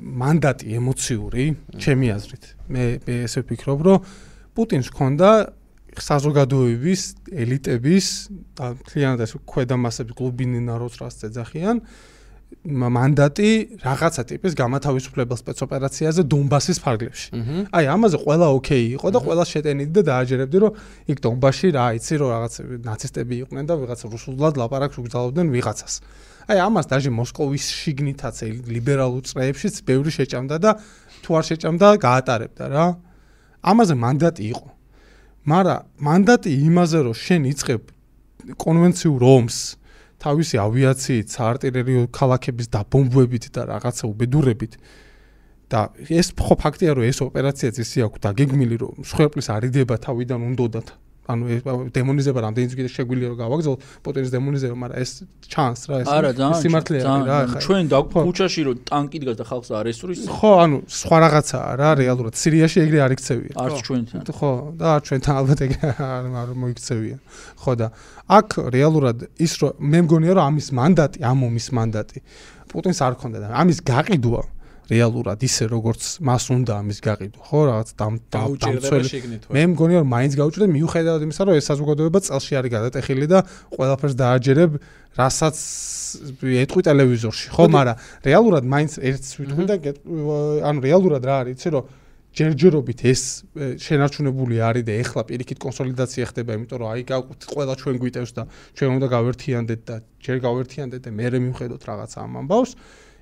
მანდატი 0.00 0.64
ემოციური 0.80 1.44
ჩემი 1.76 2.06
აზრით. 2.16 2.44
მე 2.72 2.84
მე 3.04 3.14
ესე 3.28 3.44
ვფიქრობ 3.44 3.80
რომ 3.84 3.98
პუტინს 4.56 4.88
ჰქონდა 4.92 5.59
საზოგადოების 5.98 7.00
ელიტების 7.34 8.06
და 8.54 8.66
მთლიანად 8.78 9.20
ეს 9.26 9.32
ქვედა 9.42 9.76
მასების 9.80 10.14
კლუბინი 10.14 10.60
ნაროდს 10.62 10.96
რას 11.02 11.16
ეძახიან 11.26 11.76
მა- 12.66 12.90
მანდატი 12.90 13.78
რაღაცა 13.82 14.22
ტიპის 14.30 14.52
გამათავისუფლებელ 14.58 15.38
სპეცოპერაციაზე 15.38 16.22
დონბასის 16.26 16.78
ფარგლებში. 16.82 17.28
აი 17.70 17.84
ამაზე 17.94 18.16
ყველა 18.26 18.46
ოკეი 18.58 18.86
იყო 18.98 19.08
და 19.14 19.18
ყველა 19.22 19.44
შეტენიდი 19.54 19.92
და 19.94 20.02
დააჯერებდი 20.10 20.56
რომ 20.62 20.72
იქ 21.14 21.18
დონბასში 21.26 21.68
რა 21.78 21.84
იცი 21.98 22.14
რომ 22.20 22.28
რაღაც 22.34 22.54
ნაცისტები 22.90 23.34
იყვნენ 23.46 23.64
და 23.70 23.74
ვიღაც 23.80 24.00
რუსულად 24.10 24.52
ლაპარაკს 24.58 24.96
უგზავნდნენ 24.98 25.46
ვიღაცას. 25.54 25.94
აი 26.50 26.58
ამას 26.58 26.86
დაჟე 26.90 27.10
მოსკოვის 27.14 27.64
შიგნითაც 27.70 28.36
ლიბერალურ 28.66 29.22
წრეებშიც 29.30 29.74
ბევრი 29.86 30.10
შეჭამდა 30.10 30.56
და 30.58 30.70
თუ 31.22 31.30
არ 31.38 31.44
შეჭამდა 31.54 31.86
გაატარებდა 32.02 32.64
რა. 32.66 32.86
ამაზე 33.62 33.94
მანდატი 33.94 34.42
იყო. 34.50 34.66
მაგრამ 35.48 35.84
მანდატი 36.04 36.50
იმაზე 36.68 36.98
რომ 37.06 37.16
შენ 37.16 37.42
იწყებ 37.50 37.82
კონვენციურ 38.60 39.22
ომს 39.24 39.56
თავისი 40.20 40.56
ავიაციით, 40.60 41.26
საარტილერიო 41.32 42.02
ქალაქების 42.12 42.68
დაბომბვებით 42.76 43.44
და 43.56 43.62
რაღაცა 43.72 44.04
უბედურებით 44.04 44.72
და 45.72 45.80
ეს 46.12 46.28
ხო 46.36 46.54
ფაქტია 46.60 46.92
რომ 46.98 47.04
ეს 47.08 47.18
ოპერაციაც 47.24 47.76
ისე 47.80 48.04
აქვს 48.04 48.20
დაგეგმილი 48.26 48.76
რომ 48.84 48.94
შეხვეპლის 49.00 49.48
არიდება 49.56 49.96
თავიდან 50.04 50.40
უნდათ 50.50 50.88
ანუ 51.30 51.90
დემონიზება 51.94 52.40
რამდენიც 52.46 52.72
კიდე 52.78 52.90
შეგვიძლია 52.94 53.28
რომ 53.30 53.38
გავაგზავნო 53.40 53.78
პუტინის 54.04 54.30
დემონიზება 54.34 54.76
მაგრამ 54.82 54.98
ეს 55.00 55.10
ჩანს 55.50 55.80
რა 55.90 55.96
ეს 56.00 56.08
სიმართლეა 56.62 57.14
რა 57.30 57.38
ეხლა 57.46 57.60
ჩვენ 57.64 57.84
და 57.90 57.98
ხო. 58.10 58.20
ქუჩაში 58.26 58.60
რომ 58.66 58.76
ტანკი 58.90 59.18
დგას 59.22 59.36
და 59.40 59.44
ხალხს 59.50 59.70
არ 59.80 59.86
ესურის 59.90 60.18
ხო 60.30 60.52
ანუ 60.64 60.78
სხვა 61.00 61.16
რაღაცაა 61.24 61.68
რა 61.80 61.90
რეალურად. 62.00 62.34
სირიაში 62.40 62.78
ეგრე 62.84 62.98
არ 63.06 63.12
იქცევია. 63.16 63.52
არც 63.64 63.78
ჩვენთან 63.86 64.22
ხო 64.30 64.52
და 64.80 64.86
არ 64.94 65.00
ჩვენთან 65.06 65.34
ალბათ 65.40 65.60
ეგ 65.66 65.72
არ 66.14 66.24
არ 66.40 66.48
მოიქცევია. 66.60 67.16
ხო 67.60 67.72
და 67.80 67.86
აქ 68.30 68.48
რეალურად 68.70 69.18
ის 69.42 69.52
რომ 69.60 69.72
მე 69.90 69.98
მგონია 70.06 70.32
რომ 70.38 70.44
ამის 70.50 70.68
მანდატი 70.70 71.18
ამ 71.26 71.38
ომის 71.50 71.66
მანდატი 71.74 72.18
პუტინს 72.70 73.00
არ 73.02 73.14
ქონდა 73.18 73.38
და 73.42 73.46
ამის 73.58 73.78
გაყიდვა 73.82 74.42
რეალურად 74.90 75.44
ისე 75.46 75.64
როგორც 75.70 76.02
მას 76.26 76.44
უნდა 76.50 76.72
ამის 76.82 76.98
გაყიდვა 77.06 77.42
ხო 77.46 77.60
რაღაც 77.70 77.88
დამ 78.00 78.14
დაუჭირდება 78.34 78.80
დამცველი 78.80 79.10
შიგნით. 79.10 79.42
მე 79.54 79.62
მგონია 79.70 79.98
რომ 80.02 80.10
მაინც 80.10 80.32
გაუჭირდა 80.40 80.68
მიუხედავად 80.74 81.22
იმისა 81.26 81.42
რომ 81.46 81.54
ეს 81.60 81.66
საზოგადოება 81.70 82.18
წელში 82.26 82.52
არის 82.60 82.70
გადატეხილი 82.74 83.26
და 83.30 83.38
ყველაფერს 83.76 84.14
დააჯერებ 84.20 84.70
რასაც 85.20 85.56
ეტყვი 86.64 86.82
ტელევიზორში 86.90 87.46
ხო 87.54 87.64
მაგრამ 87.70 87.96
რეალურად 88.26 88.64
მაინც 88.74 88.92
ერთს 88.98 89.30
ვიტყვი 89.38 89.64
და 89.70 89.74
ანუ 90.66 90.78
რეალურად 90.86 91.22
რა 91.22 91.34
არის 91.44 91.54
იცი 91.60 91.68
რომ 91.74 91.84
ჯერჯერობით 92.30 93.00
ეს 93.10 93.22
შენარჩუნებული 93.82 94.62
არის 94.62 94.84
და 94.86 94.94
ეხლა 95.02 95.22
პირიქით 95.26 95.58
კონსოლიდაცია 95.58 96.28
ხდება, 96.30 96.54
იმიტომ 96.58 96.78
რომ 96.78 96.90
აი 96.94 97.02
გავყვით 97.10 97.46
ყველა 97.50 97.74
ჩვენ 97.82 97.96
გვიტევს 98.06 98.32
და 98.38 98.42
ჩვენ 98.78 98.90
უნდა 98.96 99.06
გავერთიანდეთ 99.10 99.80
და 99.90 99.96
ჯერ 100.22 100.38
გავერთიანდეთ 100.46 101.00
და 101.02 101.10
მერე 101.10 101.38
მივხედოთ 101.42 101.82
რაღაც 101.90 102.12
ამ 102.22 102.32
ამბავს. 102.38 102.70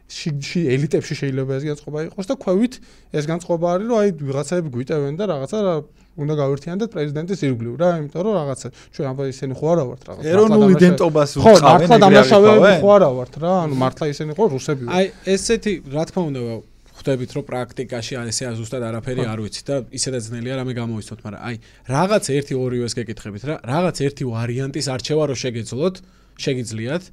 შიგში 0.09 0.61
ელიტებში 0.73 1.15
შეიძლება 1.21 1.53
ეს 1.59 1.65
განწყობა 1.69 1.99
იყოს 2.09 2.27
და 2.29 2.35
ქვევით 2.41 2.75
ეს 3.13 3.25
განწყობა 3.29 3.67
არის 3.77 3.87
რომ 3.93 3.99
აი 3.99 4.09
ვიღაცაები 4.25 4.69
გვიტევენ 4.73 5.15
და 5.21 5.25
რაღაცა 5.29 5.59
რა 5.69 5.75
უნდა 6.19 6.35
გავერთიანდეთ 6.35 6.89
პრეზიდენტის 6.95 7.41
ირგვლივ 7.47 7.75
რა, 7.79 7.89
იმიტომ 8.03 8.23
რომ 8.27 8.35
რაღაცა 8.39 8.69
ჩვენ 8.91 9.07
აბა 9.13 9.23
ისინი 9.29 9.53
ხო 9.55 9.67
არა 9.71 9.85
ვართ 9.89 10.03
რაღაც. 10.09 10.23
ეროვნულ 10.27 10.49
მართლა 10.49 10.59
დამნაშავე- 10.59 10.79
იდენტობას 10.79 11.31
ხო, 11.39 11.53
უწყავენ, 11.55 11.69
მართლა 11.69 11.97
დამნაშავეები 12.03 12.73
ხო 12.83 12.91
არა 12.99 13.11
ვართ 13.19 13.35
რა, 13.39 13.53
ანუ 13.69 13.75
მართლა 13.79 14.05
ისინი 14.13 14.33
ხო 14.35 14.45
რუსები 14.55 14.83
ვართ. 14.89 14.95
აი 14.99 15.07
ესეთი 15.35 15.73
რა 15.95 16.03
თქმა 16.09 16.23
უნდა 16.29 16.41
ხვდებით 16.99 17.31
რომ 17.39 17.45
პრაქტიკაში 17.47 18.13
არ 18.19 18.27
ესე 18.35 18.45
ზუსტად 18.59 18.83
არაფერი 18.83 19.23
არ 19.31 19.39
ვიცით 19.39 19.67
და 19.71 19.77
ისედაც 19.95 20.23
ძნელია 20.27 20.55
რამე 20.59 20.73
გამოვიცნოთ, 20.75 21.21
მაგრამ 21.23 21.43
აი 21.47 21.57
რაღაც 21.95 22.25
ერთი 22.35 22.55
ორივეს 22.59 22.93
გეკითხებით 22.99 23.43
რა, 23.47 23.55
რაღაც 23.63 23.97
ერთი 24.03 24.25
ვარიანტის 24.27 24.87
არჩევა 24.91 25.25
რო 25.31 25.37
შეგეძლოთ, 25.39 25.95
შეგიძლიათ 26.43 27.05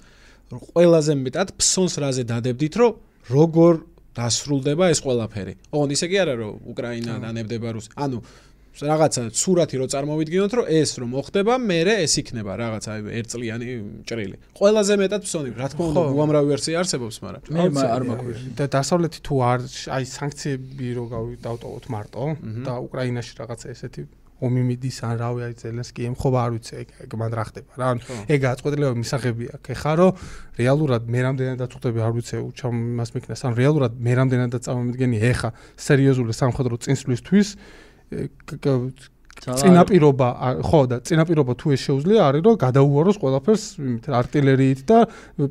ყველაზე 0.54 1.14
მეტად 1.26 1.54
ფსონს 1.58 1.96
რაზე 2.02 2.24
დადებდით 2.30 2.76
რომ 2.78 2.94
როგორ 3.34 3.74
დასრულდება 4.16 4.90
ეს 4.94 5.00
ყველაფერი. 5.04 5.54
ოღონდ 5.74 5.92
ისე 5.96 6.08
კი 6.12 6.18
არა 6.24 6.36
რომ 6.40 6.54
უკრაინა 6.72 7.14
დანებდება 7.24 7.70
რუს. 7.76 7.90
ანუ 7.98 8.22
რაღაცა 8.76 9.22
სურათი 9.32 9.76
რო 9.80 9.86
წარმოვიდგინოთ 9.88 10.54
რომ 10.60 10.66
ეს 10.68 10.90
რომ 11.00 11.10
მოხდება, 11.16 11.54
მე 11.64 11.80
ეს 11.96 12.14
იქნება 12.20 12.52
რაღაცა 12.60 12.90
აი 12.92 13.02
ერთწლიანი 13.20 13.68
ჭრილი. 14.04 14.36
ყველაზე 14.60 14.94
მეტად 15.00 15.22
ფსონი, 15.24 15.50
რა 15.56 15.68
თქმა 15.72 15.84
უნდა, 15.96 16.02
უამრავი 16.12 16.48
ვერსია 16.52 16.76
არსებობს, 16.84 17.16
მაგრამ 17.24 17.42
მე 17.56 17.86
არ 17.96 18.04
მაქვს 18.10 18.44
და 18.60 18.66
დასავლეთი 18.76 19.20
თუ 19.24 19.36
არ 19.52 19.60
აი 19.96 20.04
სანქციები 20.12 20.88
რო 21.00 21.06
დავტოვოთ 21.40 21.86
მარტო 21.96 22.24
და 22.68 22.74
უკრაინაში 22.84 23.34
რაღაცა 23.40 23.68
ესეთი 23.72 24.02
ომი 24.44 24.62
მიდის 24.68 24.98
ან 25.08 25.14
რავი 25.22 25.46
არის 25.48 25.64
ზელენსკი 25.64 26.08
ემხობა 26.12 26.40
არ 26.44 26.52
ვიცი 26.56 26.74
ეგ 26.82 26.90
ეგ 27.06 27.12
მან 27.16 27.32
რა 27.40 27.44
ხდება 27.48 27.72
რა. 27.80 27.88
ანუ 27.96 28.02
ეგ 28.36 28.42
აწყვეტლება 28.52 28.94
მისაღები 29.00 29.46
აქვს 29.56 29.70
ეხლა 29.76 29.94
რომ 29.96 30.12
რეალურად 30.60 31.04
მე 31.08 31.20
რამდენადაც 31.26 31.70
ხვდები 31.72 32.00
არ 32.04 32.14
ვიცი 32.20 32.36
უჩამ 32.44 32.76
მას 33.00 33.10
მეკნას 33.16 33.42
ან 33.48 33.54
რეალურად 33.56 33.94
მე 33.96 34.12
რამდენადაც 34.20 34.62
წარმოვიდგენი 34.68 35.18
ეხა 35.32 35.50
სერიოზული 35.88 36.34
სამხედრო 36.36 36.76
წინსვლისთვის 36.84 37.48
წინაპირობა 39.36 40.28
ხო 40.64 40.80
და 40.90 40.98
წინაპირობა 41.04 41.54
თუ 41.60 41.76
ეს 41.76 41.82
შეუძლია 41.86 42.22
არის 42.32 42.42
რომ 42.48 42.56
გადაუაროს 42.60 43.18
ყველაფერს 43.20 43.64
იმით 43.84 44.06
артиლერიით 44.20 44.80
და 44.88 45.00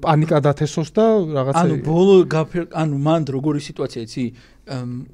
პანიკა 0.01 0.39
დათესოს 0.40 0.89
და 0.97 1.05
რაღაცა 1.36 1.65
ანუ 1.69 1.77
ბოლო 1.85 2.16
გაფერ 2.24 2.65
ანუ 2.73 2.97
მანდ 3.05 3.27
როგორი 3.36 3.61
სიტუაცია 3.61 4.01
იცი 4.09 4.24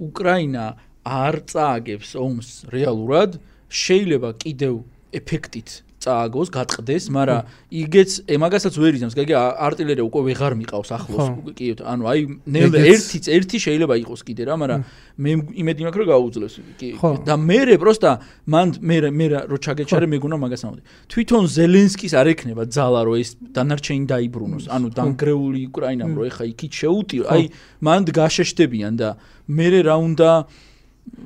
უკრაინა 0.06 0.64
არ 1.02 1.34
წააგებს 1.50 2.10
ომს 2.14 2.48
რეალურად 2.70 3.40
შეიძლება 3.70 4.30
კიდევ 4.42 4.74
ეფექტით 5.14 5.82
წააგოს, 6.00 6.48
გატყდეს, 6.48 7.10
მაგრამ 7.12 7.48
იგეც 7.76 8.10
ემაგასაც 8.24 8.74
ვერ 8.80 8.96
იზამს. 8.96 9.14
გაგე 9.20 9.34
артиლერია 9.36 10.04
უკვე 10.08 10.20
ვეღარ 10.32 10.56
მიყავს 10.56 10.90
ახლოს. 10.96 11.26
კი, 11.52 11.76
ანუ 11.76 12.02
აი 12.08 12.20
ნელ 12.48 12.72
ერთი 12.72 13.20
ერთი 13.28 13.56
შეიძლება 13.60 13.94
იყოს 14.00 14.20
კიდე 14.24 14.48
რა, 14.48 14.54
მაგრამ 14.64 14.80
მე 15.20 15.32
იმედი 15.60 15.80
მაქვს 15.84 16.00
რომ 16.00 16.08
გაუძლებს. 16.08 16.54
კი. 16.80 16.88
და 17.28 17.34
მე 17.36 17.58
პროსტა 17.76 18.10
მან 18.48 18.68
მე 18.80 18.96
მე 19.12 19.26
რო 19.44 19.56
ჩაგეჩარე 19.60 20.06
მეგონა 20.08 20.36
მაგას 20.40 20.62
ამოდი. 20.64 20.82
თვითონ 21.12 21.42
ზელენსკის 21.52 22.12
არ 22.16 22.26
ექნება 22.32 22.64
ძალა 22.64 23.00
რომ 23.04 23.16
ეს 23.20 23.30
დანარჩენი 23.52 24.04
დაიბრუნოს. 24.08 24.64
ანუ 24.72 24.86
დანგრეული 24.96 25.60
უკრაინამ 25.68 26.16
რო 26.16 26.22
ეხა 26.32 26.44
იქით 26.48 26.72
შეუტიო. 26.80 27.22
აი 27.28 27.44
მანდ 27.84 28.06
გაშეშდებიან 28.16 28.94
და 28.96 29.08
მე 29.52 29.68
რა 29.84 29.96
უნდა 30.00 30.30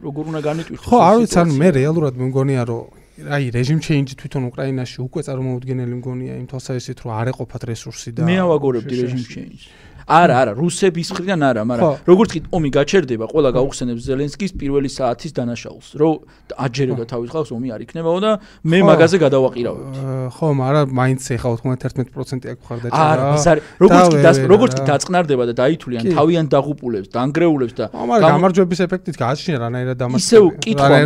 როგორ 0.05 0.24
უნდა 0.31 0.40
განიტვიხოს 0.48 0.89
ხო, 0.89 0.98
არ 1.05 1.16
ვიცი, 1.20 1.36
ანუ 1.44 1.52
მე 1.61 1.69
რეალურად 1.78 2.15
მგონია, 2.24 2.62
რომ 2.69 2.82
აი 3.15 3.44
რეჟიმ 3.55 3.81
ჩეინჯი 3.85 4.15
თვითონ 4.20 4.43
უკრაინაში 4.51 4.98
უკვე 5.06 5.20
წარმოუდგენელი 5.28 5.94
მგონია 6.02 6.35
იმ 6.35 6.47
თვალსაზრისით, 6.51 6.98
რომ 7.05 7.11
არ 7.15 7.27
ეყოფათ 7.31 7.62
რესურსი 7.70 8.11
და 8.11 8.27
მე 8.27 8.36
ავაგორებდი 8.43 8.94
რეჟიმ 9.05 9.24
ჩეინჯს. 9.31 9.65
არა, 10.05 10.35
არა, 10.43 10.52
რუსების 10.59 11.09
მხრიდან 11.14 11.40
არა, 11.48 11.62
მაგრამ 11.64 11.93
როგორც 12.05 12.31
კი 12.35 12.40
ომი 12.52 12.70
გაჩერდება, 12.76 13.24
ყველა 13.32 13.51
გაუხსენებს 13.56 14.02
ზელენსკის 14.05 14.52
პირველი 14.60 14.89
საათის 14.93 15.32
დანაშაულს, 15.32 15.89
რომ 15.97 16.14
აჯერება 16.55 17.05
თავის 17.09 17.28
ხალხს 17.32 17.51
ომი 17.56 17.68
არ 17.74 17.81
იქნებაო 17.89 18.18
და 18.20 18.31
მე 18.68 18.78
მაგაზე 18.85 19.16
გადავაყირავებდი. 19.24 19.98
ხო, 20.35 20.47
მაგრამ 20.60 20.86
მაინც 20.93 21.22
ეხა 21.35 21.48
91% 21.64 22.43
აქ 22.52 22.59
ხარ 22.68 22.78
დაჭერა. 22.85 23.05
არა, 23.14 23.22
არის 23.32 23.44
როგორც 23.81 24.06
კი 24.12 24.44
როგორც 24.44 24.72
კი 24.76 24.82
დაწყნარდება 24.85 25.44
და 25.48 25.55
დაითვლიან 25.64 26.05
თავიანთ 26.14 26.48
დაღუპულებს, 26.52 27.09
დანგრეულებს 27.14 27.74
და 27.74 27.85
მაგრამ 27.94 28.31
გამარჯვების 28.35 28.81
ეფექტით 28.85 29.16
გააჩნია 29.24 29.56
რანაირად 29.64 29.97
დამასწრე. 29.98 30.20
ისევ 30.20 30.43
კითხვა 30.64 30.97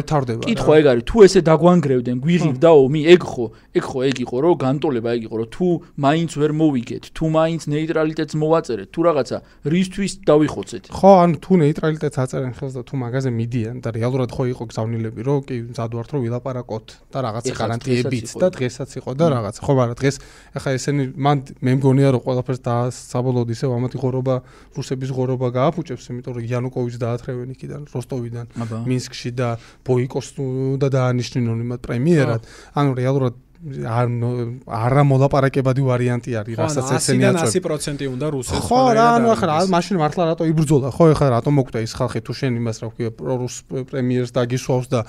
კითხვა 0.48 0.72
ეგ 0.80 0.86
არის 0.92 1.04
თუ 1.08 1.16
ესე 1.26 1.40
დაგვანგრევდნენ 1.48 2.16
გვიღებდა 2.24 2.68
ომი 2.68 3.00
ეგ 3.14 3.22
ხო 3.28 3.44
ეგ 3.78 3.84
ხო 3.88 3.98
ეგ 4.09 4.16
იყო 4.26 4.36
რომ 4.44 4.55
განტოლება 4.66 5.09
ეგ 5.16 5.22
იყო 5.28 5.36
რომ 5.42 5.48
თუ 5.55 5.68
მაინც 6.05 6.30
ვერ 6.42 6.52
მოვიგეთ 6.59 7.05
თუ 7.14 7.24
მაინც 7.38 7.62
ნეიტრალიტეტს 7.72 8.34
მოვაწერეთ 8.42 8.88
თუ 8.94 9.00
რაღაცა 9.09 9.38
რისთვის 9.74 10.12
დავიხოცეთ 10.28 10.84
ხო, 10.98 11.10
ანუ 11.22 11.36
თუ 11.38 11.52
ნეიტრალიტეტს 11.62 12.18
აწერენ 12.18 12.52
ხელს 12.59 12.74
და 12.78 12.82
თუ 12.88 12.94
მაგაზე 12.98 13.30
მიდიან 13.38 13.76
და 13.84 13.88
რეალურად 13.94 14.30
ხო 14.34 14.44
იყო 14.52 14.64
გზავნილები, 14.70 15.20
რომ 15.24 15.38
კი 15.48 15.56
მზად 15.72 15.90
ვართ 15.96 16.10
რომ 16.14 16.20
ვილაპარაკოთ 16.26 16.86
და 17.12 17.18
რაღაცა 17.26 17.52
იყო. 17.55 18.38
და 18.42 18.48
დღესაც 18.56 18.90
იყო 18.98 19.10
და 19.18 19.26
რაღაცა. 19.34 19.60
ხო, 19.64 19.72
მაგრამ 19.78 19.96
დღეს 20.00 20.16
ახლა 20.59 20.70
ესენი 20.78 21.05
მან 21.16 21.36
მე 21.64 21.72
მგონია 21.78 22.09
რომ 22.14 22.22
ყველაფერს 22.26 22.60
და 22.64 22.74
საბოლოოდ 22.88 23.48
ისევ 23.55 23.70
ამათი 23.78 23.96
ღორობა 24.02 24.34
რუსების 24.76 25.10
ღორობა 25.16 25.46
გააფუჭებს, 25.59 26.05
იმიტომ 26.09 26.32
რომ 26.36 26.44
იანუკოვიჩს 26.48 26.98
დაათრევენ 27.05 27.48
იქიდან 27.55 27.82
როსტოვიდან 27.94 28.46
მინსკში 28.88 29.30
და 29.38 29.48
ბოიკოს 29.86 30.28
უნდა 30.38 30.88
დაანიშნინონ 30.98 31.59
იმათ 31.64 31.80
პრემიერად. 31.84 32.42
ანუ 32.74 32.90
რეალურად 32.98 33.34
არ 33.59 34.06
არა 34.70 35.02
მოლაპარაკებადი 35.02 35.82
ვარიანტი 35.82 36.30
არის, 36.39 36.55
რასაც 36.62 36.90
ესენი 36.94 37.24
100-დან 37.26 37.39
აწევენ. 37.43 37.62
100% 37.66 38.06
უნდა 38.14 38.26
რუსეთს 38.30 38.62
ხო 38.70 38.80
რა, 38.94 39.06
ანუ 39.18 39.28
ახლა 39.35 39.56
მაშინ 39.74 39.97
მართლა 39.98 40.22
რატო 40.30 40.44
იბრძოლა? 40.47 40.89
ხო, 40.94 41.05
ახლა 41.10 41.28
რატო 41.35 41.51
მოკვდა 41.59 41.78
ის 41.82 41.93
ხალხი 41.98 42.20
თუ 42.22 42.32
შენ 42.39 42.52
იმას 42.62 42.76
რა 42.78 42.86
ვქია, 42.94 43.10
პრორუს 43.18 43.56
პრემიერს 43.90 44.30
დაგისვავს 44.39 44.86
და 44.94 45.01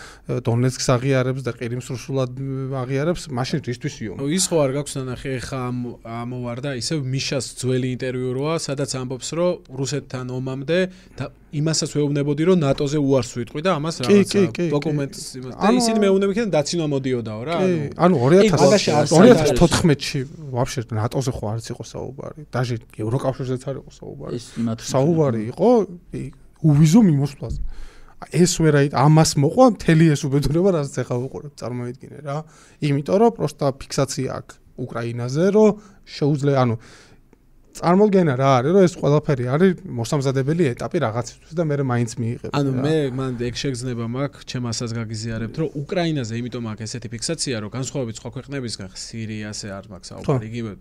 დონეცკს 0.50 0.88
აღიარებს 0.98 1.42
და 1.46 1.52
ყირიმს 1.62 1.88
რუსულად 1.94 2.30
აღიარებს, 2.74 3.24
მაშინ 3.30 3.60
რისთვის 3.70 3.96
იო? 4.02 4.14
ის 4.34 4.44
ხო 4.50 4.58
არ 4.66 4.72
გაქვს 4.82 4.94
ნახე 5.06 5.34
ხა 5.46 5.62
ამოვარდა 6.26 6.70
ისევ 6.82 7.06
მიშას 7.06 7.46
ძველი 7.62 7.88
ინტერვიუ 7.94 8.32
როა, 8.34 8.56
სადაც 8.58 8.98
ამბობს, 8.98 9.30
რომ 9.38 9.78
რუსეთთან 9.78 10.26
ომამდე 10.34 10.80
და 11.22 11.30
იმასაც 11.50 11.90
ვეუბნებოდი 11.98 12.44
რომ 12.50 12.58
ნატოზე 12.62 13.00
უარს 13.02 13.32
ვიტყვი 13.40 13.62
და 13.66 13.72
ამას 13.80 13.96
რაღაცა 14.06 14.42
დოკუმენტს 14.70 15.24
იმას 15.40 15.54
და 15.58 15.70
ისინი 15.80 15.98
მეუბნებიან 16.04 16.48
და 16.50 16.54
დაცინვა 16.60 16.88
მოდიოდაო 16.94 17.42
რა 17.50 17.56
ანუ 17.60 17.78
ანუ 18.06 18.16
კი, 18.30 18.50
მაგაში 18.54 18.90
არ 18.94 19.06
2000 19.10 19.70
2014-ში 19.80 20.20
ვაფშე 20.54 20.82
ნატოზე 20.94 21.32
ხო 21.34 21.46
არც 21.54 21.66
იყო 21.74 21.84
საუბარი. 21.90 22.42
დაჟე 22.54 22.76
ევროკავშირზეც 23.04 23.62
არ 23.70 23.76
იყო 23.82 23.92
საუბარი. 24.00 24.38
საუბარი 24.94 25.42
იყო 25.52 25.70
უვიზო 26.70 27.00
მიმოსვლაზე. 27.10 27.62
ეს 28.36 28.52
ვერაით 28.60 28.94
ამას 29.00 29.32
მოყვა 29.40 29.66
მთელი 29.80 30.06
ეს 30.12 30.22
უბედურება 30.28 30.70
რაც 30.76 30.92
ეხა 31.02 31.16
ვუყურებ 31.24 31.54
წარმოიდგინე 31.56 32.18
რა. 32.28 32.38
იმიტომ 32.84 33.18
რომ 33.24 33.32
პროსტა 33.40 33.68
ფიქსაცია 33.80 34.28
აქვს 34.40 34.56
უკრაინაზე 34.80 35.46
რომ 35.56 35.70
შეუძლია 36.04 36.58
ანუ 36.64 36.76
წარმოდგენა 37.78 38.34
რა 38.40 38.50
არის 38.60 38.72
რომ 38.76 38.84
ეს 38.88 38.94
ყველაფერი 39.00 39.46
არის 39.54 39.72
მოსამზადებელი 40.00 40.64
ეტაპი 40.74 40.98
რაღაცისთვის 41.06 41.54
და 41.60 41.64
მე 41.70 41.76
მაინც 41.86 42.12
მიიღებ. 42.20 42.50
ანუ 42.60 42.72
მე 42.86 42.96
მან 43.20 43.32
ეგ 43.46 43.56
შეგზნება 43.62 44.06
მაქვს, 44.10 44.48
ჩემ 44.50 44.66
ასას 44.72 44.92
გაგიზიარებთ, 44.98 45.56
რომ 45.62 45.70
უკრაინაზე 45.80 46.34
იმიტომ 46.40 46.66
აქვს 46.74 46.84
ესეთი 46.90 47.08
ფიქსაცია, 47.14 47.56
რომ 47.64 47.70
განსხვავებით 47.78 48.16
სხვა 48.20 48.30
ქვეყნებისგან, 48.36 48.90
სირიაზე 49.06 49.68
არ 49.80 49.86
მაქვს 49.94 50.08
საუბარი, 50.10 50.46
იგივე 50.50 50.72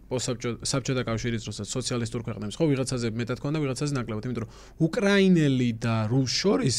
საბჭოთა 0.73 1.03
კავშირის 1.09 1.43
დროსაც 1.45 1.67
სოციალისტურ 1.77 2.21
ქვეყნებს, 2.25 2.55
ხო, 2.57 2.65
ვიღაცაზე 2.73 3.07
მეტად 3.21 3.39
ქონდა, 3.45 3.59
ვიღაცაზე 3.63 3.93
ნაკლებად, 3.99 4.25
იმიტომ 4.27 4.43
რომ 4.43 4.53
უკრაინელი 4.89 5.71
და 5.79 5.95
რუს 6.09 6.33
შორის 6.41 6.77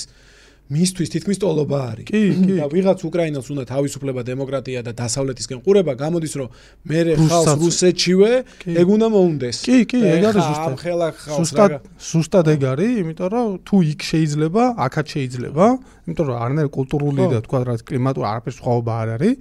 მისთვის 0.70 1.10
თითქმის 1.10 1.40
ტოლობა 1.42 1.78
არის. 1.90 2.06
კი, 2.06 2.22
კი. 2.46 2.56
და 2.62 2.66
ვიღაც 2.70 3.00
უკრაინელს 3.02 3.48
უნდა 3.50 3.64
თავისუფლება, 3.74 4.22
დემოკრატია 4.22 4.80
და 4.86 4.92
დასავლეთისკენ 4.94 5.60
ყურება, 5.66 5.94
გამოდის 5.98 6.34
რომ 6.38 6.48
მე 6.86 7.00
ხალხს 7.26 7.54
რუსეთშივე 7.58 8.32
ეგ 8.78 8.88
უნდა 8.94 9.08
მოუნდეს. 9.10 9.58
კი, 9.66 9.78
კი, 9.90 10.00
ეგ 10.14 10.24
არის 10.30 10.44
ზუსტად. 10.46 10.70
ამ 10.70 10.76
ხელა 10.78 11.08
ხალხს 11.10 11.42
ზუსტად 11.42 11.72
ზუსტად 11.98 12.46
ეგ 12.54 12.62
არის, 12.70 12.92
იმიტომ 13.02 13.30
რომ 13.34 13.48
თუ 13.66 13.76
იქ 13.90 14.02
შეიძლება, 14.14 14.64
აქაც 14.86 15.06
შეიძლება, 15.10 15.66
იმიტომ 16.06 16.26
რომ 16.30 16.38
არანაირი 16.38 16.70
კულტურული 16.78 17.24
და 17.34 17.38
თქვა 17.50 17.60
რა 17.66 17.74
კლიმატური 17.90 18.26
არაფერ 18.30 18.54
სხვაობა 18.62 18.94
არ 19.02 19.10
არის. 19.18 19.36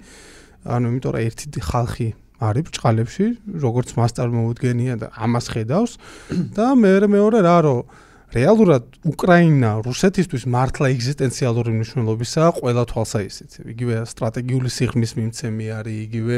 ანუ 0.65 0.85
იმიტომ 0.89 1.11
რომ 1.13 1.23
ერთი 1.29 1.61
ხალხი 1.61 2.09
არის 2.39 2.63
ბჭყალებში, 2.71 3.27
როგორც 3.67 3.89
მას 3.99 4.13
წარმოუდგენია 4.17 4.95
და 5.03 5.07
ამას 5.13 5.47
ხედავს 5.53 5.93
და 6.57 6.67
მე 6.79 6.93
მეორე 7.11 7.39
რა 7.43 7.59
რომ 7.67 7.81
რეალურად 8.29 8.85
უკრაინა 9.09 9.71
რუსეთისთვის 9.89 10.43
მართლა 10.53 10.91
ეგზისტენციალური 10.93 11.73
მნიშვნელობისაა 11.81 12.51
ყველა 12.61 12.83
თვალსაჩინო. 12.91 13.65
იგივე 13.73 13.95
სტრატეგიული 14.05 14.69
სიღრმის 14.69 15.13
მიმცემი 15.17 15.67
არის, 15.73 15.97
იგივე 16.09 16.37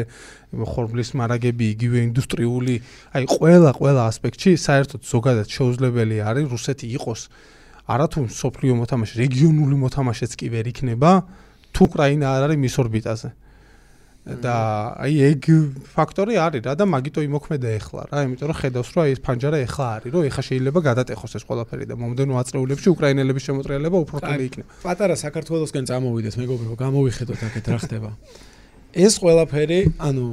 ხორბლის 0.71 1.11
მარაგები, 1.19 1.67
იგივე 1.75 1.99
ინდუსტრიული, 2.07 2.75
აი 3.11 3.25
ყველა 3.35 3.71
ყველა 3.75 4.03
ასპექტში 4.07 4.51
საერთოდ 4.55 5.03
ზოგადად 5.03 5.49
შეუძლებელი 5.51 6.17
არის 6.31 6.47
რუსეთი 6.55 6.87
იყოს 6.95 7.21
არათუ 7.91 8.21
სოფლიო 8.31 8.75
მოთამაშე, 8.87 9.15
რეგიონული 9.27 9.77
მოთამაშეც 9.83 10.33
კი 10.39 10.47
ვერ 10.55 10.67
იქნება, 10.71 11.11
თუ 11.75 11.81
უკრაინა 11.91 12.27
არ 12.39 12.43
არის 12.47 12.59
მის 12.63 12.75
ორბიტაზე. 12.87 13.29
და 14.39 14.55
აი 15.03 15.15
ეგ 15.31 15.45
ფაქტორი 15.97 16.35
არის 16.39 16.63
რა 16.67 16.75
და 16.79 16.85
მაგიტო 16.87 17.21
იმოქმედა 17.27 17.69
ეხლა 17.81 18.03
რა, 18.11 18.19
იმიტომ 18.31 18.47
რომ 18.51 18.59
ხედავს 18.61 18.91
რომ 18.95 19.03
აი 19.03 19.11
ეს 19.15 19.21
ფანჯარა 19.27 19.59
ეხლა 19.67 19.87
არის, 19.97 20.11
რომ 20.15 20.23
ეხლა 20.31 20.43
შეიძლება 20.51 20.81
გადატეხოს 20.87 21.33
ეს 21.41 21.45
ყველაფერი 21.51 21.85
და 21.91 21.95
მომდენო 21.99 22.35
აწრეულებში 22.39 22.89
უკრაინელების 22.95 23.43
შემოწრიალება 23.51 23.97
უფრო 24.05 24.17
რთული 24.23 24.45
იქნება. 24.51 24.71
პატარა 24.87 25.15
საქართველოსკენ 25.19 25.85
წამოვიდეს 25.91 26.35
მეგობრო, 26.39 26.71
გამოვიხედოთ 26.79 27.41
აქეთ 27.51 27.65
რა 27.75 27.79
ხდება. 27.83 28.11
ეს 28.95 29.15
ყველაფერი, 29.19 29.81
ანუ 29.99 30.27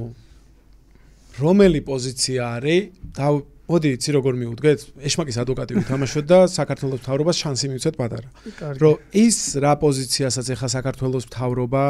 რომელი 1.37 1.79
პოზიცია 1.85 2.41
არის 2.57 2.81
და 3.17 3.27
მოდი 3.67 3.89
იცი 3.99 4.09
როგორ 4.15 4.33
მიუდგეთ, 4.39 4.79
ეშმაკის 5.03 5.37
ადვოკატი 5.43 5.75
ვითამაშოთ 5.75 6.25
და 6.25 6.39
საქართველოს 6.47 7.01
მთავრობას 7.03 7.35
შანსი 7.35 7.67
მივცეთ 7.67 7.95
პატარა. 7.99 8.29
რომ 8.79 8.95
ის 9.11 9.37
რა 9.59 9.73
პოზიციასაც 9.75 10.47
ეხა 10.55 10.67
საქართველოს 10.71 11.25
მთავრობა 11.27 11.83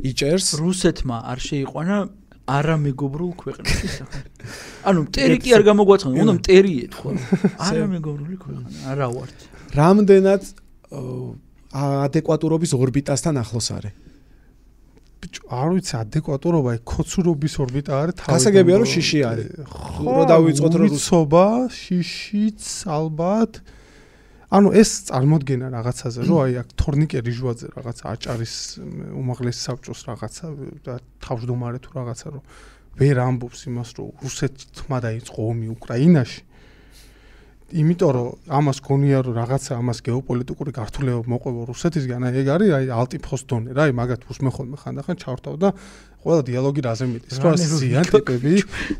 იჭერს, 0.00 0.46
რუსეთმა 0.62 1.16
არ 1.32 1.38
შეიყვანა 1.48 1.96
არამეგობრულ 2.42 3.32
ქვეყნებს 3.38 3.94
ახლა. 4.02 4.20
ანუ 4.88 4.98
მტერი 5.06 5.36
კი 5.42 5.50
არ 5.56 5.62
გამოგვაცხადა, 5.68 6.14
უნდა 6.22 6.34
მტერი 6.42 6.72
ეთქვა. 6.86 7.10
არამეგობრული 7.70 8.36
ქვეყანა, 8.42 8.68
არა 8.92 9.06
ვართ. 9.14 9.36
რამდენად 9.78 10.42
ადეკვატურობის 11.72 12.72
ორბიტასთან 12.76 13.34
ახლოს 13.42 13.68
არის. 13.72 13.94
ბიჭო, 15.22 15.42
არ 15.54 15.68
ვიცი 15.78 15.94
ადეკვატურობა, 16.02 16.68
აი 16.74 16.78
ქოცურობის 16.82 17.54
ორბიტა 17.62 17.92
არის 18.02 18.14
თავი. 18.18 18.32
გასაგებია, 18.34 18.76
რომ 18.82 18.88
შიში 18.90 19.18
არის. 19.22 19.48
ხო, 19.70 20.02
რო 20.02 20.22
დავიწყოთ, 20.34 20.72
რომ 20.82 20.88
რუს- 20.90 20.98
უცობა, 20.98 21.44
შიშიც 21.78 22.62
ალბათ. 22.90 23.52
ანუ 24.52 24.68
ეს 24.76 24.90
წარმოდგენა 25.08 25.68
რაღაცაზე, 25.72 26.20
რომ 26.28 26.38
აი 26.44 26.54
აქ 26.60 26.68
თორნიკე 26.76 27.18
რიჟვაძე 27.24 27.66
რაღაცა 27.72 28.04
აჭარის 28.12 28.54
უმაღლეს 29.16 29.58
საბჭოს 29.64 30.00
რაღაცა 30.12 30.46
და 30.84 30.94
თავმჯდომარე 31.24 31.78
თუ 31.80 31.90
რაღაცა 31.96 32.26
რომ 32.36 32.42
ვერ 33.00 33.16
ამბობს 33.24 33.60
იმას, 33.72 33.90
რომ 33.96 34.08
რუსეთმა 34.20 34.98
დაიწყო 35.08 35.40
ომი 35.40 35.66
უკრაინაში. 35.72 36.42
იმიტომ 37.72 38.10
რომ 38.12 38.28
ამას 38.52 38.78
გონია 38.84 39.18
რომ 39.24 39.34
რაღაცა 39.40 39.72
ამას 39.80 39.98
გეოპოლიტიკური 40.04 40.70
გართულება 40.76 41.24
მოყვება 41.24 41.62
რუსეთისგან, 41.72 42.20
აი 42.28 42.34
ეგ 42.44 42.48
არის 42.52 42.70
აი 42.76 42.86
ალტიფოს 42.92 43.42
დონე 43.48 43.70
რა, 43.72 43.82
აი 43.88 43.92
მაგათ 43.96 44.28
უსმეხოლმე 44.28 44.76
ხანდახან 44.76 45.16
ჩავrtav 45.16 45.54
და 45.56 45.68
ყველა 46.22 46.42
დიალოგი 46.46 46.80
რაზე 46.86 47.06
მიდის, 47.10 47.36
რა 47.42 47.50
რო 47.52 47.66
ზიან 47.82 48.06
ტიპები 48.12 48.54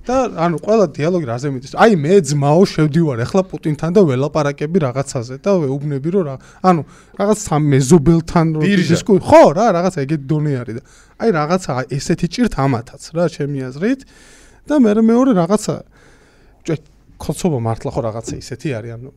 და 0.07 0.17
ანუ 0.43 0.57
ყველა 0.59 0.87
დიალოგი 0.99 1.27
რაზე 1.31 1.49
მიდის. 1.55 1.73
აი 1.79 1.93
მე 2.03 2.15
ძმაო 2.27 2.63
შევდივარ 2.73 3.19
ახლა 3.23 3.43
პუტინთან 3.47 3.91
და 3.95 4.01
ველაპარაკები 4.11 4.79
რაღაცაზე 4.83 5.35
და 5.39 5.51
ვეუბნები 5.63 6.09
რომ 6.13 6.25
რა, 6.27 6.35
ანუ 6.67 6.81
რაღაც 7.23 7.39
სამ 7.47 7.63
მეზობელთან 7.73 8.47
რო 8.59 8.61
დისკუ 8.91 9.13
ხო 9.23 9.43
რა, 9.55 9.67
რაღაცა 9.79 9.99
ეგეთი 10.03 10.25
დონე 10.27 10.53
არის 10.63 10.75
და 10.79 10.83
აი 11.23 11.29
რაღაცა 11.39 11.73
ესეთი 11.95 12.27
ჭირთ 12.35 12.55
ამათაც 12.59 13.03
რა, 13.15 13.25
ჩემი 13.31 13.59
აზრით 13.71 14.01
და 14.67 14.75
მე 14.83 14.91
მეორე 15.07 15.31
რაღაცა 15.39 15.75
ჭე 16.67 16.75
ხოცობა 17.23 17.59
მართლა 17.63 17.91
ხო 17.95 18.01
რაღაცა 18.03 18.35
ისეთი 18.43 18.69
არის, 18.83 18.93
ანუ 18.99 19.11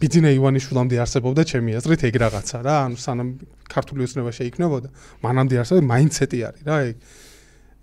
ბიძინა 0.00 0.30
ივანიშვილამდე 0.38 0.96
არსებობდა 1.04 1.42
ჩემი 1.50 1.70
აზრით 1.78 2.00
ეგ 2.08 2.14
რაღაცა 2.24 2.58
რა, 2.64 2.74
ანუ 2.88 2.96
სანამ 3.04 3.28
ქართული 3.68 4.06
ოცნება 4.06 4.30
შეიქმნებოდა, 4.32 4.88
მანამდე 5.24 5.54
არსებობდა 5.60 5.86
მაინდსეტი 5.92 6.38
არის 6.48 6.62
რა 6.64 6.76
ეგ. 6.88 6.96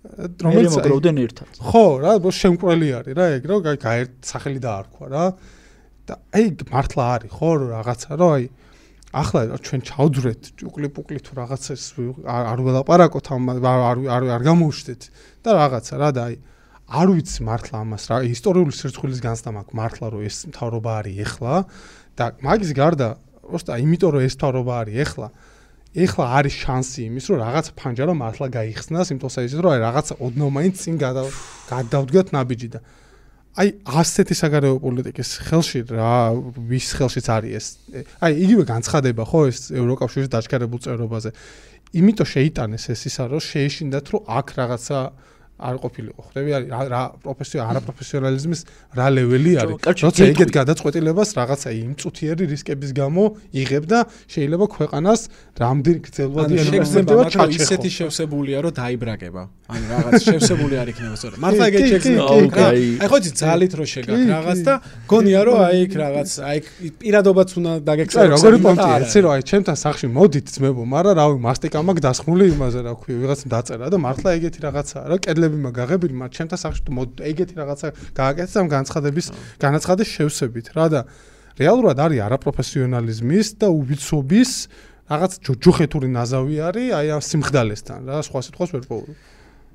რომელიც 0.02 0.72
აი- 0.72 0.76
მოგროვდნენ 0.76 1.16
ერთად. 1.22 1.48
ხო, 1.62 1.84
რა, 2.02 2.12
შემკვრელი 2.42 2.88
არის 2.98 3.14
რა, 3.18 3.26
ეგ 3.38 3.42
რომ 3.46 3.58
გაი- 3.66 3.82
გაერთ 3.86 4.12
სახელი 4.26 4.60
დაარქვა 4.62 5.06
რა. 5.14 5.24
და 6.06 6.18
აი 6.34 6.46
მართლა 6.66 7.04
არის 7.14 7.30
ხო 7.30 7.48
რაღაცა 7.70 8.12
რომ 8.18 8.30
აი 8.34 8.44
ახლა 9.12 9.40
რა 9.52 9.56
ჩვენ 9.62 9.80
ჩავძვრეთ 9.86 10.42
ჭუკლი-პუკლი 10.58 11.20
თუ 11.22 11.32
რაღაცას 11.38 11.82
არ 12.26 12.44
არ 12.52 12.58
ველაპარაკოთ 12.66 13.26
ამ 13.36 13.42
არ 13.54 14.00
არ 14.10 14.22
არ 14.34 14.42
გამოვშდეთ 14.48 15.02
და 15.46 15.50
რაღაცა 15.62 15.94
რა 16.02 16.08
და 16.16 16.22
აი 16.26 16.34
არ 16.90 17.08
ვიცი 17.14 17.40
მართლა 17.46 17.76
ამას 17.86 18.04
რა 18.10 18.16
ისტორიული 18.34 18.72
სირცხვილის 18.74 19.20
განცდა 19.22 19.50
მაქვს 19.62 19.76
მართლა 19.78 20.06
რომ 20.10 20.22
ეს 20.26 20.36
მთავრობა 20.50 20.90
არის 20.98 21.14
ეხლა 21.22 21.54
და 22.18 22.24
მაგის 22.42 22.72
გარდა 22.74 23.08
უბრალოდ 23.46 23.80
იმიტომ 23.84 24.10
რომ 24.16 24.22
ეს 24.26 24.34
მთავრობა 24.42 24.72
არის 24.82 24.96
ეხლა 25.06 25.28
ეხლა 25.92 26.24
არის 26.40 26.54
შანსი 26.56 27.00
იმის 27.12 27.24
რომ 27.28 27.38
რაღაც 27.44 27.66
ფანჯარა 27.76 28.14
მართლა 28.16 28.46
გაიხსნას 28.56 29.08
იმ 29.12 29.18
თოსაიზით 29.22 29.60
რომ 29.60 29.72
აი 29.76 29.80
რაღაცა 29.84 30.14
ოდნავ 30.24 30.48
მაინც 30.56 30.76
წინ 30.82 30.96
გადა 31.02 31.22
გადავდგათ 31.68 32.28
ნაბიჯი 32.32 32.68
და 32.72 32.80
აი 33.52 33.68
ასეთი 33.84 34.32
საგარეო 34.32 34.76
პოლიტიკის 34.80 35.30
ხელში 35.44 35.80
რა 35.92 36.12
ვის 36.72 36.88
ხელშიც 36.96 37.26
არის 37.28 37.52
ეს? 37.52 37.66
აი 38.24 38.32
იგივე 38.48 38.64
განცხადება 38.72 39.22
ხო 39.28 39.40
ეს 39.52 39.58
ევროკავშირის 39.76 40.32
დაჩქარებულ 40.32 40.80
წევრობაზე. 40.80 41.30
იმიტომ 42.00 42.28
შეიტანეს 42.32 42.84
ეს 42.96 43.02
ისა 43.12 43.24
რომ 43.28 43.42
შეეშინდათ 43.44 44.06
რომ 44.08 44.22
აქ 44.32 44.48
რაღაცა 44.56 44.98
არ 45.68 45.76
ყოფილიყო 45.82 46.20
ხდები 46.28 46.50
არის 46.56 46.68
რა 46.92 47.02
პროფესიო 47.24 47.60
არაპროფესიონალიზმის 47.70 48.60
რა 48.98 49.06
ლეველი 49.16 49.52
არის 49.62 49.76
როცა 50.06 50.22
ეგეთ 50.32 50.50
გადაწყვეტილებას 50.58 51.30
რაღაცა 51.38 51.68
იმ 51.82 51.92
წუთიერი 52.02 52.44
რისკების 52.52 52.90
გამო 53.00 53.24
იღებ 53.62 53.84
და 53.92 54.00
შეიძლება 54.32 54.66
ქვეყანას 54.76 55.20
რამდენი 55.62 56.00
გრძელვადი 56.06 56.54
ენერგეტიკა 56.62 57.20
მაგრამ 57.22 57.50
ისეთი 57.56 57.90
შევსებულია 57.98 58.58
რომ 58.64 58.72
დაიბრაკება. 58.76 59.42
ანუ 59.72 59.84
რაღაც 59.92 60.12
შევსებული 60.26 60.74
არ 60.82 60.88
იქნება 60.92 61.16
სწორად. 61.16 61.38
მართლა 61.42 61.64
ეგეთ 61.70 61.84
კი. 62.02 62.12
აი 62.62 63.08
ხო 63.08 63.16
იცი 63.22 63.30
ძალით 63.40 63.72
რო 63.78 63.84
კი, 63.86 63.90
შეგაქ 63.92 64.20
რაღაც 64.32 64.58
და 64.66 64.74
გონია 65.08 65.40
რომ 65.46 65.56
აი 65.66 65.76
იქ 65.86 65.92
რაღაც 66.02 66.30
აი 66.48 66.58
პირადობაც 67.00 67.48
უნდა 67.58 67.72
დაგექცევა. 67.88 68.26
როგორი 68.36 68.58
პონტია 68.66 68.94
ეცი 69.02 69.18
რომ 69.24 69.30
აი 69.32 69.42
ჩემთან 69.50 69.76
სახში 69.84 70.06
მოდით 70.12 70.46
ძმებო 70.54 70.82
მაგრამ 70.92 71.14
რავი 71.20 71.36
მასტიკა 71.46 71.78
მაქვს 71.88 72.04
დასხმული 72.06 72.44
იმაზე 72.52 72.80
რა 72.86 72.92
ქვია 73.00 73.16
ვიღაც 73.22 73.40
დაწერა 73.52 73.86
და 73.92 73.96
მართლა 74.02 74.28
ეგეთი 74.38 74.60
რაღაცაა 74.66 75.04
რა 75.08 75.16
კედლები 75.24 75.51
გაღებილი 75.52 76.14
მაგრამ 76.16 76.34
ჩემთან 76.36 76.58
სახში 76.62 76.82
თუ 76.86 76.92
ეგეთი 77.30 77.54
რაღაცა 77.60 77.88
გააკეთეთ 78.16 78.56
ამ 78.62 78.68
განცხადების 78.76 79.26
განაცხადეს 79.64 80.08
შევსებით 80.16 80.66
რა 80.76 80.86
და 80.92 81.00
რეალურად 81.60 81.98
არის 82.00 82.20
არაპროფესიონალიზმის 82.26 83.46
და 83.60 83.66
უბიცობის 83.68 84.50
რაღაც 85.12 85.32
ჯოჯოხეთური 85.44 86.08
ნაზავი 86.16 86.56
არის 86.68 86.88
აი 86.96 87.06
ამ 87.16 87.22
სიმხდალესთან 87.28 88.00
რა 88.08 88.22
სხვა 88.24 88.40
სიტყვას 88.46 88.70
ვერ 88.72 88.84
პოულობ 88.88 89.16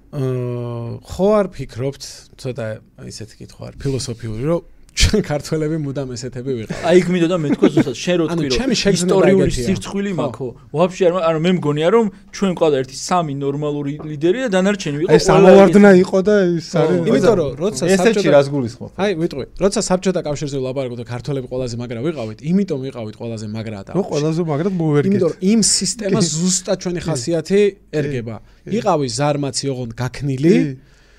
აა 0.08 1.04
ხო 1.04 1.28
არ 1.38 1.48
ფიქრობთ 1.52 2.04
ცოტა 2.42 2.66
ისეთი 3.12 3.36
კითხვა 3.44 3.64
არის 3.68 3.80
ფილოსოფიური 3.84 4.44
რომ 4.48 4.62
ჩვენ 4.98 5.22
ქართველები 5.30 5.78
მუდამ 5.78 6.10
ესეთები 6.18 6.52
ვიყავ. 6.58 6.78
აი 6.90 7.00
გმინდოდა 7.06 7.38
მე 7.38 7.48
თქვა 7.54 7.68
ზუსტად 7.70 7.98
შენ 8.02 8.16
რო 8.18 8.26
თქვი 8.34 8.48
რომ 8.50 8.72
ისტორიული 8.98 9.52
სირცხვილი 9.54 10.12
მაქვს 10.18 10.50
ვაფშე 10.74 11.04
არ 11.08 11.14
ანუ 11.28 11.40
მე 11.46 11.52
მგონია 11.58 11.88
რომ 11.94 12.06
ჩვენ 12.34 12.52
ყავდა 12.58 12.76
ერთი 12.82 12.96
სამი 12.98 13.34
ნორმალური 13.38 13.94
ლიდერი 14.10 14.40
და 14.46 14.50
დანარჩენი 14.58 14.98
ვიყო 14.98 15.12
აი 15.14 15.22
სამოვარდნა 15.28 15.92
იყო 16.02 16.18
და 16.28 16.36
ის 16.58 16.70
არის 16.82 16.98
იმიტომ 17.08 17.36
რომ 17.38 17.52
როცა 17.62 17.84
საბჭოთა 17.94 18.32
რას 18.38 18.48
გულისხმობ? 18.58 18.90
აი 18.98 19.12
ვიტყვი, 19.22 19.46
როცა 19.62 19.80
საბჭოთა 19.86 20.22
კავშირზე 20.28 20.58
ვლაპარაკობ 20.58 20.98
და 20.98 21.06
ქართველები 21.14 21.48
ყველაზე 21.52 21.76
მაგრა 21.78 22.02
ვიყავით, 22.08 22.40
იმიტომ 22.42 22.80
ვიყავით 22.88 23.16
ყველაზე 23.22 23.46
მაგრა 23.54 23.82
და 23.86 23.92
ნუ 23.94 24.04
ყველაზე 24.12 24.42
მაგრად 24.50 24.74
მოვერგეთ. 24.82 25.12
იმიტომ 25.14 25.30
რომ 25.30 25.40
იმ 25.54 25.60
სისტემას 25.78 26.26
ზუსტად 26.42 26.78
ჩვენი 26.82 27.00
ხასიათი 27.06 27.62
ერგება. 28.02 28.36
იყავი 28.68 29.08
ზარმაცი 29.08 29.66
ოღონდ 29.72 29.92
გაქნილი, 30.02 30.56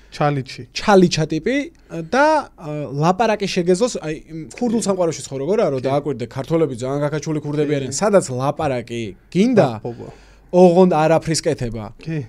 ჩალიჩი. 0.09 0.61
ჩალიჩა 0.73 1.25
ტიპი 1.31 1.55
და 2.13 2.25
ლაპარაკი 3.03 3.47
შეგეზოს, 3.55 3.93
აი 4.01 4.15
ქურდულ 4.57 4.81
სამყაროში 4.87 5.21
ხო 5.29 5.35
როგორ 5.43 5.57
არო 5.69 5.79
დააკვირდე 5.85 6.25
ქართველები 6.35 6.75
ძალიან 6.81 6.99
გაქაჩული 7.05 7.39
ქურდები 7.45 7.73
არიან, 7.77 7.93
სადაც 7.93 8.25
ლაპარაკი 8.33 9.01
გინდა, 9.33 9.69
ბობა. 9.85 10.09
ოღონდ 10.49 10.93
არაფრის 10.97 11.41
კეთება. 11.45 11.91
კი. 12.01 12.25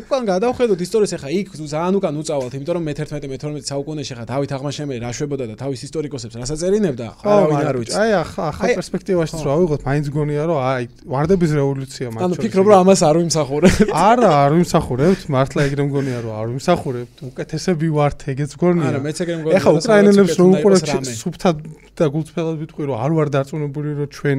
უკან 0.00 0.22
გადავხედოთ 0.24 0.80
ისტორიას 0.88 1.12
ახლა 1.18 1.30
იქ 1.36 1.48
ძალიან 1.52 1.98
უკან 2.00 2.14
უწავალთ, 2.16 2.52
იმიტომ 2.56 2.74
რომ 2.80 2.84
მე-11 2.88 3.28
მე-12 3.28 3.68
საუკუნეში 3.68 4.12
ახლა 4.16 4.24
დავით 4.32 4.50
აღმაშენებელი 4.56 5.00
რა 5.04 5.10
შვებოდა 5.12 5.44
და 5.52 5.54
თავის 5.60 5.80
ისტორიკოსებს 5.84 6.34
რასაც 6.40 6.60
ერინებდა, 6.64 7.06
არავინ 7.28 7.60
არ 7.68 7.76
ვიცი. 7.76 7.92
აი 7.92 8.10
ახლა 8.24 8.42
ახლა 8.48 8.64
აი, 8.64 8.74
პერსპექტივაში 8.80 9.34
ხო. 9.36 9.44
რა 9.44 9.52
ავიღოთ, 9.58 9.80
მაინც 9.84 10.06
გონია 10.16 10.42
რომ 10.48 10.58
აი 10.64 10.82
ვარდების 11.12 11.50
რევოლუცია 11.60 12.06
მათ 12.08 12.20
ანუ 12.24 12.34
შორის 12.38 12.44
ფიქრობ 12.48 12.66
რომ 12.72 12.78
ამას 12.88 13.00
არ 13.04 13.16
ვიმსახურებ. 13.20 13.74
არა, 14.08 14.30
არ 14.48 14.50
ვიმსახურებთ, 14.56 15.20
მართლა 15.28 15.60
ეგრე 15.68 15.82
მგონია 15.88 16.18
რომ 16.24 16.32
არ 16.40 16.46
ვიმსახურებთ. 16.56 17.14
უკეთესები 17.28 17.88
ვართ, 17.92 18.18
ეგეც 18.32 18.52
გონია. 18.56 18.88
არა, 18.96 19.00
მეც 19.04 19.18
ეგრე 19.28 19.36
მგონია. 19.44 19.60
რომ 19.60 19.76
უკრაინელებს 19.76 20.34
რომ 20.40 20.48
უყურებთ 20.56 20.88
სუფთად 21.20 21.56
და 21.98 22.04
გულწრფელად 22.08 22.56
ვიტყვი 22.64 22.84
რომ 22.88 22.96
არ 22.96 23.12
ვარ 23.18 23.28
დარწმუნებული 23.28 23.88
რომ 23.98 24.08
ჩვენ 24.08 24.38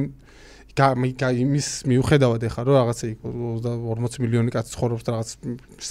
გა- 0.80 1.36
იმის 1.44 1.68
მიუხედავად 1.90 2.40
ეხა 2.48 2.60
რომ 2.66 2.74
რაღაცა 2.80 3.04
იქ 3.12 3.18
40 3.24 4.18
მილიონი 4.24 4.50
კაცი 4.54 4.70
ცხოვრობს 4.74 5.02
და 5.06 5.10
რაღაც 5.14 5.30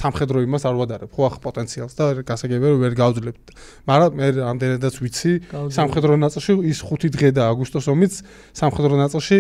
სამხედრო 0.01 0.37
იმას 0.47 0.63
არ 0.69 0.75
ვადარებ. 0.81 1.09
ხო 1.13 1.21
ახ 1.29 1.35
პოტენციალს 1.45 1.93
და 1.99 2.03
გასაგებია 2.25 2.69
რომ 2.73 2.79
ვერ 2.85 2.93
გავძლებთ 3.01 3.45
მაგრამ 3.89 4.11
მე 4.19 4.27
ამდენადაც 4.51 4.95
ვიცი 5.03 5.31
სამხედრო 5.77 6.13
ნაწილში 6.25 6.51
ის 6.73 6.79
5 6.83 7.09
დღე 7.15 7.29
და 7.37 7.41
აგვისტოს 7.53 7.85
ომიც 7.93 8.13
სამხედრო 8.61 8.93
ნაწილში 9.03 9.39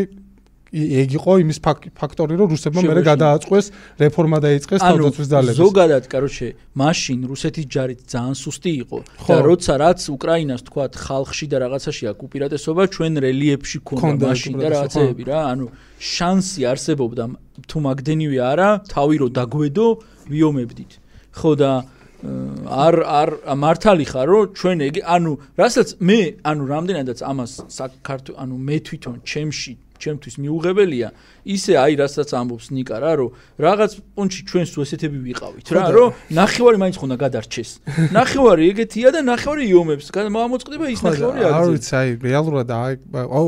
ეგ 0.74 1.10
იყო 1.22 1.32
იმის 1.38 1.58
ფაკ- 1.62 1.86
ფაქტორი 1.94 2.34
რომ 2.34 2.48
რუსებმა 2.50 2.80
მე 2.82 2.86
შემოეშინეს. 2.90 3.06
გადააწყვეს 3.14 3.66
რეფორმა 4.02 4.38
დაიწყეს 4.42 4.80
ანუ 4.82 4.98
თავდაცვის 5.06 5.28
ძალების 5.30 5.58
ზოგადად, 5.62 6.04
короче, 6.10 6.46
მაშინ 6.74 7.18
რუსეთის 7.30 7.66
ჯარით 7.74 8.00
ძალიან 8.10 8.34
სუსტი 8.34 8.72
იყო 8.82 8.98
ხო. 9.22 9.30
და 9.30 9.36
როცა 9.48 9.72
რაც 9.84 10.00
უკრაინას 10.16 10.60
თქვათ 10.66 10.92
ხალხში 10.98 11.46
და 11.46 11.56
რაღაცაში 11.62 12.04
აქვს 12.10 12.22
უპირატესობა, 12.26 12.82
ჩვენ 12.94 13.12
რელიეფში 13.22 13.78
ქონდა 13.86 14.02
ქონდა 14.02 14.26
მაშინ 14.34 14.52
და 14.52 14.58
უპირატესობა, 14.58 14.74
რაღაცეები 14.74 15.22
რა, 15.30 15.38
ანუ 15.52 15.66
შანსი 16.10 16.60
არსებობდა 16.72 17.24
თუ 17.70 17.76
მაგდენივე 17.86 18.38
არა, 18.52 18.68
თავი 18.90 19.16
რო 19.22 19.28
დაგვედო, 19.38 19.86
ვიომებდით. 20.26 20.92
ხო 21.38 21.52
და 21.54 21.70
აა, 21.78 22.66
არ 22.88 22.94
არ 23.20 23.28
მართალი 23.52 24.04
ხარ 24.10 24.26
რომ 24.32 24.44
ჩვენ 24.58 24.78
ეგ 24.88 24.94
ანუ 25.04 25.32
რასაც 25.60 25.88
მე 26.00 26.18
ანუ 26.50 26.62
რამდენადაც 26.72 27.18
ამას 27.20 27.52
საქართველ 27.68 28.32
ანუ 28.42 28.54
მე 28.68 28.76
თვითონ 28.86 29.16
ჩემში 29.28 29.72
ჩემთვის 29.99 30.35
მიუღებელია. 30.43 31.09
ისე 31.45 31.73
აი 31.83 31.93
რასაც 31.99 32.29
ამბობს 32.39 32.67
ნიკა 32.75 32.97
რა 33.03 33.11
რომ 33.19 33.29
რაღაც 33.59 33.91
პუნჩი 34.15 34.41
ჩვენ 34.49 34.65
სულ 34.71 34.81
ესეთები 34.87 35.17
ვიყავით 35.29 35.67
რა 35.75 35.85
რომ 35.95 36.09
ნახევარი 36.39 36.77
მაინც 36.79 36.95
ხონდა 36.99 37.17
გადარჩეს. 37.23 37.69
ნახევარი 38.15 38.63
ეგეთია 38.71 39.09
და 39.15 39.19
ნახევარი 39.27 39.63
იომებს. 39.67 40.07
გამოწყვეტება 40.09 40.85
ის 40.89 41.01
ნახევარი 41.03 41.39
არ 41.45 41.53
აგზელს 41.59 41.75
ვიცი 41.75 41.93
აი 41.99 42.09
რეალურად 42.25 42.69
აი 42.73 42.93
აუ 43.19 43.47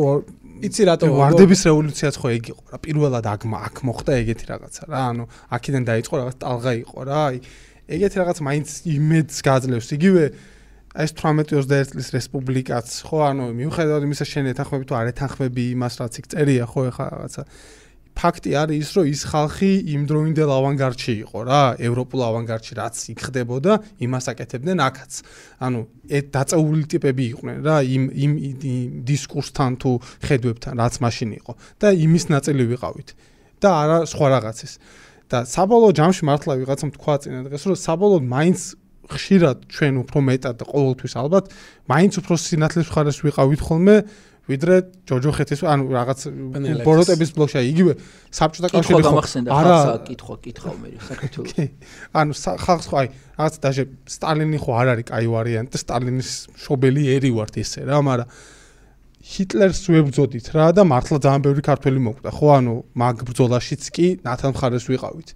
იცი 0.61 0.81
რატო 0.85 1.07
ვარდების 1.17 1.61
რევოლუციაც 1.65 2.15
ხო 2.21 2.27
ეგ 2.37 2.45
იყო 2.53 2.63
რა 2.69 2.77
პირველად 2.85 3.25
აქ 3.33 3.41
აქ 3.49 3.75
მოხდა 3.81 4.11
ეგეთი 4.21 4.45
რაღაცა 4.51 4.83
რა 4.93 5.01
ანუ 5.09 5.23
აქედან 5.57 5.83
დაიწყო 5.89 6.13
რაღაც 6.21 6.35
ტალღა 6.37 6.71
იყო 6.85 6.99
რა 7.09 7.17
აი 7.31 7.37
ეგეთი 7.97 8.15
რაღაც 8.21 8.37
მაინც 8.45 8.67
იმედს 8.85 9.37
გაძლევს. 9.41 9.87
იგივე 9.97 10.23
ეს 10.91 11.13
18-21 11.15 11.87
წლის 11.95 12.09
რესპუბლიკაც 12.11 12.87
ხო 13.07 13.19
ანუ 13.31 13.45
მიუხედავად 13.55 14.03
იმისა 14.07 14.25
შენ 14.27 14.51
ეთანხმები 14.51 14.87
თუ 14.89 14.95
არ 14.99 15.11
ეთანხმები 15.15 15.63
იმას 15.71 15.93
რაც 16.03 16.13
იქ 16.19 16.25
წერია 16.35 16.65
ხო 16.67 16.81
ეხა 16.91 17.05
რაღაცა. 17.15 17.43
ფაქტი 18.11 18.51
არის 18.59 18.75
ის 18.83 18.89
რომ 18.91 19.05
ის 19.07 19.21
ხალხი 19.31 19.71
იმ 19.95 20.01
დროინდელ 20.03 20.51
ავანგარდში 20.51 21.13
იყო 21.23 21.39
რა 21.47 21.63
ევროპულ 21.79 22.21
ავანგარდში 22.27 22.73
რაც 22.75 22.95
იქ 23.15 23.19
ხდებოდა 23.23 23.73
იმას 24.03 24.25
აკეთებდნენ 24.35 24.77
აქაც. 24.83 25.11
ანუ 25.63 25.79
ეს 26.11 26.23
დაწეული 26.35 26.83
ტიპები 26.91 27.23
იყვნენ 27.31 27.57
რა 27.63 27.77
იმ 27.87 28.03
იმ 28.11 28.31
დისკურსთან 29.07 29.71
თუ 29.79 29.91
ხედვებთან 30.27 30.73
რაც 30.75 30.93
მაშინ 30.99 31.29
იყო. 31.39 31.51
და 31.79 31.87
იმის 31.95 32.23
ნაწილი 32.35 32.63
ვიყავით. 32.75 33.09
და 33.63 33.69
არა 33.79 33.97
სხვა 34.11 34.27
რაღაცის. 34.35 34.73
და 35.31 35.47
საბოლოო 35.47 35.91
ჯამში 35.95 36.23
მართლა 36.27 36.53
ვიღაცამ 36.59 36.91
თქვა 36.91 37.15
წინა 37.23 37.41
დღეს 37.47 37.63
რომ 37.63 37.77
საბოლოოდ 37.79 38.23
მაინც 38.27 38.59
ხშირად 39.11 39.57
ჩვენ 39.71 39.93
უფრო 40.01 40.19
მეტად 40.27 40.55
და 40.61 40.65
ყოველთვის 40.71 41.13
ალბათ 41.21 41.45
მაინც 41.91 42.13
უფრო 42.21 42.35
სინათლის 42.39 42.87
მხარეს 42.91 43.17
ვიყავით 43.25 43.61
ხოლმე 43.61 43.95
ვიდრე 44.49 44.75
ჯოჯოხეთის 45.05 45.61
ანუ 45.69 45.83
რაღაც 45.93 46.19
ბოროტების 46.81 47.29
ბლოკში 47.37 47.57
აი, 47.61 47.67
იგივე 47.71 47.93
საბჭოთა 48.35 48.69
კავშირი 48.73 49.03
ხო? 49.05 49.21
არა. 49.53 49.77
კითხვა 50.07 50.35
კითხავ 50.43 50.75
მე 50.81 50.89
საქართველოს 51.07 51.53
ანუ 52.17 52.31
ხალხს 52.65 52.87
ხო 52.89 52.95
აი 53.01 53.07
რაღაც 53.37 53.55
დაჟე 53.63 53.83
სტალინი 54.15 54.59
ხო 54.65 54.71
არ 54.81 54.87
არის 54.97 55.05
კაი 55.11 55.27
ვარიანტი 55.29 55.77
სტალინის 55.85 56.31
შობელი 56.57 57.03
ერი 57.15 57.31
ვართ 57.37 57.61
ესე 57.61 57.85
რა 57.85 58.01
მაგრამ 58.01 58.27
ჰიტლერს 59.21 59.81
ვებძოდით 59.93 60.47
რა 60.57 60.67
და 60.73 60.83
მართლა 60.89 61.17
ძალიან 61.21 61.41
ბევრი 61.45 61.61
ქართველი 61.61 61.99
მოკვდა. 62.09 62.29
ხო 62.33 62.47
ანუ 62.57 62.73
მაგ 62.97 63.15
ბრძოლაშიც 63.29 63.83
კი 63.93 64.07
ნათან 64.25 64.57
მხარეს 64.57 64.89
ვიყავით. 64.89 65.29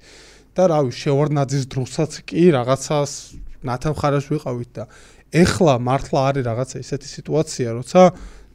და 0.56 0.72
რავი 0.72 0.91
შევარდნაძის 0.95 1.68
დროსაც 1.68 2.11
კი 2.31 2.43
რაღაცას 2.56 3.11
ნათან 3.70 3.92
მხარეს 3.96 4.26
ვიყავით 4.32 4.70
და 4.78 4.84
ეხლა 5.44 5.74
მართლა 5.88 6.20
არის 6.30 6.44
რაღაცა 6.50 6.78
ისეთი 6.86 7.08
სიტუაცია 7.16 7.70
როცა 7.80 8.02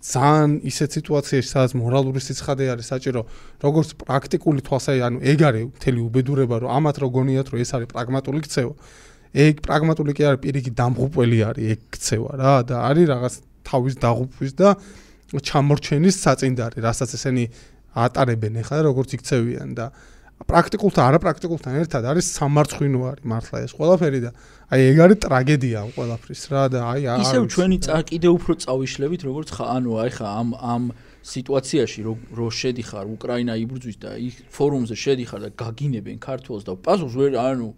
ძალიან 0.01 0.51
ისეთ 0.65 0.91
სიტუაციაში 0.97 1.49
სადაც 1.53 1.73
მორალური 1.77 2.21
სიცხადე 2.25 2.65
არის 2.73 2.87
საჭირო 2.89 3.23
როგორც 3.61 3.89
პრაქტიკული 4.01 4.61
თვალსაჩინო 4.65 5.05
ანუ 5.11 5.19
ეგ 5.29 5.41
არის 5.45 5.65
მთელი 5.77 6.01
უბედურება 6.09 6.57
რომ 6.65 6.71
ამათ 6.73 6.97
რო 7.05 7.09
გონიათ 7.17 7.47
რომ 7.53 7.59
ეს 7.61 7.71
არის 7.77 7.89
პრაგმატული 7.93 8.41
ქცევა. 8.41 8.75
ეგ 9.31 9.55
პრაგმატული 9.61 10.13
კი 10.17 10.23
არის 10.31 10.41
პირიქით 10.41 10.75
დამღუპველი 10.81 11.39
არის 11.51 11.65
ეგ 11.75 11.81
ქცევა 11.95 12.33
რა 12.41 12.55
და 12.65 12.77
არის 12.89 13.07
რაღაც 13.13 13.35
თავის 13.69 13.95
დაღუპვის 14.01 14.53
და 14.57 14.69
ჩამორჩენის 15.39 16.17
საწინდარი 16.25 16.79
რასაც 16.81 17.11
ესენი 17.15 17.45
ატარებენ 17.95 18.59
ახლა 18.65 18.81
როგორც 18.89 19.15
იქცევიან 19.21 19.71
და 19.79 19.87
პრაქტიკულთან 20.49 21.05
არაპრაქტიკულთან 21.11 21.75
ერთად 21.83 22.07
არის 22.11 22.27
სამარცხვინო 22.41 23.01
არის 23.11 23.25
მართლა 23.33 23.59
ეს 23.67 23.73
ყველაფერი 23.77 24.21
და 24.25 24.31
აი 24.73 24.81
ეგ 24.91 24.99
არის 25.05 25.19
ტრაგედია 25.25 25.77
ამ 25.85 25.91
ყველაფრის 25.97 26.43
რა 26.53 26.63
და 26.73 26.81
აი 26.91 27.03
არ 27.13 27.25
ისევ 27.27 27.43
ჩვენი 27.55 27.79
წა 27.85 27.99
კიდე 28.11 28.29
უფრო 28.41 28.53
წავიშლებით 28.65 29.21
როგორც 29.29 29.49
ხა 29.57 29.65
ანუ 29.77 29.91
აი 30.01 30.11
ხა 30.17 30.29
ამ 30.41 30.49
ამ 30.57 30.83
სიტუაციაში 31.21 32.01
რო 32.09 32.15
რო 32.41 32.47
შედიხარ 32.61 33.07
უკრაინა 33.15 33.55
იბრძვის 33.61 33.97
და 34.01 34.11
იქ 34.17 34.35
ფორუმზე 34.57 34.97
შედიხარ 34.97 35.41
და 35.45 35.51
გაგინებენ 35.61 36.17
ქართულს 36.25 36.65
და 36.65 36.73
პასუხს 36.81 37.17
ვერ 37.21 37.33
ანუ 37.37 37.69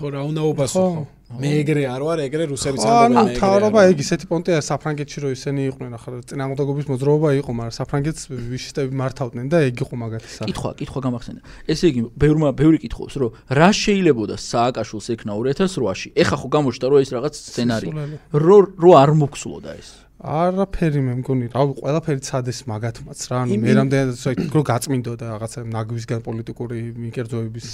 ხო 0.00 0.06
რა 0.16 0.20
უნდა 0.24 0.42
უპასუხო 0.56 1.04
მე 1.30 1.50
ეგრე 1.62 1.82
არ 1.86 2.02
ვარ 2.02 2.20
ეგრე 2.26 2.44
რუსებიც 2.50 2.82
ხო, 2.82 2.90
ამბობენ 2.90 3.06
ანუ 3.06 3.22
მე 3.22 3.30
ეგრე 3.30 3.38
თავრობა 3.38 3.80
ეგ 3.90 4.00
ისეთი 4.02 4.26
პონტია 4.30 4.58
საფრანგეთში 4.66 5.18
რომ 5.22 5.34
ისინი 5.36 5.60
იყვნენ 5.70 5.92
ახლა 5.94 6.18
წინამორბედობის 6.26 6.86
მოძრაობა 6.90 7.28
იყო 7.38 7.50
მაგრამ 7.60 7.74
საფრანგეთს 7.78 8.22
ვიშისტები 8.50 8.98
მართავდნენ 8.98 9.46
და 9.46 9.58
ეგ 9.70 9.76
იყო 9.86 9.94
მაგათი 10.02 10.30
სახე 10.34 10.50
კითხვა 10.50 10.70
კითხვა 10.82 11.00
გამახსენდა. 11.06 11.40
ესე 11.70 11.84
იგი 11.94 12.00
ბევრმა 12.18 12.50
ბევრი 12.50 12.78
კითხობს 12.82 13.14
რომ 13.22 13.30
რა 13.46 13.70
შეიძლებოდა 13.70 14.34
სააკაშვილს 14.42 15.06
ექნა 15.14 15.32
2008-ში 15.38 16.08
ეხა 16.18 16.36
ხო 16.42 16.48
გამოჩნდა 16.50 16.86
რომ 16.90 16.98
ეს 16.98 17.10
რაღაც 17.14 17.34
სცენარი 17.46 17.88
რო 18.34 18.56
რო 18.74 18.90
არ 18.98 19.10
მოქსულოდა 19.22 19.70
ეს 19.78 20.09
არაფერი 20.20 21.00
მე 21.00 21.12
მგონი 21.20 21.46
რა 21.48 21.62
ყველაფერი 21.80 22.20
ცადეს 22.20 22.58
მაგათმაც 22.68 23.20
რა 23.30 23.36
ანუ 23.40 23.56
მე 23.56 23.72
რამდენად 23.78 24.52
რო 24.52 24.62
გაწმინდოდა 24.68 25.24
რაღაცა 25.32 25.60
ნაგვისგან 25.72 26.20
პოლიტიკური 26.26 26.80
მიკერძოების 27.04 27.68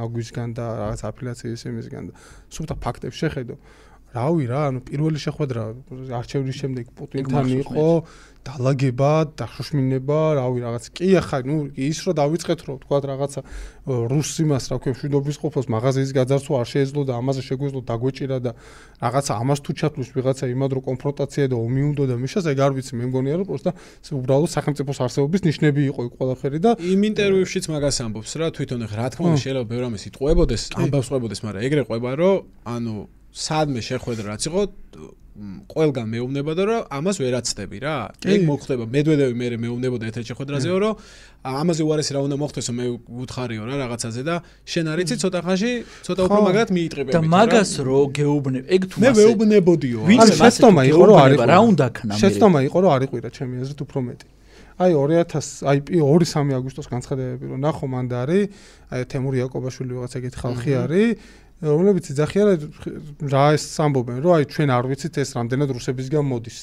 ნაგვისგან 0.00 0.54
და 0.56 0.64
რაღაც 0.80 1.00
აფილიაციის 1.10 1.66
იმისგან 1.68 2.08
და 2.08 2.12
სულთა 2.48 2.74
ფაქტებს 2.80 3.16
შეხედო. 3.20 3.56
რავი 4.16 4.44
რა 4.48 4.60
ანუ 4.72 4.80
პირველი 4.88 5.18
შეხვედრა 5.20 5.62
არჩევნის 6.16 6.56
შემდეგ 6.56 6.84
პუტინთან 6.96 7.46
იყო 7.60 7.86
დალაგება, 8.46 9.12
დაშოშმინება, 9.34 10.20
რავი 10.38 10.58
რაღაც. 10.62 10.84
კი 10.94 11.08
ახლა 11.18 11.38
ნუ 11.50 11.56
ის 11.74 11.98
რო 12.06 12.12
დავიწყეთ 12.14 12.60
რომ 12.66 12.76
თქვა 12.86 12.98
რაღაცა 13.10 13.40
რუს 13.86 14.30
იმას 14.42 14.64
რა 14.70 14.76
ქვია 14.82 14.92
მშვიდობის 14.94 15.36
ყოფილს 15.42 15.66
მაღაზიის 15.70 16.10
გაძარცვა 16.14 16.54
არ 16.62 16.68
შეეძლო 16.70 17.02
და 17.06 17.12
ამაზე 17.18 17.42
შეგვეძლო 17.42 17.80
დაგვეჭირა 17.90 18.38
და 18.46 18.50
რაღაცა 19.02 19.32
ამას 19.42 19.58
თუ 19.66 19.70
ჩათვლის 19.78 20.10
ვიღაცა 20.14 20.44
იმად 20.54 20.70
რომ 20.78 20.82
კონფრონტაცია 20.90 21.44
და 21.50 21.56
ომი 21.58 21.82
უნდა 21.90 22.04
და 22.10 22.14
მიშას 22.22 22.46
ეგ 22.50 22.58
არ 22.66 22.72
ვიცი 22.78 22.92
მე 22.98 23.04
მგონია 23.10 23.34
რომ 23.42 23.46
პროსტა 23.50 23.70
უბრალოდ 24.14 24.50
სახელმწიფოს 24.56 24.98
არსებობის 25.06 25.40
ნიშნები 25.46 25.80
იყო 25.90 26.00
იქ 26.06 26.12
ყველაფერი 26.18 26.58
და 26.66 26.70
იმ 26.82 27.00
ინტერვიუშიც 27.10 27.64
მაგას 27.70 27.96
ამბობს 28.06 28.32
რა 28.42 28.46
თვითონ 28.54 28.80
ეხლა 28.86 28.96
რა 29.02 29.08
თქმა 29.14 29.26
უნდა 29.26 29.38
შეიძლება 29.42 29.66
ბევრ 29.70 29.82
ამას 29.86 30.02
იტყუებოდეს 30.10 30.62
ამბავს 30.82 31.08
ყვებოდეს 31.10 31.40
მაგრამ 31.46 31.62
ეგრე 31.66 31.82
ყვება 31.86 32.10
რომ 32.18 32.36
ანუ 32.74 32.94
სადმე 33.36 33.80
შეხვედრა 33.86 34.26
რაც 34.34 34.42
იყო 34.50 34.60
ყველგან 35.68 36.06
მეუბნება 36.08 36.52
და 36.56 36.62
რომ 36.68 36.80
ამას 36.96 37.16
ვერ 37.20 37.34
აცდები 37.40 37.78
რა. 37.84 37.96
ეგ 38.24 38.40
მოხდება 38.48 38.84
მეძვედევი 38.88 39.34
მე 39.36 39.46
მეუბნებოდა 39.64 40.04
ერთ 40.08 40.16
შეხვედრაზე 40.32 40.68
რომ 40.72 40.94
ამაზე 41.46 41.82
უარესი 41.86 42.12
რა 42.16 42.20
უნდა 42.26 42.36
მოხდესო 42.40 42.72
მე 42.72 42.84
უთხარიო 43.22 43.62
რა 43.68 43.74
რაღაცაზე 43.84 44.22
და 44.26 44.34
შენ 44.66 44.84
არიცი 44.92 45.14
ცოტა 45.22 45.40
ხანში 45.46 45.72
ცოტა 46.06 46.20
უფრო 46.26 46.40
ხო. 46.40 46.44
მაგრად 46.46 46.70
მიიტყიბები. 46.76 47.12
და 47.16 47.20
მაგას 47.36 47.72
რო 47.86 48.00
გეუბნებ, 48.16 48.64
ეგ 48.74 48.82
თუ 48.90 48.96
მე 48.96 49.08
მასე 49.12 49.18
მეუბნებოდიო. 49.20 49.98
ვინც 50.10 50.28
შეცდომა 50.40 50.82
იყო 50.90 51.02
რომ 51.06 51.16
არ 51.20 51.30
გეუბნება, 51.36 51.44
რა 51.52 51.58
უნდა 51.70 51.86
ქნა 51.96 52.12
მე? 52.16 52.20
შეცდომა 52.22 52.58
იყო 52.68 52.78
რომ 52.82 52.90
არ 52.96 53.02
იყვირა 53.06 53.28
ჩემი 53.36 53.54
აზრით 53.62 53.80
უფრო 53.86 54.00
მეტი. 54.08 54.26
აი 54.76 54.92
2000 54.92 55.64
აი 55.64 55.78
2-3 55.88 56.52
აგვისტოს 56.52 56.88
განცხადებები 56.92 57.44
რომ 57.48 57.60
ნახო 57.64 57.86
მან 57.88 58.04
და 58.12 58.16
არის 58.28 58.44
აი 58.92 59.00
თემური 59.08 59.40
იაკობაშვილი 59.40 59.92
ვიღაც 59.96 60.12
ეგეთი 60.20 60.36
ხალხი 60.36 60.72
არის 60.84 61.08
რომლებიც 61.64 62.10
იძახიან 62.12 62.48
რა 63.32 63.44
ეს 63.56 63.64
ამბობენ 63.80 64.20
რომ 64.20 64.32
აი 64.36 64.48
ჩვენ 64.52 64.72
არ 64.76 64.88
ვიცით 64.92 65.20
ეს 65.22 65.30
რამდენად 65.38 65.72
რუსებისგან 65.72 66.26
მოდის 66.28 66.58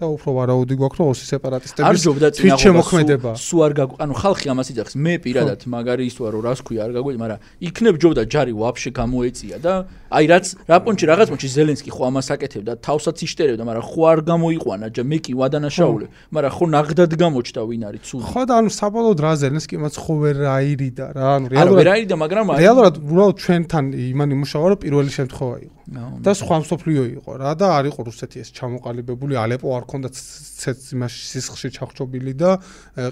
და 0.00 0.06
უფრო 0.08 0.30
ვარაუდი 0.32 0.74
გვაქვს 0.80 0.98
რომ 1.00 1.08
ოსი 1.12 1.24
არ 1.24 1.28
სეპარატისტების 1.30 2.04
თვით 2.40 2.62
შემოქმედება. 2.64 3.30
სუ 3.36 3.56
არ 3.66 3.72
გაგ 3.76 3.90
ანუ 4.00 4.14
ხალხი 4.16 4.46
ამას 4.52 4.68
იძახს 4.72 4.94
მე 4.96 5.14
პირადად 5.24 5.60
მაგარი 5.68 6.04
ის 6.08 6.16
ვარო 6.16 6.40
რას 6.40 6.60
ქვია 6.64 6.80
არ 6.88 6.92
გაგვი 6.96 7.16
მაგრამ 7.20 7.38
იქნებ 7.68 7.94
ჯობდა 8.00 8.22
ჯარი 8.32 8.52
ვაფშე 8.56 8.90
გამოეწია 8.96 9.56
და 9.60 9.74
აი 10.10 10.24
რაც 10.32 10.46
რა 10.70 10.78
პონჩი 10.84 11.04
რაღაც 11.12 11.28
პონჩი 11.30 11.48
ზელენსკი 11.54 11.90
ხო 11.92 12.02
ამას 12.08 12.28
აკეთებდა 12.34 12.72
თავსაც 12.80 13.16
იშტერებდა 13.28 13.64
მაგრამ 13.68 13.84
ხო 13.90 14.00
არ 14.10 14.20
გამოიყვანა 14.30 14.86
ჯა 14.96 15.02
მე 15.04 15.18
კი 15.20 15.32
ვადანაშაულე 15.40 16.06
მაგრამ 16.34 16.52
ხო 16.56 16.64
ნაღდად 16.74 17.12
გამოჩდა 17.20 17.60
ვინ 17.68 17.82
არის 17.90 18.02
ცუდი. 18.08 18.24
ხო 18.30 18.42
და 18.48 18.54
ანუ 18.56 18.70
საბოლოოდ 18.80 19.18
რა 19.20 19.32
ზელენსკიმაც 19.44 19.94
ხო 20.00 20.14
ვერ 20.24 20.36
აირიდა 20.56 21.06
რა 21.12 21.28
ანუ 21.36 21.46
რეალურად 21.52 21.78
ვერ 21.78 21.88
არის 21.94 22.06
და 22.08 22.16
მაგრამ 22.24 22.46
რეალურად 22.56 22.94
უბრალოდ 23.04 23.36
ჩვენთან 23.44 23.84
იმან 24.10 24.28
იმუშავა 24.34 24.66
რომ 24.72 24.80
პირველი 24.80 25.10
შემთხვევა 25.18 25.56
იყო 25.60 25.79
და 25.90 26.32
სხვა 26.38 26.56
მსოფლიო 26.62 27.02
იყო 27.18 27.30
რა 27.42 27.52
და 27.58 27.66
არ 27.82 27.84
იყო 27.90 28.00
რუსეთი 28.06 28.38
ეს 28.46 28.54
ჩამოყალიბებული. 28.54 29.34
ალეპო 29.34 29.68
არ 29.74 29.84
ქონდა 29.90 30.08
ცეც 30.14 30.94
იმაში 30.94 31.22
სისხლში 31.34 31.68
ჩახჭობილი 31.74 32.32
და 32.38 32.62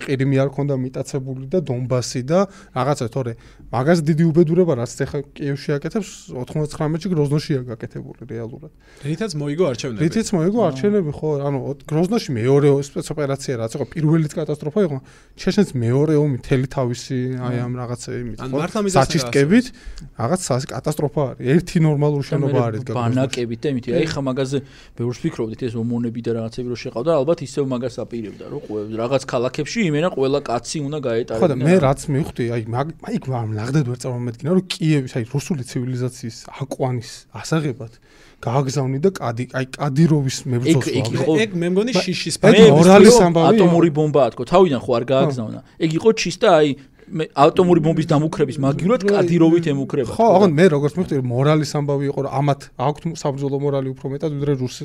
ყირიმი 0.06 0.36
არ 0.38 0.50
ქონდა 0.54 0.74
მიტაცებული 0.78 1.50
და 1.50 1.58
დონბასი 1.58 2.22
და 2.22 2.46
რაღაცა. 2.78 3.06
თორე 3.10 3.32
მაგას 3.74 3.98
დიდი 4.06 4.24
უბედურება 4.30 4.72
რაც 4.78 4.94
ახლა 4.94 5.20
კიევში 5.26 5.70
აკეთებს 5.74 6.10
99-ში 6.38 7.08
გროზნოშია 7.10 7.60
გაკეთებული 7.66 8.22
რეალურად. 8.30 8.70
რითაც 9.02 9.32
მოიგო 9.34 9.64
არჩევნები. 9.74 9.98
რითიც 9.98 10.28
მოიგო 10.38 10.60
არჩევნები 10.70 11.10
ხო 11.18 11.28
ანუ 11.50 11.58
გროზნოში 11.82 12.30
მეორე 12.38 12.68
სპეცოპერაცია 12.78 13.54
რაც 13.58 13.72
იყო 13.74 13.84
პირველი 13.90 14.26
კატასტროფა 14.38 14.80
იყო 14.86 14.98
ჩეჩენს 15.34 15.70
მეორე 15.74 16.14
ომი 16.14 16.38
თელი 16.46 16.68
თავისი 16.70 17.18
აი 17.42 17.56
ამ 17.58 17.72
რაღაცა 17.74 18.10
იმით 18.22 18.38
ხო 18.38 18.58
საჩისტკებით 18.94 19.66
რაღაც 20.14 20.40
კატასტროფა 20.70 21.20
არის. 21.28 21.42
ერთი 21.58 21.76
ნორმალური 21.82 22.24
შენობა 22.28 22.67
არის 22.68 22.82
გაგროზნოში. 22.88 22.98
ბანაკებით 22.98 23.58
და 23.64 23.68
იმითი 23.72 23.88
აი 23.98 24.06
ხა 24.12 24.20
მაგაზე 24.28 24.58
ბევრს 24.98 25.18
ფიქრობდით 25.24 25.60
ეს 25.68 25.74
ომონები 25.82 26.20
და 26.26 26.30
რაღაცები 26.38 26.68
რო 26.72 26.78
შეყავდა 26.84 27.10
ალბათ 27.20 27.38
ისევ 27.48 27.64
მაგას 27.72 27.94
აპირებდა 28.04 28.44
რომ 28.52 28.62
რაღაც 29.02 29.22
ქალაქებში 29.32 29.78
იმენა 29.88 30.08
ყველა 30.16 30.38
კაცი 30.48 30.78
უნდა 30.88 30.98
გაეტარებინა. 31.08 31.42
ხო 31.42 31.46
და 31.48 31.56
მე 31.68 31.74
რაც 31.88 32.00
მივხვდი, 32.12 32.44
აი 32.54 32.62
მაგ 32.74 32.86
აი 33.08 33.16
გვარ 33.26 33.44
ნახდეთ 33.58 33.84
ვერ 33.88 33.98
წარმომედგინა, 34.04 34.50
რომ 34.56 34.64
კიევის, 34.72 35.12
აი 35.18 35.24
რუსული 35.34 35.62
ცივილიზაციის 35.70 36.36
აკვანის 36.62 37.10
ასაღებად 37.40 37.92
გააგზავნი 38.38 38.98
და 39.02 39.10
კადი, 39.18 39.44
აი 39.58 39.66
კადიროვის 39.74 40.36
მებრძოლს 40.46 40.88
ეგ- 40.94 41.10
ეგ 41.10 41.40
ეგ 41.42 41.50
მე 41.58 41.66
მგონი 41.74 41.92
შიშის 41.98 42.36
მე 42.38 42.70
მორალის 42.70 43.16
რომ 43.18 43.26
ამბავი 43.28 43.46
ატომური 43.58 43.90
ბომბაა 43.98 44.28
თქო 44.34 44.42
თავიდან 44.52 44.80
ხო 44.84 44.90
არ 44.98 45.04
გააგზავნა. 45.10 45.60
ეგ 45.82 45.90
იყო 45.98 46.08
ჩისტა 46.22 46.48
აი 46.58 46.68
ატომური 47.08 47.80
ბომბის 47.84 48.06
დამუქრების 48.08 48.56
მაგივრად 48.62 49.02
კადიროვით 49.08 49.66
ემუქრება 49.72 50.12
ხო, 50.12 50.26
აღარ 50.38 50.50
მე 50.58 50.64
როგორც 50.74 50.92
მივხვდი, 50.98 51.20
მორალის 51.24 51.72
ამბავი 51.78 52.04
იყო, 52.08 52.20
რომ 52.28 52.32
ამათ 52.38 52.60
აქვთ 52.78 53.02
საბრძოლო 53.18 53.58
მორალი 53.64 53.88
უფრო 53.94 54.06
მეტად, 54.12 54.30
ვიდრე 54.38 54.52
რუს 54.60 54.76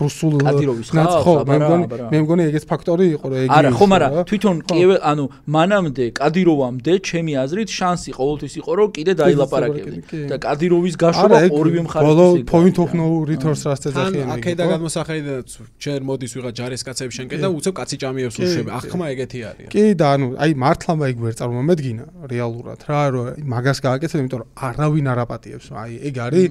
რუსულ 0.00 0.32
კადიროვის 0.46 0.88
ხო, 0.96 1.34
მე 1.46 1.56
რა, 1.56 1.66
მგონი, 1.66 1.86
რა. 1.96 2.08
მე 2.12 2.18
მგონი 2.24 2.42
ეგეც 2.50 2.64
ფაქტორი 2.70 3.06
იყო, 3.16 3.26
რომ 3.26 3.38
ეგ 3.46 3.50
არა 3.56 3.70
ხო 3.76 3.86
მაგრამ 3.92 4.12
რა. 4.16 4.24
თვითონ 4.30 4.56
კიევ 4.66 4.90
ანუ 5.10 5.24
მანამდე 5.56 6.06
კადიროვამდე 6.16 6.92
ჩემი 7.06 7.32
აზრით 7.44 7.68
შანსი 7.76 8.10
ყოველთვის 8.16 8.54
იყო 8.60 8.72
რომ 8.76 8.88
კიდე 8.96 9.12
დაილაპარაკებდი 9.20 10.00
კი. 10.06 10.20
და 10.30 10.36
კადიროვის 10.46 10.94
არა, 10.96 11.02
გაშობა 11.04 11.36
ეგ 11.46 11.50
ორივე 11.60 11.80
მხარეს 11.86 12.06
ბოლო 12.06 12.26
ეგ 12.36 12.44
point 12.46 12.76
of 12.76 12.88
არის, 12.88 12.96
no 12.96 13.06
რა. 13.06 13.24
return-ს 13.30 13.62
რაც 13.66 13.80
თან 13.84 13.90
ეძახიან. 13.92 14.26
აქედა 14.36 14.64
გადმოსახედა 14.72 15.34
ჯერ 15.82 16.00
მოდის 16.06 16.32
ვიღა 16.36 16.50
ჯარისკაცები 16.56 17.12
შენკენ 17.16 17.38
და 17.44 17.48
უცებ 17.56 17.74
კაცი 17.76 17.96
ჭამიებს 18.00 18.36
კი. 18.36 18.46
ახმა 18.78 19.04
ეგეთი 19.12 19.40
არის. 19.50 19.68
კი 19.72 19.84
და 19.96 20.06
ანუ 20.16 20.26
აი 20.40 20.50
მართლა 20.56 20.92
მაიგ 21.00 21.16
ვერ 21.24 21.34
წარმომედგინა 21.66 22.04
რეალურად 22.30 22.80
რა 22.86 23.00
რომ 23.10 23.26
მაგას 23.50 23.78
გააკეთებ 23.82 24.18
იმიტომ 24.22 24.40
რომ 24.42 24.50
არავინ 24.68 25.06
არ 25.12 25.18
აპატიებს 25.26 25.66
აი 25.74 25.92
ეგ 26.08 26.14
არის 26.26 26.46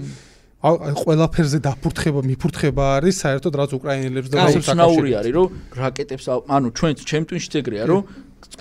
აი 0.65 0.93
ყველაფერზე 0.99 1.59
დაფურთხება 1.65 2.19
მიფურთხება 2.25 2.83
არის 2.99 3.15
საერთოდ 3.23 3.53
რაც 3.61 3.71
უკრაინელებს 3.79 4.29
და 4.33 4.35
რუსებს 4.45 4.65
უცნაური 4.65 5.11
აკავშირებს. 5.13 5.19
არის 5.21 5.33
რომ 5.35 5.47
რაკეტებს 5.83 6.25
ანუ 6.55 6.67
ჩვენ 6.75 6.93
ჩემ 7.05 7.23
ტვინში 7.29 7.49
ეგრეა 7.61 7.85
რომ 7.85 8.01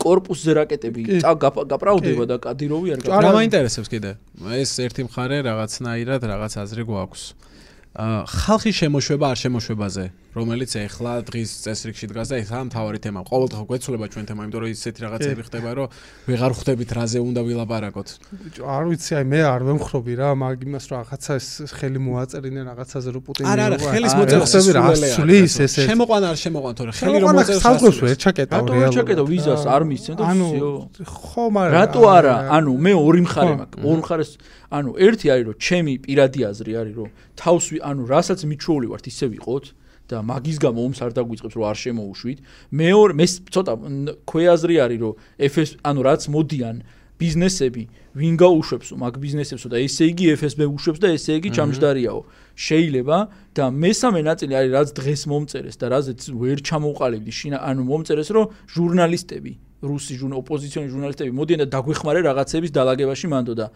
კორპუსზე 0.05 0.53
რაკეტები 0.59 1.01
კი. 1.07 1.17
წა 1.25 1.33
გაპ- 1.45 1.65
გაპრაუდება 1.71 2.25
კი. 2.25 2.29
და 2.29 2.37
კადიროვი 2.45 2.89
არ 2.95 2.99
არა. 3.09 3.21
რა 3.25 3.31
მაინტერესებს 3.41 3.89
კიდე? 3.89 4.11
ეს 4.61 4.71
ერთი 4.85 5.03
მხარე 5.09 5.37
რაღაცნაირად 5.49 6.21
რაღაც 6.29 6.53
აზრი 6.61 6.83
გვაქვს. 6.89 7.23
აა 7.95 8.21
ხალხის 8.27 8.75
შემოშვება 8.75 9.27
არ 9.33 9.39
შემოშვებაზე, 9.45 10.05
რომელიც 10.34 10.72
ეხლა 10.78 11.14
დღის 11.26 11.52
წესრიგში 11.66 12.06
დგას 12.14 12.28
და 12.30 12.36
ეხლა 12.38 12.60
მთავარი 12.70 13.00
თემა. 13.02 13.20
ყოველდღე 13.26 13.64
გვეცვლება 13.66 14.06
ჩვენ 14.14 14.26
თემა, 14.30 14.42
იმიტომ 14.46 14.62
რომ 14.62 14.70
ისეთი 14.78 15.00
რაღაცები 15.10 15.42
ხდება, 15.50 15.70
რომ 15.74 15.88
ვეღარ 16.30 16.52
ხვდებით 16.54 16.90
რაზე 16.94 17.20
უნდა 17.26 17.42
ვილაპარაკოთ. 17.50 18.08
არ 18.62 18.84
ვიცი 18.94 19.12
აი 19.20 19.26
მე 19.26 19.40
არ 19.50 19.62
ვემხრობი 19.68 20.14
რა 20.22 20.30
მაგ 20.38 20.58
იმას 20.70 20.86
რომ 20.90 20.98
რაღაცა 21.02 21.32
ეს 21.40 21.48
ხელი 21.74 22.00
მოაწერინე 22.06 22.62
რაღაცაზე 22.70 23.10
რომ 23.10 23.22
პუტინი 23.26 23.48
არა, 23.50 23.64
არა, 23.70 23.78
იყო, 23.80 23.88
ხელის 23.90 24.14
აი, 24.14 24.20
მოწერა 24.22 24.46
ხსები 24.46 24.72
რა 24.78 24.84
სulis 25.18 25.42
ეს 25.50 25.58
ეს 25.66 25.74
შემოყვანა 25.90 26.26
არ 26.30 26.38
შემოყვანა, 26.46 26.76
თორე 26.78 26.92
ხელი 26.94 27.10
რომ 27.10 27.18
ხელოვანა 27.20 27.40
მოწერს 27.42 27.64
საზღვრებს 27.66 28.00
ვერ 28.06 28.18
ჩაკეტავ 28.24 28.62
რატო 28.70 28.74
ვერ 28.80 28.90
ჩაკეტო 28.96 29.24
ვიზას 29.34 29.64
არ 29.66 29.82
მისცენ 29.90 30.14
და 30.14 30.24
ანუ 30.30 30.48
всё. 30.54 30.70
ხო 31.10 31.44
მაგრამ 31.58 31.74
რატო 31.74 32.02
არა? 32.06 32.36
ანუ 32.54 32.72
მე 32.86 32.94
ორი 33.02 33.22
მხარე 33.26 33.50
ხო. 33.50 33.58
მაქვს. 33.60 33.82
ორ 33.90 33.98
მხარეს 34.06 34.32
ანუ 34.78 34.90
ერთი 35.10 35.26
არის 35.34 35.46
რომ 35.50 35.56
ჩემი 35.58 35.94
პირადი 36.06 36.40
აზრი 36.54 36.72
არის 36.80 36.94
რომ 37.02 37.10
თავს 37.42 37.66
ვი- 37.74 37.82
ანუ 37.90 38.02
რასაც 38.14 38.40
მიჩვეული 38.46 38.88
ვართ 38.94 39.06
ისე 39.10 39.26
ვიყოთ 39.34 39.66
და 40.09 40.21
მაგის 40.21 40.59
გამო 40.61 40.81
ომს 40.85 40.99
არ 41.01 41.13
დაგვიწყებს 41.17 41.55
რომ 41.57 41.65
არ 41.65 41.79
შემოუშვით. 41.85 42.39
მეორე 42.77 43.13
მე 43.17 43.27
ცოტა 43.55 43.73
ქვეაზრი 44.29 44.77
არის 44.85 44.99
რომ 45.01 45.15
FS 45.49 45.71
ანუ 45.81 46.01
რაც 46.05 46.23
მოდიან 46.29 46.77
ბიზნესები 47.15 47.83
ვინ 48.19 48.35
გაუშვებს 48.37 48.89
მაგ 49.01 49.15
ბიზნესებსო 49.23 49.69
და 49.71 49.79
ესე 49.81 50.05
იგი 50.13 50.25
FSB 50.35 50.61
უშვებს 50.67 50.99
და 51.01 51.09
ესე 51.15 51.39
იგი 51.39 51.51
ჩამჯდარიაო. 51.57 52.21
შეიძლება 52.55 53.19
და 53.55 53.65
მესამე 53.71 54.21
ნაწილი 54.29 54.53
არის 54.55 54.73
რაც 54.77 54.89
დღეს 54.99 55.23
მომწერეს 55.31 55.77
და 55.81 55.87
რაზეც 55.95 56.21
ვერ 56.31 56.59
ჩამოყალიბდი 56.69 57.33
შინა 57.39 57.59
ანუ 57.65 57.83
მომწერეს 57.91 58.31
რომ 58.35 58.45
ჟურნალისტები 58.75 59.53
რუსი 59.85 60.15
ჟურნალ 60.21 60.39
ოპოზიციონი 60.45 60.89
ჟურნალისტები 60.95 61.33
მოდიან 61.35 61.61
და 61.65 61.69
დაგვეხმარე 61.75 62.21
რაღაცების 62.29 62.71
დალაგებაში 62.77 63.27
მანდო 63.35 63.55
და 63.59 63.67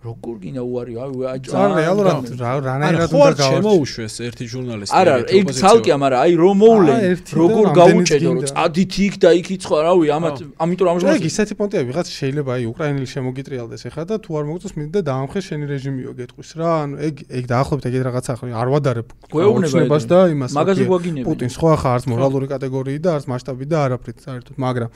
როგორ 0.00 0.36
გინდა 0.40 0.62
უარი 0.64 0.94
აი 0.96 1.40
ძალიან 1.44 1.72
რეალურად 1.76 2.28
რანაირად 2.40 3.10
უნდა 3.12 3.20
არ 3.20 3.36
გავარჩიო 3.36 3.48
შემოუშვეს 3.52 4.14
ერთი 4.24 4.44
ჟურნალისტი. 4.48 4.94
არა 4.96 5.14
ეგ 5.20 5.44
ოპოზიციო. 5.44 5.60
ცალკეა 5.60 5.96
მაგრამ 6.00 6.20
აი 6.24 6.32
რომ 6.40 6.60
და 6.88 6.94
როგორ 7.40 7.66
გაუჭედო 7.80 8.30
რომ 8.32 8.38
წადით 8.48 8.94
იქ 9.04 9.14
და 9.20 9.30
იქით 9.40 9.60
სხვა 9.68 9.78
რავი 9.84 10.06
ამათ 10.16 10.36
ამიტომ 10.64 10.86
ეგ 10.88 10.92
ამჟამად 10.94 11.26
ისეთი 11.28 11.52
პონტია 11.60 11.82
ვიღაც 11.84 12.06
შეიძლება 12.16 12.50
აი 12.56 12.64
უკრაინელი 12.72 13.08
შემოგიტრიალდეს 13.12 13.82
ახლა 13.92 14.04
და 14.08 14.16
თუ 14.24 14.30
არ 14.40 14.44
მოგწონს 14.48 14.74
მინდა 14.80 15.00
დაამხეს 15.10 15.44
შენი 15.50 15.64
რეჟიმიო 15.68 16.12
გეტყვის 16.16 16.50
რა 16.56 16.70
ანუ 16.80 16.94
ეგ 17.04 17.14
ეგ 17.28 17.44
დაახლოებით 17.52 17.84
ეგეთ 17.92 18.02
რაღაცა 18.08 18.32
ხო 18.40 18.44
არ 18.56 18.68
ვადარებ 18.72 19.08
გვეუბნება 19.36 19.96
და 20.08 20.20
იმას 20.32 20.50
მაგაზე 20.56 20.82
გვაგინებენ. 20.88 21.26
პუტინს 21.28 21.56
ხო 21.60 21.66
ახლა 21.76 21.88
არც 22.00 22.04
მორალური 22.08 22.46
კატეგორიი 22.48 22.98
და 23.04 23.10
არც 23.20 23.24
მასშტაბი 23.28 23.64
და 23.68 23.76
არაფრით 23.84 24.18
საერთოდ 24.24 24.56
მაგრამ 24.64 24.90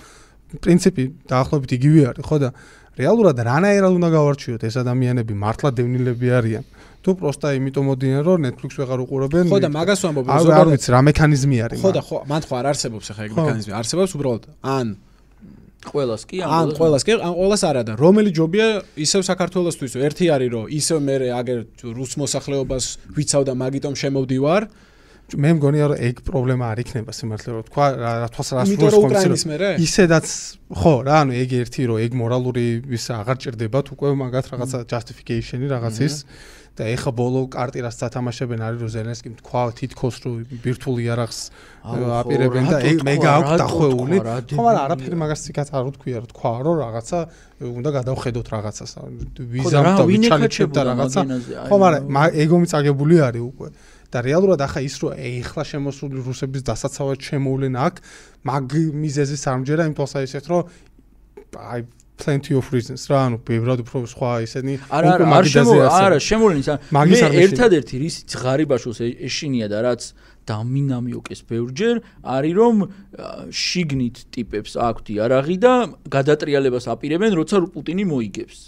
პრინციპი 0.65 1.05
დაახლოებით 1.29 1.71
იგივე 1.77 2.01
არის 2.15 2.25
ხო 2.25 2.37
და 2.41 2.49
რეალურად 2.99 3.37
რანაირად 3.49 3.93
უნდა 3.99 4.09
გავარჩიოთ 4.15 4.63
ეს 4.69 4.77
ადამიანები 4.83 5.35
მართლა 5.45 5.71
დევნილები 5.79 6.29
არიან 6.39 6.65
თუ 7.05 7.11
პროსტა 7.21 7.49
იმიტომ 7.59 7.85
მოდიან 7.91 8.23
რომ 8.25 8.39
Netflix 8.49 8.79
ვეღარ 8.81 9.01
უყურებენ 9.05 9.51
ხო 9.53 9.59
და 9.61 9.69
მაგას 9.75 10.01
ვამბობ, 10.05 10.25
რომ 10.25 10.35
არ 10.35 10.45
ზოგადად 10.49 10.73
ვიცი 10.73 10.91
რა 10.95 11.01
მექანიზმი 11.11 11.57
არის 11.65 11.81
ხო 11.85 11.91
და 11.93 12.03
ხო, 12.07 12.19
მან 12.31 12.43
ხო 12.49 12.55
არ 12.61 12.67
არსებობს 12.73 13.07
ახლა 13.13 13.25
ეგ 13.29 13.33
მექანიზმი. 13.35 13.73
არსებობს 13.81 14.13
უბრალოდ 14.17 14.43
ან 14.65 14.87
ყველას 15.85 16.23
კი 16.25 16.41
ან 16.41 16.73
ყოველას 16.81 17.03
კი, 17.05 17.13
ან 17.21 17.33
ყოველას 17.37 17.63
არა 17.69 17.83
და 17.85 17.93
რომელი 18.01 18.31
ჯობია 18.33 18.69
ისევ 19.05 19.21
საქართველოსთვის. 19.29 19.93
ერთი 20.01 20.25
არის 20.33 20.49
რომ 20.55 20.65
ისევ 20.81 20.99
მე 21.05 21.17
აგერ 21.41 21.59
რუს 21.93 22.13
მოსახლეობას 22.25 22.85
ვიცავ 23.17 23.43
და 23.45 23.53
მაგიტომ 23.53 23.95
შემოვდივარ, 24.01 24.63
მე 25.33 25.51
მგონია 25.57 25.87
რომ 25.89 26.01
ეგ 26.05 26.19
პრობლემა 26.29 26.65
არ 26.75 26.79
იქნება 26.85 27.13
სიმართლე 27.17 27.51
რომ 27.57 27.65
თქვა 27.71 27.85
რა 27.97 28.11
რა 28.23 28.29
რომ 28.29 28.45
ვსვენს 28.45 28.97
უკრაინის 29.01 29.45
მერე? 29.49 29.69
ისედაც 29.81 30.27
ხო 30.69 30.93
რა 31.09 31.15
ანუ 31.25 31.33
ეგ 31.41 31.51
ერთი 31.65 31.83
რომ 31.89 31.99
ეგ 32.05 32.13
მორალური 32.21 32.67
ვის 32.93 33.05
აღარ 33.19 33.37
ჭირდებათ 33.45 33.87
უკვე 33.97 34.09
მაგათ 34.21 34.47
რაღაცა 34.53 34.79
justification-ი 34.85 35.67
რაღაცის 35.73 36.15
და 36.75 36.83
ეხა 36.91 37.11
ბოლო 37.15 37.41
კარტი 37.55 37.81
რაც 37.87 37.95
სათამაშებენ 38.03 38.61
არის 38.67 38.79
რომ 38.83 38.91
ზელენსკიმ 38.95 39.35
თქვა 39.41 39.63
თითქოს 39.79 40.17
რომ 40.27 40.35
ბირთვული 40.61 41.03
იარაღს 41.07 41.39
აპირებენ 41.87 42.65
და 42.67 42.79
ეგ 42.91 42.97
მე 43.07 43.15
გააქვს 43.23 43.51
რატო 43.55 43.61
დახვეული. 43.63 44.17
რა 44.27 44.35
ხო 44.51 44.59
მაგრამ 44.59 44.83
არაფერი 44.85 45.17
მაგას 45.23 45.41
ციკაც 45.47 45.69
არ 45.71 45.85
უთქვია 45.95 46.17
რომ 46.19 46.29
თქვა 46.35 46.51
რომ 46.67 46.77
რაღაცა 46.85 47.19
უნდა 47.79 47.91
გადავხედოთ 47.95 48.47
რაღაცას 48.55 48.91
ვიზამ 49.55 49.85
რა, 49.87 49.93
და 49.95 50.05
ვინ 50.11 50.23
ვიჩალიქებ 50.27 50.71
და 50.75 50.83
რაღაცა. 50.91 51.21
ხო 51.71 51.77
მაგრამ 51.79 52.03
რა. 52.03 52.11
მა- 52.11 52.35
ეგომი 52.43 52.67
წაგებული 52.75 53.15
არის 53.23 53.43
უკვე 53.55 53.69
და 54.15 54.23
რეალურად 54.23 54.63
ახლა 54.63 54.81
ის 54.87 54.95
რომ 55.03 55.19
ეხლა 55.19 55.63
შემოსული 55.73 56.23
რუსების 56.23 56.63
დასაცავად 56.71 57.19
შემოვლენ 57.29 57.75
აქ 57.87 57.95
მაგ 58.47 58.75
მიზეზის 59.03 59.41
სამჯერა 59.43 59.91
იმ 59.91 59.95
თვალსა 59.99 60.23
ისეთ 60.29 60.45
რომ 60.55 60.63
აი 61.75 61.81
plenty 62.17 62.55
of 62.55 62.71
reasons 62.71 63.09
რა 63.11 63.19
ანუ 63.27 63.39
ბევრად 63.43 63.83
უფრო 63.83 64.05
სხვა 64.07 64.31
ისენი 64.47 64.75
არა 64.87 65.15
არა 65.19 65.27
არ 65.39 65.49
შემო 65.51 65.75
არა 65.83 66.19
შემოვლენის 66.23 66.69
მე 66.95 67.19
ერთადერთი 67.43 67.99
რისიც 68.05 68.37
ღარიბაშოს 68.39 69.01
ეშინია 69.03 69.67
და 69.73 69.83
რაც 69.89 70.07
დამინამიოკეს 70.47 71.41
ბევრჯერ 71.51 71.97
არის 72.37 72.55
რომ 72.61 72.85
შიგნით 73.51 74.17
ტიპებს 74.31 74.79
აქვთ 74.89 75.07
იარაღი 75.17 75.57
და 75.59 75.75
გადატრიალებას 76.17 76.87
აპირებენ 76.95 77.33
როცა 77.41 77.57
პუტინი 77.75 78.05
მოიგებს. 78.13 78.59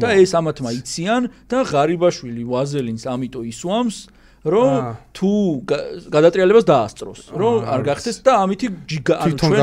და 0.00 0.14
ეს 0.16 0.32
ამათმა 0.38 0.70
იციან 0.80 1.22
და 1.50 1.58
ღარიბაშვილი 1.66 2.42
ვაზელინს 2.46 3.04
ამიტომ 3.10 3.44
ისვამს 3.52 3.96
რომ 4.40 4.96
თუ 5.12 5.30
გადატრიალებას 5.68 6.64
დაასწროს, 6.64 7.20
რომ 7.36 7.54
არ 7.68 7.80
გახდეს 7.84 8.16
და 8.24 8.32
ამითი 8.40 8.66
ანუ 9.20 9.36
ჩვენ 9.36 9.60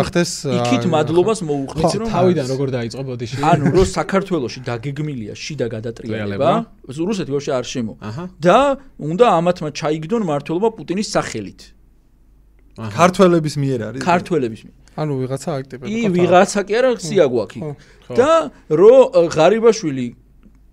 იქით 0.54 0.84
მადლობას 0.86 1.40
მოუხდით, 1.49 1.94
რომ 1.98 2.08
თავიდან 2.14 2.45
როგორ 2.54 2.68
დაიწყო 2.78 3.04
ბოდიში. 3.10 3.36
ანუ 3.41 3.66
რომ 3.74 3.86
საქართველოსი 3.90 4.60
დაგეგმილია 4.70 5.34
შიდა 5.34 5.68
გადატრიალება, 5.74 6.49
რუსეთი 6.94 7.32
ვაფშე 7.34 7.52
არ 7.58 7.66
შემო. 7.74 7.94
და 8.38 8.58
უნდა 9.02 9.26
ამათმა 9.38 9.70
ჩაიგდონ 9.74 10.22
მართლობა 10.30 10.68
პუტინის 10.78 11.10
სახელით. 11.10 11.62
ქართველების 12.78 13.56
მიერ 13.58 13.80
არის? 13.90 14.02
ქართველების 14.06 14.62
მიერ. 14.62 14.76
ანუ 14.98 15.14
ვიღაცა 15.22 15.49
აქტივები. 15.58 15.90
ი 15.90 15.99
ვიღაცა 16.14 16.60
კი 16.70 16.74
არა, 16.78 16.90
სიაგვაქი. 17.02 17.60
და 18.14 18.32
რომ 18.70 19.30
ღარიბაშვილი 19.34 20.08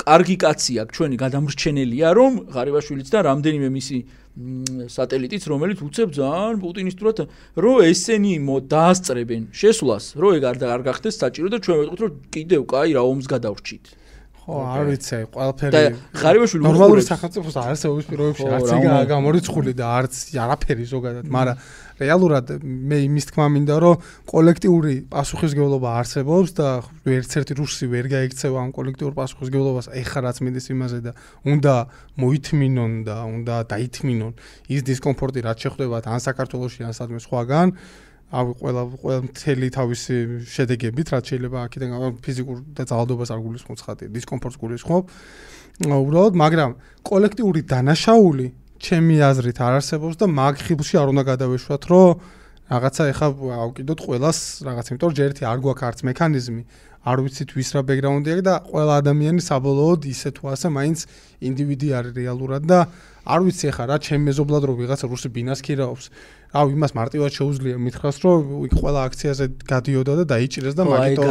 კარგი 0.05 0.36
კაცი 0.44 0.72
აქვს 0.85 0.94
ჩვენი 0.98 1.16
გადამრჩენელია 1.24 2.09
რომ 2.18 2.32
ღარიბაშვილიც 2.55 3.09
და 3.14 3.18
რამდენიმე 3.24 3.68
მისი 3.72 3.98
სატელიტიც 4.35 5.43
რომელიც 5.47 5.78
უცებ 5.86 6.09
ძალიან 6.18 6.56
პუტინისტურად 6.60 7.18
რომ 7.64 7.76
ესენი 7.89 8.32
დაასწრებენ 8.74 9.43
შესვლას 9.55 10.05
რომ 10.18 10.31
ეგ 10.39 10.44
არ 10.51 10.56
არ 10.74 10.82
გახდეს 10.90 11.14
საჭირო 11.22 11.48
და 11.55 11.59
ჩვენ 11.64 11.76
ვეთქვით 11.81 12.01
რომ 12.05 12.12
კიდევ 12.35 12.60
კაი 12.66 12.90
რა 12.98 13.02
ომს 13.14 13.26
გადავრჩით. 13.31 13.85
ხო 14.44 14.56
არ 14.74 14.82
ვიცი 14.90 15.18
ყველაფერი 15.32 15.72
და 15.72 15.82
ღარიბაშვილი 16.20 16.62
ნორმალური 16.68 17.02
სახელმწიფოს 17.06 17.56
არსებობის 17.64 18.06
პირობებში 18.10 18.48
არც 18.59 18.72
იგა 18.76 18.98
გამორიცხული 19.09 19.72
და 19.72 19.86
არც 20.05 20.14
არაფერი 20.44 20.85
ზოგადად 20.90 21.31
მაგრამ 21.32 21.56
რეალურად 22.00 22.52
მე 22.64 22.98
იმის 23.06 23.28
თქმა 23.30 23.46
მინდა 23.54 23.76
რომ 23.84 24.06
კოლექტიური 24.30 24.94
პასუხისგებლობა 25.12 25.90
არსებობს 26.00 26.50
და 26.58 26.68
ერთ-ერთი 27.06 27.52
რუსი 27.58 27.86
ვერ 27.92 28.08
გაიქცევა 28.10 28.58
ამ 28.64 28.70
კოლექტიურ 28.74 29.12
პასუხისგებლობას 29.14 29.90
ეხა 30.02 30.20
რაც 30.26 30.36
მინდის 30.42 30.66
იმაზე 30.74 30.98
და 31.06 31.12
უნდა 31.46 31.74
მოითმინონ 32.18 32.92
და 33.06 33.16
უნდა 33.30 33.56
დაითმინონ 33.70 34.32
ის 34.74 34.80
დისკომფორტი 34.90 35.40
რაც 35.46 35.58
შეხვდებათ 35.68 36.04
ან 36.10 36.20
საქართველოსში 36.26 36.82
ან 36.88 36.92
სადმე 36.98 37.20
სხვაგან 37.22 37.68
ავი 38.34 38.52
ყველა 38.58 38.82
ყველა 38.98 39.20
მთელი 39.30 39.66
თავისი 39.78 40.16
შედეგებით 40.50 41.06
რაც 41.14 41.24
შეიძლება 41.30 41.58
აქედან 41.68 41.90
ფიზიკურ 42.24 42.58
და 42.74 42.82
ძალადობას 42.90 43.30
არ 43.30 43.40
გულისხმობს 43.44 43.82
ხათი 43.86 44.04
დისკომფორტს 44.10 44.58
გულისხმობ. 44.58 45.02
უბრალოდ 45.84 46.34
მაგრამ 46.38 46.70
კოლექტიური 47.06 47.60
დანაშაული 47.62 48.46
ჩემი 48.85 49.16
აზრით 49.24 49.59
არ 49.65 49.74
არსებობს 49.81 50.16
და 50.20 50.27
მაგ 50.28 50.55
ხიბლში 50.65 50.97
არ 51.01 51.09
უნდა 51.12 51.23
გადავეშვათ, 51.31 51.82
რომ 51.89 52.09
რაღაცა 52.65 53.02
ეხა 53.12 53.28
ავკიდოთ 53.65 53.98
ყოველას 54.05 54.39
რაღაც, 54.65 54.85
იმიტომ 54.93 55.09
რომ 55.09 55.16
ჯერ 55.19 55.28
ერთი 55.32 55.44
არ 55.48 55.59
გვაქვს 55.65 55.86
არც 55.89 55.98
მექანიზმი, 56.09 56.62
არ 57.05 57.20
ვიცით 57.24 57.51
ვის 57.52 57.70
რა 57.77 57.81
ბექგრაუნდი 57.85 58.31
აქვს 58.32 58.44
და 58.48 58.55
ყველა 58.65 58.94
ადამიანი 59.05 59.43
საბოლოოდ 59.44 60.06
ისე 60.09 60.31
თუ 60.36 60.44
ასე 60.56 60.69
მაინც 60.73 60.98
ინდივიდი 61.44 61.89
არის 62.01 62.12
რეალურად 62.16 62.65
და 62.65 62.78
არ 63.28 63.40
ვიცი 63.44 63.65
ეხა 63.73 63.85
რა 63.93 63.97
ჩემ 64.01 64.24
მეზობლად 64.28 64.62
რო 64.65 64.74
ვიღაცა 64.81 65.06
რუსი 65.12 65.28
ბინას 65.36 65.61
ქირაობს 65.65 66.05
აუ 66.55 66.70
იმას 66.74 66.93
მარტივად 66.94 67.32
შეუძლია 67.35 67.76
მითხრას 67.82 68.16
რომ 68.22 68.43
ყველა 68.70 69.01
აქციაზე 69.10 69.44
გადიოდა 69.66 70.12
და 70.20 70.24
დაიჭირეს 70.32 70.74
და 70.78 70.85
მაგიტო 70.86 71.24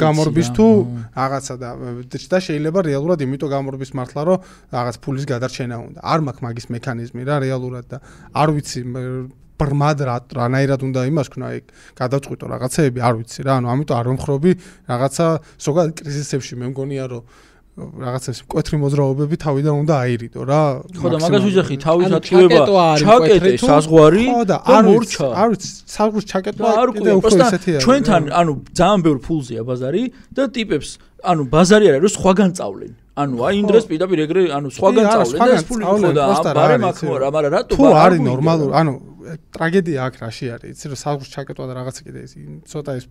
გამორბის 0.00 0.48
თუ 0.56 0.66
რაღაცა 1.20 1.54
და 1.60 1.68
და 2.08 2.38
შეიძლება 2.46 2.80
რეალურად 2.88 3.18
იმიტომ 3.26 3.52
გამორბის 3.54 3.92
მართლა 3.98 4.22
რომ 4.24 4.38
რაღაც 4.72 4.96
ფულის 5.04 5.24
გადარჩენა 5.28 5.76
უნდა. 5.84 6.00
არ 6.00 6.20
მაქვს 6.24 6.42
მაგის 6.48 6.66
მექანიზმი 6.72 7.22
რა 7.28 7.36
რეალურად 7.44 7.84
და 7.92 7.98
არ 8.32 8.48
ვიცი 8.56 8.80
ბრმად 9.60 9.98
რა 10.08 10.16
რანაირად 10.32 10.80
უნდა 10.88 11.00
იმას 11.12 11.28
ქნა 11.28 11.48
ეგ 11.60 11.64
გადაწყვიტო 12.00 12.44
რაღაცეები 12.48 13.00
არ 13.04 13.14
ვიცი 13.20 13.40
რა. 13.44 13.52
ანუ 13.60 13.66
ამიტომ 13.68 13.96
არ 14.00 14.06
მომხრობი 14.10 14.52
რაღაცა 14.88 15.26
ზოგადად 15.60 15.92
კრიზისებში 16.00 16.54
მე 16.56 16.66
მგონია 16.72 17.04
რომ 17.12 17.22
რაღაცა 17.78 18.30
მკვეთრი 18.44 18.76
მოძრაობები 18.82 19.36
თავიდან 19.40 19.74
უნდა 19.80 19.94
აირიდო 20.04 20.40
რა. 20.42 20.62
ხო 20.90 21.06
და 21.06 21.18
მაგას 21.22 21.42
ვიძახი 21.46 21.76
თავის 21.80 22.08
ატკივება 22.18 22.62
ჩაკეტე 23.00 23.50
საზღვარი 23.62 24.24
და 24.50 24.56
მორჩა. 24.90 25.28
არ 25.30 25.48
ვიცი, 25.54 25.68
საზღვრის 25.94 26.26
ჩაკეტვა 26.30 26.70
კიდე 26.96 27.10
უფრო 27.20 27.34
ესეთია. 27.46 27.78
ჩვენთან 27.80 28.22
ანუ 28.40 28.52
ძალიან 28.74 29.00
ბევრ 29.06 29.18
ფულზეა 29.24 29.62
ბაზარი 29.64 30.02
და 30.34 30.42
ტიპებს 30.50 30.88
ანუ 31.30 31.42
ბაზარი 31.52 31.84
არის 31.88 32.00
რომ 32.04 32.12
სხვაგან 32.18 32.50
წავლენ. 32.58 32.92
ანუ 33.20 33.34
აი 33.46 33.54
იმ 33.60 33.66
დროს 33.70 33.84
პირდაპირ 33.90 34.18
ეგრე 34.26 34.42
ანუ 34.56 34.68
სხვაგან 34.76 35.04
წავლენ 35.14 35.40
და 35.40 35.52
ეს 35.56 35.64
ფული 35.68 35.84
ხო 35.84 35.96
და 36.16 36.24
ბარე 36.56 36.76
მაქვს 36.84 37.02
რა, 37.22 37.28
მაგრამ 37.36 37.52
რატო 37.54 37.72
თუ 37.76 37.84
არის 38.04 38.20
ნორმალური, 38.30 38.72
ანუ 38.80 38.92
ტრაგედია 39.54 39.98
აქ 40.08 40.14
რაში 40.24 40.46
არის, 40.54 40.68
იცი 40.74 40.86
რომ 40.90 40.98
საზღვრის 41.04 41.30
ჩაკეტვა 41.34 41.64
და 41.70 41.72
რაღაცა 41.80 42.02
კიდე 42.06 42.20
ის 42.24 42.32
ცოტა 42.70 42.92
ის 42.98 43.04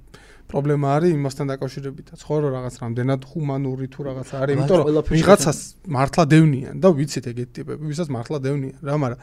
პრობლემა 0.50 0.88
არის 0.98 1.12
იმასთან 1.14 1.46
დაკავშირებითაც 1.54 2.20
ხო 2.26 2.36
რომ 2.44 2.52
რაღაც 2.58 2.76
რამდენად 2.84 3.22
ჰუმანური 3.30 3.88
თუ 3.94 4.00
რაღაც 4.10 4.30
არის 4.40 4.56
იმიტომ 4.58 4.78
რომ 4.82 4.88
ვიღაცას 5.14 5.60
მართლა 5.86 6.24
დევნიან 6.34 6.76
და 6.82 6.88
ვიცით 6.98 7.26
ეგეთი 7.32 7.54
ტიპები 7.60 7.82
ვისაც 7.86 8.08
მართლა 8.10 8.38
დევნიან 8.46 8.82
რა 8.82 8.96
მაგრამ 9.04 9.20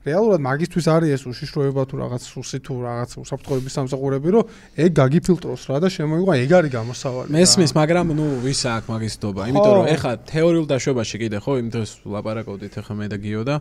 რეალურად 0.00 0.40
მაგისტვის 0.40 0.86
არის 0.88 1.10
ეს 1.12 1.22
უშიშროება 1.28 1.82
თუ 1.84 1.94
რაღაც 2.00 2.22
სუსი 2.24 2.58
თუ 2.64 2.72
რაღაც 2.80 3.10
უსაფრთხოების 3.20 3.72
სამსახურები 3.76 4.28
რომ 4.32 4.44
ეგ 4.80 4.90
გაგიფილტროს 4.96 5.62
რა 5.68 5.78
და 5.84 5.88
შემოიღო 5.92 6.32
ეგ 6.40 6.50
არის 6.56 6.70
გამოსავალი 6.72 7.28
მესმის 7.36 7.72
მაგრამ 7.76 8.06
ნუ 8.16 8.26
ვის 8.40 8.60
აქვს 8.80 8.88
მაგისტობა? 8.96 9.40
იმიტომ 9.52 9.74
რომ 9.76 9.86
ეხა 9.92 10.12
თეორიულ 10.32 10.66
დაშვებაში 10.72 11.16
კიდე 11.20 11.38
ხო 11.44 11.52
იმ 11.60 11.68
დროს 11.68 11.90
ლაპარაკობდით 12.16 12.74
ეხა 12.80 12.94
მე 12.96 13.06
და 13.12 13.16
გიო 13.20 13.42
და 13.44 13.56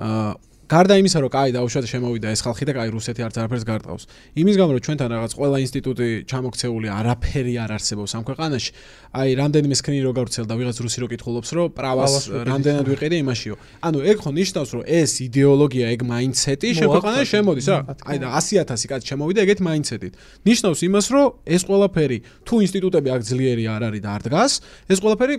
აა 0.00 0.55
გარდა 0.66 0.94
იმისა, 0.98 1.18
რომ 1.22 1.30
კაი 1.30 1.50
დაუშვათ 1.54 1.86
შემოვიდა 1.86 2.28
ეს 2.34 2.40
ხალხი 2.42 2.64
და 2.66 2.72
კაი 2.74 2.90
რუსეთი 2.90 3.20
არც 3.26 3.36
არაფერს 3.38 3.64
გარტყავს. 3.70 4.04
იმის 4.34 4.56
გამო, 4.58 4.70
რომ 4.74 4.82
ჩვენთან 4.86 5.08
რაღაც 5.14 5.32
ყველა 5.38 5.56
ინსტიტუტი 5.62 6.08
ჩამოქცეული 6.26 6.88
არაფერი 6.90 7.54
არ 7.62 7.70
არსებობს 7.76 8.10
ამ 8.18 8.22
ქვეყანაში, 8.26 8.70
აი, 9.16 9.30
რამდენიმე 9.40 9.74
სკრინი 9.80 10.02
რო 10.06 10.12
გავრცელდა, 10.16 10.52
ვიღაც 10.58 10.76
რუსი 10.82 10.98
რო 11.02 11.08
კითხულობს, 11.12 11.50
რომ 11.56 11.66
პრავას 11.76 12.14
რამდენად 12.50 12.86
ვიყიდე 12.90 13.16
იმაშიო. 13.22 13.54
ანუ 13.86 13.98
ეგ 14.10 14.16
ხო 14.26 14.30
ნიშნავს, 14.36 14.70
რომ 14.74 14.82
ეს 14.86 15.12
იდეოლოგია, 15.26 15.86
ეგ 15.94 16.00
მაინდსეტი 16.10 16.68
შეხვეყანაში 16.80 17.28
შემოდის 17.30 17.66
რა. 17.70 17.78
აი 18.10 18.16
და 18.22 18.28
100000 18.34 18.86
კაცი 18.90 19.06
შემოვიდა 19.06 19.40
ეგეთ 19.46 19.60
მაინდსეტით. 19.66 20.12
ნიშნავს 20.46 20.80
იმას, 20.86 21.06
რომ 21.14 21.26
ეს 21.46 21.62
ყველაფერი 21.66 22.18
თუ 22.46 22.54
ინსტიტუტები 22.66 23.08
აქ 23.14 23.22
ძლიერი 23.30 23.64
არ 23.70 23.82
არის 23.86 24.02
და 24.02 24.10
არ 24.16 24.22
დგას, 24.26 24.52
ეს 24.90 24.98
ყველაფერი 25.00 25.34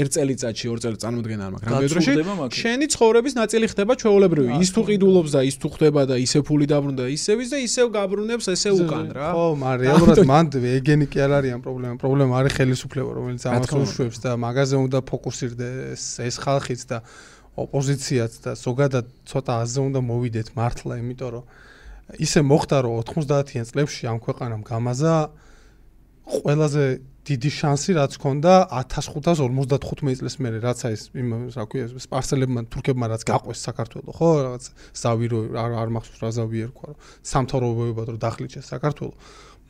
ერთ 0.00 0.10
წელიწადში, 0.16 0.66
ორ 0.70 0.78
წელიწადში 0.82 1.04
წარმოდგენა 1.06 1.42
არ 1.46 1.52
მაქვს. 1.54 1.66
რამდენი 1.66 1.90
დროში 1.92 2.12
შენი 2.56 2.86
ცხოვრების 2.94 3.34
ნაწილი 3.36 3.66
ხდება 3.70 3.92
ჩვეულებრივ 4.00 4.35
ჩვეულებრივი 4.36 4.62
ის 4.62 4.70
თუ 4.74 4.82
ყიდულობს 4.86 5.30
და 5.34 5.40
ის 5.46 5.56
თუ 5.60 5.68
ხდება 5.72 6.02
და 6.08 6.16
ისე 6.20 6.40
ფული 6.44 6.66
დაბრუნდა 6.68 7.04
ისევის 7.16 7.48
და 7.52 7.58
ისევ 7.64 7.86
გაბრუნებს 7.96 8.46
ესე 8.52 8.70
უკან 8.76 9.06
რა. 9.16 9.28
ხო 9.32 9.46
მაგრამ 9.56 9.80
რეალურად 9.86 10.18
მანდ 10.30 10.50
ეგენი 10.76 11.06
კი 11.08 11.18
არ 11.24 11.32
არის 11.40 11.52
ამ 11.56 11.62
პრობლემა. 11.64 11.94
პრობლემა 12.00 12.32
არის 12.40 12.52
ხელისუფლება 12.56 13.10
რომელიც 13.16 13.42
ამას 13.48 13.72
უშვებს 13.72 14.18
და 14.20 14.30
მაგაზე 14.36 14.76
უნდა 14.86 14.98
ფოკუსირდეს 15.08 16.02
ეს 16.28 16.36
ხალხიც 16.44 16.80
და 16.90 16.98
ოპოზიციაც 17.56 18.32
და 18.44 18.50
ზოგადად 18.52 19.06
ცოტა 19.24 19.52
აზე 19.64 19.80
უნდა 19.88 20.00
მოვიდეთ 20.04 20.48
მართლა 20.56 20.94
იმიტომ 21.00 21.30
რომ 21.32 21.44
ისე 22.20 22.40
მოხდა 22.44 22.76
რომ 22.84 23.00
90-იან 23.02 23.64
წლებში 23.66 24.02
ამ 24.12 24.18
ქვეყანამ 24.20 24.62
გამაზა 24.62 25.14
ყველაზე 26.26 26.84
დიდი 27.26 27.50
შანსი 27.50 27.94
რაც 27.98 28.12
ქონდა 28.22 28.52
1555 28.70 30.20
წლის 30.22 30.36
მერე 30.38 30.58
რაც 30.62 30.80
აი 30.86 30.94
იმ 31.22 31.30
რა 31.56 31.64
ქვია 31.66 31.86
სპარსელებმა 32.04 32.60
თურქებმა 32.70 33.06
რაც 33.10 33.22
გაყვეს 33.26 33.60
საქართველოს 33.66 34.14
ხო? 34.14 34.30
რაღაც 34.46 34.64
ზავირო 35.02 35.40
არ 35.58 35.72
არ 35.82 35.88
მახსოვს 35.96 36.20
რა 36.22 36.30
ზავი 36.38 36.58
ერქვა 36.70 36.86
რომ 36.92 36.98
სამთავრობოებად 37.26 38.06
რომ 38.14 38.18
დახლიჩეს 38.22 38.66
საქართველოს. 38.70 39.18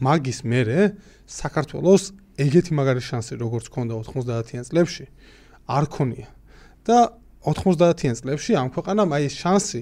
მაგის 0.05 0.39
მერე 0.45 0.79
საქართველოს 1.25 2.03
ეგეთი 2.37 2.73
მაგარი 2.77 3.01
შანსი 3.01 3.41
როგორც 3.41 3.73
ქონდა 3.73 3.97
90-იან 4.05 4.65
წლებში 4.69 5.07
არ 5.73 5.85
ქონია 5.89 6.29
და 6.85 6.99
90-იან 7.41 8.15
წლებში 8.21 8.53
ამ 8.61 8.69
ქვეყანამ 8.77 9.09
აი 9.17 9.33
ეს 9.33 9.35
შანსი 9.41 9.81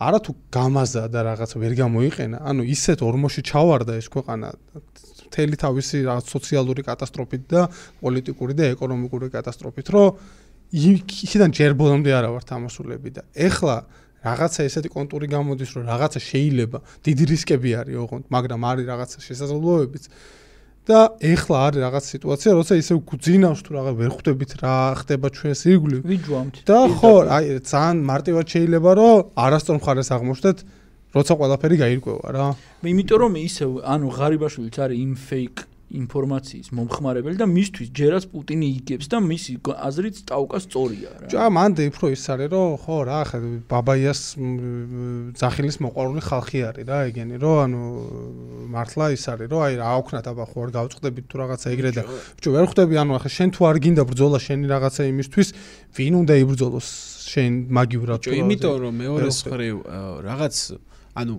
არათუ 0.00 0.32
გამაზა 0.54 1.04
და 1.12 1.20
რაღაც 1.26 1.50
ვერ 1.58 1.74
გამოიყენა 1.82 2.38
ანუ 2.46 2.62
ისეთ 2.72 3.02
ორმოში 3.04 3.42
ჩავარდა 3.50 3.98
ეს 3.98 4.06
ქვეყანა 4.14 4.48
მთელი 5.30 5.56
თავისი 5.62 5.96
რაღაც 6.10 6.26
სოციალური 6.34 6.82
კატასტროფით 6.82 7.42
და 7.48 7.62
პოლიტიკური 8.02 8.52
და 8.58 8.64
ეკონომიკური 8.74 9.30
კატასტროფით, 9.30 9.86
რომ 9.94 10.08
იქიდან 10.70 11.50
ჯერ 11.54 11.72
ბოლომდე 11.78 12.10
არა 12.18 12.30
ვართ 12.34 12.48
ამოსულები 12.58 13.10
და 13.14 13.22
ეხლა 13.34 13.76
რაღაცა 14.20 14.66
ესეთი 14.68 14.90
კონტური 14.92 15.26
გამოდის, 15.32 15.70
რომ 15.80 15.84
რაღაცა 15.88 16.20
შეიძლება 16.20 16.78
დიდი 17.06 17.24
რისკები 17.30 17.70
არის 17.80 17.96
ოღონდ, 18.04 18.24
მაგრამ 18.28 18.60
არის 18.70 18.84
რაღაცა 18.92 19.18
შესაძლებლობებიც. 19.24 20.04
და 20.90 21.00
ეხლა 21.20 21.56
არის 21.70 21.80
რაღაც 21.86 22.04
სიტუაცია, 22.08 22.50
როცა 22.56 22.74
ისე 22.80 22.94
გძინავს 23.04 23.60
თუ 23.62 23.70
რაღაც 23.78 23.94
ვერ 24.00 24.10
ხვდებით 24.16 24.52
რა 24.64 24.76
ხდება 25.00 25.26
ჩვენს 25.36 25.60
ირგვლივ. 25.70 26.00
ვიჯვამთ. 26.08 26.54
და 26.66 26.78
ხო, 26.98 27.14
აი 27.36 27.44
ძალიან 27.70 27.96
მარტივად 28.10 28.46
შეიძლება 28.50 28.90
რომ 28.98 29.16
არასწორ 29.44 29.76
მხარეს 29.76 30.08
აღმოჩნდეთ, 30.16 30.58
როცა 31.14 31.32
ყველაფერი 31.40 31.76
გაირკვევა 31.82 32.26
რა. 32.36 32.46
მე 32.82 32.88
იმიტომ 32.94 33.18
რომ 33.24 33.34
ისე 33.42 33.64
ანუ 33.94 34.06
ღარიბაშვილიც 34.14 34.76
არის 34.84 34.98
იმ 35.04 35.12
fake 35.18 35.60
ინფორმაციის 35.90 36.70
მომხმარებელი 36.70 37.36
და 37.40 37.46
მისთვის 37.50 37.88
ჯერაც 37.98 38.26
პუტინი 38.30 38.66
იგებს 38.78 39.10
და 39.10 39.18
მისი 39.26 39.54
აზრით 39.74 40.16
ტაუკა 40.30 40.58
სწორია 40.62 41.10
რა. 41.18 41.26
ჯა 41.32 41.44
მანდე 41.50 41.86
უფრო 41.90 42.06
ის 42.14 42.24
არის 42.30 42.48
რომ 42.54 42.76
ხო 42.78 42.96
რა 43.10 43.20
ხა 43.26 43.38
ბაბაიას 43.66 44.20
ძახილის 45.40 45.76
მოყვარული 45.82 46.22
ხალხი 46.22 46.60
არის 46.70 46.86
რა 46.86 46.98
ეგენი 47.10 47.34
რომ 47.42 47.56
ანუ 47.64 47.82
მართლა 48.70 49.06
ის 49.18 49.24
არის 49.34 49.50
რომ 49.50 49.60
აი 49.66 49.74
რა 49.82 49.86
აუქნათ 49.98 50.26
აბა 50.30 50.44
ხო 50.46 50.58
არ 50.62 50.70
გავწყდებით 50.78 51.24
თუ 51.26 51.36
რაღაცა 51.42 51.66
ეგრე 51.74 51.90
და 51.90 52.02
ბიჭო 52.38 52.50
ვერ 52.54 52.66
ხვდები 52.70 52.94
ანუ 53.02 53.12
ახლა 53.18 53.30
შენ 53.34 53.48
თუ 53.50 53.60
არ 53.66 53.76
გინდა 53.82 54.02
ბრძოლა 54.06 54.38
შენი 54.46 54.66
რაღაცა 54.70 55.02
იმისთვის 55.10 55.48
ვინ 55.98 56.14
უნდა 56.22 56.34
იბრძოლოს 56.38 56.88
შენ 57.34 57.52
მაგივრად 57.74 58.20
ბიჭო 58.22 58.38
იმიტომ 58.38 58.76
რომ 58.78 58.94
მეორე 59.02 59.26
მხრივ 59.34 59.74
რაღაც 60.22 60.54
ანუ 61.20 61.36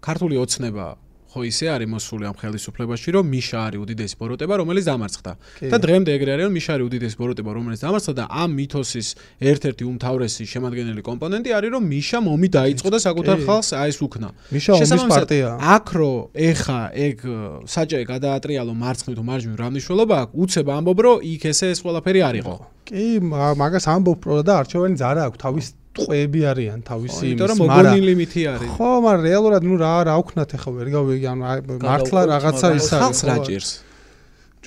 ქართული 0.00 0.36
ოცნება 0.44 0.86
ხო 1.28 1.44
ისე 1.44 1.66
არის 1.76 1.88
მოსული 1.92 2.24
ამ 2.24 2.36
ხელისუფლებაში 2.40 3.12
რომ 3.12 3.26
მიშა 3.28 3.58
არის 3.68 3.80
უდიდესი 3.84 4.16
ბოროტება 4.16 4.54
რომელიც 4.64 4.84
დამარცხდა. 4.88 5.32
და 5.68 5.76
დღემდე 5.84 6.10
ეგრე 6.16 6.30
არის 6.34 6.44
რომ 6.48 6.54
მიშა 6.56 6.72
არის 6.72 6.86
უდიდესი 6.88 7.16
ბოროტება 7.20 7.50
რომელიც 7.52 7.80
დამარცხდა 7.84 8.14
და 8.16 8.24
ამ 8.32 8.50
მითოსის 8.58 9.08
ერთ-ერთი 9.50 9.84
უმთავრესი 9.92 10.42
შემადგენელი 10.52 11.02
კომპონენტი 11.04 11.50
არის 11.58 11.70
რომ 11.76 11.82
მიშა 11.92 12.18
მომი 12.24 12.48
დაიწყო 12.58 12.88
და 12.88 12.98
საკუთარ 13.04 13.36
ხალხს 13.44 13.70
აი 13.76 13.88
ეს 13.92 13.98
უქნა. 14.08 14.28
პარტია. 15.12 15.48
აქ 15.76 15.86
რო 16.00 16.12
ეხა 16.48 16.80
ეგ 16.96 17.16
საჭე 17.68 17.98
გადაატრიალო 18.08 18.72
მარცხნივ 18.72 19.14
თუ 19.20 19.24
მარჯვნივ 19.28 19.56
რა 19.60 19.68
მნიშვნელობა 19.68 20.14
აქვს 20.24 20.34
უცებ 20.42 20.66
ამბობ 20.78 20.98
რომ 21.04 21.16
იქ 21.28 21.42
ესე 21.52 21.66
ეს 21.76 21.78
ყველაფერი 21.84 22.20
არისო 22.24 22.54
კი 22.88 23.04
მაგას 23.20 23.84
ამბობ 23.84 24.16
პრო 24.24 24.40
და 24.48 24.64
არჩევანი 24.64 24.96
ზარა 24.96 25.28
აქვს 25.28 25.38
თავის 25.44 25.66
ტყვეები 25.98 26.40
არიან 26.50 26.80
თავისი 26.86 27.24
იმის, 27.28 27.40
მაგრამ 27.42 27.58
მოგონილი 27.62 28.00
ლიმიტი 28.08 28.42
არის. 28.52 28.70
ხო, 28.78 28.88
მაგრამ 29.04 29.22
რეალურად 29.28 29.62
ნუ 29.68 29.74
რა 29.82 29.92
რა 30.06 30.12
აუქნათ 30.18 30.50
ახლა 30.56 30.70
ვერ 30.78 30.88
გავიგი, 30.94 31.26
ანუ 31.32 31.42
მართლა 31.82 32.20
რაღაცა 32.32 32.66
ის 32.78 32.88
არის. 32.88 33.02
ხალხს 33.02 33.22
რა 33.28 33.36
ჭირს? 33.46 33.70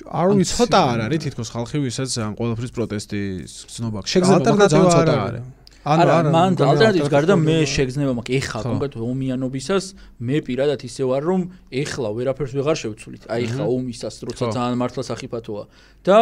არ 0.08 0.28
ვიცი. 0.36 0.54
ცოტა 0.56 0.80
არ 0.92 0.98
არის 1.06 1.20
თითქოს 1.24 1.48
ხალხი 1.52 1.78
ვისაც 1.84 2.10
ამ 2.24 2.32
ყველაფრის 2.38 2.72
პროტესტის 2.76 3.52
გზნობა. 3.68 3.98
შეგზნება 4.12 4.66
ძალიან 4.72 4.90
ცოტა 4.96 5.14
არის. 5.28 5.44
ანუ 5.82 6.02
არა, 6.06 6.30
მან 6.30 6.50
ალტერნატივის 6.62 7.10
გარდა 7.10 7.34
მე 7.42 7.56
შეგზნება 7.66 8.12
მაქვს. 8.14 8.34
ეხლა 8.38 8.60
კონკრეტულად 8.70 9.02
ომიანობისას 9.02 9.84
მე 10.22 10.36
პირადად 10.46 10.80
ისე 10.86 11.02
ვარ, 11.10 11.22
რომ 11.26 11.40
ეხლა 11.74 12.08
ვერაფერს 12.14 12.52
ვეღარ 12.54 12.76
შევცვლით. 12.82 13.22
აი 13.26 13.40
ეხლა 13.50 13.64
ომისას, 13.66 14.14
როცა 14.22 14.44
ძალიან 14.54 14.76
მართლა 14.78 15.02
საფათოა 15.10 15.64
და 16.06 16.16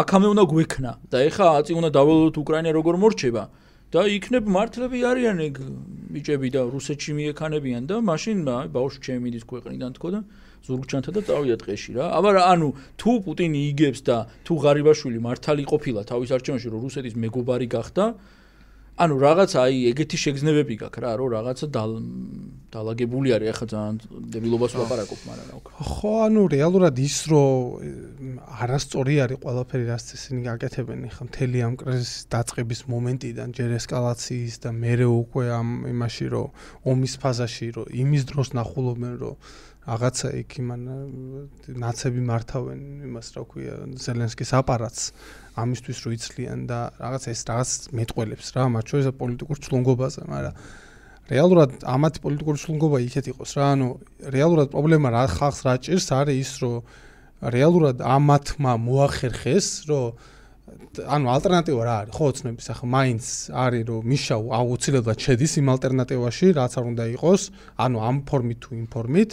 აქამე 0.00 0.26
უნდა 0.30 0.44
გვექნა 0.46 0.92
და 1.10 1.16
ეხლა 1.26 1.46
აწი 1.58 1.72
უნდა 1.74 1.90
დაველოთ 1.90 2.34
უკრაინა 2.38 2.70
როგორ 2.70 2.94
მორჩება. 3.02 3.42
და 3.90 4.06
იქნებ 4.06 4.44
მართლები 4.54 4.98
არიან 5.02 5.38
ეგ 5.50 5.54
ბიჭები 6.14 6.48
და 6.54 6.62
რუსეთში 6.70 7.12
მიექანებიან 7.18 7.82
და 7.90 7.96
მაშინ 8.06 8.38
აი 8.46 8.68
ბავშვი 8.74 9.00
ჩემი 9.06 9.20
მიდის 9.26 9.44
ქვეყნიდან 9.50 9.90
თქო 9.98 10.08
და 10.14 10.20
ზურგჩანთა 10.66 11.10
და 11.16 11.20
წავიდა 11.26 11.56
ტყეში 11.62 11.90
რა. 11.98 12.04
აბა 12.18 12.30
ანუ 12.54 12.68
თუ 13.00 13.10
პუტინი 13.24 13.60
იგებს 13.74 14.00
და 14.06 14.16
თუ 14.46 14.52
ღარიბაშვილი 14.62 15.18
მართალი 15.26 15.64
ყოფილა 15.72 16.00
თავის 16.06 16.30
არჩევანში 16.36 16.68
რომ 16.70 16.80
რუსეთის 16.86 17.14
მეგობარი 17.18 17.66
გახდა, 17.74 18.04
ანუ 19.00 19.14
რაღაც 19.16 19.50
აი 19.56 19.76
ეგეთი 19.90 20.16
შეგზნებები 20.20 20.74
გაქვს 20.80 21.00
რა, 21.00 21.10
რომ 21.20 21.28
რაღაცა 21.32 21.66
დალაგებული 22.70 23.32
არის 23.32 23.48
ახლა 23.50 23.66
ძალიან 23.72 23.96
დებილობას 24.34 24.72
ვაპარაკობ, 24.76 25.20
მაგრამ 25.26 25.46
რა 25.50 25.56
ვქო. 25.56 25.70
ხო, 25.90 26.12
ანუ 26.28 26.42
რეალურად 26.54 26.94
ის 27.00 27.16
რომ 27.32 27.48
არასწორი 28.60 29.14
არის 29.24 29.40
ყველაფერი, 29.40 29.84
რაც 29.88 30.04
ისინი 30.20 30.40
გაკეთებენ 30.50 30.98
ახლა 31.08 31.24
მთელი 31.30 31.58
ამ 31.66 31.74
კრიზისის 31.80 32.22
დაწყების 32.34 32.80
მომენტიდან, 32.92 33.48
ჯერ 33.56 33.70
ესკალაციის 33.80 34.54
და 34.60 34.70
მეორე 34.84 35.06
უკვე 35.08 35.44
ამ 35.48 35.68
იმაში, 35.90 36.26
რომ 36.30 36.48
ომის 36.92 37.14
ფაზაში, 37.24 37.68
რომ 37.80 37.86
იმის 38.04 38.22
დროს 38.30 38.48
ნახულობენ, 38.60 39.14
რომ 39.24 39.34
რაღაცა 39.80 40.28
იქ 40.44 40.56
იმან 40.60 40.82
ნაცები 41.80 42.22
მართავენ 42.28 42.80
იმას 43.08 43.28
რა 43.32 43.42
ქვია 43.48 43.76
ზელენსკის 43.96 44.52
აპარატს 44.60 45.04
ამისთვის 45.56 45.98
რო 46.04 46.10
იცლიან 46.20 46.60
და 46.68 46.80
რაღაც 47.00 47.24
ეს 47.32 47.40
რაღაც 47.48 47.70
მეტყველებს 47.96 48.48
რა 48.56 48.64
მათ 48.76 48.84
შორის 48.92 49.08
პოლიტიკურ 49.20 49.56
ჩლონგობაზე 49.64 50.20
მაგრამ 50.28 50.54
რეალურად 51.30 51.70
ამათ 51.86 52.14
პოლიტიკური 52.24 52.58
ჩლონგობა 52.60 52.98
იქეთ 53.06 53.26
იყოს 53.32 53.50
რა 53.56 53.66
ანუ 53.72 53.88
რეალურად 54.34 54.68
პრობლემა 54.74 55.08
რა 55.14 55.24
ხალხს 55.30 55.60
რა 55.64 55.74
ჭირს 55.86 56.08
არის 56.10 56.38
ის 56.44 56.52
რომ 56.60 56.76
რეალურად 57.56 58.04
ამათმა 58.04 58.72
მოახერხეს 58.84 59.66
რომ 59.88 60.06
ანუ 61.06 61.26
ალტერნატივა 61.30 61.82
რა 61.86 61.94
არის 62.02 62.14
ხო 62.18 62.24
ოცნების 62.30 62.66
ახლა 62.74 62.86
მაინც 62.94 63.24
არის 63.64 63.82
რომ 63.90 64.00
მიშა 64.10 64.36
აუცილებლად 64.58 65.18
შედის 65.24 65.52
იმ 65.62 65.66
ალტერნატივაში 65.74 66.46
რაც 66.58 66.72
არ 66.78 66.84
უნდა 66.90 67.04
იყოს 67.14 67.42
ანუ 67.84 67.98
ამ 68.10 68.16
ფორმით 68.28 68.58
თუ 68.60 68.70
იმ 68.76 68.86
ფორმით 68.90 69.30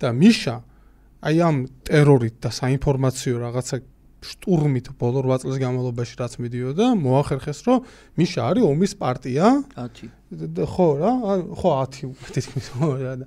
და 0.00 0.08
მიშა 0.12 0.56
აი 1.26 1.36
ამ 1.42 1.56
ტერორით 1.86 2.36
და 2.44 2.50
საინფორმაციო 2.52 3.34
რაღაცა 3.42 3.76
штурмით 4.26 4.90
ბოლო 4.98 5.22
8 5.22 5.44
წლის 5.44 5.58
განმავლობაში 5.62 6.14
რაც 6.18 6.32
მიდიოდა, 6.40 6.86
მოახერხეს, 6.98 7.58
რომ 7.68 7.84
მიშა 8.18 8.40
არის 8.50 8.64
ომის 8.66 8.92
პარტია. 8.98 9.44
10. 9.76 10.66
ხო 10.66 10.88
რა, 10.98 11.12
ხო 11.52 11.70
10 11.94 12.32
თითქმის 12.34 12.66
რა 12.80 13.14
და 13.22 13.26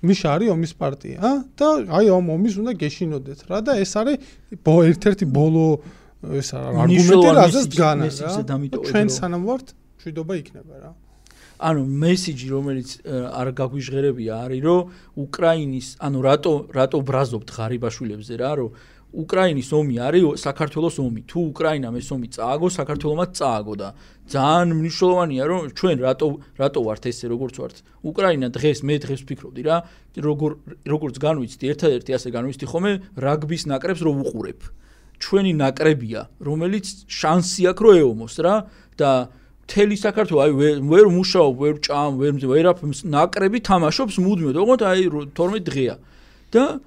მიშა 0.00 0.28
არის 0.36 0.48
ომის 0.54 0.72
პარტია 0.80 1.30
და 1.60 1.68
აი 1.92 2.08
ამ 2.08 2.32
ომის 2.32 2.54
უნდა 2.62 2.72
გეშინოდეთ 2.80 3.40
რა 3.50 3.58
და 3.68 3.72
ეს 3.84 3.92
არის 4.00 4.16
ერთ-ერთი 4.64 5.26
ბოლო 5.28 5.66
ეს 6.40 6.48
არგუმენტი 6.56 7.34
რაზეც 7.36 7.66
დგანა 7.74 8.08
რა. 8.08 8.32
ჩვენ 8.80 9.06
სანამ 9.12 9.44
ვართ, 9.44 9.66
შვიდობა 10.00 10.32
იქნება 10.40 10.74
რა. 10.80 10.90
ანუ 11.60 11.82
მესიჯი 12.02 12.46
რომელიც 12.54 12.90
არ 13.40 13.48
გაგვიჟღერებია 13.60 14.34
არის 14.44 14.60
რომ 14.64 14.80
უკრაინის 15.24 15.88
ანუ 16.06 16.18
რატო 16.24 16.54
რატო 16.72 16.98
ბრაზობთ 17.04 17.48
ღარიბაშვილებზე 17.56 18.34
რა 18.40 18.52
რომ 18.60 18.70
უკრაინის 19.10 19.70
ომი 19.74 19.96
არის 20.06 20.38
საქართველოს 20.38 20.96
ომი. 21.02 21.22
თუ 21.26 21.38
უკრაინამ 21.50 21.94
ეს 21.98 22.08
ომი 22.14 22.28
წააგო, 22.30 22.66
საქართველოსაც 22.70 23.30
წააგო 23.42 23.74
და 23.74 23.88
ძალიან 24.30 24.68
მნიშვნელოვანია 24.78 25.44
რომ 25.50 25.60
ჩვენ 25.74 25.96
რატო 26.06 26.26
რატო 26.54 26.80
ვართ 26.86 27.02
ესე 27.10 27.26
როგორც 27.26 27.54
ვართ. 27.58 27.76
უკრაინა 28.06 28.48
დღეს 28.54 28.78
მე 28.86 28.94
დღეს 29.02 29.20
ვფიქრობდი 29.26 29.62
რა, 29.66 29.76
როგორ 30.14 30.50
როგორც 30.86 31.16
განვიცდი, 31.18 31.64
ერთადერთი 31.74 32.10
ასე 32.14 32.28
განვიცდი 32.30 32.66
ხომე 32.70 32.92
რაგბის 33.18 33.62
ნაკრებს 33.66 34.00
რო 34.06 34.12
უყურებ. 34.22 34.60
ჩვენი 35.20 35.52
ნაკრებია, 35.58 36.20
რომელიც 36.38 36.86
შანსი 37.10 37.62
აქვს 37.70 37.82
რო 37.82 37.90
ეომოს 37.98 38.34
რა 38.40 38.54
და 38.96 39.10
თელი 39.69 39.95
საქართველოს 39.97 40.43
აი 40.45 40.51
ვერ 40.85 41.05
მუშაობ, 41.09 41.53
ვერ 41.57 41.75
ჭამ, 41.81 42.11
ვერ 42.21 42.33
ვერაფერს 42.37 43.01
ნაკრები 43.09 43.59
თამაშობს 43.65 44.15
მუდმივად. 44.21 44.55
ოღონდ 44.61 44.81
აი 44.85 45.01
12 45.33 45.65
დღეა. 45.65 45.95
და 46.53 46.79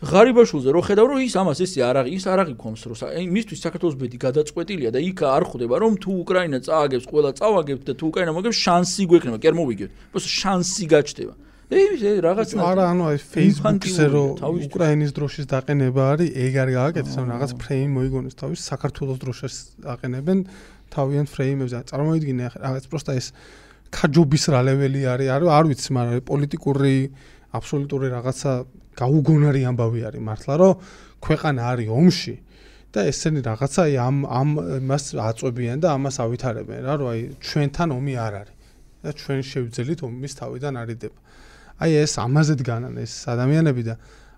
ღარიბაშულზე 0.00 0.72
რო 0.72 0.80
ხედავ 0.80 1.06
რომ 1.12 1.20
ის 1.28 1.34
ამას 1.36 1.58
ესე 1.60 1.84
არ 1.84 1.96
არის, 2.00 2.12
ის 2.16 2.24
არ 2.24 2.38
არის 2.40 2.56
კონს 2.56 2.82
რო 2.88 2.94
აი 3.04 3.24
მისთვის 3.36 3.58
საქართველოს 3.66 3.96
ბედი 4.00 4.16
გადაწყვეტილია 4.24 4.90
და 4.96 5.00
იქ 5.04 5.18
არ 5.28 5.44
ხვდება 5.50 5.76
რომ 5.76 5.92
თუ 6.00 6.10
უკრაინა 6.24 6.58
წააგებს, 6.64 7.04
ყველა 7.04 7.30
წავაგებს 7.36 7.84
და 7.84 7.92
თუ 8.00 8.04
უკრაინა 8.08 8.32
მოგებს 8.32 8.58
შანსი 8.64 9.04
გვექნება, 9.12 9.36
კი 9.36 9.46
არ 9.52 9.56
მოვიგებთ. 9.60 9.92
просто 10.08 10.28
შანსი 10.40 10.84
გაჩნდება. 10.88 11.34
და 11.70 11.76
ის 11.78 12.00
რაღაცა 12.24 12.54
არა 12.66 12.84
ანუ 12.90 13.04
აი 13.10 13.18
Facebook-ზე 13.30 14.06
რო 14.10 14.24
უკრაინის 14.42 15.10
დროშის 15.14 15.46
დაყენება 15.52 16.02
არის, 16.16 16.28
ეგ 16.34 16.52
არის 16.64 16.74
გააკეთეს, 16.80 17.14
ანუ 17.20 17.28
რაღაც 17.30 17.50
ფრეიმ 17.62 17.90
მოიგონეს 17.94 18.34
თავის 18.40 18.60
საქართველოს 18.72 19.18
დროშას 19.22 19.54
აყენებენ 19.86 20.38
თავიანთ 20.95 21.29
ფრეიმებზე. 21.35 21.79
წარმოიდგინე 21.91 22.45
რაღაც 22.55 22.85
პროსტა 22.91 23.11
ეს 23.19 23.27
ქაჯობის 23.95 24.43
რა 24.51 24.61
ლეველი 24.67 25.01
არის, 25.13 25.27
არ 25.35 25.41
არ 25.57 25.65
ვიცი, 25.69 25.89
მაგრამ 25.95 26.23
პოლიტიკური 26.31 26.95
აბსოლუტური 27.55 28.07
რაღაცა 28.15 28.51
გაუგონარი 28.95 29.61
ამბავი 29.69 30.01
არის 30.09 30.21
მართლა, 30.23 30.53
რომ 30.61 30.73
ქვეყანა 31.25 31.61
არის 31.71 31.89
ომში. 31.91 32.35
და 32.95 33.03
ესენი 33.11 33.41
რაღაცა 33.43 33.81
აი 33.91 33.95
ამ 33.99 34.17
ამ 34.23 34.49
მას 34.87 35.03
აწვევიან 35.19 35.83
და 35.83 35.87
ამას 35.99 36.15
ავითარებენ 36.23 36.79
რა, 36.87 36.93
რომ 37.01 37.07
აი 37.11 37.21
ჩვენთან 37.43 37.89
ომი 37.91 38.13
არ 38.25 38.33
არის 38.39 38.55
და 39.03 39.09
ჩვენ 39.19 39.39
შევძელით 39.51 39.99
ომის 40.07 40.33
თავიდან 40.39 40.73
არიდება. 40.79 41.19
აი 41.83 41.91
ეს 42.05 42.13
ამაზე 42.23 42.55
დგანან 42.61 42.95
ეს 43.03 43.13
ადამიანები 43.35 43.83
და 43.83 43.95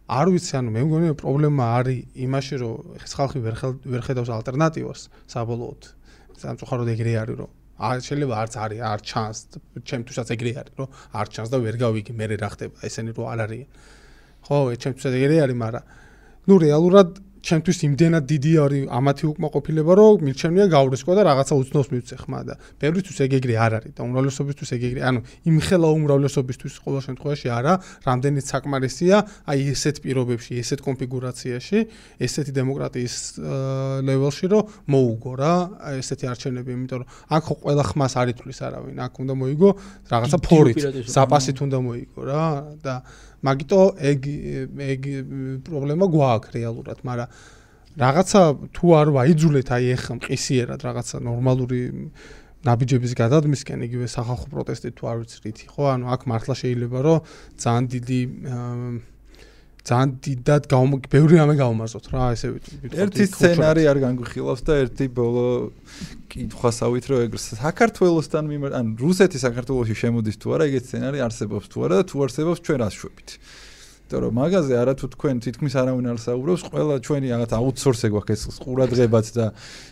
არ 0.08 0.28
ვიცი, 0.34 0.54
ანუ 0.58 0.70
მე 0.74 0.82
მგონი 0.88 1.08
პრობლემა 1.22 1.64
არის 1.78 2.00
იმაში, 2.26 2.56
რომ 2.64 2.76
ეს 2.98 3.12
ხალხი 3.14 3.40
ვერ 3.46 3.56
ვერ 3.94 4.02
ხედავს 4.08 4.30
ალტერნატივას 4.38 5.02
საბოლოოდ. 5.30 5.82
სამწუხაროდ 6.42 6.90
ეგრე 6.94 7.14
არის 7.22 7.38
რომ 7.42 7.52
არ 7.78 7.98
შეიძლება 8.08 8.36
არც 8.42 8.54
არის 8.58 8.80
არ 8.92 9.00
ჩანს 9.10 9.38
ჩემთვისაც 9.90 10.28
ეგრე 10.36 10.52
არის 10.62 10.74
რომ 10.82 10.90
არ 11.20 11.28
ჩანს 11.34 11.50
და 11.54 11.58
ვერ 11.66 11.76
გავიგე 11.78 12.14
მე 12.18 12.26
რა 12.42 12.50
ხდება 12.54 12.76
ესენი 12.88 13.12
რო 13.18 13.24
არ 13.34 13.40
არიან. 13.46 13.70
ხო, 14.48 14.58
ჩემთვის 14.82 15.06
ეგრე 15.12 15.38
არის, 15.44 15.58
მაგრამ 15.60 15.84
ნუ 16.48 16.56
რეალურად 16.64 17.10
ჩემთვის 17.48 17.78
იმდენად 17.88 18.24
დიდი 18.28 18.52
არის 18.60 18.84
ამათი 18.92 19.26
უკმაყოფილება, 19.32 19.92
რომ 19.96 20.24
მირჩენია 20.28 20.66
გავრისკო 20.68 21.12
და 21.16 21.22
რაღაცა 21.32 21.54
უცნობს 21.62 21.90
მივცე 21.96 22.16
ხმა 22.20 22.40
და 22.44 22.54
ბევრისთვის 22.82 23.18
ეგ 23.24 23.32
ეგრე 23.40 23.56
არ 23.56 23.72
არის 23.78 23.94
და 23.96 24.02
უმრავლესობისთვის 24.04 24.70
ეგ 24.76 24.82
ეგრე, 24.88 25.02
ანუ 25.08 25.20
იმხელა 25.48 25.88
უმრავლესობისთვის 25.98 26.74
ყოველ 26.84 27.02
შემთხვევაში 27.08 27.48
არა, 27.48 27.74
რამდენიც 28.04 28.46
საკმარისია, 28.52 29.18
აი 29.48 29.60
ესეთ 29.72 29.96
პირობებში, 30.04 30.52
ესეთ 30.60 30.80
კონფიგურაციაში, 30.88 31.80
ესეთი 32.28 32.52
დემოკრატიის 32.60 33.16
ლეველში, 34.08 34.46
რომ 34.52 34.64
მოუგო 34.92 35.32
რა 35.40 35.54
ესეთი 36.04 36.26
არჩევნები, 36.28 36.70
იმიტომ 36.76 37.00
რომ 37.00 37.08
აქ 37.32 37.44
ყველა 37.64 37.84
ხმას 37.88 38.14
არ 38.20 38.28
ითვლის 38.36 38.60
არავინ, 38.68 38.98
აქ 39.08 39.14
უნდა 39.24 39.34
მოიგო 39.40 39.70
რაღაცა 40.12 40.38
ფორით, 40.44 40.78
საპასით 41.08 41.58
უნდა 41.64 41.78
მოიგო 41.80 42.22
რა 42.28 42.44
და 42.84 42.96
მაგიტო 43.46 43.82
ეგ 44.12 44.20
ეგ 44.88 45.02
პრობლემა 45.68 46.06
გვაქვს 46.10 46.54
რეალურად, 46.58 47.00
მაგრამ 47.06 47.30
რაღაცა 47.98 48.42
თუ 48.78 48.86
არ 48.98 49.08
ვაიძულეთ 49.18 49.70
აი 49.74 49.86
ეხა 49.98 50.14
მყისიერად 50.18 50.82
რაღაცა 50.86 51.18
ნორმალური 51.28 51.82
ნაბიჯების 52.68 53.14
გადადმისკენ 53.18 53.86
იგივე 53.88 54.08
სახალხო 54.12 54.48
პროტესტი 54.54 54.90
თუ 54.98 55.04
არ 55.10 55.18
ვიცი 55.22 55.38
რითი 55.46 55.66
ხო? 55.72 55.84
ანუ 55.94 56.06
აქ 56.14 56.22
მართლა 56.30 56.56
შეიძლება 56.62 57.00
რომ 57.06 57.18
ძალიან 57.62 57.86
დიდი 57.94 58.22
ძალიან 59.88 60.10
დიდად 60.20 60.64
ბევრი 61.08 61.36
რამე 61.40 61.56
გავმაზოთ 61.62 62.06
რა 62.12 62.24
ესე 62.36 62.48
ვიტყვი. 62.52 62.92
ერთი 63.04 63.24
სცენარი 63.32 63.84
არ 63.88 63.98
განგვიხილავს 64.04 64.62
და 64.68 64.74
ერთი 64.84 65.06
ბოლო 65.16 65.46
კითხვასავით 66.28 67.06
რომ 67.08 67.20
ეგ 67.28 67.32
საქართველოსთან 67.40 68.44
მიმართ 68.52 68.74
ან 68.76 68.86
რუსეთი 69.00 69.40
საქართველოსში 69.48 69.96
შემოდის 70.04 70.36
თუ 70.44 70.48
არა 70.58 70.64
ეგეთ 70.68 70.84
სცენარი 70.92 71.20
არსებობს 71.28 71.66
თუ 71.72 71.78
არა 71.88 71.96
და 72.00 72.04
თუ 72.12 72.18
არსებობს 72.28 72.60
ჩვენ 72.68 72.78
რას 72.84 72.96
შვებით 73.00 73.30
იმიტომ 74.08 74.22
რომ 74.24 74.34
მაგაზე 74.40 74.74
არა 74.80 74.94
თუ 74.96 75.06
თქვენ 75.16 75.36
თითქმის 75.44 75.74
არავინ 75.84 76.06
არ 76.08 76.20
საუბრობს 76.24 76.62
ყველა 76.72 76.96
ჩვენი 77.04 77.28
რაღაც 77.28 77.52
აუთსორსე 77.60 78.08
გვაქვს 78.08 78.44
ეს 78.48 78.60
ყურადღებაც 78.64 79.28
და 79.36 79.46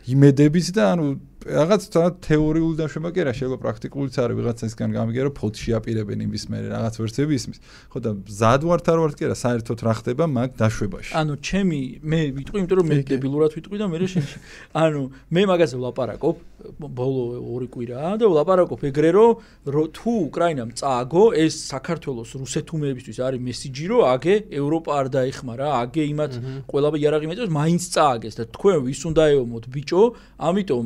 იმედებით 0.08 0.68
და 0.72 0.84
ანუ 0.96 1.06
რაღაც 1.46 1.84
თორე 1.94 2.10
თეორიული 2.26 2.74
დაშვება 2.80 3.10
კი 3.14 3.22
არა 3.22 3.34
შეიძლება 3.38 3.58
პრაქტიკულიც 3.62 4.16
არის 4.18 4.38
ვიღაცასგან 4.40 4.90
გამიგერო 4.98 5.30
ფოთში 5.38 5.70
აპირებენ 5.78 6.24
იმის 6.26 6.44
მე 6.50 6.58
რაღაც 6.74 6.96
ვერსები 6.98 7.38
ისმის. 7.38 7.58
ხო 7.94 8.00
და 8.02 8.12
ზად 8.26 8.66
ვართ 8.66 8.86
არ 8.90 9.00
ვართ 9.06 9.14
კი 9.14 9.24
არა 9.30 9.38
საერთოდ 9.38 9.80
რა 9.86 9.94
ხდება 10.02 10.26
მაგ 10.26 10.50
დაშვებაში. 10.58 11.12
ანუ 11.14 11.34
ჩემი 11.46 11.80
მე 12.02 12.20
ვიტყვი 12.34 12.58
იმიტომ 12.66 12.78
რომ 12.82 12.88
მე 12.90 12.98
დებილურად 13.06 13.52
ვიტყვი 13.62 13.78
და 13.78 13.86
მე 13.94 13.98
შენ 14.10 14.26
ანუ 14.86 15.02
მე 15.30 15.42
მაგაზე 15.54 15.76
ვლაპარაკობ 15.86 16.36
ბოლო 16.82 17.24
ორი 17.46 17.68
კვირაა 17.70 18.12
და 18.18 18.26
ვლაპარაკობ. 18.26 18.80
ეგრე 18.90 19.12
რომ 19.14 19.86
თუ 19.94 20.12
უკრაინამ 20.34 20.74
წააგო 20.82 21.24
ეს 21.46 21.54
საქართველოს 21.70 22.30
რუსეთუმეებისთვის 22.42 23.18
არის 23.22 23.40
მესიჯი 23.46 23.86
რომ 23.94 24.02
აგე 24.18 24.36
ევროპა 24.50 24.92
არ 24.98 25.08
დაეხმარა 25.14 25.68
აგე 25.86 26.04
იმათ 26.10 26.34
ყველა 26.66 26.90
იარაღი 27.06 27.28
მეტყვს 27.30 27.54
მაინც 27.54 27.84
წააგეს 27.94 28.34
და 28.40 28.44
თქვენ 28.50 28.78
ვის 28.90 29.02
უნდა 29.14 29.24
ეომოთ 29.36 29.64
ბიჭო? 29.70 30.02
ამიტომ 30.42 30.86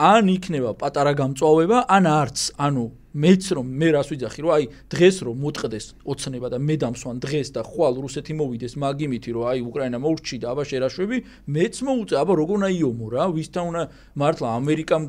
ან 0.00 0.32
იქნება 0.32 0.72
პატარა 0.80 1.12
გამწვავება, 1.12 1.84
ან 1.92 2.04
არც, 2.08 2.38
ანუ 2.56 2.84
მეც 3.10 3.44
რომ 3.58 3.66
მე 3.74 3.88
რას 3.90 4.08
ვიძახი, 4.14 4.40
რომ 4.40 4.52
აი 4.54 4.64
დღეს 4.88 5.16
რომ 5.26 5.36
მოტყდეს 5.44 5.86
ოცნება 6.08 6.48
და 6.48 6.58
მე 6.62 6.74
დამსვან 6.80 7.16
დღეს 7.20 7.48
და 7.52 7.60
ხვალ 7.66 7.94
რუსეთი 8.00 8.32
მოვიდეს 8.38 8.74
მაგიმითი, 8.80 9.30
რომ 9.34 9.44
აი 9.50 9.60
უკრაინა 9.66 9.98
მოურჩი 9.98 10.36
და 10.40 10.46
აბა 10.54 10.64
შერაშვები, 10.70 11.16
მეც 11.50 11.74
მოუწე, 11.84 12.14
აბა 12.22 12.32
როგორ 12.40 12.56
უნდა 12.60 12.70
იომო 12.80 13.06
რა, 13.10 13.24
ვისთან 13.34 13.64
უნდა 13.70 13.82
მართლა 14.14 14.48
ამერიკამ 14.56 15.02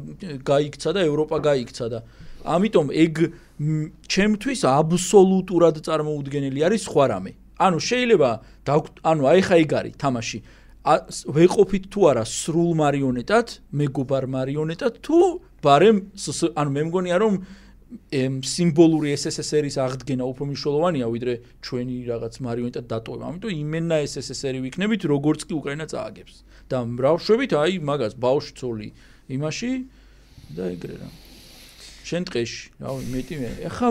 გაიქცა 0.49 0.89
და 0.97 0.99
ევროპა 1.07 1.37
გაიქცა 1.45 1.85
და 1.93 1.99
ამიტომ 2.41 2.87
ეგ 2.89 3.15
ჩემთვის 4.09 4.61
აბსოლუტურად 4.65 5.75
წარმოუდგენელი 5.85 6.59
არის 6.65 6.81
სხვა 6.89 7.05
რამე. 7.13 7.31
ანუ 7.61 7.77
შეიძლება 7.77 8.29
ანუ 9.05 9.23
აი 9.29 9.41
ხა 9.45 9.55
ეგ 9.61 9.71
არის 9.77 9.93
თამაში. 10.01 10.37
ვეყოფით 10.81 11.89
თუ 11.93 12.05
არა 12.09 12.23
სრულ 12.25 12.71
მარიონეტად, 12.79 13.47
მეგობარ 13.77 14.25
მარიონეტად 14.33 15.01
თუ 15.05 15.17
ბარემ 15.61 16.09
ანუ 16.57 16.71
მე 16.73 16.83
მგონია 16.89 17.17
რომ 17.21 17.35
ემ 18.15 18.39
სიმბოლური 18.41 19.11
SSSR-ის 19.13 19.77
აღდგენა 19.83 20.25
უფრო 20.25 20.47
მნიშვნელოვანია 20.49 21.07
ვიდრე 21.11 21.33
ჩვენი 21.61 21.95
რაღაც 22.07 22.33
მარიონეტად 22.41 22.85
დატოვება. 22.87 23.23
ამიტომ 23.29 23.51
იმენა 23.61 23.97
SSSR-ი 24.07 24.59
ვიქნებით 24.65 25.05
როგორც 25.11 25.45
კი 25.45 25.53
უკრაინა 25.59 25.85
წააგებს. 25.91 26.35
და 26.71 26.77
მრავშებით 26.87 27.51
აი 27.51 27.83
მაგას 27.83 28.15
ბავშვი 28.15 28.87
იმაში 29.27 29.71
და 30.55 30.63
ეგრე 30.71 30.95
რა. 31.03 31.09
შენ 32.07 32.23
ტყეში, 32.31 32.61
რავი, 32.79 33.03
მეტი 33.11 33.35
მე. 33.39 33.49
ეხა 33.67 33.89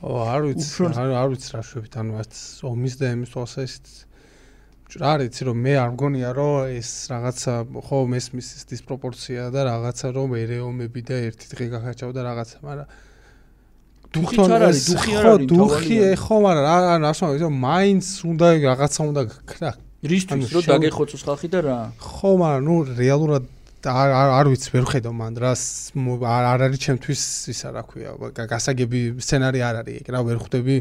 ო 0.00 0.10
არ 0.24 0.40
ვიცი, 0.48 0.88
არ 0.88 1.10
არ 1.20 1.28
ვიცი 1.36 1.48
რა 1.52 1.62
შვებით, 1.68 1.92
ანუ 2.00 2.12
ეს 2.24 2.64
ომის 2.64 2.94
და 2.96 3.04
ემის 3.12 3.30
თვალსა 3.32 3.60
ის 3.68 3.74
რა 4.98 5.10
არის 5.14 5.26
იცი 5.30 5.42
რომ 5.46 5.58
მე 5.64 5.74
არ 5.78 5.90
მგონია 5.94 6.30
რომ 6.34 6.54
ეს 6.74 6.90
რაღაცა 7.12 7.52
ხო 7.86 7.98
მესმის 8.10 8.48
ის 8.58 8.64
დისპროპორცია 8.72 9.42
და 9.54 9.60
რაღაცა 9.70 10.08
რომ 10.16 10.34
ერეომები 10.40 11.00
და 11.06 11.16
ერთი 11.30 11.46
დღე 11.54 11.66
გახაჭავ 11.74 12.10
და 12.16 12.20
რაღაცა 12.26 12.58
მაგრამ 12.66 12.88
დუხი 14.10 14.36
არ 14.42 14.62
არის 14.66 14.84
დუხი 14.90 15.12
არ 15.14 15.26
არის 15.30 15.46
დუხი 15.54 15.96
ხო 16.18 16.36
მაგრამ 16.42 16.64
რა 16.66 16.76
რა 16.82 16.94
რა 16.98 17.10
ისე 17.38 17.48
მაინც 17.54 18.06
უნდა 18.26 18.46
რაღაცა 18.66 19.00
უნდა 19.10 19.22
გქრა. 19.30 19.70
რისთვის 20.10 20.50
რომ 20.50 20.62
დაგეხოცოს 20.66 21.22
ხალხი 21.28 21.48
და 21.54 21.60
რა? 21.60 21.78
ხო 22.00 22.30
მაგრამ 22.42 22.62
ნუ 22.66 22.76
რეალურად 22.98 23.44
არ 23.88 24.10
არ 24.12 24.48
ვიცი 24.52 24.70
ვერ 24.74 24.84
ხედავ 24.90 25.14
მან 25.16 25.34
რას 25.40 25.62
არ 25.96 26.64
არის 26.68 26.80
ჩემთვის 26.84 27.22
ისა 27.48 27.68
რა 27.72 27.82
ქვია. 27.88 28.12
გასაგები 28.36 29.00
სცენარი 29.24 29.60
არ 29.64 29.76
არის 29.80 29.96
ეგ 30.04 30.08
რა 30.12 30.20
ვერ 30.28 30.38
ხვდები 30.42 30.76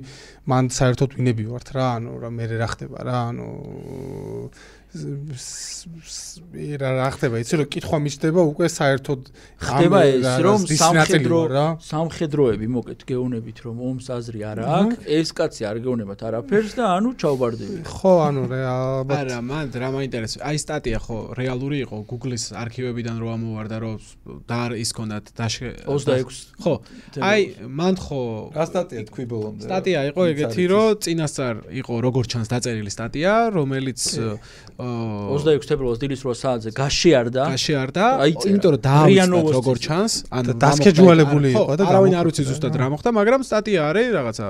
მან 0.51 0.63
საერთოდ 0.67 1.15
ვინები 1.15 1.43
ვართ 1.47 1.69
რა 1.79 1.85
ანუ 1.95 2.11
რა 2.19 2.29
მე 2.35 2.45
რა 2.59 2.67
ხდება 2.75 2.99
რა 3.07 3.17
ანუ 3.31 3.47
რა 6.81 6.89
რა 6.97 7.09
ხდება 7.13 7.37
იცი 7.43 7.57
რომ 7.61 7.67
კითხვა 7.69 7.97
მიჩდება 8.01 8.41
უკვე 8.41 8.67
საერთოდ 8.73 9.21
ხდება 9.61 9.99
ეს 10.09 10.25
რომ 10.41 10.65
სამხედრო 10.65 11.37
სამხედროები 11.85 12.65
მოკეთ 12.73 13.05
გეუნებით 13.05 13.57
რომ 13.69 13.75
ომს 13.85 14.07
აზრი 14.17 14.41
არ 14.49 14.57
აქვს 14.65 15.05
ეს 15.13 15.29
კაცი 15.37 15.61
არ 15.69 15.77
გეუნებათ 15.85 16.21
არაფერს 16.25 16.73
და 16.73 16.89
ანუ 16.97 17.09
ჩაუბარდები 17.21 17.85
ხო 17.85 18.13
ანუ 18.25 18.41
რეალურად 18.49 19.13
არა 19.13 19.37
მან 19.45 19.65
რა 19.77 19.89
მაინტერესებს 19.93 20.43
აი 20.49 20.57
სტატია 20.57 20.97
ხო 21.05 21.17
რეალური 21.37 21.85
იყო 21.85 21.97
Google-ის 22.09 22.49
არქივებიდან 22.57 23.21
რო 23.21 23.29
ამოვარდა 23.37 23.77
რომ 23.85 23.95
და 24.49 24.73
ის 24.73 24.89
ქონდათ 24.97 25.29
დაშე 25.37 25.85
26 25.85 26.65
ხო 26.65 26.73
აი 27.29 27.69
მან 27.69 27.93
ხო 27.93 28.21
რა 28.57 28.65
სტატია 28.73 29.05
თქვი 29.05 29.25
ბოლომდე 29.29 29.69
სტატია 29.69 29.99
იყო 30.09 30.21
ეგეთი 30.33 30.65
რომ 30.73 30.97
წინასწარ 31.05 31.55
იყო 31.77 31.93
როგორ 32.09 32.23
ჩანს 32.33 32.49
დაწერილი 32.49 32.89
სტატია 32.89 33.53
რომელიც 33.53 34.01
26 34.79 35.67
თებერვალს 35.69 35.99
დილის 35.99 36.21
8 36.23 36.39
საათზე 36.39 36.69
გაშიარდა. 36.71 37.43
გაშიარდა. 37.51 38.05
იმიტომ 38.47 38.71
რომ 38.73 38.81
დაავიწყდა 38.87 39.51
როგორ 39.59 39.77
ჩანს, 39.83 40.13
ან 40.31 40.43
დასქეჯუალებული 40.55 41.49
იყო 41.51 41.73
და 41.75 41.83
არავინ 41.91 42.13
არ 42.15 42.25
უცი 42.31 42.43
ზუსტად 42.47 42.73
რა 42.79 42.87
მოხდა, 42.95 43.09
მაგრამ 43.19 43.41
სტატია 43.43 43.81
არის 43.91 44.07
რაღაცა 44.15 44.45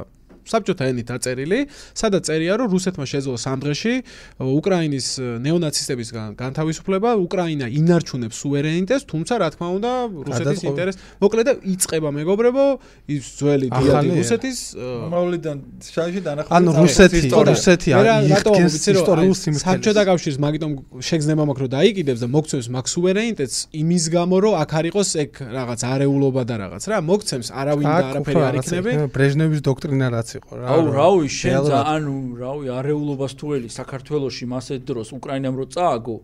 საბჭოთა 0.49 0.83
ენით 0.91 1.07
დაწერილი, 1.13 1.59
სადაც 1.93 2.23
წერია, 2.29 2.53
რომ 2.59 2.67
რუსეთმა 2.73 3.05
შეძლო 3.05 3.35
სამ 3.37 3.57
დღეში 3.63 3.93
უკრაინის 4.39 5.07
ნეონაცისტებისგან 5.45 6.27
განთავისუფლება, 6.39 7.09
უკრაინა 7.25 7.65
ინარჩუნებს 7.79 8.35
სუვერენიტეტს, 8.41 9.03
თუმცა 9.09 9.33
რა 9.39 9.47
თქმა 9.53 9.67
უნდა, 9.77 9.91
რუსეთის 10.29 10.61
ინტერესს. 10.69 10.99
მოკლედ 11.21 11.45
და 11.49 11.53
იწება 11.73 12.09
მეგობრებო, 12.19 12.65
ის 13.13 13.23
ძველი 13.39 13.67
დიადი 13.69 14.09
რუსეთის 14.19 14.57
მომავლიდან 14.79 15.57
შაიში 15.79 16.21
დანახული. 16.27 16.53
ანუ 16.57 16.69
რუსეთი, 16.79 17.19
რუსეთი 17.29 17.89
არის 17.99 18.73
ისტორიულ 18.89 19.35
სიმართლეს. 19.39 19.63
საბჭოთა 19.69 20.03
კავშირს 20.09 20.37
მაგიტომ 20.43 20.71
შეგზნება 21.09 21.43
მაქვს, 21.49 21.61
რომ 21.63 21.71
დაიკიდებს 21.77 22.19
და 22.23 22.27
მოგცემს 22.35 22.67
მაგ 22.75 22.85
სუვერენიტეტს 22.93 23.57
იმის 23.81 24.03
გამო, 24.15 24.35
რომ 24.43 24.53
აქ 24.63 24.71
არ 24.79 24.85
იყოს 24.89 25.09
ეგ 25.23 25.31
რაღაც 25.59 25.79
არეულობა 25.93 26.41
და 26.49 26.55
რაღაც 26.63 26.83
რა, 26.89 26.97
მოგცემს 27.09 27.49
არავინ 27.53 27.87
და 27.89 28.05
არაფერი 28.09 28.41
არ 28.49 28.55
იქნება. 28.59 28.89
ბრეჟნევის 29.15 29.61
დოქტრინა 29.69 30.07
რაც 30.09 30.29
იყო 30.39 30.53
რა. 30.59 30.65
აუ 30.73 30.83
რავი, 30.95 31.27
შენ 31.29 31.69
ანუ 31.79 32.15
რავი, 32.39 32.65
არეულობას 32.79 33.33
თუ 33.39 33.47
ელი 33.59 33.69
საქართველოსში 33.69 34.45
მასეთ 34.49 34.81
დროს 34.89 35.07
უკრაინამ 35.19 35.55
რო 35.59 35.65
წააგო 35.75 36.17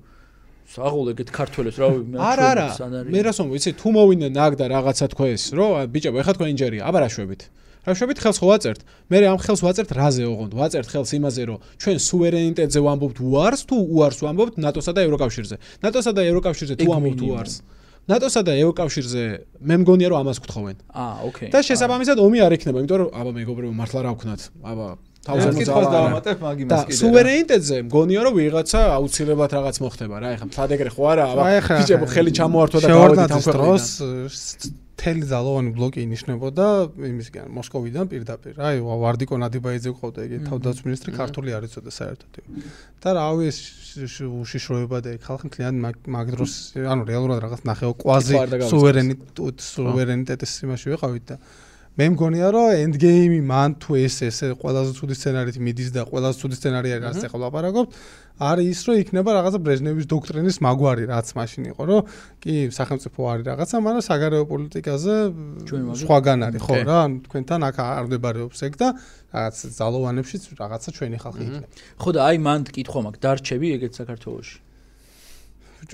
საღოლ 0.66 1.12
ეგეთ 1.14 1.30
ქართველებს 1.30 1.78
რავი 1.78 2.00
მე 2.10 2.18
არა 2.26 2.46
არა 2.56 2.68
მე 3.14 3.20
რასომ 3.28 3.52
ვიცი 3.54 3.72
თუ 3.78 3.92
მოვიდნენ 3.96 4.32
ნაგ 4.34 4.58
და 4.58 4.66
რაღაცა 4.74 5.06
თქვა 5.14 5.28
ეს 5.36 5.44
რო 5.54 5.68
ბიჭო 5.94 6.10
ეხა 6.26 6.34
თქვენ 6.36 6.50
ინჯერია 6.58 6.82
აბა 6.90 7.00
რაშვებით 7.06 7.42
რაშვებით 7.86 8.18
ხელს 8.18 8.38
ხო 8.42 8.48
ვაწერთ? 8.50 8.80
მე 9.14 9.18
ამ 9.30 9.40
ხელს 9.46 9.62
ვაწერთ 9.62 9.90
რაზე 9.94 10.26
ოღონდ? 10.26 10.58
ვაწერთ 10.58 10.88
ხელს 10.90 11.12
იმაზე 11.22 11.42
რომ 11.46 11.60
ჩვენ 11.78 11.98
სუვერენიტეტზე 12.02 12.80
ვამბობთ 12.82 13.18
უარს 13.22 13.62
თუ 13.70 13.76
უარს 13.78 14.20
ვამბობთ 14.26 14.58
ნატოსა 14.58 14.92
და 14.98 15.02
ევროკავშირზე? 15.06 15.56
ნატოსა 15.86 16.12
და 16.18 16.22
ევროკავშირზე 16.26 16.74
თუ 16.82 16.90
ამბობთ 16.98 17.22
უარს 17.30 17.56
ნატოსა 18.06 18.42
და 18.46 18.54
ევროკავშირზე 18.62 19.24
მე 19.66 19.76
მგონია 19.82 20.08
რომ 20.14 20.18
ამას 20.22 20.38
გთხოვენ. 20.46 20.76
აა, 20.94 21.16
ოკეი. 21.26 21.50
და 21.50 21.60
შესაბამისად 21.66 22.18
ომი 22.22 22.40
არ 22.46 22.54
იქნება, 22.58 22.78
იმიტომ 22.86 23.00
რომ 23.02 23.10
აბა 23.18 23.32
მეგობრებო 23.40 23.74
მართლა 23.82 24.00
რა 24.06 24.12
ვქნათ? 24.14 24.42
აბა 24.62 24.88
თავზე 25.26 25.50
მოძავა 25.58 25.88
დავამატებ 25.96 26.38
მაგიმას 26.46 26.82
კიდე. 26.86 26.94
და 26.94 27.00
სუვერენიტეტზე 27.02 27.76
მგონია 27.90 28.22
რომ 28.30 28.34
ვიღაცა 28.38 28.82
აუცილებლად 28.98 29.52
რაღაც 29.58 29.76
მოხდება 29.82 30.16
რა. 30.22 30.28
ეხლა 30.38 30.46
მთად 30.54 30.70
ეგრე 30.78 30.92
ხო 30.94 31.04
არა? 31.12 31.24
აბა 31.34 31.46
ბიჭებო 31.82 32.06
ხელი 32.14 32.32
ჩამოართვა 32.38 32.80
და 32.86 32.88
გავედით 32.94 33.32
ამ 33.34 33.44
დროს 33.58 33.84
მთელი 34.96 35.28
ძალოვანი 35.28 35.72
ბლოკი 35.76 36.00
ინიშნებოდა 36.08 36.66
იმისგან 36.96 37.52
მოსკოვიდან 37.52 38.06
პირდაპირ. 38.16 38.54
აი 38.56 38.80
ვარდიკო 38.80 39.36
ნადიბაიძე 39.44 39.92
ყავდა 40.00 40.22
იგი 40.26 40.38
თავდაცვის 40.48 41.04
ქართული 41.20 41.52
არ 41.52 41.68
იცოდა 41.68 41.92
საერთოდ. 41.92 42.34
და 43.04 43.10
რავი 43.20 43.44
ეს 43.52 43.60
უშიშროება 44.24 44.98
და 45.04 45.10
ხალხი 45.20 45.46
მთლიან 45.52 45.76
მაგ 46.16 46.26
დროს 46.32 46.54
ანუ 46.80 47.04
რეალურად 47.12 47.40
რაღაც 47.44 47.62
ნახეო 47.68 47.94
კვაზი 48.02 48.36
სუვერენიტეტ 48.72 49.58
სუვერენიტეტის 49.68 50.52
იმაში 50.66 50.88
ვიყავით 50.96 51.24
და 51.30 51.36
მე 51.96 52.06
მგონია 52.12 52.48
რომ 52.52 52.74
endgame-ი 52.76 53.40
მან 53.48 53.76
თუ 53.80 53.96
ეს 54.04 54.18
ეს 54.28 54.38
ყველაზე 54.60 54.92
ცუდი 55.00 55.16
სცენარით 55.16 55.58
მიდის 55.64 55.90
და 55.96 56.04
ყველაზე 56.10 56.36
ცუდი 56.42 56.56
სცენარი 56.60 56.90
არის 56.92 57.08
ასე 57.16 57.28
ხო 57.32 57.40
ლაპარაკობთ 57.40 58.00
არის 58.36 58.68
ის 58.68 58.80
რომ 58.84 58.96
იქნება 59.00 59.30
რაღაცა 59.40 59.60
ბრეჟნევის 59.64 60.10
დოქტრინის 60.12 60.58
მაგვარი 60.60 61.08
რაც 61.08 61.28
მაშინ 61.40 61.64
იყო 61.72 61.84
რომ 61.88 62.02
კი 62.44 62.56
სახელმწიფო 62.76 63.20
არის 63.32 63.46
რაღაცა 63.48 63.76
მაგრამ 63.88 64.04
საგარეო 64.12 64.44
პოლიტიკაზე 64.52 65.16
სხვაგან 66.04 66.40
არის 66.52 66.62
ხო 66.68 66.76
რა 66.84 67.00
თქვენთან 67.32 67.62
აქ 67.64 67.78
არ 67.80 68.04
მდებარეობს 68.12 68.60
ეგ 68.68 68.74
და 68.76 68.88
რაღაც 69.32 69.56
ძალოვანებშიც 69.80 70.44
რაღაცა 70.60 70.90
ჩვენი 71.00 71.18
ხალხი 71.24 71.44
იქნება. 71.48 71.68
ხო 71.96 72.10
და 72.12 72.20
აი 72.28 72.38
მანდ 72.44 72.66
კითხვა 72.76 73.00
მაქვს 73.08 73.24
დარჩები 73.24 73.68
ეგეთ 73.80 73.94
საქართველოში 74.04 74.58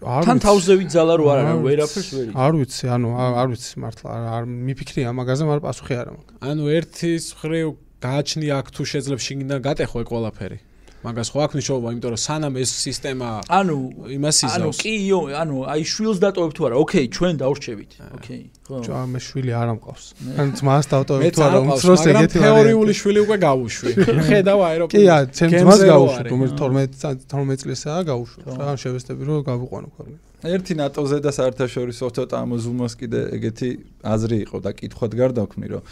თან 0.01 0.37
თავზე 0.45 0.73
ვიძალა 0.81 1.13
რო 1.19 1.25
არა 1.31 1.53
ვერაფერს 1.65 2.09
ვერ 2.15 2.27
არ 2.45 2.53
ვიცი 2.61 2.85
ანუ 2.95 3.07
არ 3.41 3.47
ვიცი 3.51 3.75
მართლა 3.83 4.09
არ 4.37 4.43
მიფიქრია 4.67 5.09
მაგაზე 5.19 5.43
მაგრამ 5.49 5.63
პასუხი 5.67 5.93
არ 6.01 6.07
მაქვს. 6.15 6.33
ანუ 6.51 6.63
ერთის 6.77 7.25
მხრივ 7.35 7.67
გააჩნი 8.01 8.47
აქ 8.57 8.65
თუ 8.75 8.81
შეძლებს 8.91 9.23
შიგნიდან 9.27 9.59
გატეხო 9.67 9.97
ეს 10.01 10.07
ყველაფერი 10.11 10.57
მაგას 11.01 11.29
ხო 11.33 11.39
აქვს 11.41 11.55
მნიშვნელობა, 11.57 11.87
იმიტომ 11.91 12.11
რომ 12.13 12.21
სანამ 12.21 12.53
ეს 12.61 12.71
სისტემა 12.85 13.27
ანუ 13.49 13.77
იმას 14.15 14.37
იზავს. 14.45 14.57
ანუ 14.61 14.69
კიო, 14.81 15.19
ანუ 15.41 15.55
აი 15.73 15.81
შვილს 15.91 16.17
დატოვებ 16.21 16.51
თუ 16.53 16.61
არა, 16.67 16.75
ოკეი, 16.81 17.05
ჩვენ 17.17 17.33
დავრჩებით. 17.41 17.91
ოკეი, 18.21 18.43
ხო. 18.69 18.75
ჯო, 18.85 18.93
მე 19.09 19.19
შვილი 19.25 19.51
არ 19.61 19.67
ამყავს. 19.73 20.05
ან 20.37 20.47
ძმას 20.61 20.85
დავტოვებ 20.93 21.33
თუ 21.33 21.41
არა, 21.41 21.57
უმცროს 21.65 22.01
ეგეთი 22.05 22.37
ვარიანტი. 22.37 22.37
თეორიული 22.37 22.93
შვილი 23.01 23.19
უკვე 23.25 23.37
გავუშვი. 23.41 23.91
ხედავ 24.29 24.59
აეროპორტში. 24.61 25.01
კი, 25.01 25.09
აა, 25.09 25.21
ჩემ 25.37 25.49
ძმას 25.57 25.81
გავუშვი, 25.89 26.23
რომელიც 26.29 26.53
12 26.61 27.25
12 27.33 27.57
წლისაა 27.65 27.99
გავუშვი. 28.11 28.39
რა 28.61 28.73
შევესწრები 28.77 29.23
რომ 29.25 29.41
გავიყვანო 29.49 29.89
ხოლმე. 29.97 30.17
ერთი 30.41 30.73
ნატოზე 30.73 31.21
და 31.21 31.31
საერთაშორისო 31.37 32.07
ცოტა 32.17 32.37
ამოზუმოს 32.45 32.93
კიდე 32.97 33.19
ეგეთი 33.37 33.69
აზრი 34.01 34.37
იყო 34.45 34.57
და 34.65 34.71
კითხვა 34.73 35.05
დგარდაქვნი 35.13 35.67
რომ 35.69 35.83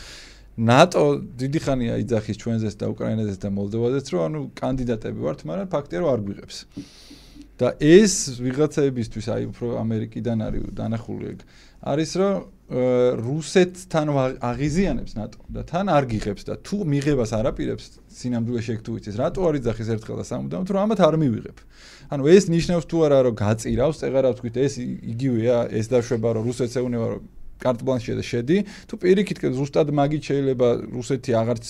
ნატო 0.60 1.03
დიდი 1.40 1.60
ხანია 1.64 1.95
იძახის 2.03 2.38
ჩვენზეც 2.44 2.76
და 2.76 2.86
უკრაინაზეც 2.91 3.38
და 3.40 3.49
მოლდოვაზეც, 3.56 4.06
რომ 4.11 4.22
ანუ 4.27 4.40
კანდიდატები 4.60 5.19
ვართ, 5.23 5.40
მაგრამ 5.48 5.68
ფაქტია 5.72 5.99
რომ 6.03 6.10
არ 6.14 6.22
გვიღებს. 6.27 6.57
და 7.60 7.76
ეს 7.84 8.40
ვიღაცაებისთვის, 8.40 9.26
აი 9.36 9.44
უფრო 9.52 9.68
ამერიკიდან 9.84 10.38
არის 10.48 10.64
დანახული 10.80 11.26
ეგ. 11.36 11.40
არის 11.84 12.11
რომ 12.19 12.36
რუსეთთან 13.19 14.07
აღიზიანებს 14.40 15.11
ნატო 15.19 15.40
და 15.52 15.61
თან 15.68 15.86
არ 15.91 16.03
გიღებს 16.11 16.44
და 16.48 16.53
თუ 16.64 16.77
მიღებას 16.88 17.31
არ 17.36 17.45
აპირებს 17.52 17.86
სინამდვილეში 18.15 18.72
ეგ 18.77 18.81
თუ 18.86 18.91
იცის, 18.99 19.15
რატო 19.19 19.40
არ 19.44 19.56
იძახის 19.60 19.90
ერთხელ 19.95 20.15
და 20.22 20.26
სამუდამოდ, 20.31 20.68
რომ 20.72 20.80
ამათ 20.86 20.99
არ 21.03 21.15
მივიღებ. 21.19 21.57
ანუ 22.14 22.23
ეს 22.30 22.44
ნიშნავს 22.48 22.86
თუ 22.88 22.98
არა 23.10 23.19
რომ 23.27 23.36
გაწირავს, 23.44 23.99
წეღარავს 23.99 24.38
თქვით 24.40 24.56
ეს 24.56 24.73
იგივეა, 24.86 25.57
ეს 25.76 25.86
დაშვება 25.91 26.30
რომ 26.36 26.44
რუსეთს 26.48 26.76
ეუნება 26.80 27.06
რომ 27.11 27.22
კარტ 27.60 27.84
ბლანშეზე 27.84 28.23
შედი, 28.23 28.57
თუ 28.88 28.95
პირიქით 29.03 29.38
ზუსტად 29.60 29.91
მაგით 29.91 30.23
შეიძლება 30.30 30.68
რუსეთი 30.95 31.31
აღარც 31.40 31.65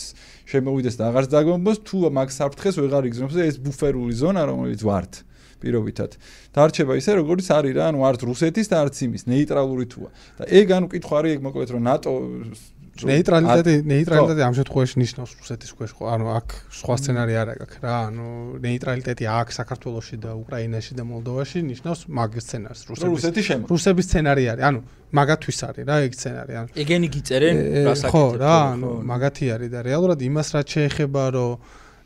შემოვიდეს 0.49 0.95
და 0.99 1.03
აღარც 1.09 1.29
დაგმობოს, 1.33 1.77
თუ 1.85 1.97
მაგ 2.13 2.29
საფრთხეს 2.29 2.75
ვეღარ 2.79 3.03
იგზნობს 3.09 3.35
და 3.35 3.41
ეს 3.49 3.57
ბუფერული 3.57 4.13
ზონა 4.13 4.43
რომელიც 4.49 4.81
ვართ 4.85 5.13
პირობითად. 5.59 6.15
დარჩება 6.55 6.93
ისე 6.95 7.11
როგორც 7.19 7.47
არის 7.51 7.73
რა, 7.75 7.83
ანუ 7.91 7.99
არც 8.07 8.21
რუსეთის 8.23 8.67
და 8.71 8.75
არც 8.87 8.95
იმის 9.05 9.23
ნეიტრალური 9.27 9.85
თუა. 9.91 10.09
და 10.39 10.43
ეგ 10.47 10.67
ანუ 10.71 10.87
კითხვა 10.93 11.15
არის 11.19 11.31
ეგ 11.35 11.41
მოკლედ 11.43 11.69
რომ 11.75 11.83
ნატო 11.83 12.11
ნეიტრალიტეტი 13.07 13.73
ნეიტრალიტეტი 13.89 14.43
ამ 14.43 14.53
შემთხვევაში 14.57 14.95
ნიშნავს 14.99 15.31
რუსეთის 15.39 15.71
ქვეშ 15.79 15.91
ხო 15.95 16.03
ანუ 16.13 16.25
აქ 16.35 16.47
სხვა 16.79 16.95
სცენარი 16.99 17.33
არ 17.41 17.49
აქვს 17.55 17.77
რა 17.83 17.95
ანუ 18.09 18.27
ნეიტრალიტეტი 18.65 19.25
აქ 19.39 19.47
საქართველოსში 19.55 20.17
და 20.25 20.31
უკრაინაში 20.39 20.93
და 20.99 21.03
მოლდოვაში 21.07 21.59
ნიშნავს 21.69 22.01
მაგ 22.19 22.31
სცენარს 22.43 22.81
რუსეთის 22.91 23.47
რუსების 23.71 24.05
სცენარი 24.09 24.43
არის 24.53 24.65
ანუ 24.69 24.79
მაგათვის 25.15 25.59
არის 25.69 25.83
რა 25.89 25.95
ეგ 26.09 26.13
სცენარი 26.19 26.53
ანუ 26.59 26.69
ეგენი 26.83 27.07
გიწერენ 27.15 27.55
რასაკეთებ 27.87 28.13
ხო 28.13 28.25
რა 28.43 28.55
ანუ 28.73 28.91
მაგათი 29.11 29.45
არის 29.55 29.69
და 29.73 29.79
რეალურად 29.89 30.19
იმას 30.29 30.47
რაც 30.59 30.67
შეეხება 30.75 31.23
რომ 31.37 31.51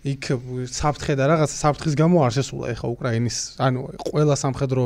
იქ 0.04 0.24
საფრთხე 0.68 1.14
და 1.16 1.24
რაღაცა 1.32 1.58
საფრთხის 1.64 1.96
გამო 1.96 2.18
არ 2.28 2.32
შესულა 2.38 2.66
ეხა 2.76 2.88
უკრაინის 2.92 3.38
ანუ 3.64 3.80
ყველა 4.04 4.36
სამხედრო 4.36 4.84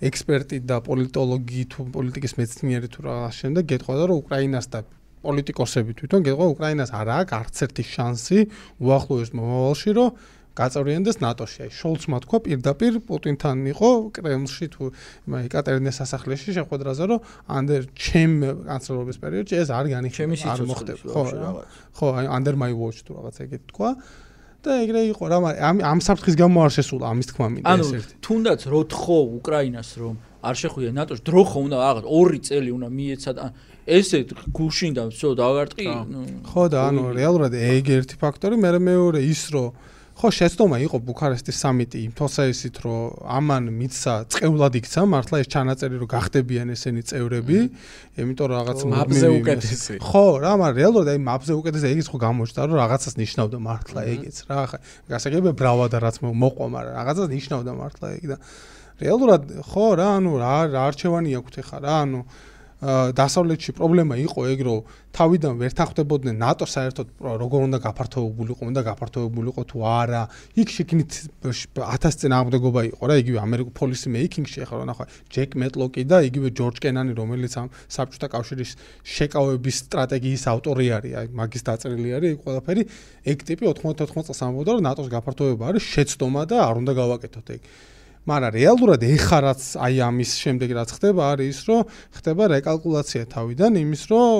ექსპერტი 0.00 0.58
და 0.64 0.80
პოლიტოლოგი 0.80 1.62
თუ 1.70 1.80
პოლიტიკის 1.94 2.34
მეცნიერი 2.40 2.88
თუ 2.90 3.00
რაღაც 3.06 3.34
შემდეგ 3.40 3.64
გეტყვა 3.70 3.94
რომ 4.10 4.18
უკრაინას 4.24 4.66
და 4.72 4.80
პოლიტიკოსები 5.24 5.92
თვითონ 6.00 6.20
გეყვა 6.26 6.46
უკრაინას 6.54 6.90
არ 6.96 7.08
აქვს 7.20 7.36
არც 7.40 7.56
ერთი 7.66 7.84
შანსი 7.94 8.38
უახლოეს 8.80 9.30
მომავალში 9.36 9.90
რომ 9.98 10.08
გაწევრიანდეს 10.60 11.16
ნატოში. 11.22 11.58
აი 11.64 11.70
შოლცმა 11.72 12.18
თქვა 12.26 12.38
პირდაპირ 12.44 12.94
პუტინთან 13.06 13.56
იყო 13.70 13.90
კრემლში 14.16 14.66
თუ 14.74 14.90
ეკატერინის 15.46 15.96
სასახლეში 16.02 16.56
შეხვედრაზე 16.58 17.04
რომ 17.10 17.20
ანდერ 17.56 17.82
ჩემ 17.94 18.34
კანცლერობის 18.66 19.18
პერიოდში 19.22 19.54
ეს 19.62 19.68
არ 19.70 19.86
განიხილება 19.94 20.50
არ 20.50 20.60
მოხდება. 20.70 21.06
ხო 21.14 21.22
ხო 21.96 22.06
აი 22.18 22.26
ანდერ 22.36 22.54
მაი 22.60 22.74
ვოჩ 22.80 22.96
თუ 23.06 23.10
რაღაც 23.20 23.36
ეგეთ 23.46 23.62
თქვა. 23.70 23.90
და 24.60 24.76
ეგრე 24.84 25.00
იყო 25.16 25.24
რა 25.32 25.38
ამ 25.56 25.76
ამ 25.80 25.98
საფრთხის 26.04 26.36
გამო 26.36 26.58
არ 26.68 26.72
შესულა 26.76 27.04
ამის 27.08 27.26
თქმა 27.32 27.46
მინდა 27.48 27.76
ეს 27.80 27.92
ერთი. 27.96 28.12
ანუ 28.12 28.24
თუნდაც 28.26 28.60
რო 28.68 28.80
თხო 28.92 29.18
უკრაინას 29.40 29.90
რომ 29.96 30.14
არ 30.44 30.54
შეხვია 30.60 30.90
ნატოში 31.00 31.22
დრო 31.24 31.42
ხო 31.48 31.58
უნდა 31.64 31.76
რაღაც 31.80 32.04
ორი 32.04 32.38
წელი 32.44 32.70
უნდა 32.76 32.88
მიეცა 32.92 33.30
და 33.40 33.44
ესე 33.86 34.24
გუშინდა 34.52 35.08
ვсё 35.12 35.32
დავარტყი 35.38 35.86
ხო 36.50 36.64
და 36.72 36.78
ანუ 36.90 37.04
რეალურად 37.16 37.54
ეგ 37.54 37.84
ერთი 38.00 38.16
ფაქტორი 38.20 38.56
მე 38.60 38.78
მეორე 38.80 39.20
ის 39.24 39.42
რომ 39.54 39.72
ხო 40.20 40.28
შეცდომა 40.36 40.76
იყო 40.84 40.98
ბუქარესტის 41.00 41.56
სამიტი 41.64 41.98
იმ 42.04 42.12
თვალსაზრისით 42.12 42.76
რომ 42.84 43.24
ამან 43.40 43.68
მიცსა 43.72 44.14
წევლად 44.28 44.74
იქცა 44.80 45.04
მართლა 45.08 45.36
ეს 45.40 45.48
ჩანაწერი 45.48 45.96
რომ 45.96 46.10
გახდებიან 46.12 46.72
ესენი 46.76 47.02
წევრები 47.08 47.58
იმიტომ 48.20 48.46
რომ 48.52 48.56
რაღაც 48.60 48.78
მაპზე 48.92 49.28
უკეთესი. 49.40 49.94
ხო 49.96 50.24
რა 50.44 50.52
მაგრამ 50.60 50.76
რეალურად 50.76 51.08
აი 51.08 51.20
მაპზე 51.24 51.52
უკეთესი 51.56 51.86
ეგიც 51.88 52.06
ხო 52.12 52.18
გამოჩნდა 52.20 52.60
რომ 52.68 52.76
რაღაცას 52.84 53.14
ნიშნავდა 53.16 53.58
მართლა 53.64 54.00
ეგეც 54.12 54.36
რა 54.44 54.60
ხა 54.68 54.78
გასაგებია 55.08 55.52
ბრავადა 55.56 55.96
რაც 56.04 56.16
მოყვა 56.20 56.66
მაგრამ 56.68 56.92
რაღაცას 57.00 57.28
ნიშნავდა 57.32 57.72
მართლა 57.80 58.06
ეგ 58.20 58.24
და 58.28 58.36
რეალურად 59.00 59.42
ხო 59.72 59.86
რა 59.96 60.08
ანუ 60.20 60.32
რა 60.36 60.54
რა 60.68 60.80
არჩევანი 60.92 61.30
აქვს 61.40 61.54
ეხა 61.64 61.76
რა 61.80 61.94
ანუ 62.04 62.20
დასავლეთში 62.80 63.74
პრობლემა 63.76 64.16
იყო 64.24 64.40
ეგ 64.56 64.60
რომ 64.64 64.84
თავიდან 65.12 65.54
ვერ 65.60 65.72
თანხდებოდნენ 65.76 66.36
ნატო 66.40 66.64
საერთოდ 66.64 67.08
როგორ 67.20 67.60
უნდა 67.68 67.78
გაფართოებულიყო, 67.84 68.62
უნდა 68.72 68.80
გაფართოებულიყო 68.88 69.62
თუ 69.68 69.78
არა. 69.84 70.22
იქ 70.56 70.68
შეგნით 70.72 71.12
1000 71.44 72.16
წელი 72.24 72.34
აღმდეგობა 72.40 72.80
იყო 72.88 73.02
რა, 73.04 73.14
იგივე 73.20 73.38
ამერიკულ 73.44 73.74
პოლისი 73.76 74.08
მეიკინგში 74.16 74.58
ახლა 74.64 74.84
ნახვა 74.88 75.04
ჯეკ 75.28 75.50
მეტლოკი 75.60 76.02
და 76.08 76.16
იგივე 76.24 76.48
ჯორჯ 76.56 76.76
კენანი, 76.80 77.12
რომელიც 77.20 77.52
ამ 77.60 77.68
საბჭოთა 77.68 78.28
კავშირის 78.32 78.70
შეკავების 79.04 79.76
სტრატეგიის 79.84 80.42
ავტორი 80.48 80.86
არის, 80.96 81.12
აი 81.20 81.26
მაგის 81.36 81.62
დაწერილი 81.68 82.08
არის 82.16 82.28
ეგ 82.32 82.38
ყველაფერი. 82.48 82.82
ეგ 83.28 83.38
ტიპი 83.44 83.64
94 83.76 84.24
წელს 84.24 84.40
ამბობდა 84.40 84.70
რომ 84.72 84.82
ნატოს 84.88 85.08
გაფართოება 85.12 85.64
არის 85.68 85.84
შეცდომა 85.84 86.42
და 86.48 86.56
არ 86.64 86.74
უნდა 86.80 86.92
გავაკეთოთ 86.96 87.48
ეგ. 87.60 87.60
მაგრამ 88.28 88.52
რეალურად 88.56 89.00
ეხა 89.06 89.38
რაც 89.46 89.62
აი 89.80 89.94
ამის 90.04 90.30
შემდეგ 90.42 90.68
რაც 90.76 90.90
ხდება 90.96 91.22
არის 91.34 91.48
ის 91.50 91.60
რომ 91.70 91.80
ხდება 92.20 92.42
რეკალკულაცია 92.52 93.22
თავიდან 93.32 93.72
იმის 93.80 94.02
რომ 94.12 94.34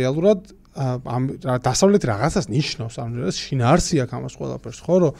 რეალურად 0.00 0.40
ამ 0.80 1.22
დასავლეთი 1.60 2.06
რაღაცას 2.10 2.46
ნიშნავს 2.48 2.96
ანუ 3.02 3.32
შინაარსი 3.36 3.96
აქვს 4.06 4.14
ამას 4.16 4.34
ყველაფერს 4.40 4.80
ხო 4.86 4.96
რომ 5.04 5.12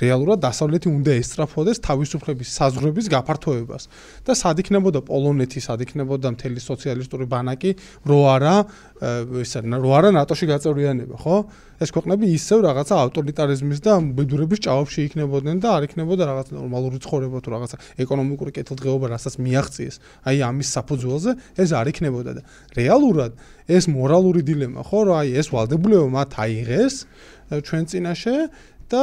რეალურად 0.00 0.42
დასავლეთი 0.44 0.88
უნდა 0.92 1.12
ესწრაფოდეს 1.20 1.80
თავისუფლების 1.86 2.48
საზღვრების 2.56 3.06
გაფართოებას 3.12 3.84
და 4.26 4.32
სად 4.36 4.60
იქნებოდა 4.60 5.00
პოლონეთი, 5.08 5.60
სად 5.64 5.84
იქნებოდა 5.86 6.32
მთელი 6.36 6.60
სოციალისტური 6.60 7.24
ბანაკი, 7.30 7.70
რო 8.04 8.20
არა 8.36 8.56
ესა 9.40 9.60
რო 9.64 9.90
არა 9.96 10.10
ნატოში 10.16 10.46
გაწევრიანება, 10.52 11.16
ხო? 11.20 11.36
ეს 11.76 11.92
ქვეყნები 11.92 12.24
ისევ 12.32 12.64
რაღაცა 12.64 12.94
ავტორიტარიზმის 13.04 13.80
და 13.84 13.92
ბედურების 14.16 14.60
ჭაობში 14.64 15.00
იქნებოდნენ 15.12 15.56
და 15.60 15.68
არ 15.76 15.82
იქნებოდა 15.88 16.22
რაღაც 16.24 16.48
ნორმალური 16.56 16.98
ცხოვრება 17.04 17.36
თუ 17.44 17.48
რაღაცა 17.52 17.76
ეკონომიკური 18.00 18.50
კეთილდღეობა, 18.56 19.06
რასაც 19.12 19.34
მიაღწიეს. 19.36 19.96
აი 20.24 20.36
ამის 20.48 20.68
საფუძველზე 20.76 21.30
ეს 21.60 21.70
არ 21.76 21.86
იქნებოდა 21.92 22.30
და 22.40 22.42
რეალურად 22.80 23.32
ეს 23.68 23.84
მორალური 23.92 24.40
დილემა, 24.40 24.80
ხო, 24.80 24.98
რომ 25.04 25.14
აი 25.20 25.28
ეს 25.36 25.46
ვალდებულება 25.52 26.08
მათ 26.16 26.30
აიღეს 26.40 26.94
ჩვენ 27.52 27.82
წინაშე 27.92 28.36
და 28.88 29.02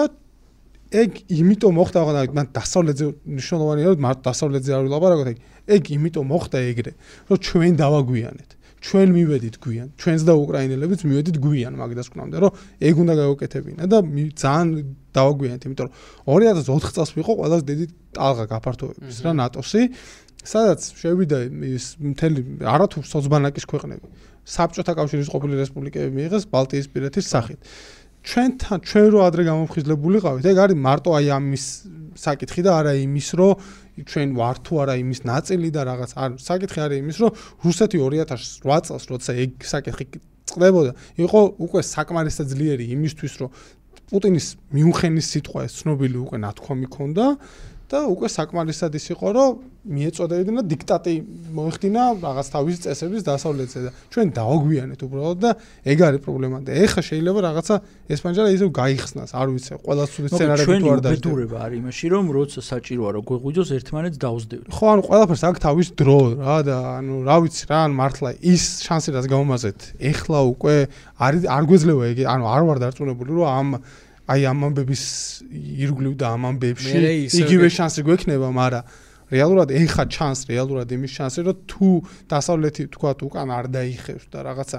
ეგ 0.93 1.21
იმიტომ 1.33 1.77
მოხდა 1.79 2.01
რა 2.05 2.23
მან 2.37 2.49
დასავლეთზე 2.53 3.05
მნიშვნელოვანია 3.33 3.93
რომ 3.93 4.01
მართ 4.05 4.19
დასავლეთზე 4.27 4.71
არ 4.77 4.83
ვილაპარაკოთ 4.87 5.29
ეგ 5.33 5.37
ეგ 5.77 5.83
იმიტომ 5.97 6.25
მოხდა 6.33 6.57
ეგრე 6.71 6.91
რომ 7.29 7.37
ჩვენ 7.47 7.73
დავაგვიანეთ 7.81 8.49
ჩვენ 8.83 9.07
მივედით 9.15 9.55
გვიან 9.63 9.87
ჩვენს 9.95 10.23
და 10.27 10.33
უკრაინელებიც 10.43 11.01
მივედით 11.07 11.37
გვიან 11.39 11.73
მაგდას 11.79 12.07
ქნამდე 12.13 12.37
რომ 12.43 12.51
ეგ 12.83 12.95
უნდა 13.03 13.13
გაუკეთებინა 13.21 13.83
და 13.87 13.97
ძალიან 14.43 14.69
დავაგვიანეთ 15.17 15.61
იმიტომ 15.67 15.87
რომ 15.87 15.93
2004 16.27 16.95
წელს 16.97 17.11
ვიყო 17.17 17.31
ყველაზე 17.39 17.63
დიდი 17.71 17.85
ტალღა 18.17 18.45
გაფართოების 18.53 19.17
რა 19.23 19.31
ნატოსი 19.39 19.81
სადაც 20.43 20.81
შევიდა 20.99 21.37
ის 21.63 21.85
მთელი 22.03 22.41
არათუ 22.67 23.07
სოცბანაკის 23.07 23.65
ქვეყნები 23.71 24.07
საბჭოთა 24.43 24.93
კავშირის 24.99 25.29
ყოფილი 25.31 25.55
რესპუბლიკები 25.59 26.11
მიიღეს 26.17 26.45
ბალტიის 26.51 26.87
პირეთის 26.91 27.29
სახით. 27.31 27.59
ჩვენთან 28.23 28.79
ჩვენ 28.87 29.07
რო 29.13 29.19
ადრე 29.27 29.43
გამოფხიზლებულიყავით, 29.51 30.45
ეგ 30.47 30.57
არის 30.63 30.77
მარტო 30.79 31.09
აი 31.19 31.27
ამის 31.37 31.63
საკითხი 32.23 32.61
და 32.63 32.71
არა 32.79 32.93
იმის, 33.03 33.27
რომ 33.35 33.51
ჩვენ 34.07 34.27
ვარ 34.39 34.57
თუ 34.63 34.73
არა 34.83 34.95
იმის 35.03 35.19
ნაწილი 35.27 35.69
და 35.75 35.81
რაღაც 35.91 36.11
არ 36.15 36.31
საკითხი 36.39 36.79
არის 36.87 36.97
იმის, 37.03 37.17
რომ 37.19 37.31
რუსეთი 37.67 37.97
2008 37.99 38.87
წელს 38.87 39.05
როცა 39.11 39.31
ეგ 39.43 39.51
საკითხი 39.67 40.05
წდებოდა, 40.47 40.91
იყო 41.19 41.39
უკვე 41.67 41.81
საკმარისად 41.83 42.47
ძლიერი 42.53 42.85
იმისთვის, 42.95 43.33
რომ 43.43 43.49
პუტინის 44.13 44.47
მიუნხენის 44.71 45.27
სიტყვა 45.33 45.59
ეს 45.67 45.73
ცნობილი 45.81 46.17
უკვე 46.23 46.37
ნათქვამი 46.43 46.87
ქონდა 46.95 47.25
და 47.93 47.99
უკვე 48.09 48.27
საკმარისად 48.33 48.97
ის 48.97 49.05
იყო, 49.13 49.27
რომ 49.37 49.51
მიეწოდებინა 49.83 50.61
დიქტატი 50.63 51.13
მოიხდინა 51.51 52.03
რაღაც 52.23 52.47
თავის 52.55 52.77
წესების 52.87 53.23
დასავლეთზე 53.27 53.79
და 53.83 53.89
ჩვენ 54.15 54.27
დააგვიანეთ 54.37 54.99
უბრალოდ 55.03 55.37
და 55.43 55.51
ეგ 55.91 55.97
არის 56.07 56.21
პრობლემა 56.23 56.57
და 56.63 56.71
ეხა 56.71 57.01
შეიძლება 57.03 57.39
რაღაცა 57.43 57.75
ესპანჯალა 58.15 58.49
ისევ 58.55 58.69
გაიხსნას, 58.79 59.29
არ 59.35 59.47
ვიცი, 59.51 59.71
ყველა 59.83 60.03
სული 60.07 60.27
სცენარები 60.31 60.71
თუ 60.79 60.87
არ 60.87 60.99
დაჟდება. 61.03 61.11
ბედურება 61.19 61.57
არის 61.67 61.77
იმაში, 61.83 62.05
რომ 62.15 62.25
როცა 62.31 62.59
საჭიროა 62.63 63.09
რომ 63.11 63.23
გვეღვიძოს 63.27 63.69
ერთმანეთს 63.75 64.17
დაუსდევთ. 64.23 64.65
ხო, 64.71 64.85
ანუ 64.93 65.01
ყველაფერს 65.03 65.43
აქვს 65.43 65.59
თავის 65.67 65.87
დრო 65.99 66.19
რა 66.39 66.57
და 66.63 66.77
ანუ 67.03 67.15
რა 67.27 67.37
ვიცი 67.43 67.63
რა, 67.67 67.77
ანუ 67.83 67.93
მართლა 67.99 68.29
ის 68.39 68.63
შანსი 68.87 69.09
რაც 69.19 69.25
გამომაზეთ, 69.27 69.79
ეხლა 69.99 70.39
უკვე 70.47 70.75
არ 71.19 71.33
არ 71.43 71.63
გვეძლევა 71.67 72.03
ეგ, 72.07 72.17
ანუ 72.23 72.43
არ 72.55 72.61
ვარ 72.71 72.77
დარწმუნებული 72.87 73.31
რომ 73.35 73.47
ამ 73.51 73.69
აი 74.23 74.41
ამ 74.47 74.59
ამბების 74.71 75.03
ირგვლივ 75.83 76.13
და 76.15 76.27
ამ 76.31 76.43
ამბებში 76.53 76.99
იგივე 77.43 77.67
შანსი 77.75 78.01
გვექნება, 78.07 78.47
მაგრამ 78.55 78.83
რეალურად 79.33 79.69
ეხა 79.73 80.05
ჩანს 80.07 80.47
რეალურად 80.47 80.87
იმის 80.95 81.11
შანსი, 81.17 81.39
რომ 81.47 81.57
თუ 81.67 81.89
დასავლეთი 82.31 82.83
თქვა 82.93 83.11
უკან 83.27 83.49
არ 83.51 83.65
დაიხევს 83.73 84.25
და 84.31 84.39
რაღაცა 84.47 84.77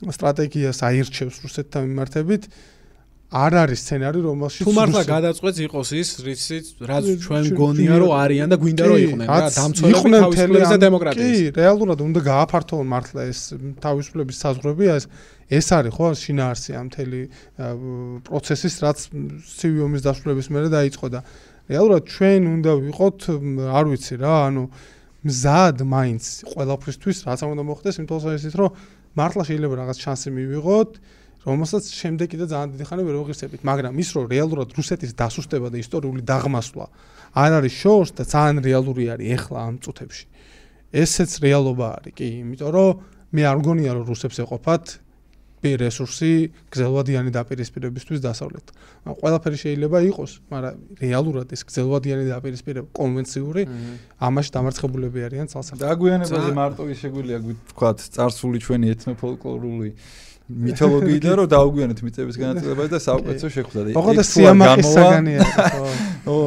სტრატეგიას 0.00 0.78
აირჩევს 0.80 1.36
რუსეთთან 1.44 1.82
მიმართებით, 1.90 2.42
არ 3.30 3.52
არის 3.62 3.80
სცენარი, 3.84 4.20
რომელშიც 4.26 4.64
თუ 4.66 4.72
მართლა 4.74 5.02
გადაწყვეტს 5.06 5.58
იყოს 5.70 5.90
ის, 5.94 6.08
რიცით, 6.26 6.64
რაც 6.82 7.04
ჩვენ 7.22 7.44
გონია 7.60 7.98
რომ 8.02 8.10
არიან 8.10 8.48
და 8.50 8.56
გვინდა 8.58 8.84
რომ 8.90 8.98
იყვნენ 9.06 9.26
რა, 9.30 9.38
დამცველები 9.54 10.10
თავისუფლების 10.24 10.72
და 10.74 10.78
დემოკრატიის. 10.82 11.38
კი, 11.38 11.52
რეალურად 11.60 11.98
უნდა 12.10 12.20
გააფართოვონ 12.26 12.88
მართლა 12.90 13.20
ეს 13.30 13.40
თავისუფლების 13.86 14.36
საზღვრები, 14.40 14.84
ეს 14.98 15.04
ეს 15.50 15.66
არის 15.74 15.92
ხო 15.98 16.06
შინაარსი 16.14 16.70
ამ 16.78 16.86
მთელი 16.90 17.20
პროცესის 18.26 18.74
რაც 18.86 18.98
ცივი 19.58 19.80
ომის 19.86 20.02
დასრულების 20.06 20.48
მერე 20.54 20.68
დაიწყო 20.70 21.06
და 21.10 21.20
რეალურად 21.70 22.04
ჩვენ 22.06 22.42
უნდა 22.54 22.72
ვიყოთ 22.86 23.18
არ 23.74 23.84
ვიცი 23.90 24.14
რა 24.22 24.34
ანუ 24.46 24.64
მზად 25.26 25.76
მაინც 25.84 26.24
ყველაფრისთვის 26.54 27.18
რაც 27.26 27.40
უნდა 27.50 27.64
მოხდეს 27.66 27.96
იმ 28.00 28.06
თვალსა 28.08 28.30
ისიც 28.40 28.54
რომ 28.56 28.70
მართლა 29.18 29.42
შეიძლება 29.50 29.74
რაღაც 29.82 29.98
შანსი 30.00 30.28
მივიღოთ 30.32 30.90
რომელსაც 31.40 31.84
შემდეგ 31.88 32.26
კიდე 32.30 32.46
ძალიან 32.52 32.68
დიდი 32.76 32.84
ხანი 32.84 33.02
ვერ 33.04 33.16
ვიღირსებით 33.20 33.60
მაგრამ 33.64 33.94
ის 33.96 34.08
რომ 34.12 34.24
რეალურად 34.28 34.68
რუსეთის 34.76 35.12
დასუსტება 35.16 35.68
და 35.72 35.76
ისტორიული 35.80 36.20
დაღმასვლა 36.20 36.86
არ 37.32 37.52
არის 37.58 37.74
შორს 37.80 38.10
და 38.12 38.22
ძალიან 38.28 38.58
რეალური 38.60 39.04
არის 39.08 39.26
ეხლა 39.40 39.58
ამ 39.64 39.76
წუთებში. 39.80 40.24
ესეც 40.92 41.30
რეალობა 41.40 41.86
არის 41.96 42.12
კი 42.18 42.26
იმიტომ 42.44 42.70
რომ 42.76 42.90
მე 43.32 43.42
არ 43.46 43.56
მგონია 43.62 43.90
რომ 43.96 44.04
რუსებს 44.10 44.36
ეყოფათ 44.42 44.84
ბი 45.60 45.70
რესურსი 45.76 46.32
გზელვადიანი 46.72 47.30
დაპირისპირებისთვის 47.36 48.20
დასავლეთ. 48.24 48.66
ყველაფერი 49.20 49.56
შეიძლება 49.60 49.98
იყოს, 50.08 50.32
მაგრამ 50.48 50.74
რეალურად 51.04 51.48
ეს 51.52 51.62
გზელვადიანი 51.68 52.24
დაპირისპირება 52.32 52.88
კონვენციური 52.96 53.62
ამაში 54.24 54.50
დამარცხებულები 54.56 55.18
არიან 55.28 55.46
ცალსახად. 55.52 55.84
დაგვიანებაზე 55.84 56.50
მარტო 56.56 56.82
ის 56.88 56.98
შეგვიძლია 57.04 57.38
ვთქვათ, 57.44 57.98
წარსული 58.16 58.58
ჩვენი 58.64 58.86
ეთნოფოლკლორული 58.94 59.90
მითოლოგიიდან 60.50 61.34
რომ 61.38 61.46
დაუგვიანოთ 61.46 62.00
მიწების 62.02 62.36
განაწილებას 62.42 62.88
და 62.90 62.98
საუკეთესო 63.06 63.48
შეხვდა. 63.54 63.80
მოყოლდა 63.94 64.24
სიამაყისაგანია. 64.34 65.40
ხო. 65.46 65.86
ხო, 66.26 66.38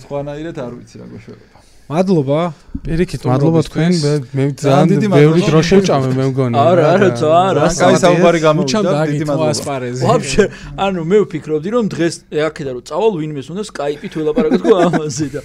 სხვანაირად 0.00 0.56
არ 0.64 0.72
ვიცი 0.80 0.96
რა 0.96 1.06
გუშინ. 1.12 1.49
მადლობა. 1.90 2.40
პირიქით, 2.86 3.22
მადლობა 3.26 3.60
თქვენ. 3.66 3.92
მე 4.30 4.44
ძალიან 4.62 5.10
ბევრი 5.10 5.40
დრო 5.42 5.60
შევჭამე 5.70 6.10
მე 6.14 6.24
მგონი. 6.30 6.54
არა, 6.54 6.84
არა, 6.94 7.08
თო 7.18 7.28
არა. 7.34 7.62
კაი 7.80 7.94
საუბარი 8.04 8.38
გამოვიდა. 8.46 8.90
დიდი 9.10 9.24
მადლობა. 9.26 9.78
ვაფშე, 10.06 10.44
ანუ 10.86 11.00
მე 11.10 11.18
ვფიქრობდი 11.26 11.68
რომ 11.74 11.84
დღეს 11.90 12.14
აქედან 12.30 12.72
რომ 12.78 12.84
წავალ 12.86 13.12
ვინმეს 13.20 13.46
უნდა 13.50 13.62
Skype-ით 13.70 14.12
ველაპარაკოთ 14.16 14.64
ამაზე 14.86 15.26
და 15.34 15.40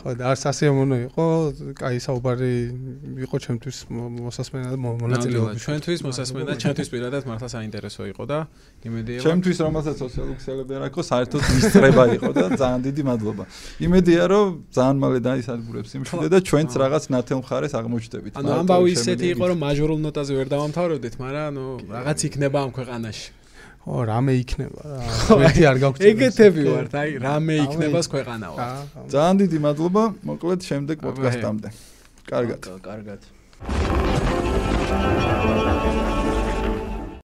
ხო 0.00 0.10
და 0.18 0.24
არ 0.32 0.38
სასიამოვნო 0.44 0.96
იყო, 1.08 1.24
კაი 1.78 1.98
საუბარი 2.06 2.54
იყო 3.24 3.36
ჩემთვის 3.44 3.76
მოსასმენა 3.92 4.68
და 4.74 4.78
მონაწილეობა. 4.78 5.50
ჩვენთვის 5.64 6.00
მოსასმენა, 6.06 6.52
ჩვენთვის 6.62 6.88
პირადად 6.94 7.22
მართლა 7.28 7.48
საინტერესო 7.54 8.02
იყო 8.12 8.24
და 8.30 8.38
იმედია 8.88 9.16
ჩემთვის 9.24 9.56
რომელსაც 9.66 9.96
სოციალური 10.04 10.34
ქსელები 10.40 10.72
არ 10.74 10.82
აქვს, 10.88 11.04
საერთოდ 11.12 11.42
მისწრება 11.54 12.04
იყო 12.16 12.30
და 12.34 12.44
ძალიან 12.62 12.80
დიდი 12.88 13.02
მადლობა. 13.10 13.44
იმედია 13.86 14.22
რომ 14.34 14.46
ძალიან 14.76 14.96
მალე 15.04 15.18
დაისადგურებს 15.28 15.90
იმშვიდე 15.98 16.28
და 16.34 16.38
ჩვენც 16.48 16.70
რაღაც 16.82 17.04
ნათელ 17.14 17.38
მხარეს 17.44 17.72
აღმოჩნდებით. 17.78 18.32
ანუ 18.38 18.48
ამბავი 18.60 18.88
ისეთი 18.98 19.26
იყო 19.34 19.44
რომ 19.50 19.58
მაჟორულ 19.66 19.98
ნოტაზე 20.06 20.32
ვერ 20.38 20.48
დავამთავრებდით, 20.54 21.14
მაგრამ 21.22 21.46
ანუ 21.50 21.64
რაღაც 21.96 22.18
იქნება 22.28 22.58
ამ 22.64 22.70
ქვეყანაში. 22.74 23.43
ო 23.84 24.04
რამე 24.08 24.32
იქნება? 24.40 24.80
რა 24.84 25.36
ერთი 25.48 25.64
არ 25.70 25.76
გაგვწევს 25.84 26.10
ეგეთები 26.10 26.62
ვართ 26.68 26.94
აი 27.00 27.10
რამე 27.24 27.54
იქნებას 27.68 28.06
ქვეყანაო. 28.14 28.56
ძალიან 29.12 29.36
დიდი 29.44 29.58
მადლობა 29.66 30.04
მოკლედ 30.30 30.60
შემდეგ 30.70 30.96
პოდკასტამდე. 31.04 31.68
კარგად. 32.32 32.62
კარგად 32.88 33.20